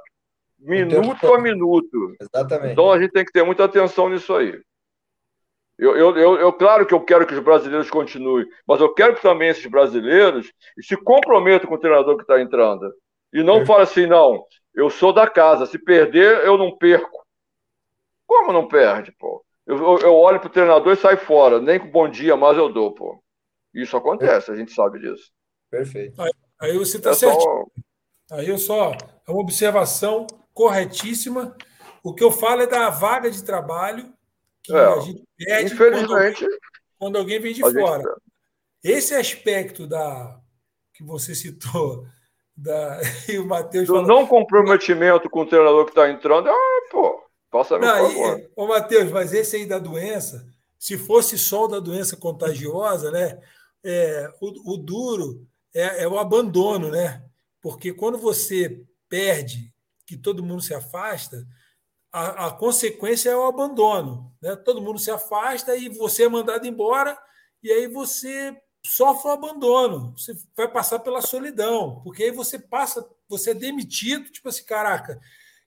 minuto 0.59 1.33
a 1.33 1.39
minuto. 1.39 2.15
Exatamente. 2.19 2.71
Então 2.71 2.91
a 2.91 2.99
gente 2.99 3.11
tem 3.11 3.23
que 3.23 3.31
ter 3.31 3.43
muita 3.43 3.63
atenção 3.63 4.09
nisso 4.09 4.33
aí. 4.35 4.59
Eu, 5.77 5.97
eu, 5.97 6.17
eu, 6.17 6.35
eu, 6.37 6.53
claro 6.53 6.85
que 6.85 6.93
eu 6.93 7.01
quero 7.01 7.27
que 7.27 7.33
os 7.33 7.43
brasileiros 7.43 7.89
continuem, 7.89 8.47
mas 8.65 8.79
eu 8.79 8.93
quero 8.93 9.15
que 9.15 9.21
também 9.21 9.49
esses 9.49 9.65
brasileiros 9.65 10.51
se 10.81 10.95
comprometam 10.95 11.67
com 11.67 11.75
o 11.75 11.79
treinador 11.79 12.15
que 12.15 12.21
está 12.21 12.41
entrando. 12.41 12.93
E 13.33 13.43
não 13.43 13.57
é. 13.57 13.65
fale 13.65 13.83
assim, 13.83 14.05
não, 14.05 14.45
eu 14.73 14.89
sou 14.89 15.11
da 15.11 15.29
casa, 15.29 15.65
se 15.65 15.77
perder, 15.77 16.45
eu 16.45 16.57
não 16.57 16.77
perco. 16.77 17.25
Como 18.25 18.53
não 18.53 18.67
perde, 18.67 19.11
pô? 19.11 19.43
Eu, 19.67 19.77
eu, 19.77 19.97
eu 19.99 20.15
olho 20.15 20.39
pro 20.39 20.49
treinador 20.49 20.93
e 20.93 20.95
saio 20.95 21.17
fora, 21.17 21.59
nem 21.59 21.79
com 21.79 21.91
bom 21.91 22.07
dia 22.07 22.37
mais 22.37 22.57
eu 22.57 22.71
dou, 22.71 22.93
pô. 22.93 23.21
Isso 23.73 23.97
acontece, 23.97 24.51
a 24.51 24.55
gente 24.55 24.71
sabe 24.71 24.99
disso. 24.99 25.31
Perfeito. 25.69 26.21
Aí, 26.21 26.31
aí 26.61 26.77
você 26.77 26.95
está 26.95 27.09
é 27.09 27.15
certo. 27.15 27.41
Só... 27.41 27.65
Aí 28.31 28.47
eu 28.47 28.57
só. 28.57 28.93
É 29.27 29.31
uma 29.31 29.41
observação 29.41 30.25
corretíssima. 30.53 31.55
O 32.01 32.13
que 32.13 32.23
eu 32.23 32.31
falo 32.31 32.61
é 32.61 32.67
da 32.67 32.89
vaga 32.89 33.29
de 33.29 33.43
trabalho 33.43 34.13
que 34.65 34.75
é, 34.75 34.85
a 34.85 34.99
gente 34.99 35.25
perde 35.37 35.73
infelizmente, 35.73 36.39
quando, 36.39 36.59
quando, 36.97 37.17
alguém 37.17 37.39
vem 37.39 37.53
de 37.53 37.61
fora. 37.61 38.03
Gente... 38.03 38.97
Esse 38.97 39.15
aspecto 39.15 39.87
da 39.87 40.39
que 40.93 41.03
você 41.03 41.35
citou 41.35 42.05
da, 42.55 42.99
e 43.27 43.37
o 43.37 43.45
Matheus. 43.45 43.87
Do 43.87 44.01
não 44.01 44.25
comprometimento 44.25 45.29
com 45.29 45.41
o 45.41 45.45
treinador 45.45 45.85
que 45.85 45.91
está 45.91 46.09
entrando, 46.09 46.49
ah, 46.49 46.81
pô, 46.89 47.23
passa 47.51 47.79
favor. 47.79 48.49
Ô, 48.55 48.67
Matheus, 48.67 49.11
mas 49.11 49.33
esse 49.33 49.57
aí 49.57 49.65
da 49.65 49.77
doença, 49.79 50.47
se 50.79 50.97
fosse 50.97 51.37
só 51.37 51.67
da 51.67 51.79
doença 51.79 52.15
contagiosa, 52.15 53.11
né? 53.11 53.39
É, 53.83 54.31
o, 54.41 54.73
o 54.73 54.77
duro 54.77 55.45
é, 55.73 56.03
é 56.03 56.07
o 56.07 56.17
abandono, 56.17 56.89
né? 56.89 57.23
Porque 57.61 57.93
quando 57.93 58.17
você 58.17 58.83
perde, 59.09 59.73
que 60.05 60.15
todo 60.15 60.43
mundo 60.43 60.61
se 60.61 60.73
afasta, 60.73 61.45
a, 62.15 62.47
a, 62.47 62.51
consequência 62.51 63.29
é 63.29 63.35
o 63.35 63.43
abandono. 63.43 64.33
Né? 64.41 64.55
Todo 64.55 64.81
mundo 64.81 64.97
se 64.97 65.11
afasta 65.11 65.75
e 65.75 65.89
você 65.89 66.23
é 66.23 66.29
mandado 66.29 66.65
embora, 66.65 67.17
e 67.61 67.69
aí 67.69 67.87
você 67.87 68.57
sofre 68.85 69.27
o 69.27 69.33
abandono. 69.33 70.13
Você 70.17 70.33
vai 70.55 70.71
passar 70.71 70.99
pela 70.99 71.21
solidão, 71.21 71.99
porque 72.05 72.23
aí 72.23 72.31
você 72.31 72.57
passa, 72.57 73.05
você 73.27 73.51
é 73.51 73.53
demitido, 73.53 74.31
tipo 74.31 74.47
assim, 74.47 74.63
caraca, 74.63 75.19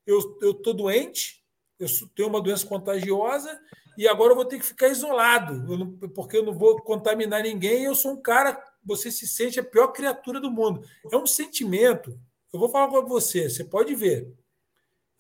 eu 0.07 0.21
estou 0.41 0.73
doente, 0.73 1.45
eu 1.79 1.87
tenho 2.17 2.29
uma 2.29 2.41
doença 2.41 2.67
contagiosa 2.67 3.61
e 3.99 4.09
agora 4.09 4.33
eu 4.33 4.37
vou 4.37 4.47
ter 4.47 4.59
que 4.59 4.65
ficar 4.65 4.89
isolado, 4.89 5.71
eu 5.71 5.77
não, 5.77 5.99
porque 6.15 6.39
eu 6.39 6.45
não 6.45 6.55
vou 6.55 6.81
contaminar 6.81 7.43
ninguém. 7.43 7.85
Eu 7.85 7.95
sou 7.95 8.13
um 8.13 8.23
cara, 8.23 8.59
você 8.83 9.11
se 9.11 9.29
sente 9.29 9.61
a 9.61 9.65
pior 9.65 9.89
criatura 9.89 10.41
do 10.41 10.51
mundo. 10.51 10.83
É 11.13 11.17
um 11.19 11.27
sentimento. 11.27 12.19
Eu 12.51 12.59
vou 12.59 12.71
falar 12.71 12.89
para 12.89 13.03
você, 13.03 13.51
você 13.51 13.65
pode 13.65 13.95
ver. 13.95 14.33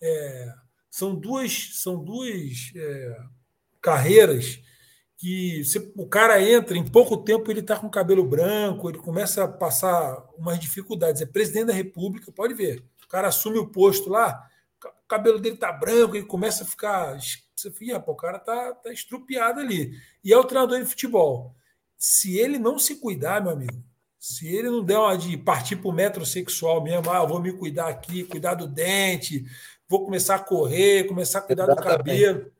É, 0.00 0.54
são 0.98 1.14
duas, 1.14 1.70
são 1.74 2.02
duas 2.02 2.72
é, 2.74 3.16
carreiras 3.80 4.60
que 5.16 5.64
se, 5.64 5.92
o 5.96 6.08
cara 6.08 6.42
entra, 6.42 6.76
em 6.76 6.84
pouco 6.84 7.16
tempo 7.16 7.48
ele 7.48 7.60
está 7.60 7.76
com 7.76 7.88
cabelo 7.88 8.24
branco, 8.24 8.88
ele 8.88 8.98
começa 8.98 9.44
a 9.44 9.48
passar 9.48 10.26
umas 10.36 10.58
dificuldades. 10.58 11.22
É 11.22 11.26
presidente 11.26 11.66
da 11.66 11.72
República, 11.72 12.32
pode 12.32 12.52
ver. 12.52 12.82
O 13.04 13.06
cara 13.06 13.28
assume 13.28 13.58
o 13.58 13.68
posto 13.68 14.10
lá, 14.10 14.44
o 14.84 15.06
cabelo 15.06 15.38
dele 15.38 15.54
está 15.54 15.70
branco, 15.70 16.16
ele 16.16 16.26
começa 16.26 16.64
a 16.64 16.66
ficar. 16.66 17.16
Você 17.54 17.70
fica, 17.70 18.02
o 18.04 18.16
cara 18.16 18.38
está 18.38 18.74
tá 18.74 18.92
estrupiado 18.92 19.60
ali. 19.60 19.92
E 20.24 20.32
é 20.32 20.36
o 20.36 20.44
treinador 20.44 20.80
de 20.80 20.86
futebol. 20.86 21.54
Se 21.96 22.36
ele 22.36 22.58
não 22.58 22.76
se 22.76 22.96
cuidar, 22.96 23.40
meu 23.40 23.52
amigo, 23.52 23.84
se 24.18 24.48
ele 24.48 24.68
não 24.68 24.82
der 24.82 24.98
uma 24.98 25.16
de 25.16 25.36
partir 25.36 25.76
para 25.76 25.88
o 25.88 25.92
metrosexual 25.92 26.82
mesmo, 26.82 27.08
ah, 27.08 27.22
eu 27.22 27.28
vou 27.28 27.40
me 27.40 27.52
cuidar 27.52 27.86
aqui, 27.86 28.24
cuidar 28.24 28.54
do 28.54 28.66
dente, 28.66 29.44
vou 29.88 30.04
começar 30.04 30.36
a 30.36 30.40
correr, 30.40 31.04
começar 31.04 31.38
a 31.38 31.42
cuidar 31.42 31.64
Exatamente. 31.64 31.90
do 31.90 31.96
cabelo. 31.96 32.52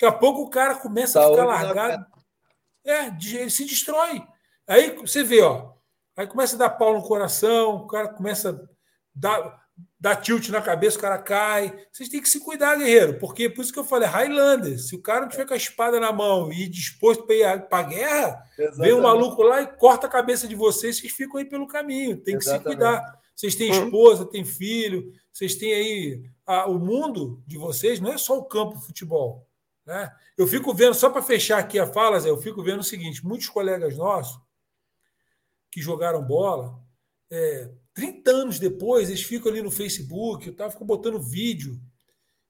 Daqui 0.00 0.06
a 0.06 0.12
pouco 0.12 0.42
o 0.42 0.50
cara 0.50 0.76
começa 0.76 1.20
Saúde 1.20 1.40
a 1.40 1.44
ficar 1.44 1.46
largado. 1.46 2.06
É, 2.84 3.06
ele 3.06 3.50
se 3.50 3.64
destrói. 3.66 4.22
Aí 4.66 4.96
você 4.96 5.22
vê, 5.22 5.42
ó. 5.42 5.72
Aí 6.16 6.26
começa 6.26 6.56
a 6.56 6.58
dar 6.58 6.70
pau 6.70 6.94
no 6.94 7.02
coração, 7.02 7.76
o 7.76 7.86
cara 7.86 8.08
começa 8.08 8.50
a 8.50 8.54
dar, 9.14 9.60
dar 9.98 10.16
tilt 10.16 10.48
na 10.48 10.62
cabeça, 10.62 10.96
o 10.96 11.00
cara 11.00 11.18
cai. 11.18 11.74
Vocês 11.92 12.08
têm 12.08 12.20
que 12.20 12.28
se 12.28 12.40
cuidar, 12.40 12.76
guerreiro, 12.76 13.18
porque 13.18 13.48
por 13.48 13.62
isso 13.62 13.72
que 13.72 13.78
eu 13.78 13.84
falei, 13.84 14.08
Highlander, 14.08 14.78
se 14.78 14.94
o 14.94 15.02
cara 15.02 15.22
não 15.22 15.28
tiver 15.28 15.46
com 15.46 15.54
a 15.54 15.58
espada 15.58 16.00
na 16.00 16.12
mão 16.12 16.52
e 16.52 16.68
disposto 16.68 17.26
para 17.26 17.36
ir 17.36 17.68
para 17.68 17.78
a 17.78 17.88
guerra, 17.88 18.42
Exatamente. 18.58 18.80
vem 18.80 18.94
um 18.94 19.02
maluco 19.02 19.42
lá 19.42 19.62
e 19.62 19.66
corta 19.66 20.06
a 20.06 20.10
cabeça 20.10 20.48
de 20.48 20.54
vocês, 20.54 20.98
vocês 20.98 21.12
ficam 21.12 21.38
aí 21.38 21.44
pelo 21.44 21.66
caminho. 21.66 22.16
Tem 22.16 22.38
que 22.38 22.44
Exatamente. 22.44 22.62
se 22.62 22.76
cuidar. 22.76 23.19
Vocês 23.40 23.54
têm 23.54 23.72
hum. 23.72 23.86
esposa, 23.86 24.26
têm 24.26 24.44
filho, 24.44 25.14
vocês 25.32 25.54
têm 25.54 25.72
aí 25.72 26.30
a, 26.44 26.68
o 26.68 26.78
mundo 26.78 27.42
de 27.46 27.56
vocês, 27.56 27.98
não 27.98 28.12
é 28.12 28.18
só 28.18 28.36
o 28.36 28.44
campo 28.44 28.76
de 28.76 28.84
futebol. 28.84 29.48
Né? 29.86 30.14
Eu 30.36 30.46
fico 30.46 30.74
vendo, 30.74 30.92
só 30.92 31.08
para 31.08 31.22
fechar 31.22 31.58
aqui 31.58 31.78
a 31.78 31.86
fala, 31.86 32.20
Zé, 32.20 32.28
eu 32.28 32.36
fico 32.36 32.62
vendo 32.62 32.80
o 32.80 32.84
seguinte: 32.84 33.24
muitos 33.24 33.48
colegas 33.48 33.96
nossos 33.96 34.38
que 35.72 35.80
jogaram 35.80 36.22
bola, 36.22 36.78
é, 37.30 37.70
30 37.94 38.30
anos 38.30 38.58
depois, 38.58 39.08
eles 39.08 39.22
ficam 39.22 39.50
ali 39.50 39.62
no 39.62 39.70
Facebook, 39.70 40.46
eu 40.46 40.54
tava, 40.54 40.72
ficam 40.72 40.86
botando 40.86 41.18
vídeo 41.18 41.80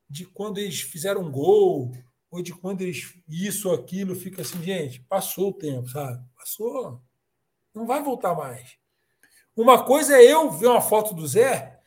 de 0.08 0.24
quando 0.24 0.58
eles 0.58 0.80
fizeram 0.80 1.20
um 1.20 1.30
gol, 1.30 1.92
ou 2.32 2.42
de 2.42 2.52
quando 2.52 2.80
eles 2.80 3.14
isso 3.28 3.68
ou 3.68 3.76
aquilo, 3.76 4.16
fica 4.16 4.42
assim, 4.42 4.60
gente, 4.60 4.98
passou 5.02 5.50
o 5.50 5.54
tempo, 5.54 5.88
sabe? 5.88 6.20
Passou. 6.34 7.00
Não 7.72 7.86
vai 7.86 8.02
voltar 8.02 8.34
mais. 8.34 8.79
Uma 9.56 9.84
coisa 9.84 10.16
é 10.16 10.24
eu 10.24 10.50
ver 10.50 10.68
uma 10.68 10.80
foto 10.80 11.14
do 11.14 11.26
Zé, 11.26 11.80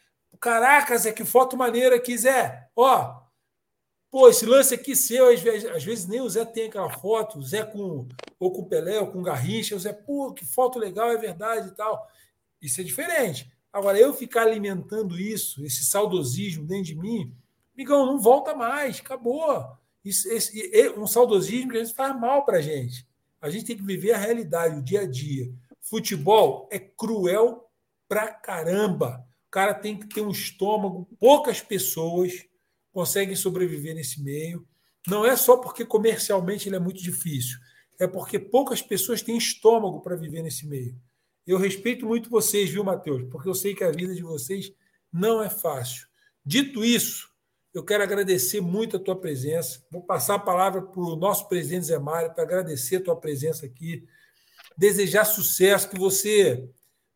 caraca, 0.44 0.98
Zé, 0.98 1.14
que 1.14 1.24
foto 1.24 1.56
maneira 1.56 1.96
aqui, 1.96 2.18
Zé. 2.18 2.68
Ó, 2.76 3.22
pô, 4.12 4.28
esse 4.28 4.46
lance 4.46 4.76
aqui 4.76 4.94
seu, 4.94 5.30
às 5.30 5.40
vezes, 5.40 5.70
às 5.70 5.84
vezes 5.84 6.06
nem 6.06 6.20
o 6.20 6.30
Zé 6.30 6.44
tem 6.44 6.68
aquela 6.68 6.90
foto, 6.90 7.40
o 7.40 7.44
Zé 7.44 7.64
com, 7.64 8.08
ou 8.38 8.52
com 8.52 8.62
o 8.62 8.68
Pelé, 8.68 9.00
ou 9.00 9.08
com 9.08 9.20
o 9.20 9.24
Garrincha, 9.24 9.76
o 9.76 9.80
Zé, 9.80 9.94
pô, 9.94 10.34
que 10.34 10.46
foto 10.46 10.78
legal, 10.78 11.10
é 11.12 11.18
verdade 11.18 11.70
e 11.70 11.72
tal. 11.72 12.06
Isso 12.62 12.82
é 12.82 12.84
diferente. 12.84 13.50
Agora, 13.72 13.98
eu 13.98 14.14
ficar 14.14 14.44
alimentando 14.44 15.18
isso, 15.18 15.66
esse 15.66 15.86
saudosismo 15.86 16.66
dentro 16.66 16.86
de 16.86 16.96
mim, 16.96 17.34
migão, 17.76 18.06
não 18.06 18.20
volta 18.20 18.54
mais, 18.54 19.00
acabou. 19.00 19.66
Isso, 20.04 20.30
esse, 20.30 20.90
um 20.98 21.08
saudosismo 21.08 21.72
que 21.72 21.80
gente 21.80 21.96
faz 21.96 22.20
mal 22.20 22.44
para 22.44 22.62
gente. 22.62 23.08
A 23.42 23.50
gente 23.50 23.66
tem 23.66 23.78
que 23.78 23.84
viver 23.84 24.12
a 24.12 24.18
realidade, 24.18 24.78
o 24.78 24.84
dia 24.84 25.02
a 25.02 25.08
dia. 25.08 25.52
Futebol 25.84 26.68
é 26.72 26.80
cruel 26.80 27.70
pra 28.08 28.28
caramba. 28.28 29.24
O 29.48 29.52
cara 29.52 29.74
tem 29.74 30.00
que 30.00 30.08
ter 30.08 30.22
um 30.22 30.32
estômago. 30.32 31.08
Poucas 31.20 31.62
pessoas 31.62 32.46
conseguem 32.92 33.36
sobreviver 33.36 33.94
nesse 33.94 34.22
meio. 34.24 34.68
Não 35.08 35.26
é 35.26 35.36
só 35.36 35.58
porque 35.58 35.86
comercialmente 35.86 36.70
ele 36.70 36.78
é 36.78 36.80
muito 36.80 37.02
difícil, 37.04 37.58
é 38.00 38.08
porque 38.08 38.40
poucas 38.40 38.82
pessoas 38.82 39.22
têm 39.22 39.38
estômago 39.38 40.02
para 40.02 40.16
viver 40.16 40.42
nesse 40.42 40.66
meio. 40.66 40.98
Eu 41.46 41.58
respeito 41.58 42.06
muito 42.06 42.30
vocês, 42.30 42.70
viu, 42.70 42.84
Matheus? 42.84 43.24
Porque 43.30 43.50
eu 43.50 43.54
sei 43.54 43.76
que 43.76 43.84
a 43.84 43.92
vida 43.92 44.16
de 44.16 44.24
vocês 44.24 44.72
não 45.12 45.44
é 45.44 45.50
fácil. 45.50 46.08
Dito 46.46 46.86
isso, 46.86 47.30
eu 47.74 47.84
quero 47.84 48.04
agradecer 48.04 48.62
muito 48.62 48.96
a 48.96 49.00
tua 49.00 49.20
presença. 49.20 49.86
Vou 49.92 50.02
passar 50.02 50.36
a 50.36 50.40
palavra 50.40 50.82
para 50.82 51.02
o 51.02 51.18
nosso 51.18 51.50
presidente 51.50 51.88
Zé 51.88 52.00
Mário 52.00 52.34
para 52.34 52.44
agradecer 52.44 52.98
a 52.98 53.04
tua 53.04 53.16
presença 53.16 53.66
aqui, 53.66 54.08
desejar 54.78 55.26
sucesso, 55.26 55.90
que 55.90 55.98
você, 55.98 56.68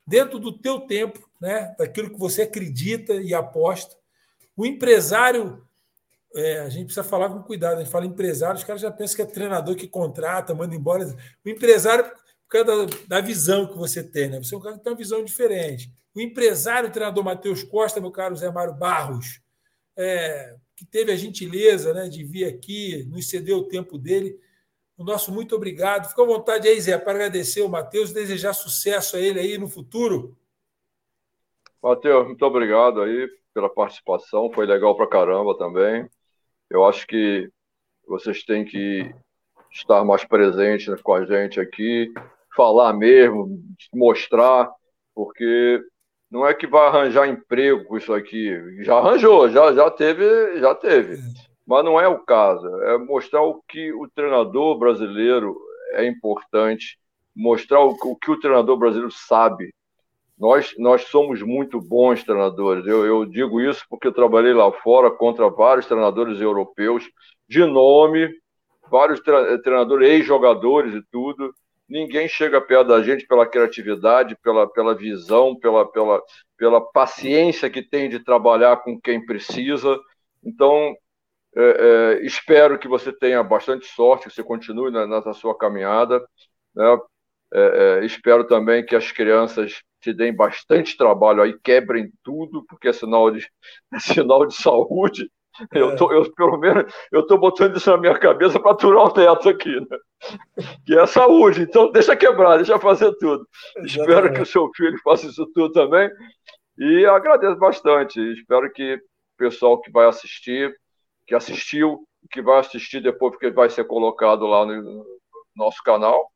dentro 0.06 0.40
do 0.40 0.58
teu 0.58 0.82
tempo, 0.82 1.30
né, 1.40 1.76
daquilo 1.78 2.10
que 2.10 2.20
você 2.20 2.44
acredita 2.44 3.16
e 3.16 3.34
aposta, 3.34 3.96
o 4.56 4.66
empresário, 4.66 5.66
é, 6.36 6.60
a 6.60 6.70
gente 6.70 6.86
precisa 6.86 7.04
falar 7.04 7.30
com 7.30 7.44
cuidado, 7.44 7.78
a 7.78 7.84
gente 7.84 7.92
fala 7.92 8.06
empresário, 8.06 8.58
os 8.58 8.64
caras 8.64 8.82
já 8.82 8.92
pensam 8.92 9.16
que 9.16 9.22
é 9.22 9.26
treinador 9.26 9.76
que 9.76 9.88
contrata, 9.88 10.56
manda 10.56 10.76
embora. 10.76 11.16
O 11.46 11.50
empresário 11.50 12.06
por 12.48 12.66
causa 12.66 12.86
da, 12.86 12.98
da, 13.08 13.22
visão 13.22 13.68
que 13.68 13.78
você 13.78 14.02
tem, 14.02 14.30
né? 14.30 14.38
Você 14.38 14.56
é 14.56 14.58
um 14.58 14.62
cara 14.62 14.78
que 14.78 14.84
tem 14.84 14.94
uma 14.94 14.98
visão 14.98 15.24
diferente. 15.24 15.92
O 16.16 16.22
empresário, 16.22 16.90
o 16.90 16.92
treinador 16.92 17.24
Matheus 17.24 17.62
Costa, 17.62 18.00
meu 18.00 18.10
caro 18.10 18.36
Zé 18.36 18.50
Mário 18.50 18.74
Barros, 18.74 19.42
é, 19.98 20.56
que 20.76 20.86
teve 20.86 21.12
a 21.12 21.16
gentileza 21.18 21.94
né, 21.94 22.08
de 22.08 22.24
vir 22.24 22.46
aqui, 22.46 23.04
nos 23.10 23.30
ceder 23.30 23.56
o 23.56 23.68
tempo 23.68 23.98
dele. 23.98 24.40
O 24.98 25.04
nosso 25.04 25.32
muito 25.32 25.56
obrigado. 25.56 26.10
Fica 26.10 26.24
à 26.24 26.26
vontade 26.26 26.68
aí, 26.68 26.82
Zé, 26.82 26.98
para 26.98 27.12
agradecer 27.12 27.62
o 27.62 27.70
Matheus 27.70 28.10
e 28.10 28.16
desejar 28.16 28.54
sucesso 28.54 29.16
a 29.16 29.20
ele 29.20 29.40
aí 29.40 29.58
no 29.58 29.68
futuro. 29.68 30.36
Matheus, 31.82 32.26
muito 32.26 32.44
obrigado 32.44 33.02
aí 33.02 33.30
pela 33.54 33.70
participação. 33.70 34.52
Foi 34.52 34.66
legal 34.66 34.96
para 34.98 35.08
caramba 35.08 35.56
também. 35.56 36.10
Eu 36.68 36.84
acho 36.84 37.06
que 37.06 37.48
vocês 38.08 38.44
têm 38.44 38.66
que 38.66 39.14
estar 39.72 40.04
mais 40.04 40.26
presentes 40.26 41.00
com 41.02 41.14
a 41.14 41.26
gente 41.26 41.60
aqui, 41.60 42.12
falar 42.56 42.92
mesmo, 42.94 43.64
mostrar, 43.94 44.72
porque 45.14 45.80
não 46.30 46.46
é 46.46 46.54
que 46.56 46.66
vai 46.66 46.88
arranjar 46.88 47.28
emprego 47.28 47.86
com 47.86 47.98
isso 47.98 48.14
aqui. 48.14 48.84
Já 48.84 48.98
arranjou, 48.98 49.48
já, 49.50 49.72
já 49.74 49.92
teve, 49.92 50.60
já 50.60 50.74
teve. 50.74 51.18
Mas 51.68 51.84
não 51.84 52.00
é 52.00 52.08
o 52.08 52.20
caso. 52.20 52.66
É 52.84 52.98
mostrar 52.98 53.42
o 53.42 53.62
que 53.68 53.92
o 53.94 54.08
treinador 54.08 54.78
brasileiro 54.78 55.58
é 55.92 56.08
importante, 56.08 56.98
mostrar 57.36 57.82
o, 57.82 57.90
o 57.90 58.16
que 58.16 58.32
o 58.32 58.40
treinador 58.40 58.78
brasileiro 58.78 59.12
sabe. 59.12 59.74
Nós, 60.38 60.74
nós 60.78 61.04
somos 61.10 61.42
muito 61.42 61.82
bons 61.82 62.24
treinadores. 62.24 62.86
Eu, 62.88 63.06
eu 63.06 63.26
digo 63.26 63.60
isso 63.60 63.84
porque 63.90 64.12
trabalhei 64.12 64.54
lá 64.54 64.72
fora 64.72 65.12
contra 65.12 65.50
vários 65.50 65.86
treinadores 65.86 66.40
europeus 66.40 67.04
de 67.50 67.66
nome, 67.66 68.30
vários 68.90 69.20
treinadores, 69.20 70.10
ex-jogadores 70.10 70.94
e 70.94 71.04
tudo 71.12 71.54
ninguém 71.88 72.28
chega 72.28 72.60
perto 72.60 72.90
da 72.90 73.02
gente 73.02 73.26
pela 73.26 73.48
criatividade, 73.48 74.36
pela, 74.44 74.68
pela 74.68 74.94
visão, 74.94 75.56
pela, 75.56 75.90
pela, 75.90 76.22
pela 76.58 76.82
paciência 76.82 77.70
que 77.70 77.82
tem 77.82 78.10
de 78.10 78.20
trabalhar 78.20 78.78
com 78.78 79.00
quem 79.00 79.26
precisa. 79.26 79.98
Então, 80.44 80.96
é, 81.58 82.20
é, 82.20 82.26
espero 82.26 82.78
que 82.78 82.88
você 82.88 83.12
tenha 83.12 83.42
bastante 83.44 83.88
sorte, 83.88 84.28
que 84.28 84.36
você 84.36 84.44
continue 84.44 84.92
na, 84.92 85.08
na 85.08 85.34
sua 85.34 85.58
caminhada. 85.58 86.24
Né? 86.76 86.98
É, 87.54 88.00
é 88.02 88.06
espero 88.06 88.46
também 88.46 88.86
que 88.86 88.96
as 88.96 89.12
crianças 89.12 89.82
te 90.00 90.14
deem 90.14 90.36
bastante 90.36 90.96
trabalho 90.96 91.42
aí, 91.42 91.58
quebrem 91.60 92.12
tudo, 92.24 92.64
porque 92.70 92.90
é 92.90 92.94
sinal 92.94 93.32
de, 93.32 93.46
é 93.94 94.00
sinal 94.00 94.46
de 94.46 94.56
saúde. 94.56 95.30
Eu, 95.74 95.96
tô, 95.96 96.12
eu, 96.12 96.32
pelo 96.36 96.58
menos, 96.60 96.94
eu 97.12 97.22
estou 97.22 97.36
botando 97.40 97.76
isso 97.76 97.90
na 97.90 97.98
minha 97.98 98.18
cabeça 98.20 98.60
para 98.60 98.72
aturar 98.72 99.06
o 99.06 99.10
teto 99.12 99.50
aqui, 99.50 99.80
né? 99.80 99.98
Que 100.86 101.00
é 101.00 101.08
saúde, 101.08 101.64
então 101.64 101.92
deixa 101.92 102.16
quebrar, 102.16 102.58
deixa 102.58 102.78
fazer 102.78 103.12
tudo. 103.16 103.48
Exatamente. 103.78 104.00
Espero 104.00 104.34
que 104.34 104.42
o 104.42 104.46
seu 104.46 104.70
filho 104.76 105.00
faça 105.04 105.26
isso 105.26 105.50
tudo 105.56 105.72
também. 105.72 106.12
E 106.78 107.08
agradeço 107.08 107.58
bastante. 107.58 108.20
Espero 108.34 108.72
que 108.72 108.96
o 108.96 109.00
pessoal 109.36 109.82
que 109.82 109.92
vai 109.92 110.06
assistir, 110.06 110.72
que 111.28 111.36
assistiu, 111.36 112.08
que 112.32 112.42
vai 112.42 112.60
assistir 112.60 113.02
depois, 113.02 113.32
porque 113.32 113.52
vai 113.52 113.70
ser 113.70 113.86
colocado 113.86 114.48
lá 114.48 114.66
no 114.66 115.06
nosso 115.56 115.84
canal, 115.84 116.32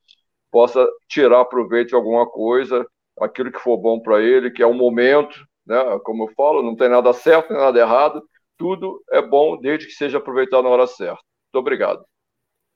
possa 0.51 0.85
tirar 1.07 1.45
proveito 1.45 1.89
de 1.89 1.95
alguma 1.95 2.30
coisa, 2.30 2.85
aquilo 3.19 3.51
que 3.51 3.59
for 3.59 3.77
bom 3.77 3.99
para 3.99 4.22
ele, 4.22 4.51
que 4.51 4.61
é 4.61 4.68
o 4.68 4.73
momento, 4.73 5.35
né? 5.65 5.77
Como 6.03 6.26
eu 6.26 6.34
falo, 6.35 6.61
não 6.61 6.76
tem 6.76 6.89
nada 6.89 7.13
certo, 7.13 7.53
nem 7.53 7.61
nada 7.61 7.80
errado 7.80 8.22
tudo 8.61 9.03
é 9.09 9.19
bom 9.19 9.59
desde 9.59 9.88
que 9.88 9.93
seja 9.93 10.19
aproveitado 10.19 10.61
na 10.61 10.69
hora 10.69 10.85
certa. 10.85 11.19
Muito 11.51 11.55
obrigado. 11.55 12.05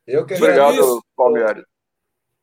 Eu 0.07 0.25
que 0.25 0.33
Obrigado, 0.33 0.99
Palmeiras. 1.15 1.63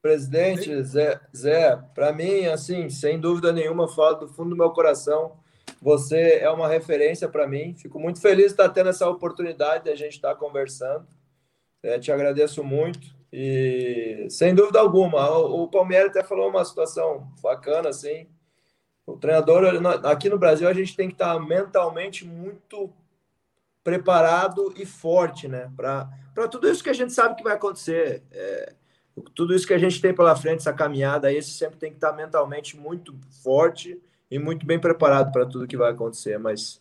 Presidente, 0.01 0.81
Zé, 0.85 1.21
Zé 1.37 1.77
para 1.93 2.13
mim, 2.13 2.47
assim, 2.47 2.89
sem 2.89 3.19
dúvida 3.19 3.53
nenhuma, 3.53 3.89
falo 3.89 4.21
do 4.21 4.29
fundo 4.29 4.51
do 4.51 4.57
meu 4.57 4.71
coração. 4.71 5.41
Você 5.83 6.39
é 6.41 6.49
uma 6.49 6.69
referência 6.69 7.29
para 7.29 7.47
mim. 7.47 7.75
Fico 7.75 7.99
muito 7.99 8.21
feliz 8.21 8.47
de 8.47 8.53
estar 8.53 8.69
tendo 8.69 8.89
essa 8.89 9.09
oportunidade 9.09 9.85
de 9.85 9.91
a 9.91 9.97
gente 9.97 10.13
estar 10.13 10.37
conversando. 10.37 11.09
É, 11.83 11.99
te 11.99 12.13
agradeço 12.13 12.63
muito. 12.63 13.09
E 13.33 14.29
sem 14.31 14.55
dúvida 14.55 14.79
alguma, 14.79 15.29
o, 15.29 15.67
Palmeiras 15.67 16.11
até 16.11 16.23
falou 16.23 16.49
uma 16.49 16.65
situação 16.65 17.33
bacana, 17.43 17.89
assim. 17.89 18.29
O 19.05 19.17
treinador, 19.17 19.65
aqui 20.07 20.29
no 20.29 20.39
Brasil, 20.39 20.69
a 20.69 20.73
gente 20.73 20.95
tem 20.95 21.09
que 21.09 21.15
estar 21.15 21.37
mentalmente 21.41 22.25
muito 22.25 22.93
preparado 23.83 24.73
e 24.77 24.87
forte, 24.87 25.49
né? 25.49 25.73
Para 25.75 26.47
tudo 26.49 26.69
isso 26.69 26.85
que 26.85 26.91
a 26.91 26.95
gente 26.95 27.13
sabe 27.13 27.35
que 27.35 27.43
vai 27.43 27.55
acontecer. 27.55 28.23
É, 28.31 28.75
tudo 29.35 29.53
isso 29.53 29.67
que 29.67 29.75
a 29.75 29.79
gente 29.79 30.01
tem 30.01 30.15
pela 30.15 30.37
frente, 30.37 30.61
essa 30.61 30.73
caminhada 30.73 31.27
aí, 31.27 31.43
você 31.43 31.51
sempre 31.51 31.77
tem 31.77 31.91
que 31.91 31.97
estar 31.97 32.13
mentalmente 32.13 32.77
muito 32.77 33.19
forte 33.43 34.01
e 34.33 34.39
muito 34.39 34.65
bem 34.65 34.79
preparado 34.79 35.31
para 35.33 35.47
tudo 35.47 35.67
que 35.67 35.77
vai 35.77 35.91
acontecer. 35.91 36.39
Mas, 36.39 36.81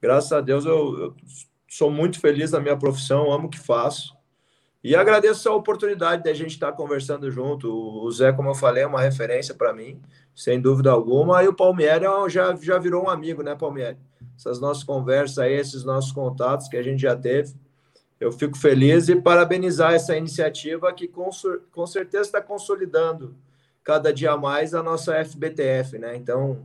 graças 0.00 0.32
a 0.32 0.40
Deus, 0.40 0.64
eu, 0.64 0.98
eu, 0.98 1.16
sou 1.68 1.90
muito 1.90 2.20
feliz 2.20 2.52
na 2.52 2.60
minha 2.60 2.76
profissão, 2.76 3.32
amo 3.32 3.46
o 3.46 3.50
que 3.50 3.58
faço. 3.58 4.16
E 4.84 4.96
agradeço 4.96 5.48
a 5.48 5.54
oportunidade 5.54 6.24
da 6.24 6.34
gente 6.34 6.50
estar 6.50 6.72
conversando 6.72 7.30
junto. 7.30 7.70
O 7.70 8.10
Zé, 8.10 8.32
como 8.32 8.50
eu 8.50 8.54
falei, 8.54 8.82
é 8.82 8.86
uma 8.86 9.00
referência 9.00 9.54
para 9.54 9.72
mim, 9.72 10.00
sem 10.34 10.60
dúvida 10.60 10.90
alguma. 10.90 11.42
E 11.42 11.48
o 11.48 11.54
Palmieri 11.54 12.04
é 12.04 12.28
já, 12.28 12.54
já 12.56 12.78
virou 12.78 13.04
um 13.04 13.10
amigo, 13.10 13.42
né, 13.42 13.54
Palmieri? 13.54 13.96
Essas 14.36 14.60
nossas 14.60 14.82
conversas 14.82 15.38
aí, 15.38 15.54
esses 15.54 15.84
nossos 15.84 16.10
contatos 16.12 16.68
que 16.68 16.76
a 16.76 16.82
gente 16.82 17.00
já 17.00 17.16
teve 17.16 17.54
eu 18.22 18.30
fico 18.30 18.56
feliz 18.56 19.08
e 19.08 19.16
parabenizar 19.16 19.94
essa 19.94 20.16
iniciativa 20.16 20.92
que 20.92 21.08
com, 21.08 21.28
com 21.72 21.86
certeza 21.86 22.22
está 22.22 22.40
consolidando 22.40 23.34
cada 23.82 24.12
dia 24.12 24.36
mais 24.36 24.74
a 24.74 24.82
nossa 24.82 25.24
FBTF, 25.24 25.98
né? 25.98 26.14
Então, 26.14 26.64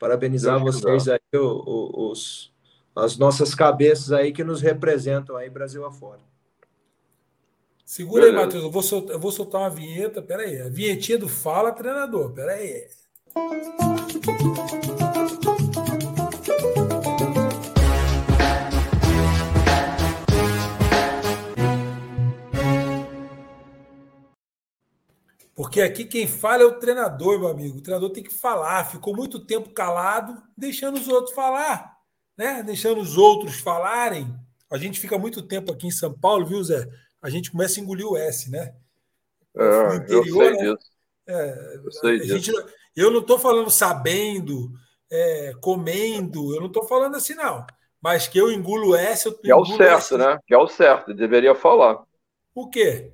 parabenizar 0.00 0.58
vocês 0.58 1.06
aí, 1.06 1.20
os, 1.34 2.50
as 2.96 3.18
nossas 3.18 3.54
cabeças 3.54 4.10
aí 4.10 4.32
que 4.32 4.42
nos 4.42 4.62
representam 4.62 5.36
aí 5.36 5.50
Brasil 5.50 5.84
afora. 5.84 6.22
Segura 7.84 8.24
aí, 8.24 8.32
Matheus, 8.32 8.64
eu 8.64 8.70
vou, 8.70 8.82
soltar, 8.82 9.16
eu 9.16 9.20
vou 9.20 9.30
soltar 9.30 9.60
uma 9.60 9.70
vinheta, 9.70 10.22
peraí, 10.22 10.60
a 10.62 10.68
vinhetinha 10.68 11.18
do 11.18 11.28
Fala 11.28 11.70
Treinador, 11.72 12.32
peraí. 12.32 12.88
Porque 25.60 25.82
aqui 25.82 26.06
quem 26.06 26.26
fala 26.26 26.62
é 26.62 26.64
o 26.64 26.78
treinador, 26.78 27.38
meu 27.38 27.48
amigo. 27.48 27.76
O 27.76 27.82
treinador 27.82 28.08
tem 28.08 28.22
que 28.22 28.32
falar. 28.32 28.82
Ficou 28.86 29.14
muito 29.14 29.44
tempo 29.44 29.68
calado, 29.68 30.42
deixando 30.56 30.98
os 30.98 31.06
outros 31.06 31.34
falar, 31.34 31.98
né? 32.34 32.62
Deixando 32.62 32.98
os 32.98 33.18
outros 33.18 33.60
falarem. 33.60 34.34
A 34.70 34.78
gente 34.78 34.98
fica 34.98 35.18
muito 35.18 35.42
tempo 35.42 35.70
aqui 35.70 35.86
em 35.86 35.90
São 35.90 36.18
Paulo, 36.18 36.46
viu, 36.46 36.64
Zé? 36.64 36.88
A 37.20 37.28
gente 37.28 37.50
começa 37.50 37.78
a 37.78 37.82
engolir 37.82 38.06
o 38.06 38.16
S, 38.16 38.50
né? 38.50 38.74
É, 39.54 39.96
interior, 39.96 40.26
eu 40.26 40.32
sei 40.32 40.50
né? 40.50 40.56
disso. 40.56 40.90
É, 41.26 41.74
eu 41.84 41.92
sei 41.92 42.20
disso. 42.20 42.38
Gente, 42.38 42.72
eu 42.96 43.10
não 43.10 43.20
estou 43.20 43.38
falando 43.38 43.70
sabendo, 43.70 44.72
é, 45.10 45.52
comendo, 45.60 46.54
eu 46.54 46.60
não 46.60 46.68
estou 46.68 46.88
falando 46.88 47.16
assim, 47.16 47.34
não. 47.34 47.66
Mas 48.00 48.26
que 48.26 48.38
eu 48.38 48.50
engulo 48.50 48.96
S, 48.96 49.26
eu 49.26 49.36
Que 49.36 49.50
é 49.52 49.54
o 49.54 49.66
certo, 49.66 50.14
S. 50.14 50.16
né? 50.16 50.38
Que 50.46 50.54
é 50.54 50.58
o 50.58 50.66
certo, 50.66 51.12
deveria 51.12 51.54
falar. 51.54 52.02
O 52.54 52.70
quê? 52.70 53.12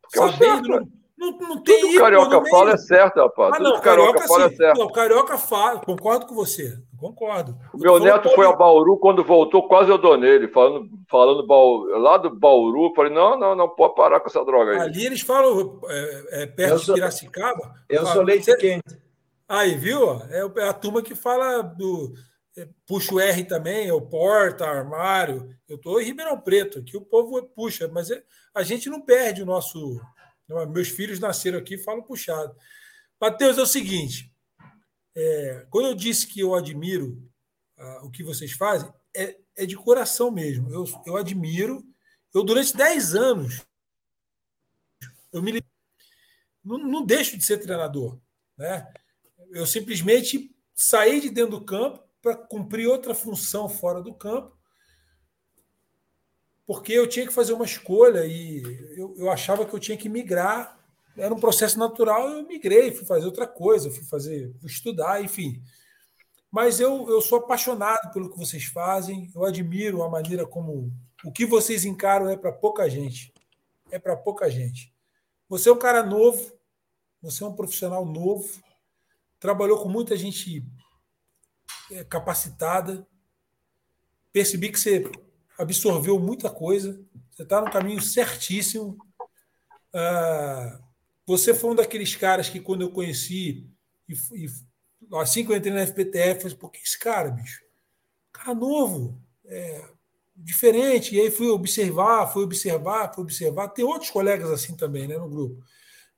Porque 0.00 0.18
sabendo, 0.18 0.46
é 0.46 0.52
o 0.52 0.54
certo. 0.54 0.68
Não, 0.68 0.99
não 1.20 1.62
tem 1.62 1.80
Tudo 1.80 1.98
carioca 1.98 2.42
fala 2.48 2.72
é 2.72 2.76
certo, 2.78 3.20
rapaz. 3.20 3.52
Ah, 3.54 3.58
não, 3.58 3.72
Tudo 3.72 3.82
carioca, 3.82 4.12
carioca 4.12 4.28
fala 4.28 4.44
é 4.44 4.56
certo. 4.56 4.78
Não, 4.78 4.88
carioca 4.90 5.38
fala, 5.38 5.80
concordo 5.80 6.26
com 6.26 6.34
você. 6.34 6.78
Concordo. 6.98 7.56
O 7.74 7.78
meu 7.78 7.98
neto 7.98 8.30
foi 8.30 8.46
a 8.46 8.52
Bauru, 8.52 8.98
quando 8.98 9.22
voltou, 9.22 9.68
quase 9.68 9.90
eu 9.90 9.98
dou 9.98 10.16
nele, 10.16 10.48
falando, 10.48 10.88
falando 11.10 11.46
lá 11.98 12.16
do 12.16 12.34
Bauru. 12.34 12.92
Falei, 12.94 13.12
não, 13.12 13.38
não, 13.38 13.54
não 13.54 13.68
pode 13.68 13.94
parar 13.94 14.20
com 14.20 14.28
essa 14.28 14.44
droga 14.44 14.72
aí. 14.72 14.78
Ali 14.80 15.06
eles 15.06 15.20
falam, 15.20 15.80
é, 15.88 16.42
é 16.42 16.46
perto 16.46 16.78
sou, 16.78 16.94
de 16.94 17.00
Piracicaba. 17.00 17.74
Eu 17.88 18.02
falo, 18.02 18.14
sou 18.14 18.22
leite 18.22 18.46
você... 18.46 18.56
quente. 18.56 18.98
Aí, 19.48 19.74
viu? 19.74 20.12
É, 20.30 20.62
é 20.62 20.68
a 20.68 20.72
turma 20.72 21.02
que 21.02 21.14
fala 21.14 21.62
do. 21.62 22.12
É, 22.56 22.68
puxa 22.86 23.14
o 23.14 23.20
R 23.20 23.44
também, 23.44 23.88
é 23.88 23.92
o 23.92 24.00
porta, 24.00 24.64
armário. 24.64 25.48
Eu 25.68 25.76
estou 25.76 26.00
em 26.00 26.04
Ribeirão 26.04 26.38
Preto, 26.40 26.78
aqui 26.78 26.96
o 26.96 27.04
povo 27.04 27.42
puxa, 27.54 27.90
mas 27.92 28.10
é, 28.10 28.22
a 28.54 28.62
gente 28.62 28.88
não 28.88 29.00
perde 29.00 29.42
o 29.42 29.46
nosso 29.46 30.00
meus 30.68 30.88
filhos 30.88 31.20
nasceram 31.20 31.58
aqui 31.58 31.78
falam 31.78 32.02
puxado. 32.02 32.54
Mateus, 33.20 33.58
é 33.58 33.62
o 33.62 33.66
seguinte: 33.66 34.32
é, 35.16 35.66
quando 35.70 35.86
eu 35.86 35.94
disse 35.94 36.26
que 36.26 36.40
eu 36.40 36.54
admiro 36.54 37.22
ah, 37.76 38.00
o 38.04 38.10
que 38.10 38.22
vocês 38.22 38.52
fazem, 38.52 38.92
é, 39.16 39.38
é 39.56 39.66
de 39.66 39.76
coração 39.76 40.30
mesmo. 40.30 40.70
Eu, 40.70 40.84
eu 41.06 41.16
admiro. 41.16 41.84
Eu, 42.32 42.44
durante 42.44 42.76
10 42.76 43.14
anos, 43.14 43.66
eu 45.32 45.42
me 45.42 45.62
não, 46.62 46.78
não 46.78 47.04
deixo 47.04 47.36
de 47.36 47.44
ser 47.44 47.58
treinador. 47.58 48.20
Né? 48.56 48.86
Eu 49.50 49.66
simplesmente 49.66 50.54
saí 50.74 51.20
de 51.20 51.30
dentro 51.30 51.58
do 51.58 51.64
campo 51.64 52.02
para 52.22 52.36
cumprir 52.36 52.86
outra 52.86 53.14
função 53.14 53.68
fora 53.68 54.02
do 54.02 54.14
campo 54.14 54.59
porque 56.70 56.92
eu 56.92 57.08
tinha 57.08 57.26
que 57.26 57.32
fazer 57.32 57.52
uma 57.52 57.64
escolha 57.64 58.24
e 58.24 58.62
eu, 58.96 59.12
eu 59.16 59.28
achava 59.28 59.66
que 59.66 59.74
eu 59.74 59.80
tinha 59.80 59.98
que 59.98 60.08
migrar. 60.08 60.78
Era 61.16 61.34
um 61.34 61.40
processo 61.40 61.76
natural, 61.76 62.28
eu 62.28 62.46
migrei, 62.46 62.92
fui 62.92 63.04
fazer 63.04 63.26
outra 63.26 63.44
coisa, 63.44 63.90
fui 63.90 64.04
fazer, 64.04 64.54
fui 64.60 64.70
estudar, 64.70 65.20
enfim. 65.20 65.60
Mas 66.48 66.78
eu, 66.78 67.10
eu 67.10 67.20
sou 67.20 67.38
apaixonado 67.38 68.12
pelo 68.12 68.30
que 68.30 68.38
vocês 68.38 68.66
fazem, 68.66 69.28
eu 69.34 69.44
admiro 69.44 70.04
a 70.04 70.08
maneira 70.08 70.46
como 70.46 70.92
o 71.24 71.32
que 71.32 71.44
vocês 71.44 71.84
encaram 71.84 72.28
é 72.28 72.36
para 72.36 72.52
pouca 72.52 72.88
gente. 72.88 73.34
É 73.90 73.98
para 73.98 74.16
pouca 74.16 74.48
gente. 74.48 74.94
Você 75.48 75.70
é 75.70 75.72
um 75.72 75.76
cara 75.76 76.04
novo, 76.04 76.56
você 77.20 77.42
é 77.42 77.48
um 77.48 77.56
profissional 77.56 78.06
novo, 78.06 78.48
trabalhou 79.40 79.82
com 79.82 79.88
muita 79.88 80.16
gente 80.16 80.64
é, 81.90 82.04
capacitada. 82.04 83.04
Percebi 84.32 84.70
que 84.70 84.78
você 84.78 85.10
absorveu 85.60 86.18
muita 86.18 86.50
coisa, 86.50 87.00
você 87.30 87.42
está 87.42 87.60
no 87.60 87.70
caminho 87.70 88.00
certíssimo. 88.00 88.98
Ah, 89.92 90.80
você 91.26 91.54
foi 91.54 91.70
um 91.70 91.74
daqueles 91.74 92.16
caras 92.16 92.48
que, 92.48 92.60
quando 92.60 92.82
eu 92.82 92.90
conheci, 92.90 93.68
e, 94.08 94.14
e 94.34 94.46
assim 95.14 95.44
que 95.44 95.52
eu 95.52 95.56
entrei 95.56 95.72
na 95.72 95.82
FPTF, 95.82 96.34
eu 96.34 96.40
falei, 96.42 96.56
por 96.56 96.70
que 96.70 96.78
esse 96.78 96.98
cara, 96.98 97.30
bicho? 97.30 97.60
Cara 98.32 98.54
novo, 98.54 99.20
é, 99.44 99.84
diferente. 100.34 101.14
E 101.14 101.20
aí 101.20 101.30
fui 101.30 101.48
observar, 101.48 102.26
fui 102.32 102.42
observar, 102.44 103.14
fui 103.14 103.22
observar. 103.22 103.68
Tem 103.68 103.84
outros 103.84 104.10
colegas 104.10 104.50
assim 104.50 104.76
também, 104.76 105.06
né, 105.06 105.18
no 105.18 105.28
grupo. 105.28 105.62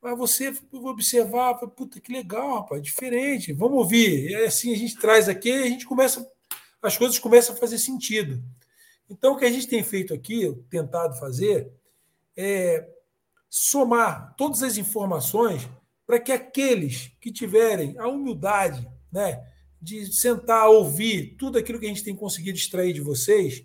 Mas 0.00 0.18
você 0.18 0.52
observar, 0.72 1.54
puta, 1.54 2.00
que 2.00 2.12
legal, 2.12 2.60
rapaz, 2.60 2.82
diferente. 2.82 3.52
Vamos 3.52 3.78
ouvir. 3.78 4.30
E 4.30 4.34
assim 4.36 4.72
a 4.72 4.76
gente 4.76 4.98
traz 4.98 5.28
aqui 5.28 5.52
a 5.52 5.68
gente 5.68 5.86
começa, 5.86 6.26
as 6.80 6.96
coisas 6.96 7.18
começam 7.18 7.54
a 7.54 7.58
fazer 7.58 7.78
sentido. 7.78 8.42
Então, 9.12 9.34
o 9.34 9.36
que 9.36 9.44
a 9.44 9.50
gente 9.50 9.68
tem 9.68 9.84
feito 9.84 10.14
aqui, 10.14 10.50
tentado 10.70 11.18
fazer, 11.18 11.70
é 12.34 12.88
somar 13.50 14.34
todas 14.36 14.62
as 14.62 14.78
informações 14.78 15.68
para 16.06 16.18
que 16.18 16.32
aqueles 16.32 17.12
que 17.20 17.30
tiverem 17.30 17.96
a 17.98 18.08
humildade 18.08 18.90
né, 19.12 19.46
de 19.80 20.10
sentar, 20.10 20.66
ouvir 20.70 21.36
tudo 21.36 21.58
aquilo 21.58 21.78
que 21.78 21.84
a 21.84 21.88
gente 21.90 22.02
tem 22.02 22.16
conseguido 22.16 22.56
extrair 22.56 22.94
de 22.94 23.02
vocês, 23.02 23.62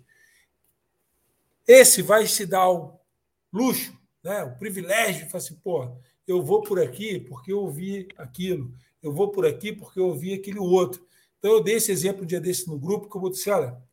esse 1.66 2.02
vai 2.02 2.26
se 2.26 2.44
dar 2.44 2.68
o 2.68 3.00
luxo, 3.50 3.96
né, 4.22 4.44
o 4.44 4.54
privilégio 4.58 5.24
de 5.24 5.30
falar 5.30 5.42
assim, 5.42 5.56
pô, 5.56 5.96
eu 6.26 6.42
vou 6.42 6.60
por 6.60 6.78
aqui 6.78 7.20
porque 7.20 7.50
eu 7.50 7.60
ouvi 7.60 8.06
aquilo, 8.18 8.70
eu 9.02 9.14
vou 9.14 9.30
por 9.30 9.46
aqui 9.46 9.72
porque 9.72 9.98
eu 9.98 10.08
ouvi 10.08 10.34
aquele 10.34 10.58
outro. 10.58 11.06
Então, 11.38 11.52
eu 11.52 11.62
dei 11.62 11.76
esse 11.76 11.90
exemplo 11.90 12.24
um 12.24 12.26
dia 12.26 12.40
desse 12.40 12.68
no 12.68 12.78
grupo, 12.78 13.08
que 13.08 13.16
eu 13.16 13.20
vou 13.20 13.30
dizer, 13.30 13.50
olha, 13.52 13.87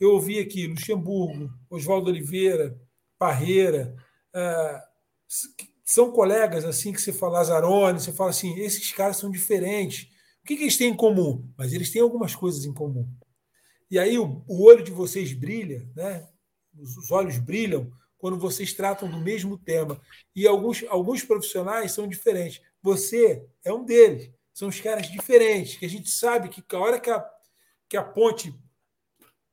eu 0.00 0.12
ouvi 0.12 0.38
aqui 0.38 0.66
Luxemburgo, 0.66 1.50
Oswaldo 1.68 2.10
Oliveira, 2.10 2.80
Parreira, 3.18 3.94
ah, 4.34 4.82
são 5.84 6.10
colegas 6.10 6.64
assim 6.64 6.92
que 6.92 7.00
você 7.00 7.12
fala 7.12 7.42
Zarone, 7.44 8.00
você 8.00 8.12
fala 8.12 8.30
assim, 8.30 8.58
esses 8.60 8.92
caras 8.92 9.16
são 9.16 9.30
diferentes. 9.30 10.08
O 10.42 10.46
que, 10.46 10.56
que, 10.56 10.62
eles 10.62 10.76
têm 10.76 10.90
em 10.90 10.96
comum? 10.96 11.52
Mas 11.56 11.72
eles 11.72 11.90
têm 11.90 12.00
algumas 12.00 12.34
coisas 12.34 12.64
em 12.64 12.72
comum. 12.72 13.08
E 13.90 13.98
aí 13.98 14.18
o, 14.18 14.44
o 14.48 14.62
olho 14.64 14.82
de 14.82 14.90
vocês 14.90 15.32
brilha, 15.32 15.88
né? 15.94 16.28
Os, 16.78 16.96
os, 16.96 17.10
olhos 17.10 17.38
brilham 17.38 17.90
quando 18.16 18.38
vocês 18.38 18.72
tratam 18.72 19.10
do 19.10 19.18
mesmo 19.18 19.58
tema. 19.58 20.00
E 20.34 20.46
alguns, 20.46 20.84
alguns 20.88 21.24
profissionais 21.24 21.92
são 21.92 22.08
diferentes. 22.08 22.62
Você 22.80 23.44
é 23.64 23.72
um 23.72 23.84
deles. 23.84 24.30
São 24.54 24.68
os 24.68 24.80
caras 24.80 25.10
diferentes, 25.10 25.76
que 25.76 25.86
a 25.86 25.88
gente 25.88 26.10
sabe 26.10 26.48
que 26.48 26.62
a 26.74 26.78
hora 26.78 27.00
que 27.00 27.10
a, 27.10 27.24
que 27.88 27.96
a 27.96 28.02
ponte 28.02 28.54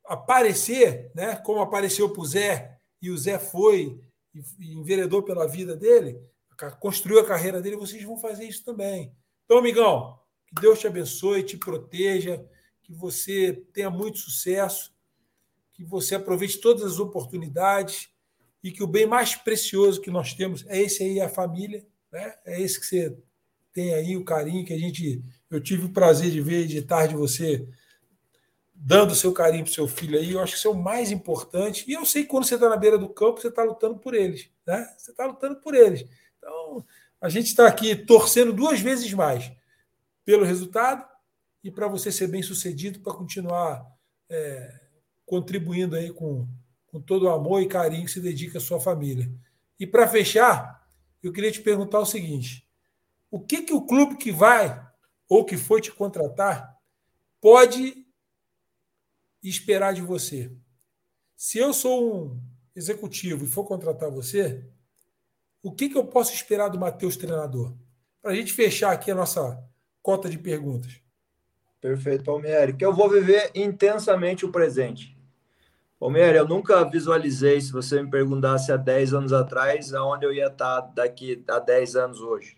aparecer, 0.08 1.10
né? 1.14 1.36
como 1.36 1.60
apareceu 1.60 2.10
para 2.10 2.22
o 2.22 2.26
Zé, 2.26 2.78
e 3.00 3.10
o 3.10 3.18
Zé 3.18 3.38
foi 3.38 4.00
e 4.58 4.72
enveredou 4.74 5.22
pela 5.22 5.46
vida 5.46 5.76
dele, 5.76 6.20
construiu 6.80 7.20
a 7.20 7.24
carreira 7.24 7.60
dele, 7.60 7.76
vocês 7.76 8.02
vão 8.02 8.18
fazer 8.18 8.44
isso 8.44 8.64
também. 8.64 9.12
Então, 9.44 9.58
amigão, 9.58 10.18
que 10.46 10.60
Deus 10.60 10.78
te 10.78 10.86
abençoe, 10.86 11.42
te 11.42 11.56
proteja, 11.56 12.44
que 12.82 12.92
você 12.92 13.64
tenha 13.72 13.90
muito 13.90 14.18
sucesso, 14.18 14.92
que 15.72 15.84
você 15.84 16.14
aproveite 16.14 16.58
todas 16.58 16.84
as 16.84 16.98
oportunidades 16.98 18.08
e 18.62 18.72
que 18.72 18.82
o 18.82 18.86
bem 18.86 19.06
mais 19.06 19.34
precioso 19.36 20.00
que 20.00 20.10
nós 20.10 20.34
temos 20.34 20.66
é 20.66 20.80
esse 20.80 21.02
aí, 21.02 21.20
a 21.20 21.28
família, 21.28 21.86
né? 22.10 22.34
É 22.44 22.60
esse 22.60 22.80
que 22.80 22.86
você 22.86 23.16
tem 23.72 23.94
aí, 23.94 24.16
o 24.16 24.24
carinho 24.24 24.64
que 24.64 24.72
a 24.72 24.78
gente. 24.78 25.22
Eu 25.50 25.60
tive 25.60 25.86
o 25.86 25.92
prazer 25.92 26.30
de 26.30 26.40
ver 26.40 26.66
de 26.66 26.82
tarde 26.82 27.14
você 27.14 27.68
dando 28.80 29.14
seu 29.14 29.32
carinho 29.32 29.64
para 29.64 29.72
seu 29.72 29.88
filho 29.88 30.18
aí, 30.18 30.32
eu 30.32 30.40
acho 30.40 30.52
que 30.52 30.58
isso 30.58 30.68
é 30.68 30.70
o 30.70 30.74
mais 30.74 31.10
importante. 31.10 31.84
E 31.88 31.92
eu 31.92 32.06
sei 32.06 32.22
que 32.22 32.28
quando 32.28 32.44
você 32.44 32.54
está 32.54 32.68
na 32.68 32.76
beira 32.76 32.96
do 32.96 33.08
campo, 33.08 33.40
você 33.40 33.48
está 33.48 33.64
lutando 33.64 33.98
por 33.98 34.14
eles, 34.14 34.48
né? 34.64 34.88
Você 34.96 35.10
está 35.10 35.26
lutando 35.26 35.56
por 35.56 35.74
eles. 35.74 36.08
Então, 36.38 36.84
a 37.20 37.28
gente 37.28 37.46
está 37.46 37.66
aqui 37.66 37.96
torcendo 37.96 38.52
duas 38.52 38.80
vezes 38.80 39.12
mais 39.12 39.50
pelo 40.24 40.44
resultado 40.44 41.04
e 41.64 41.70
para 41.70 41.88
você 41.88 42.12
ser 42.12 42.28
bem 42.28 42.42
sucedido, 42.42 43.00
para 43.00 43.14
continuar 43.14 43.84
é, 44.30 44.80
contribuindo 45.26 45.96
aí 45.96 46.12
com, 46.12 46.46
com 46.86 47.00
todo 47.00 47.24
o 47.24 47.30
amor 47.30 47.60
e 47.60 47.66
carinho 47.66 48.04
que 48.04 48.12
se 48.12 48.20
dedica 48.20 48.58
à 48.58 48.60
sua 48.60 48.78
família. 48.78 49.28
E 49.78 49.86
para 49.86 50.06
fechar, 50.06 50.86
eu 51.20 51.32
queria 51.32 51.50
te 51.50 51.60
perguntar 51.60 51.98
o 51.98 52.06
seguinte: 52.06 52.64
o 53.28 53.40
que, 53.40 53.62
que 53.62 53.72
o 53.72 53.82
clube 53.82 54.16
que 54.16 54.30
vai 54.30 54.86
ou 55.28 55.44
que 55.44 55.56
foi 55.56 55.80
te 55.80 55.90
contratar 55.90 56.76
pode 57.40 58.07
esperar 59.42 59.94
de 59.94 60.02
você? 60.02 60.50
Se 61.36 61.58
eu 61.58 61.72
sou 61.72 62.26
um 62.26 62.40
executivo 62.74 63.44
e 63.44 63.48
for 63.48 63.64
contratar 63.64 64.10
você, 64.10 64.64
o 65.62 65.72
que, 65.72 65.88
que 65.88 65.96
eu 65.96 66.06
posso 66.06 66.32
esperar 66.32 66.68
do 66.68 66.78
Matheus 66.78 67.16
treinador? 67.16 67.74
Para 68.20 68.32
a 68.32 68.34
gente 68.34 68.52
fechar 68.52 68.92
aqui 68.92 69.10
a 69.10 69.14
nossa 69.14 69.62
cota 70.02 70.28
de 70.28 70.38
perguntas. 70.38 71.00
Perfeito, 71.80 72.24
Palmieri. 72.24 72.72
Que 72.72 72.84
eu 72.84 72.92
vou 72.92 73.08
viver 73.08 73.50
intensamente 73.54 74.44
o 74.44 74.50
presente. 74.50 75.16
Palmieri, 75.98 76.38
eu 76.38 76.46
nunca 76.46 76.84
visualizei, 76.84 77.60
se 77.60 77.72
você 77.72 78.00
me 78.00 78.10
perguntasse 78.10 78.70
há 78.70 78.76
10 78.76 79.14
anos 79.14 79.32
atrás, 79.32 79.92
aonde 79.92 80.24
eu 80.24 80.32
ia 80.32 80.46
estar 80.46 80.80
daqui 80.80 81.44
a 81.48 81.58
10 81.58 81.96
anos 81.96 82.20
hoje. 82.20 82.56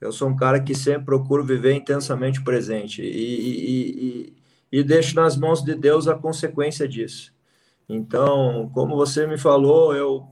Eu 0.00 0.10
sou 0.10 0.28
um 0.28 0.36
cara 0.36 0.60
que 0.60 0.74
sempre 0.74 1.04
procuro 1.04 1.44
viver 1.44 1.74
intensamente 1.74 2.40
o 2.40 2.44
presente 2.44 3.02
e, 3.02 3.06
e, 3.06 4.06
e, 4.06 4.39
e 4.70 4.82
deixo 4.82 5.14
nas 5.16 5.36
mãos 5.36 5.62
de 5.62 5.74
Deus 5.74 6.06
a 6.06 6.14
consequência 6.14 6.86
disso. 6.86 7.32
Então, 7.88 8.70
como 8.72 8.96
você 8.96 9.26
me 9.26 9.36
falou, 9.36 9.94
eu 9.94 10.28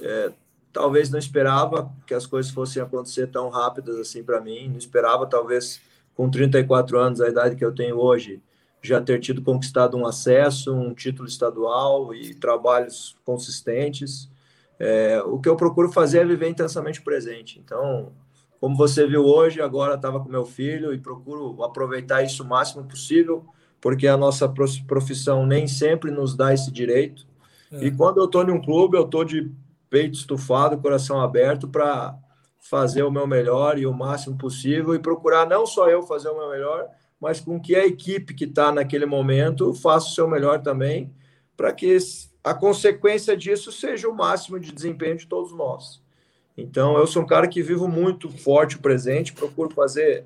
é, 0.00 0.32
talvez 0.72 1.10
não 1.10 1.18
esperava 1.18 1.92
que 2.06 2.14
as 2.14 2.26
coisas 2.26 2.50
fossem 2.50 2.82
acontecer 2.82 3.26
tão 3.26 3.48
rápidas 3.48 3.96
assim 3.96 4.22
para 4.22 4.40
mim, 4.40 4.68
não 4.68 4.78
esperava 4.78 5.26
talvez 5.26 5.80
com 6.14 6.30
34 6.30 6.98
anos, 6.98 7.20
a 7.20 7.28
idade 7.28 7.56
que 7.56 7.64
eu 7.64 7.74
tenho 7.74 7.98
hoje, 7.98 8.42
já 8.82 9.00
ter 9.00 9.20
tido 9.20 9.42
conquistado 9.42 9.96
um 9.96 10.06
acesso, 10.06 10.74
um 10.74 10.94
título 10.94 11.28
estadual 11.28 12.14
e 12.14 12.34
trabalhos 12.34 13.16
consistentes. 13.24 14.28
É, 14.78 15.22
o 15.22 15.38
que 15.38 15.48
eu 15.48 15.56
procuro 15.56 15.92
fazer 15.92 16.20
é 16.20 16.24
viver 16.24 16.48
intensamente 16.48 17.00
o 17.00 17.04
presente. 17.04 17.58
Então, 17.58 18.12
como 18.60 18.76
você 18.76 19.06
viu 19.06 19.24
hoje, 19.24 19.62
agora 19.62 19.94
estava 19.94 20.20
com 20.20 20.28
meu 20.28 20.44
filho 20.44 20.92
e 20.92 20.98
procuro 20.98 21.64
aproveitar 21.64 22.22
isso 22.22 22.42
o 22.42 22.46
máximo 22.46 22.84
possível, 22.84 23.46
porque 23.80 24.06
a 24.06 24.18
nossa 24.18 24.46
profissão 24.86 25.46
nem 25.46 25.66
sempre 25.66 26.10
nos 26.10 26.36
dá 26.36 26.52
esse 26.52 26.70
direito. 26.70 27.26
É. 27.72 27.86
E 27.86 27.90
quando 27.90 28.18
eu 28.18 28.26
estou 28.26 28.46
em 28.46 28.50
um 28.50 28.60
clube, 28.60 28.98
eu 28.98 29.04
estou 29.04 29.24
de 29.24 29.50
peito 29.88 30.18
estufado, 30.18 30.76
coração 30.76 31.20
aberto 31.20 31.66
para 31.66 32.14
fazer 32.58 33.02
o 33.02 33.10
meu 33.10 33.26
melhor 33.26 33.78
e 33.78 33.86
o 33.86 33.94
máximo 33.94 34.36
possível 34.36 34.94
e 34.94 34.98
procurar 34.98 35.46
não 35.46 35.64
só 35.64 35.88
eu 35.88 36.02
fazer 36.02 36.28
o 36.28 36.36
meu 36.36 36.50
melhor, 36.50 36.86
mas 37.18 37.40
com 37.40 37.58
que 37.58 37.74
a 37.74 37.86
equipe 37.86 38.34
que 38.34 38.44
está 38.44 38.70
naquele 38.70 39.06
momento 39.06 39.72
faça 39.72 40.08
o 40.08 40.10
seu 40.10 40.28
melhor 40.28 40.60
também, 40.60 41.10
para 41.56 41.72
que 41.72 41.96
a 42.44 42.52
consequência 42.52 43.34
disso 43.34 43.72
seja 43.72 44.06
o 44.06 44.14
máximo 44.14 44.60
de 44.60 44.70
desempenho 44.70 45.16
de 45.16 45.26
todos 45.26 45.52
nós. 45.52 46.02
Então, 46.56 46.96
eu 46.98 47.06
sou 47.06 47.22
um 47.22 47.26
cara 47.26 47.48
que 47.48 47.62
vivo 47.62 47.88
muito 47.88 48.28
forte 48.30 48.76
o 48.76 48.80
presente, 48.80 49.32
procuro 49.32 49.70
fazer 49.70 50.24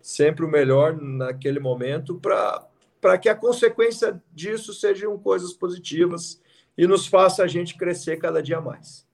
sempre 0.00 0.44
o 0.44 0.48
melhor 0.48 1.00
naquele 1.00 1.58
momento 1.58 2.20
para 2.20 3.18
que 3.18 3.28
a 3.28 3.34
consequência 3.34 4.22
disso 4.32 4.74
sejam 4.74 5.18
coisas 5.18 5.52
positivas 5.52 6.40
e 6.76 6.86
nos 6.86 7.06
faça 7.06 7.42
a 7.42 7.46
gente 7.46 7.76
crescer 7.76 8.18
cada 8.18 8.42
dia 8.42 8.60
mais. 8.60 9.06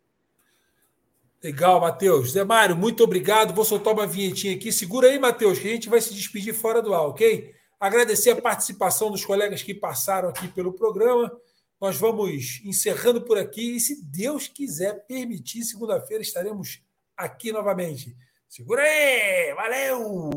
Legal, 1.42 1.80
Matheus. 1.80 2.32
Zé 2.32 2.44
Mário, 2.44 2.76
muito 2.76 3.02
obrigado. 3.02 3.54
Vou 3.54 3.64
soltar 3.64 3.94
uma 3.94 4.06
vinhetinha 4.06 4.54
aqui. 4.54 4.70
Segura 4.70 5.08
aí, 5.08 5.18
Matheus, 5.18 5.58
que 5.58 5.68
a 5.68 5.70
gente 5.70 5.88
vai 5.88 6.00
se 6.00 6.12
despedir 6.12 6.52
fora 6.52 6.82
do 6.82 6.92
ar, 6.92 7.06
ok? 7.06 7.54
Agradecer 7.78 8.30
a 8.30 8.42
participação 8.42 9.10
dos 9.10 9.24
colegas 9.24 9.62
que 9.62 9.72
passaram 9.72 10.28
aqui 10.28 10.48
pelo 10.48 10.72
programa. 10.72 11.32
Nós 11.80 11.96
vamos 11.96 12.60
encerrando 12.62 13.22
por 13.22 13.38
aqui 13.38 13.76
e, 13.76 13.80
se 13.80 14.04
Deus 14.04 14.46
quiser 14.46 15.06
permitir, 15.06 15.64
segunda-feira 15.64 16.22
estaremos 16.22 16.82
aqui 17.16 17.50
novamente. 17.52 18.14
Segura 18.46 18.82
aí! 18.82 19.54
Valeu! 19.54 20.30